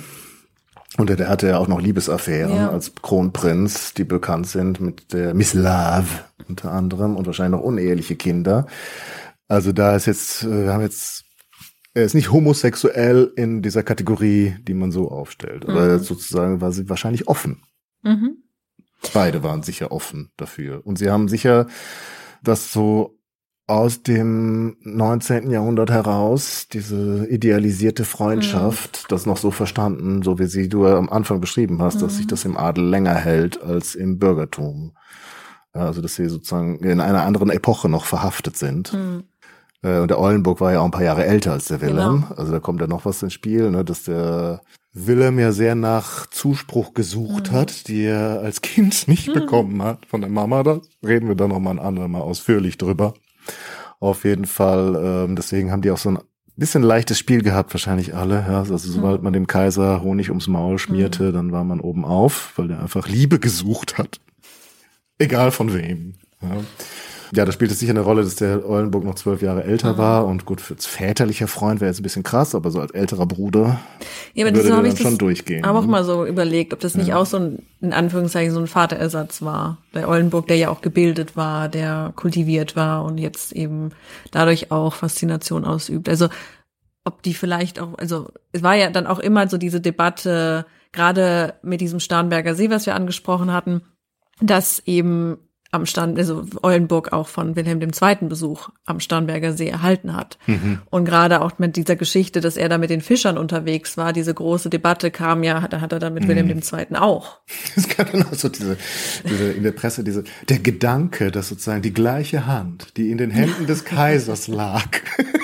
Und 0.98 1.10
der 1.10 1.28
hatte 1.28 1.48
ja 1.48 1.58
auch 1.58 1.68
noch 1.68 1.82
Liebesaffären 1.82 2.56
ja. 2.56 2.70
als 2.70 2.94
Kronprinz, 2.96 3.94
die 3.94 4.06
bekannt 4.06 4.48
sind 4.48 4.80
mit 4.80 5.12
der 5.12 5.34
Miss 5.34 5.54
Love 5.54 6.08
unter 6.48 6.72
anderem 6.72 7.18
und 7.18 7.26
wahrscheinlich 7.26 7.60
noch 7.60 7.66
uneheliche 7.66 8.16
Kinder. 8.16 8.68
Also 9.48 9.74
da 9.74 9.96
ist 9.96 10.06
jetzt, 10.06 10.44
äh, 10.44 10.66
wir 10.66 10.74
haben 10.74 10.82
jetzt 10.82 11.25
er 11.96 12.04
ist 12.04 12.14
nicht 12.14 12.32
homosexuell 12.32 13.32
in 13.38 13.62
dieser 13.62 13.82
Kategorie, 13.82 14.56
die 14.68 14.74
man 14.74 14.92
so 14.92 15.10
aufstellt. 15.10 15.68
Mhm. 15.68 15.76
Oder 15.76 16.00
sozusagen 16.00 16.62
war 16.62 16.72
sie 16.72 16.90
wahrscheinlich 16.90 17.28
offen. 17.28 17.64
Mhm. 18.04 18.44
Beide 19.14 19.44
waren 19.44 19.64
sicher 19.64 19.92
offen 19.92 20.32
dafür. 20.36 20.86
Und 20.86 21.00
sie 21.00 21.10
haben 21.10 21.30
sicher 21.30 21.68
das 22.44 22.72
so 22.74 23.18
aus 23.66 24.04
dem 24.04 24.78
19. 24.82 25.50
Jahrhundert 25.50 25.90
heraus, 25.90 26.68
diese 26.72 27.28
idealisierte 27.28 28.04
Freundschaft, 28.04 29.04
mhm. 29.04 29.06
das 29.10 29.26
noch 29.26 29.38
so 29.38 29.50
verstanden, 29.50 30.22
so 30.22 30.38
wie 30.38 30.48
sie 30.48 30.68
du 30.68 30.86
am 30.86 31.10
Anfang 31.10 31.40
beschrieben 31.40 31.82
hast, 31.82 31.96
mhm. 31.96 32.00
dass 32.02 32.18
sich 32.18 32.28
das 32.28 32.44
im 32.44 32.58
Adel 32.58 32.86
länger 32.86 33.16
hält 33.16 33.62
als 33.62 33.96
im 33.96 34.20
Bürgertum. 34.20 34.98
Also, 35.72 36.02
dass 36.02 36.16
sie 36.16 36.28
sozusagen 36.28 36.80
in 36.80 37.02
einer 37.02 37.24
anderen 37.24 37.50
Epoche 37.50 37.90
noch 37.90 38.06
verhaftet 38.06 38.58
sind. 38.58 38.94
Mhm. 39.86 39.92
Äh, 39.92 40.00
und 40.00 40.10
der 40.10 40.20
Eulenburg 40.20 40.60
war 40.62 40.74
ja 40.74 40.80
auch 40.80 40.86
ein 40.86 40.92
paar 40.92 41.04
Jahre 41.04 41.26
älter 41.26 41.54
als 41.54 41.66
der 41.66 41.82
Wilhelm. 41.82 42.26
Genau. 42.28 42.40
Also 42.40 42.52
da 42.52 42.60
kommt 42.60 42.82
ja 42.82 42.88
noch 42.88 43.06
was 43.06 43.22
ins 43.24 43.34
Spiel, 43.34 43.70
ne, 43.72 43.86
dass 43.86 44.04
der 44.04 44.62
Wilhelm 44.94 45.40
ja 45.40 45.52
sehr 45.52 45.76
nach 45.76 46.28
Zuspruch 46.28 46.94
gesucht 46.94 47.52
mhm. 47.52 47.56
hat, 47.56 47.88
die 47.88 48.06
er 48.06 48.40
als 48.42 48.62
Kind 48.62 49.08
nicht 49.08 49.28
mhm. 49.28 49.34
bekommen 49.34 49.84
hat 49.84 50.06
von 50.08 50.22
der 50.22 50.30
Mama. 50.30 50.64
Da 50.64 50.80
reden 51.06 51.28
wir 51.28 51.36
dann 51.36 51.50
noch 51.50 51.60
mal 51.60 51.72
ein 51.72 51.80
andermal 51.80 52.22
ausführlich 52.22 52.78
drüber. 52.78 53.14
Auf 54.00 54.24
jeden 54.24 54.46
Fall, 54.46 54.96
ähm, 55.02 55.36
deswegen 55.36 55.72
haben 55.72 55.82
die 55.82 55.92
auch 55.92 55.98
so 55.98 56.10
ein 56.10 56.20
bisschen 56.58 56.84
leichtes 56.84 57.20
Spiel 57.20 57.42
gehabt, 57.42 57.74
wahrscheinlich 57.74 58.16
alle. 58.16 58.46
Ja, 58.48 58.60
also 58.60 58.78
sobald 58.78 59.22
man 59.24 59.34
dem 59.34 59.48
Kaiser 59.48 60.02
Honig 60.02 60.30
ums 60.30 60.48
Maul 60.48 60.80
schmierte, 60.80 61.30
mhm. 61.30 61.34
dann 61.34 61.52
war 61.52 61.64
man 61.64 61.80
oben 61.80 62.06
auf, 62.06 62.54
weil 62.56 62.70
der 62.70 62.82
einfach 62.82 63.08
Liebe 63.08 63.40
gesucht 63.40 63.98
hat. 63.98 64.20
Egal 65.18 65.52
von 65.52 65.74
wem. 65.74 66.16
Ja. 66.42 66.58
Ja, 67.34 67.46
da 67.46 67.52
spielt 67.52 67.72
es 67.72 67.80
sicher 67.80 67.92
eine 67.92 68.02
Rolle, 68.02 68.24
dass 68.24 68.36
der 68.36 68.68
Eulenburg 68.68 69.04
noch 69.04 69.16
zwölf 69.16 69.42
Jahre 69.42 69.64
älter 69.64 69.94
mhm. 69.94 69.98
war 69.98 70.26
und 70.26 70.46
gut, 70.46 70.62
als 70.70 70.86
väterlicher 70.86 71.48
Freund 71.48 71.82
wäre 71.82 71.90
jetzt 71.90 72.00
ein 72.00 72.04
bisschen 72.04 72.24
krass, 72.24 72.56
aber 72.56 72.72
so 72.72 72.80
als 72.80 72.92
älterer 72.92 73.26
Bruder 73.26 73.80
ja, 74.34 74.46
aber 74.46 74.56
würde 74.56 74.70
das 74.70 74.96
dann 74.96 74.98
schon 74.98 75.18
durchgehen. 75.18 75.64
Aber 75.64 75.80
auch 75.80 75.86
ne? 75.86 75.92
mal 75.92 76.04
so 76.04 76.26
überlegt, 76.26 76.74
ob 76.74 76.80
das 76.80 76.96
nicht 76.96 77.08
ja. 77.08 77.18
auch 77.18 77.26
so 77.26 77.38
ein, 77.38 77.60
in 77.82 77.94
Anführungszeichen, 77.94 78.54
so 78.54 78.60
ein 78.60 78.68
Vaterersatz 78.68 79.42
war. 79.42 79.78
Der 79.94 80.08
Eulenburg, 80.08 80.48
der 80.48 80.58
ja 80.58 80.70
auch 80.70 80.82
gebildet 80.82 81.36
war, 81.36 81.70
der 81.70 82.14
kultiviert 82.16 82.76
war 82.76 83.04
und 83.06 83.18
jetzt 83.18 83.54
eben 83.54 83.92
dadurch 84.32 84.72
auch 84.72 84.94
Faszination 84.94 85.66
ausübt. 85.66 86.10
Also, 86.10 86.30
ob 87.04 87.22
die 87.24 87.34
vielleicht 87.34 87.80
auch, 87.80 87.98
also, 87.98 88.30
es 88.52 88.64
war 88.64 88.76
ja 88.76 88.90
dann 88.90 89.08
auch 89.08 89.20
immer 89.20 89.48
so 89.48 89.58
diese 89.58 89.80
Debatte, 89.80 90.66
gerade 90.92 91.54
mit 91.62 91.82
diesem 91.82 92.00
Starnberger 92.00 92.56
See, 92.56 92.70
was 92.70 92.86
wir 92.86 92.96
angesprochen 92.96 93.54
hatten, 93.54 93.82
dass 94.42 94.80
eben 94.86 95.38
am 95.72 95.86
Stand, 95.86 96.18
also 96.18 96.46
Eulenburg 96.64 97.12
auch 97.12 97.28
von 97.28 97.56
Wilhelm 97.56 97.82
II. 97.82 98.28
Besuch 98.30 98.70
am 98.86 99.00
Starnberger 99.00 99.54
See 99.54 99.68
erhalten 99.68 100.16
hat. 100.16 100.38
Mhm. 100.48 100.80
Und 100.90 101.06
gerade 101.06 101.42
auch 101.42 101.60
mit 101.60 101.76
dieser 101.76 101.96
Geschichte, 101.96 102.40
dass 102.40 102.58
er 102.58 102.70
da 102.70 102.78
mit 102.78 102.90
den 102.90 103.02
Fischern 103.02 103.38
unterwegs 103.38 103.98
war, 103.98 104.14
diese 104.14 104.34
große 104.34 104.70
Debatte 104.70 105.12
kam 105.12 105.44
ja, 105.44 105.68
da 105.68 105.82
hat 105.82 105.92
er 105.92 106.00
da 106.00 106.10
mit 106.10 106.24
mhm. 106.24 106.28
Wilhelm 106.30 106.50
II. 106.50 106.96
auch. 106.96 107.40
Es 107.76 107.90
gab 107.90 108.12
dann 108.12 108.24
auch 108.24 108.34
so 108.34 108.48
diese, 108.48 108.78
diese, 109.28 109.52
in 109.52 109.64
der 109.64 109.72
Presse 109.72 110.04
diese, 110.04 110.24
der 110.48 110.60
Gedanke, 110.60 111.30
dass 111.32 111.50
sozusagen 111.50 111.82
die 111.82 111.94
gleiche 111.94 112.46
Hand, 112.46 112.96
die 112.98 113.12
in 113.12 113.18
den 113.18 113.32
Händen 113.32 113.66
des 113.68 113.84
Kaisers 113.84 114.48
lag, 114.48 114.88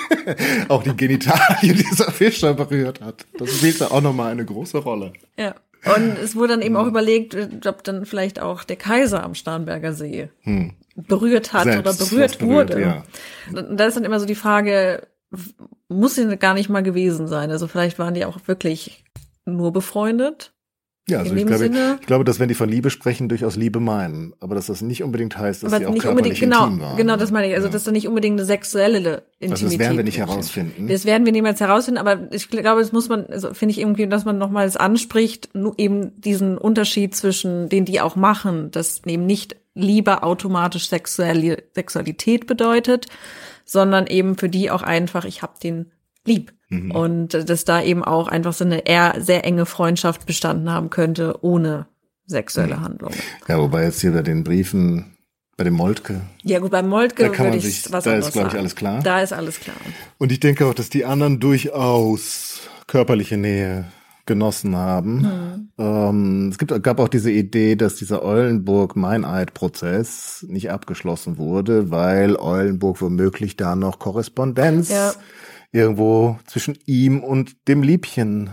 auch 0.68 0.82
die 0.82 0.96
Genitalien 0.96 1.76
dieser 1.76 2.10
Fischer 2.10 2.54
berührt 2.54 3.00
hat. 3.00 3.26
Das 3.38 3.50
spielte 3.50 3.90
auch 3.90 4.00
nochmal 4.00 4.32
eine 4.32 4.44
große 4.44 4.78
Rolle. 4.78 5.12
Ja. 5.36 5.54
Und 5.84 6.18
es 6.18 6.36
wurde 6.36 6.54
dann 6.54 6.62
eben 6.62 6.76
auch 6.76 6.86
überlegt, 6.86 7.36
ob 7.66 7.82
dann 7.82 8.06
vielleicht 8.06 8.40
auch 8.40 8.62
der 8.64 8.76
Kaiser 8.76 9.24
am 9.24 9.34
Starnberger 9.34 9.92
See 9.92 10.28
hm. 10.42 10.74
berührt 10.94 11.52
hat 11.52 11.64
Selbst 11.64 11.80
oder 11.80 11.92
berührt, 11.92 12.38
berührt 12.38 12.70
wurde. 12.70 12.80
Ja. 12.80 13.04
Und 13.52 13.76
da 13.78 13.86
ist 13.86 13.96
dann 13.96 14.04
immer 14.04 14.20
so 14.20 14.26
die 14.26 14.36
Frage, 14.36 15.08
muss 15.88 16.14
sie 16.14 16.36
gar 16.36 16.54
nicht 16.54 16.68
mal 16.68 16.82
gewesen 16.82 17.26
sein. 17.26 17.50
Also 17.50 17.66
vielleicht 17.66 17.98
waren 17.98 18.14
die 18.14 18.24
auch 18.24 18.38
wirklich 18.46 19.04
nur 19.44 19.72
befreundet. 19.72 20.52
Ja, 21.08 21.18
also 21.18 21.34
ich 21.34 21.46
glaube, 21.46 21.70
ich 22.00 22.06
glaube, 22.06 22.24
dass 22.24 22.38
wenn 22.38 22.46
die 22.48 22.54
von 22.54 22.68
Liebe 22.68 22.88
sprechen, 22.88 23.28
durchaus 23.28 23.56
Liebe 23.56 23.80
meinen, 23.80 24.34
aber 24.38 24.54
dass 24.54 24.66
das 24.66 24.82
nicht 24.82 25.02
unbedingt 25.02 25.36
heißt, 25.36 25.64
dass 25.64 25.72
sie 25.72 25.86
auch 25.86 25.92
nicht 25.92 26.02
körperlich 26.02 26.38
genau, 26.38 26.66
intim 26.66 26.80
waren. 26.80 26.96
Genau, 26.96 27.16
das 27.16 27.32
meine 27.32 27.48
ich. 27.48 27.54
Also 27.56 27.66
ja. 27.66 27.72
dass 27.72 27.82
da 27.82 27.90
nicht 27.90 28.06
unbedingt 28.06 28.38
eine 28.38 28.46
sexuelle 28.46 29.24
Intimität. 29.40 29.50
Also 29.50 29.66
das 29.66 29.78
werden 29.80 29.96
wir 29.96 30.04
nicht 30.04 30.18
herausfinden. 30.18 30.86
Das 30.86 31.04
werden 31.04 31.24
wir 31.24 31.32
niemals 31.32 31.60
herausfinden, 31.60 31.98
aber 31.98 32.32
ich 32.32 32.48
glaube, 32.48 32.80
das 32.80 32.92
muss 32.92 33.08
man, 33.08 33.26
also 33.26 33.52
finde 33.52 33.72
ich 33.72 33.80
irgendwie, 33.80 34.06
dass 34.06 34.24
man 34.24 34.38
nochmals 34.38 34.76
anspricht, 34.76 35.50
nur 35.54 35.74
eben 35.76 36.20
diesen 36.20 36.56
Unterschied 36.56 37.16
zwischen, 37.16 37.68
den 37.68 37.84
die 37.84 38.00
auch 38.00 38.14
machen, 38.14 38.70
dass 38.70 39.02
eben 39.04 39.26
nicht 39.26 39.56
Liebe 39.74 40.22
automatisch 40.22 40.88
Sexuelle, 40.88 41.64
Sexualität 41.74 42.46
bedeutet, 42.46 43.06
sondern 43.64 44.06
eben 44.06 44.38
für 44.38 44.48
die 44.48 44.70
auch 44.70 44.82
einfach, 44.82 45.24
ich 45.24 45.42
hab 45.42 45.58
den 45.58 45.90
lieb. 46.24 46.52
Mhm. 46.72 46.90
Und 46.90 47.48
dass 47.48 47.64
da 47.64 47.80
eben 47.82 48.02
auch 48.02 48.26
einfach 48.28 48.54
so 48.54 48.64
eine 48.64 48.86
eher 48.86 49.16
sehr 49.18 49.44
enge 49.44 49.66
Freundschaft 49.66 50.24
bestanden 50.26 50.70
haben 50.70 50.88
könnte, 50.90 51.36
ohne 51.42 51.86
sexuelle 52.26 52.78
mhm. 52.78 52.82
Handlung. 52.82 53.12
Ja, 53.46 53.58
wobei 53.58 53.84
jetzt 53.84 54.00
hier 54.00 54.10
bei 54.12 54.22
den 54.22 54.42
Briefen, 54.42 55.14
bei 55.56 55.64
dem 55.64 55.74
Moltke. 55.74 56.22
Ja, 56.42 56.58
gut, 56.60 56.70
beim 56.70 56.88
Moltke 56.88 57.24
da 57.24 57.28
kann 57.28 57.50
man 57.50 57.60
sich, 57.60 57.92
was 57.92 58.04
da 58.04 58.14
ist, 58.14 58.32
glaube 58.32 58.48
ich, 58.48 58.54
alles 58.54 58.74
klar. 58.74 59.02
Da 59.02 59.20
ist 59.20 59.34
alles 59.34 59.60
klar. 59.60 59.76
Und 60.18 60.32
ich 60.32 60.40
denke 60.40 60.66
auch, 60.66 60.74
dass 60.74 60.88
die 60.88 61.04
anderen 61.04 61.40
durchaus 61.40 62.62
körperliche 62.86 63.36
Nähe 63.36 63.84
genossen 64.24 64.76
haben. 64.76 65.24
Hm. 65.24 65.68
Ähm, 65.78 66.48
es 66.50 66.58
gibt, 66.58 66.80
gab 66.82 67.00
auch 67.00 67.08
diese 67.08 67.30
Idee, 67.30 67.74
dass 67.74 67.96
dieser 67.96 68.22
Eulenburg-Meineid-Prozess 68.22 70.46
nicht 70.48 70.70
abgeschlossen 70.70 71.38
wurde, 71.38 71.90
weil 71.90 72.36
Eulenburg 72.36 73.02
womöglich 73.02 73.56
da 73.56 73.74
noch 73.74 73.98
Korrespondenz 73.98 74.90
ja 74.90 75.12
irgendwo 75.72 76.38
zwischen 76.46 76.78
ihm 76.86 77.24
und 77.24 77.68
dem 77.68 77.82
Liebchen 77.82 78.50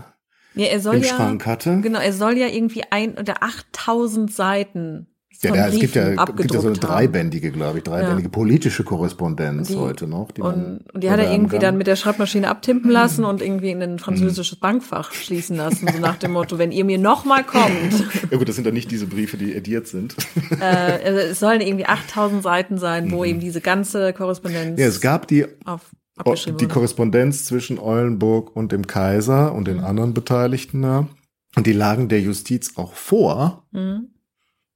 ja, 0.54 0.66
er 0.66 0.80
soll 0.80 0.96
im 0.96 1.02
ja, 1.02 1.08
Schrank 1.08 1.46
hatte. 1.46 1.78
Genau, 1.80 2.00
er 2.00 2.12
soll 2.12 2.36
ja 2.36 2.48
irgendwie 2.48 2.82
ein 2.90 3.16
oder 3.16 3.42
8000 3.42 4.32
Seiten 4.32 5.06
ja, 5.42 5.52
der, 5.52 5.68
es 5.68 5.78
gibt 5.78 5.94
ja, 5.94 6.24
gibt 6.26 6.52
ja 6.52 6.60
so 6.60 6.68
eine 6.68 6.76
dreibändige, 6.76 7.50
glaube 7.50 7.78
ich, 7.78 7.84
dreibändige 7.84 8.28
ja. 8.28 8.28
politische 8.28 8.84
Korrespondenz 8.84 9.68
die, 9.68 9.76
heute 9.76 10.06
noch. 10.06 10.32
Die 10.32 10.42
und, 10.42 10.84
und 10.92 11.02
die 11.02 11.10
hat 11.10 11.18
er 11.18 11.32
irgendwie 11.32 11.56
kann. 11.56 11.60
dann 11.60 11.78
mit 11.78 11.86
der 11.86 11.96
Schreibmaschine 11.96 12.46
abtimpen 12.46 12.90
lassen 12.90 13.24
und 13.24 13.40
irgendwie 13.40 13.70
in 13.70 13.82
ein 13.82 13.98
französisches 13.98 14.58
Bankfach 14.60 15.12
schließen 15.12 15.56
lassen, 15.56 15.88
so 15.90 15.98
nach 15.98 16.16
dem 16.16 16.32
Motto, 16.32 16.58
wenn 16.58 16.72
ihr 16.72 16.84
mir 16.84 16.98
noch 16.98 17.24
mal 17.24 17.42
kommt. 17.42 18.04
Ja 18.30 18.36
gut, 18.36 18.48
das 18.50 18.56
sind 18.56 18.66
dann 18.66 18.74
nicht 18.74 18.90
diese 18.90 19.06
Briefe, 19.06 19.38
die 19.38 19.54
ediert 19.54 19.86
sind. 19.86 20.14
Äh, 20.60 21.06
also 21.06 21.18
es 21.20 21.40
sollen 21.40 21.62
irgendwie 21.62 21.86
8000 21.86 22.42
Seiten 22.42 22.76
sein, 22.76 23.10
wo 23.10 23.18
mhm. 23.18 23.24
eben 23.24 23.40
diese 23.40 23.62
ganze 23.62 24.12
Korrespondenz 24.12 24.78
Ja, 24.78 24.86
es 24.86 25.00
gab 25.00 25.26
die 25.26 25.46
auf 25.64 25.80
die 26.24 26.52
wurde. 26.52 26.68
Korrespondenz 26.68 27.44
zwischen 27.44 27.78
Eulenburg 27.78 28.54
und 28.54 28.72
dem 28.72 28.86
Kaiser 28.86 29.54
und 29.54 29.66
den 29.66 29.78
mhm. 29.78 29.84
anderen 29.84 30.14
Beteiligten 30.14 30.82
da. 30.82 31.08
Und 31.56 31.66
die 31.66 31.72
lagen 31.72 32.08
der 32.08 32.20
Justiz 32.20 32.76
auch 32.76 32.94
vor. 32.94 33.66
Mhm. 33.72 34.08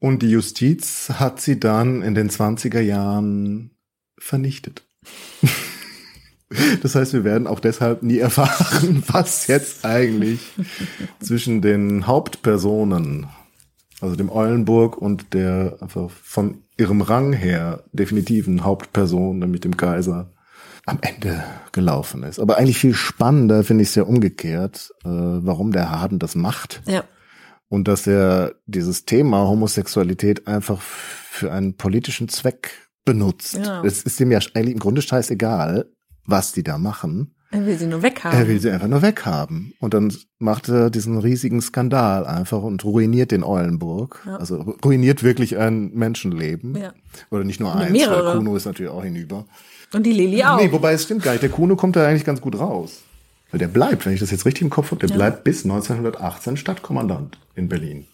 Und 0.00 0.22
die 0.22 0.30
Justiz 0.30 1.10
hat 1.14 1.40
sie 1.40 1.58
dann 1.58 2.02
in 2.02 2.14
den 2.14 2.28
20er 2.28 2.80
Jahren 2.80 3.70
vernichtet. 4.18 4.84
Das 6.82 6.94
heißt, 6.94 7.12
wir 7.14 7.24
werden 7.24 7.46
auch 7.46 7.60
deshalb 7.60 8.02
nie 8.02 8.18
erfahren, 8.18 9.02
was 9.08 9.46
jetzt 9.46 9.84
eigentlich 9.84 10.40
zwischen 11.20 11.62
den 11.62 12.06
Hauptpersonen, 12.06 13.26
also 14.00 14.14
dem 14.14 14.30
Eulenburg 14.30 14.96
und 14.98 15.32
der 15.32 15.78
einfach 15.80 16.10
von 16.10 16.62
ihrem 16.76 17.00
Rang 17.00 17.32
her 17.32 17.84
definitiven 17.92 18.64
Hauptperson, 18.64 19.38
nämlich 19.38 19.62
dem 19.62 19.76
Kaiser, 19.76 20.30
am 20.86 20.98
Ende 21.00 21.42
gelaufen 21.72 22.22
ist. 22.22 22.38
Aber 22.38 22.58
eigentlich 22.58 22.78
viel 22.78 22.94
spannender 22.94 23.64
finde 23.64 23.82
ich 23.82 23.90
es 23.90 23.94
ja 23.94 24.02
umgekehrt, 24.02 24.90
äh, 25.04 25.08
warum 25.08 25.72
der 25.72 25.90
Harden 25.90 26.18
das 26.18 26.34
macht. 26.34 26.82
Ja. 26.86 27.04
Und 27.68 27.88
dass 27.88 28.06
er 28.06 28.54
dieses 28.66 29.04
Thema 29.04 29.48
Homosexualität 29.48 30.46
einfach 30.46 30.80
für 30.80 31.50
einen 31.52 31.76
politischen 31.76 32.28
Zweck 32.28 32.70
benutzt. 33.04 33.54
Ja. 33.56 33.82
Es 33.84 34.02
ist 34.02 34.20
ihm 34.20 34.30
ja 34.30 34.38
eigentlich 34.54 34.74
im 34.74 34.80
Grunde 34.80 35.02
scheißegal, 35.02 35.86
was 36.26 36.52
die 36.52 36.62
da 36.62 36.78
machen. 36.78 37.34
Er 37.50 37.66
will 37.66 37.78
sie 37.78 37.86
nur 37.86 38.02
weghaben. 38.02 38.36
Er 38.36 38.48
will 38.48 38.60
sie 38.60 38.70
einfach 38.70 38.88
nur 38.88 39.02
weghaben. 39.02 39.74
Und 39.78 39.94
dann 39.94 40.12
macht 40.38 40.68
er 40.68 40.90
diesen 40.90 41.18
riesigen 41.18 41.62
Skandal 41.62 42.26
einfach 42.26 42.62
und 42.62 42.84
ruiniert 42.84 43.30
den 43.30 43.44
Eulenburg. 43.44 44.22
Ja. 44.26 44.36
Also 44.36 44.56
ruiniert 44.84 45.22
wirklich 45.22 45.56
ein 45.56 45.92
Menschenleben. 45.92 46.76
Ja. 46.76 46.92
Oder 47.30 47.44
nicht 47.44 47.60
nur 47.60 47.74
eins, 47.74 47.92
mehrere. 47.92 48.26
weil 48.26 48.36
Kuno 48.38 48.56
ist 48.56 48.64
natürlich 48.64 48.90
auch 48.90 49.04
hinüber. 49.04 49.46
Und 49.94 50.02
die 50.04 50.12
Lilly 50.12 50.42
auch. 50.42 50.56
Nee, 50.56 50.72
wobei 50.72 50.92
es 50.92 51.04
stimmt 51.04 51.22
gar 51.22 51.32
nicht. 51.32 51.42
Der 51.42 51.50
Kuno 51.50 51.76
kommt 51.76 51.96
da 51.96 52.06
eigentlich 52.06 52.24
ganz 52.24 52.40
gut 52.40 52.58
raus. 52.58 53.02
Weil 53.50 53.60
der 53.60 53.68
bleibt, 53.68 54.04
wenn 54.04 54.12
ich 54.12 54.20
das 54.20 54.30
jetzt 54.30 54.46
richtig 54.46 54.62
im 54.62 54.70
Kopf 54.70 54.90
habe, 54.90 55.00
der 55.00 55.10
ja. 55.10 55.14
bleibt 55.14 55.44
bis 55.44 55.64
1918 55.64 56.56
Stadtkommandant 56.56 57.38
in 57.54 57.68
Berlin. 57.68 58.06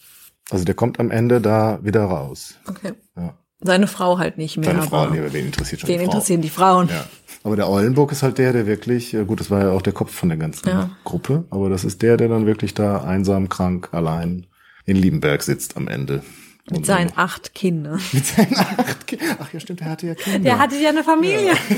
Also 0.50 0.64
der 0.64 0.74
kommt 0.74 1.00
am 1.00 1.10
Ende 1.10 1.40
da 1.40 1.78
wieder 1.82 2.04
raus. 2.04 2.56
Okay. 2.66 2.92
Ja. 3.16 3.34
Seine 3.62 3.86
Frau 3.86 4.18
halt 4.18 4.38
nicht 4.38 4.56
mehr. 4.56 4.70
Seine 4.70 4.82
Frau, 4.82 5.08
nee, 5.08 5.20
wen 5.30 5.46
interessiert 5.46 5.80
schon 5.80 5.88
Wen 5.88 6.00
interessieren 6.00 6.40
die 6.40 6.48
Frauen? 6.48 6.88
Ja. 6.88 7.04
Aber 7.42 7.56
der 7.56 7.68
Eulenburg 7.68 8.12
ist 8.12 8.22
halt 8.22 8.38
der, 8.38 8.52
der 8.52 8.66
wirklich, 8.66 9.16
gut, 9.26 9.40
das 9.40 9.50
war 9.50 9.62
ja 9.62 9.70
auch 9.70 9.82
der 9.82 9.92
Kopf 9.92 10.12
von 10.12 10.28
der 10.28 10.38
ganzen 10.38 10.68
ja. 10.68 10.90
Gruppe, 11.04 11.44
aber 11.50 11.70
das 11.70 11.84
ist 11.84 12.02
der, 12.02 12.16
der 12.16 12.28
dann 12.28 12.46
wirklich 12.46 12.74
da 12.74 13.02
einsam, 13.02 13.48
krank, 13.48 13.88
allein 13.92 14.46
in 14.86 14.96
Liebenberg 14.96 15.42
sitzt 15.42 15.76
am 15.76 15.88
Ende. 15.88 16.22
Mit 16.76 16.86
seinen 16.86 17.12
acht 17.16 17.54
Kindern. 17.54 18.00
Mit 18.12 18.26
seinen 18.26 18.56
acht 18.56 19.06
Kindern. 19.06 19.36
Ach 19.40 19.52
ja, 19.52 19.60
stimmt, 19.60 19.80
er 19.80 19.90
hatte 19.90 20.06
ja 20.06 20.14
Kinder. 20.14 20.40
Der 20.40 20.58
hatte 20.58 20.76
ja 20.76 20.90
eine 20.90 21.04
Familie. 21.04 21.48
Ja. 21.48 21.76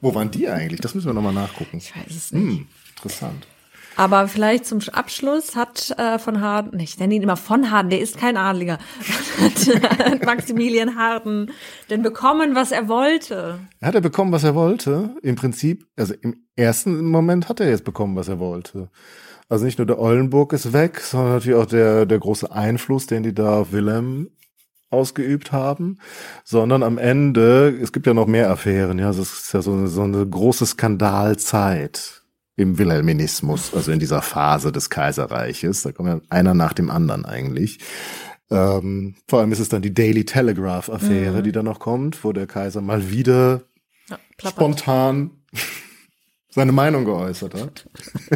Wo 0.00 0.14
waren 0.14 0.30
die 0.30 0.48
eigentlich? 0.48 0.80
Das 0.80 0.94
müssen 0.94 1.06
wir 1.06 1.14
nochmal 1.14 1.34
nachgucken. 1.34 1.76
Ich 1.78 1.94
weiß 1.94 2.14
es 2.14 2.32
nicht. 2.32 2.42
Hm, 2.42 2.66
interessant. 2.96 3.46
Aber 3.96 4.28
vielleicht 4.28 4.64
zum 4.66 4.80
Abschluss 4.92 5.56
hat 5.56 5.90
äh, 5.98 6.18
von 6.18 6.40
Harden, 6.40 6.80
ich 6.80 6.98
nenne 6.98 7.14
ihn 7.14 7.22
immer 7.22 7.36
von 7.36 7.70
Harden, 7.70 7.90
der 7.90 8.00
ist 8.00 8.16
kein 8.16 8.36
Adliger, 8.38 8.78
hat 9.40 10.24
Maximilian 10.24 10.96
Harden 10.96 11.50
denn 11.90 12.02
bekommen, 12.02 12.54
was 12.54 12.72
er 12.72 12.88
wollte? 12.88 13.58
Hat 13.82 13.94
er 13.94 14.00
bekommen, 14.00 14.32
was 14.32 14.44
er 14.44 14.54
wollte? 14.54 15.16
Im 15.22 15.36
Prinzip, 15.36 15.86
also 15.96 16.14
im 16.22 16.46
ersten 16.56 17.04
Moment 17.04 17.48
hat 17.48 17.60
er 17.60 17.68
jetzt 17.68 17.84
bekommen, 17.84 18.16
was 18.16 18.28
er 18.28 18.38
wollte. 18.38 18.90
Also 19.50 19.64
nicht 19.64 19.78
nur 19.78 19.86
der 19.86 19.98
Ollenburg 19.98 20.52
ist 20.52 20.72
weg, 20.72 21.00
sondern 21.00 21.32
natürlich 21.34 21.58
auch 21.58 21.66
der, 21.66 22.06
der 22.06 22.20
große 22.20 22.50
Einfluss, 22.52 23.06
den 23.06 23.24
die 23.24 23.34
da 23.34 23.58
auf 23.58 23.72
Wilhelm 23.72 24.30
ausgeübt 24.90 25.50
haben, 25.50 25.98
sondern 26.44 26.84
am 26.84 26.98
Ende, 26.98 27.76
es 27.82 27.92
gibt 27.92 28.06
ja 28.06 28.14
noch 28.14 28.26
mehr 28.26 28.48
Affären, 28.48 28.98
ja, 29.00 29.10
es 29.10 29.18
ist 29.18 29.52
ja 29.52 29.60
so 29.60 29.72
eine, 29.72 29.88
so 29.88 30.02
eine 30.02 30.24
große 30.24 30.66
Skandalzeit 30.66 32.22
im 32.56 32.78
Wilhelminismus, 32.78 33.74
also 33.74 33.90
in 33.90 33.98
dieser 33.98 34.22
Phase 34.22 34.70
des 34.70 34.88
Kaiserreiches, 34.88 35.82
da 35.82 35.92
kommt 35.92 36.08
ja 36.08 36.20
einer 36.28 36.54
nach 36.54 36.72
dem 36.72 36.88
anderen 36.88 37.24
eigentlich. 37.24 37.80
Ähm, 38.50 39.16
vor 39.28 39.40
allem 39.40 39.52
ist 39.52 39.60
es 39.60 39.68
dann 39.68 39.82
die 39.82 39.94
Daily 39.94 40.24
Telegraph-Affäre, 40.24 41.38
mhm. 41.38 41.42
die 41.42 41.52
da 41.52 41.62
noch 41.62 41.80
kommt, 41.80 42.22
wo 42.22 42.32
der 42.32 42.46
Kaiser 42.46 42.80
mal 42.80 43.10
wieder 43.10 43.62
ja, 44.08 44.18
spontan 44.44 45.30
seine 46.50 46.72
Meinung 46.72 47.04
geäußert 47.04 47.54
hat. 47.54 47.88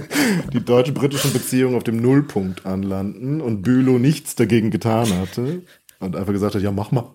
Die 0.52 0.64
deutsch-britischen 0.64 1.32
Beziehungen 1.32 1.76
auf 1.76 1.84
dem 1.84 2.00
Nullpunkt 2.00 2.64
anlanden 2.64 3.40
und 3.40 3.62
Bülow 3.62 3.98
nichts 3.98 4.36
dagegen 4.36 4.70
getan 4.70 5.12
hatte 5.18 5.62
und 5.98 6.16
einfach 6.16 6.32
gesagt 6.32 6.54
hat, 6.54 6.62
ja, 6.62 6.70
mach 6.70 6.92
mal. 6.92 7.10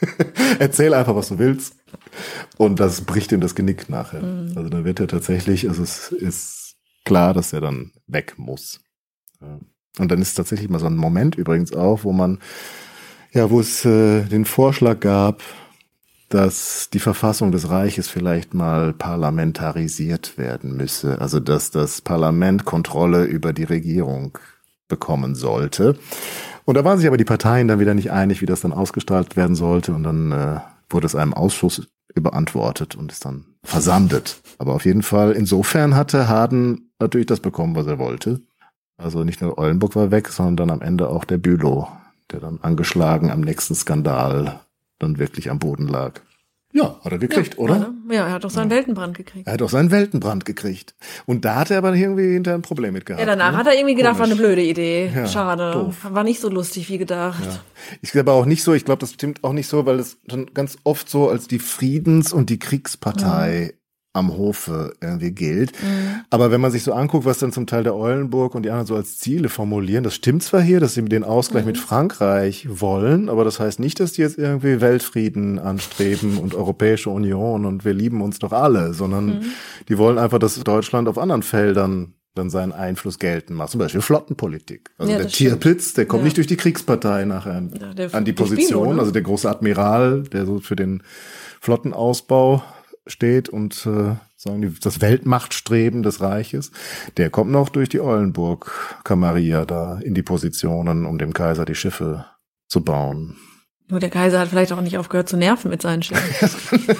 Erzähl 0.58 0.92
einfach, 0.92 1.14
was 1.14 1.28
du 1.28 1.38
willst. 1.38 1.76
Und 2.56 2.80
das 2.80 3.02
bricht 3.02 3.32
ihm 3.32 3.40
das 3.40 3.54
Genick 3.54 3.88
nachher. 3.88 4.22
Mhm. 4.22 4.52
Also 4.56 4.68
dann 4.68 4.84
wird 4.84 5.00
er 5.00 5.08
tatsächlich, 5.08 5.68
also 5.68 5.82
es 5.82 6.12
ist 6.12 6.76
klar, 7.04 7.34
dass 7.34 7.52
er 7.52 7.60
dann 7.60 7.92
weg 8.06 8.34
muss. 8.36 8.80
Und 9.98 10.10
dann 10.10 10.20
ist 10.20 10.34
tatsächlich 10.34 10.68
mal 10.68 10.78
so 10.78 10.86
ein 10.86 10.96
Moment 10.96 11.36
übrigens 11.36 11.72
auch, 11.72 12.04
wo 12.04 12.12
man, 12.12 12.38
ja, 13.32 13.50
wo 13.50 13.60
es 13.60 13.84
äh, 13.84 14.24
den 14.24 14.44
Vorschlag 14.44 15.00
gab, 15.00 15.42
dass 16.34 16.90
die 16.92 16.98
Verfassung 16.98 17.52
des 17.52 17.70
Reiches 17.70 18.08
vielleicht 18.08 18.54
mal 18.54 18.92
parlamentarisiert 18.92 20.36
werden 20.36 20.76
müsse. 20.76 21.20
Also 21.20 21.38
dass 21.38 21.70
das 21.70 22.00
Parlament 22.00 22.64
Kontrolle 22.64 23.22
über 23.22 23.52
die 23.52 23.62
Regierung 23.62 24.36
bekommen 24.88 25.36
sollte. 25.36 25.96
Und 26.64 26.74
da 26.74 26.84
waren 26.84 26.98
sich 26.98 27.06
aber 27.06 27.16
die 27.16 27.24
Parteien 27.24 27.68
dann 27.68 27.78
wieder 27.78 27.94
nicht 27.94 28.10
einig, 28.10 28.42
wie 28.42 28.46
das 28.46 28.62
dann 28.62 28.72
ausgestaltet 28.72 29.36
werden 29.36 29.54
sollte. 29.54 29.92
Und 29.94 30.02
dann 30.02 30.32
äh, 30.32 30.60
wurde 30.90 31.06
es 31.06 31.14
einem 31.14 31.34
Ausschuss 31.34 31.86
überantwortet 32.12 32.96
und 32.96 33.12
ist 33.12 33.24
dann 33.24 33.44
versandet. 33.62 34.40
Aber 34.58 34.74
auf 34.74 34.86
jeden 34.86 35.02
Fall, 35.02 35.32
insofern 35.32 35.94
hatte 35.94 36.26
Harden 36.26 36.90
natürlich 36.98 37.28
das 37.28 37.38
bekommen, 37.38 37.76
was 37.76 37.86
er 37.86 38.00
wollte. 38.00 38.40
Also 38.96 39.22
nicht 39.22 39.40
nur 39.40 39.56
Eulenburg 39.56 39.94
war 39.94 40.10
weg, 40.10 40.28
sondern 40.28 40.56
dann 40.56 40.70
am 40.70 40.82
Ende 40.82 41.10
auch 41.10 41.24
der 41.24 41.38
Bülow, 41.38 41.86
der 42.32 42.40
dann 42.40 42.58
angeschlagen 42.60 43.30
am 43.30 43.40
nächsten 43.40 43.76
Skandal 43.76 44.63
dann 45.04 45.18
wirklich 45.18 45.50
am 45.50 45.58
Boden 45.58 45.86
lag. 45.86 46.20
Ja, 46.76 46.98
hat 47.04 47.12
er 47.12 47.18
gekriegt, 47.18 47.54
ja, 47.54 47.60
oder? 47.60 47.94
Er. 48.08 48.14
Ja, 48.14 48.26
er 48.26 48.32
hat 48.32 48.42
doch 48.42 48.50
seinen 48.50 48.68
ja. 48.68 48.76
Weltenbrand 48.76 49.16
gekriegt. 49.16 49.46
Er 49.46 49.52
hat 49.52 49.62
auch 49.62 49.70
seinen 49.70 49.92
Weltenbrand 49.92 50.44
gekriegt. 50.44 50.96
Und 51.24 51.44
da 51.44 51.54
hat 51.54 51.70
er 51.70 51.78
aber 51.78 51.94
irgendwie 51.94 52.32
hinterher 52.32 52.58
ein 52.58 52.62
Problem 52.62 52.94
mit 52.94 53.06
gehabt. 53.06 53.20
Ja, 53.20 53.26
danach 53.26 53.52
ne? 53.52 53.58
hat 53.58 53.68
er 53.68 53.74
irgendwie 53.74 53.94
gedacht, 53.94 54.16
Komisch. 54.16 54.30
war 54.30 54.36
eine 54.38 54.46
blöde 54.48 54.62
Idee. 54.62 55.08
Ja, 55.14 55.28
Schade. 55.28 55.70
Doof. 55.70 56.08
War 56.10 56.24
nicht 56.24 56.40
so 56.40 56.48
lustig 56.48 56.88
wie 56.88 56.98
gedacht. 56.98 57.60
Ich 58.02 58.10
glaube 58.10 58.32
auch 58.32 58.44
nicht 58.44 58.64
so, 58.64 58.74
ich 58.74 58.84
glaube, 58.84 58.98
das 58.98 59.12
stimmt 59.12 59.44
auch 59.44 59.52
nicht 59.52 59.68
so, 59.68 59.86
weil 59.86 60.00
es 60.00 60.18
schon 60.28 60.52
ganz 60.52 60.76
oft 60.82 61.08
so 61.08 61.28
als 61.28 61.46
die 61.46 61.60
Friedens- 61.60 62.32
und 62.32 62.50
die 62.50 62.58
Kriegspartei 62.58 63.74
am 64.14 64.32
Hofe 64.36 64.94
irgendwie 65.02 65.32
gilt. 65.32 65.72
Mhm. 65.82 66.20
Aber 66.30 66.50
wenn 66.52 66.60
man 66.60 66.70
sich 66.70 66.84
so 66.84 66.92
anguckt, 66.92 67.24
was 67.26 67.40
dann 67.40 67.52
zum 67.52 67.66
Teil 67.66 67.82
der 67.82 67.96
Eulenburg 67.96 68.54
und 68.54 68.62
die 68.62 68.70
anderen 68.70 68.86
so 68.86 68.94
als 68.94 69.18
Ziele 69.18 69.48
formulieren, 69.48 70.04
das 70.04 70.14
stimmt 70.14 70.42
zwar 70.44 70.62
hier, 70.62 70.78
dass 70.80 70.94
sie 70.94 71.04
den 71.04 71.24
Ausgleich 71.24 71.64
Mhm. 71.64 71.70
mit 71.72 71.78
Frankreich 71.78 72.66
wollen, 72.70 73.28
aber 73.28 73.44
das 73.44 73.58
heißt 73.58 73.80
nicht, 73.80 73.98
dass 73.98 74.12
die 74.12 74.22
jetzt 74.22 74.38
irgendwie 74.38 74.80
Weltfrieden 74.80 75.58
anstreben 75.58 76.38
und 76.38 76.54
Europäische 76.54 77.10
Union 77.10 77.66
und 77.66 77.84
wir 77.84 77.92
lieben 77.92 78.22
uns 78.22 78.38
doch 78.38 78.52
alle, 78.52 78.94
sondern 78.94 79.26
Mhm. 79.26 79.40
die 79.88 79.98
wollen 79.98 80.18
einfach, 80.18 80.38
dass 80.38 80.54
Deutschland 80.62 81.08
auf 81.08 81.18
anderen 81.18 81.42
Feldern 81.42 82.14
dann 82.36 82.50
seinen 82.50 82.72
Einfluss 82.72 83.18
geltend 83.20 83.56
macht. 83.58 83.70
Zum 83.70 83.78
Beispiel 83.80 84.00
Flottenpolitik. 84.00 84.90
Also 84.98 85.10
Ja, 85.12 85.18
der. 85.18 85.28
Tierpitz, 85.28 85.94
der 85.94 86.06
kommt 86.06 86.22
Ja. 86.22 86.24
nicht 86.24 86.36
durch 86.36 86.46
die 86.48 86.56
Kriegspartei 86.56 87.24
nachher 87.24 87.62
Ja, 87.96 88.06
an 88.12 88.24
die 88.24 88.32
Position. 88.32 88.94
Ne? 88.94 89.00
Also 89.00 89.12
der 89.12 89.22
große 89.22 89.48
Admiral, 89.48 90.22
der 90.32 90.44
so 90.46 90.58
für 90.60 90.74
den 90.76 91.02
Flottenausbau 91.60 92.62
steht 93.06 93.48
und 93.48 93.86
äh, 93.86 94.16
sagen 94.36 94.62
die, 94.62 94.72
das 94.80 95.00
Weltmachtstreben 95.00 96.02
des 96.02 96.20
Reiches, 96.20 96.70
der 97.16 97.30
kommt 97.30 97.50
noch 97.50 97.68
durch 97.68 97.88
die 97.88 98.00
Eulenburg 98.00 99.00
Camarilla 99.04 99.64
da 99.64 99.98
in 99.98 100.14
die 100.14 100.22
Positionen, 100.22 101.06
um 101.06 101.18
dem 101.18 101.32
Kaiser 101.32 101.64
die 101.64 101.74
Schiffe 101.74 102.26
zu 102.68 102.82
bauen. 102.82 103.36
Nur 103.88 104.00
der 104.00 104.08
Kaiser 104.08 104.40
hat 104.40 104.48
vielleicht 104.48 104.72
auch 104.72 104.80
nicht 104.80 104.96
aufgehört 104.96 105.28
zu 105.28 105.36
nerven 105.36 105.70
mit 105.70 105.82
seinen 105.82 106.02
Schiffen. 106.02 106.86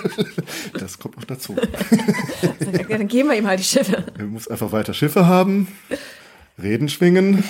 Das 0.78 0.98
kommt 0.98 1.16
noch 1.16 1.24
dazu. 1.24 1.56
ja, 1.56 2.82
dann 2.89 3.09
geben 3.09 3.31
wir 3.31 3.39
ihm 3.39 3.47
halt 3.47 3.60
die 3.60 3.64
Schiffe. 3.64 4.05
Er 4.18 4.26
muss 4.26 4.48
einfach 4.48 4.72
weiter 4.72 4.93
Schiffe 4.93 5.26
haben, 5.26 5.68
Reden 6.60 6.89
schwingen 6.89 7.44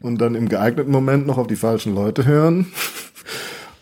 und 0.00 0.20
dann 0.20 0.34
im 0.34 0.48
geeigneten 0.48 0.92
Moment 0.92 1.26
noch 1.26 1.38
auf 1.38 1.46
die 1.46 1.56
falschen 1.56 1.94
Leute 1.94 2.24
hören 2.24 2.72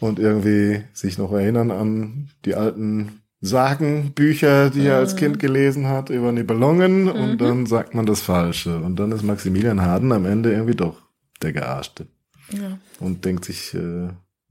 und 0.01 0.18
irgendwie 0.18 0.82
sich 0.93 1.18
noch 1.18 1.32
erinnern 1.32 1.70
an 1.70 2.31
die 2.44 2.55
alten 2.55 3.20
Sagenbücher, 3.43 4.70
die 4.70 4.86
er 4.86 4.97
als 4.98 5.16
Kind 5.16 5.39
gelesen 5.39 5.86
hat 5.89 6.10
über 6.10 6.31
Nibelungen 6.32 7.09
und 7.09 7.39
dann 7.39 7.66
sagt 7.66 7.94
man 7.94 8.05
das 8.06 8.20
Falsche 8.20 8.78
und 8.78 8.97
dann 8.97 9.12
ist 9.12 9.22
Maximilian 9.22 9.81
Harden 9.81 10.12
am 10.12 10.27
Ende 10.27 10.52
irgendwie 10.52 10.74
doch 10.74 11.01
der 11.40 11.52
Gearschte 11.52 12.06
Ja. 12.52 12.78
und 12.98 13.24
denkt 13.24 13.47
sich, 13.47 13.72
äh, 13.74 14.09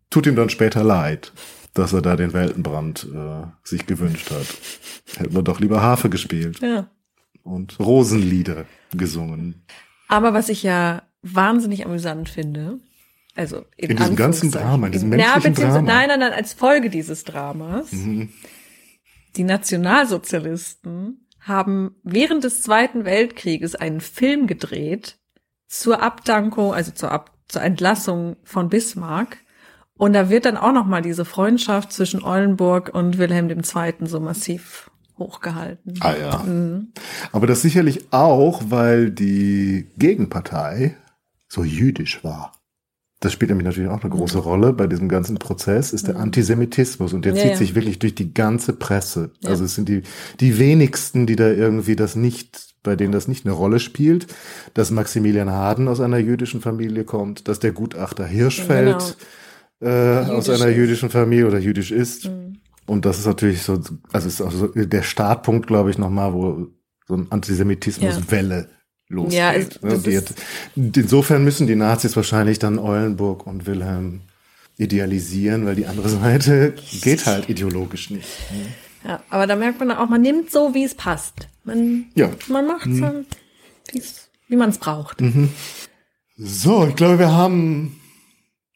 tut 0.10 0.26
ihm 0.26 0.36
dann 0.36 0.50
später 0.50 0.84
leid, 0.84 1.34
dass 1.76 1.94
er 1.94 2.02
da 2.02 2.16
den 2.16 2.34
Weltenbrand 2.34 3.08
äh, 3.14 3.46
sich 3.64 3.86
gewünscht 3.86 4.32
hat. 4.32 4.48
Hätten 5.18 5.36
wir 5.36 5.44
doch 5.44 5.60
lieber 5.60 5.82
Harfe 5.84 6.10
gespielt 6.10 6.60
ja. 6.62 6.90
und 7.44 7.80
Rosenlieder 7.80 8.66
gesungen. 8.92 9.66
Aber 10.08 10.34
was 10.34 10.50
ich 10.50 10.64
ja 10.64 11.04
wahnsinnig 11.22 11.86
amüsant 11.86 12.28
finde, 12.30 12.80
also 13.36 13.66
in, 13.78 13.92
In 13.92 13.98
diesem 13.98 14.16
ganzen 14.16 14.52
Drama, 14.52 14.88
in 14.88 14.92
diesem 14.92 15.12
Ja, 15.14 15.34
menschlichen 15.34 15.54
Drama. 15.54 15.82
Nein, 15.82 16.08
nein, 16.10 16.20
nein, 16.20 16.34
als 16.34 16.54
Folge 16.54 16.90
dieses 16.90 17.24
Dramas. 17.24 17.92
Mhm. 17.92 18.30
Die 19.36 19.44
Nationalsozialisten 19.44 21.28
haben 21.40 21.96
während 22.04 22.44
des 22.44 22.62
Zweiten 22.62 23.06
Weltkrieges 23.06 23.76
einen 23.76 24.02
Film 24.02 24.48
gedreht 24.48 25.18
zur 25.68 26.02
Abdankung, 26.02 26.74
also 26.74 26.92
zur, 26.92 27.12
Ab 27.12 27.32
zur 27.48 27.62
Entlassung 27.62 28.38
von 28.44 28.70
Bismarck. 28.70 29.38
Und 29.94 30.14
da 30.14 30.30
wird 30.30 30.46
dann 30.46 30.58
auch 30.58 30.72
noch 30.72 30.86
mal 30.86 31.02
diese 31.02 31.26
Freundschaft 31.26 31.92
zwischen 31.92 32.24
Eulenburg 32.24 32.90
und 32.94 33.18
Wilhelm 33.18 33.50
II. 33.50 33.94
so 34.08 34.20
massiv 34.20 34.90
hochgehalten. 35.18 36.00
Ah 36.00 36.16
ja. 36.16 36.38
Mhm. 36.40 36.94
Aber 37.32 37.48
das 37.48 37.62
sicherlich 37.62 38.12
auch, 38.12 38.64
weil 38.68 39.12
die 39.12 39.88
Gegenpartei 39.98 40.96
so 41.48 41.64
jüdisch 41.64 42.24
war. 42.24 42.54
Das 43.22 43.34
spielt 43.34 43.50
nämlich 43.50 43.66
natürlich 43.66 43.90
auch 43.90 44.02
eine 44.02 44.10
große 44.10 44.38
Rolle 44.38 44.72
bei 44.72 44.88
diesem 44.88 45.10
ganzen 45.10 45.38
Prozess, 45.38 45.92
ist 45.92 46.08
der 46.08 46.16
Antisemitismus. 46.16 47.12
Und 47.12 47.26
der 47.26 47.34
Mhm. 47.34 47.38
Ja, 47.38 47.44
zieht 47.44 47.52
ja. 47.52 47.58
sich 47.58 47.76
wirklich 47.76 48.00
durch 48.00 48.16
die 48.16 48.34
ganze 48.34 48.74
Presse. 48.74 49.32
Ja. 49.42 49.50
Also 49.50 49.66
es 49.66 49.76
sind 49.76 49.90
die, 49.90 50.04
die 50.40 50.58
wenigsten, 50.58 51.28
die 51.28 51.36
da 51.36 51.50
irgendwie 51.50 51.98
das 51.98 52.16
nicht, 52.16 52.76
bei 52.82 52.96
denen 52.96 53.12
das 53.12 53.28
nicht 53.28 53.46
eine 53.46 53.54
Rolle 53.54 53.80
spielt, 53.80 54.28
dass 54.74 54.90
Maximilian 54.90 55.50
Harden 55.50 55.90
aus 55.90 56.00
einer 56.00 56.18
jüdischen 56.18 56.62
Familie 56.62 57.04
kommt, 57.04 57.50
dass 57.50 57.60
der 57.60 57.74
Gutachter 57.74 58.26
Hirschfeld 58.26 59.18
äh, 59.82 59.90
aus 59.90 60.50
einer 60.50 60.70
jüdischen 60.70 61.10
Familie 61.10 61.48
oder 61.48 61.60
jüdisch 61.60 61.92
ist. 61.92 62.28
Mhm. 62.28 62.60
Und 62.86 63.06
das 63.06 63.20
ist 63.20 63.26
natürlich 63.26 63.64
so, 63.64 63.82
also 64.14 64.28
ist 64.28 64.42
auch 64.42 64.52
so 64.52 64.68
der 64.68 65.04
Startpunkt, 65.04 65.68
glaube 65.68 65.90
ich, 65.92 65.98
nochmal, 65.98 66.34
wo 66.34 66.68
so 67.08 67.16
ein 67.16 67.28
Antisemitismuswelle 67.32 68.70
losgeht. 69.10 69.38
Ja, 69.38 69.54
es- 69.54 69.82
ne? 69.82 69.98
Die 70.00 70.12
ist- 70.12 70.30
hat, 70.30 70.36
insofern 70.76 71.44
müssen 71.44 71.68
die 71.68 71.76
Nazis 71.76 72.16
wahrscheinlich 72.16 72.60
dann 72.60 72.80
Eulenburg 72.80 73.46
und 73.46 73.66
Wilhelm 73.66 74.22
idealisieren, 74.78 75.66
weil 75.66 75.76
die 75.76 75.86
andere 75.88 76.08
Seite 76.10 76.74
geht 77.02 77.26
halt 77.26 77.50
ideologisch 77.50 78.10
nicht. 78.10 78.28
Ja, 79.04 79.22
aber 79.30 79.48
da 79.48 79.56
merkt 79.56 79.80
man 79.80 79.92
auch, 79.92 80.10
man 80.10 80.22
nimmt 80.22 80.52
so, 80.52 80.74
wie 80.74 80.84
es 80.84 80.96
passt. 80.96 81.48
Man, 81.64 82.06
Ja. 82.16 82.30
man 82.48 82.66
macht 82.68 82.88
es 82.88 83.02
wie's- 83.92 84.30
wie 84.48 84.56
man 84.56 84.70
es 84.70 84.78
braucht. 84.78 85.18
So, 86.38 86.88
ich 86.88 86.96
glaube, 86.96 87.20
wir 87.20 87.32
haben 87.32 88.00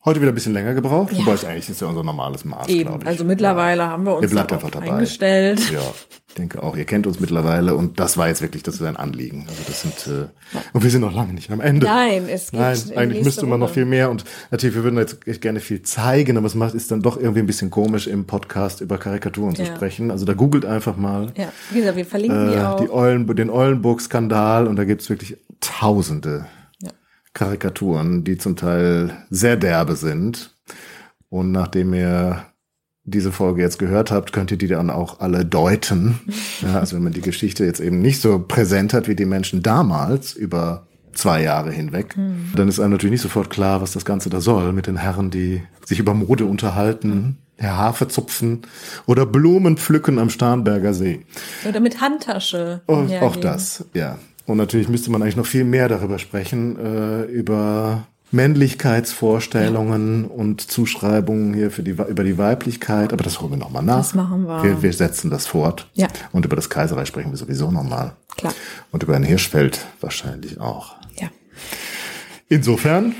heute 0.06 0.20
wieder 0.22 0.32
ein 0.32 0.36
bisschen 0.36 0.54
länger 0.54 0.74
gebraucht, 0.74 1.14
Ja. 1.14 1.20
wobei 1.20 1.34
es 1.34 1.46
eigentlich 1.46 1.70
ist 1.70 1.82
ja 1.82 1.88
unser 1.88 2.04
normales 2.04 2.44
Maß, 2.46 2.68
Eben. 2.68 2.90
glaube 2.90 3.04
ich. 3.04 3.08
Also 3.08 3.24
mittlerweile 3.24 3.88
haben 3.88 4.04
wir 4.06 4.16
uns 4.18 4.36
einfach 4.36 4.70
dabei. 4.70 4.92
eingestellt. 4.92 5.72
Ja, 5.72 5.82
denke 6.34 6.62
auch. 6.64 6.76
Ihr 6.78 6.86
kennt 6.86 7.06
uns 7.08 7.20
mittlerweile 7.20 7.76
und 7.76 8.00
das 8.00 8.18
war 8.18 8.28
jetzt 8.28 8.42
wirklich, 8.42 8.64
das 8.64 8.76
ist 8.76 8.82
ein 8.84 8.96
Anliegen. 8.98 9.46
Also 9.48 9.62
das 9.68 9.82
sind, 9.82 10.08
äh, 10.08 10.58
und 10.74 10.84
wir 10.84 10.90
sind 10.90 11.02
noch 11.02 11.14
lange 11.14 11.34
nicht 11.34 11.52
am 11.52 11.62
Ende. 11.62 11.86
Nein, 11.86 12.28
es 12.30 12.52
geht 12.52 12.60
Nein, 12.60 12.78
in 12.92 12.98
eigentlich 12.98 13.24
müsste 13.24 13.46
man 13.46 13.60
noch 13.60 13.70
viel 13.70 13.86
mehr 13.86 14.10
und 14.10 14.24
natürlich, 14.52 14.76
wir 14.76 14.84
würden 14.84 14.98
jetzt 14.98 15.42
gerne 15.42 15.60
viel 15.60 15.82
zeigen, 15.84 16.38
aber 16.38 16.48
es 16.48 16.56
macht, 16.56 16.74
ist 16.76 16.92
dann 16.92 17.02
doch 17.02 17.18
irgendwie 17.18 17.40
ein 17.40 17.46
bisschen 17.46 17.70
komisch 17.70 18.08
im 18.08 18.26
Podcast 18.26 18.82
über 18.82 18.98
Karikaturen 18.98 19.56
zu 19.56 19.64
Ja. 19.64 19.76
sprechen. 19.76 20.12
Also 20.12 20.26
da 20.26 20.34
googelt 20.34 20.66
einfach 20.66 20.98
mal 20.98 21.32
Ja, 21.38 21.52
wie 21.72 21.80
gesagt, 21.80 21.98
wir 21.98 22.06
verlinken 22.06 22.50
die 22.50 22.56
äh, 22.56 22.62
auch. 22.62 22.80
die 22.80 22.90
Eulen, 22.90 23.28
den 23.36 23.50
Eulenburg-Skandal 23.50 24.68
und 24.68 24.76
da 24.76 24.84
gibt's 24.86 25.10
wirklich 25.10 25.38
tausende 25.62 26.46
Ja. 26.82 26.90
Karikaturen, 27.34 28.24
die 28.24 28.38
zum 28.38 28.56
Teil 28.56 29.12
sehr 29.30 29.56
derbe 29.58 29.96
sind. 29.96 30.56
Und 31.30 31.52
nachdem 31.52 31.94
ihr 31.94 32.46
diese 33.06 33.32
Folge 33.32 33.62
jetzt 33.62 33.80
gehört 33.80 34.12
habt, 34.12 34.32
könnt 34.32 34.52
ihr 34.52 34.58
die 34.58 34.68
dann 34.68 34.90
auch 34.90 35.20
alle 35.20 35.46
deuten. 35.46 36.20
Ja, 36.62 36.80
also 36.80 36.96
wenn 36.96 37.04
man 37.04 37.14
die 37.14 37.22
Geschichte 37.22 37.66
jetzt 37.66 37.82
eben 37.82 38.02
nicht 38.02 38.22
so 38.22 38.40
präsent 38.40 38.94
hat 38.94 39.08
wie 39.08 39.16
die 39.16 39.26
Menschen 39.26 39.62
damals 39.62 40.34
über 40.34 40.88
zwei 41.14 41.44
Jahre 41.44 41.72
hinweg, 41.72 42.16
dann 42.56 42.68
ist 42.68 42.80
einem 42.80 42.92
natürlich 42.92 43.12
nicht 43.12 43.22
sofort 43.22 43.50
klar, 43.50 43.82
was 43.82 43.92
das 43.92 44.06
Ganze 44.06 44.30
da 44.30 44.42
soll 44.42 44.72
mit 44.74 44.88
den 44.88 44.98
Herren, 44.98 45.30
die 45.30 45.62
sich 45.86 46.00
über 46.00 46.14
Mode 46.14 46.46
unterhalten, 46.46 47.38
der 47.60 47.78
Hafe 47.78 48.08
zupfen 48.08 48.62
oder 49.06 49.26
Blumen 49.26 49.78
pflücken 49.78 50.18
am 50.18 50.30
Starnberger 50.30 50.94
See. 50.94 51.26
Oder 51.68 51.80
mit 51.80 52.02
Handtasche. 52.02 52.82
Und 52.86 53.10
hergehen. 53.10 53.30
auch 53.30 53.36
das, 53.36 53.86
ja. 53.94 54.18
Und 54.46 54.58
natürlich 54.58 54.90
müsste 54.90 55.12
man 55.12 55.22
eigentlich 55.22 55.38
noch 55.38 55.46
viel 55.46 55.64
mehr 55.64 55.88
darüber 55.88 56.20
sprechen, 56.20 56.78
äh, 56.78 57.24
über 57.24 58.08
Männlichkeitsvorstellungen 58.34 60.26
und 60.26 60.62
Zuschreibungen 60.62 61.54
hier 61.54 61.72
für 61.72 61.84
die, 61.84 61.92
über 61.92 62.24
die 62.24 62.38
Weiblichkeit. 62.38 63.14
Aber 63.14 63.24
das 63.24 63.40
holen 63.40 63.52
wir 63.52 63.58
nochmal 63.58 63.84
nach. 63.84 63.98
Das 63.98 64.16
machen 64.16 64.48
wir. 64.48 64.64
wir. 64.64 64.82
Wir 64.82 64.94
setzen 64.94 65.30
das 65.30 65.48
fort. 65.48 65.90
Ja. 65.94 66.08
Und 66.32 66.46
über 66.46 66.56
das 66.56 66.70
Kaiserreich 66.70 67.08
sprechen 67.08 67.32
wir 67.32 67.38
sowieso 67.38 67.72
nochmal. 67.72 68.16
Klar. 68.36 68.54
Und 68.92 69.04
über 69.04 69.16
ein 69.16 69.24
Hirschfeld 69.24 69.86
wahrscheinlich 70.02 70.60
auch. 70.60 70.96
Ja. 71.20 71.30
Insofern, 72.50 73.16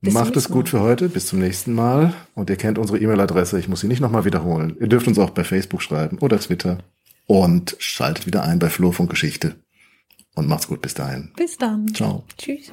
Bis 0.00 0.14
macht 0.14 0.36
es 0.36 0.48
gut 0.48 0.68
für 0.68 0.80
heute. 0.80 1.08
Bis 1.08 1.26
zum 1.26 1.38
nächsten 1.38 1.74
Mal. 1.74 2.14
Und 2.34 2.50
ihr 2.50 2.56
kennt 2.56 2.78
unsere 2.78 2.98
E-Mail-Adresse. 2.98 3.58
Ich 3.58 3.68
muss 3.68 3.80
sie 3.80 3.88
nicht 3.88 4.00
nochmal 4.00 4.24
wiederholen. 4.24 4.76
Ihr 4.80 4.88
dürft 4.88 5.06
uns 5.06 5.18
auch 5.18 5.30
bei 5.30 5.44
Facebook 5.44 5.82
schreiben 5.82 6.18
oder 6.18 6.40
Twitter. 6.40 6.78
Und 7.26 7.76
schaltet 7.78 8.26
wieder 8.26 8.42
ein 8.42 8.58
bei 8.58 8.70
Flurfunk 8.70 9.10
Geschichte. 9.10 9.56
Und 10.34 10.48
macht's 10.48 10.68
gut 10.68 10.80
bis 10.80 10.94
dahin. 10.94 11.32
Bis 11.36 11.56
dann. 11.58 11.92
Ciao. 11.94 12.24
Tschüss. 12.38 12.72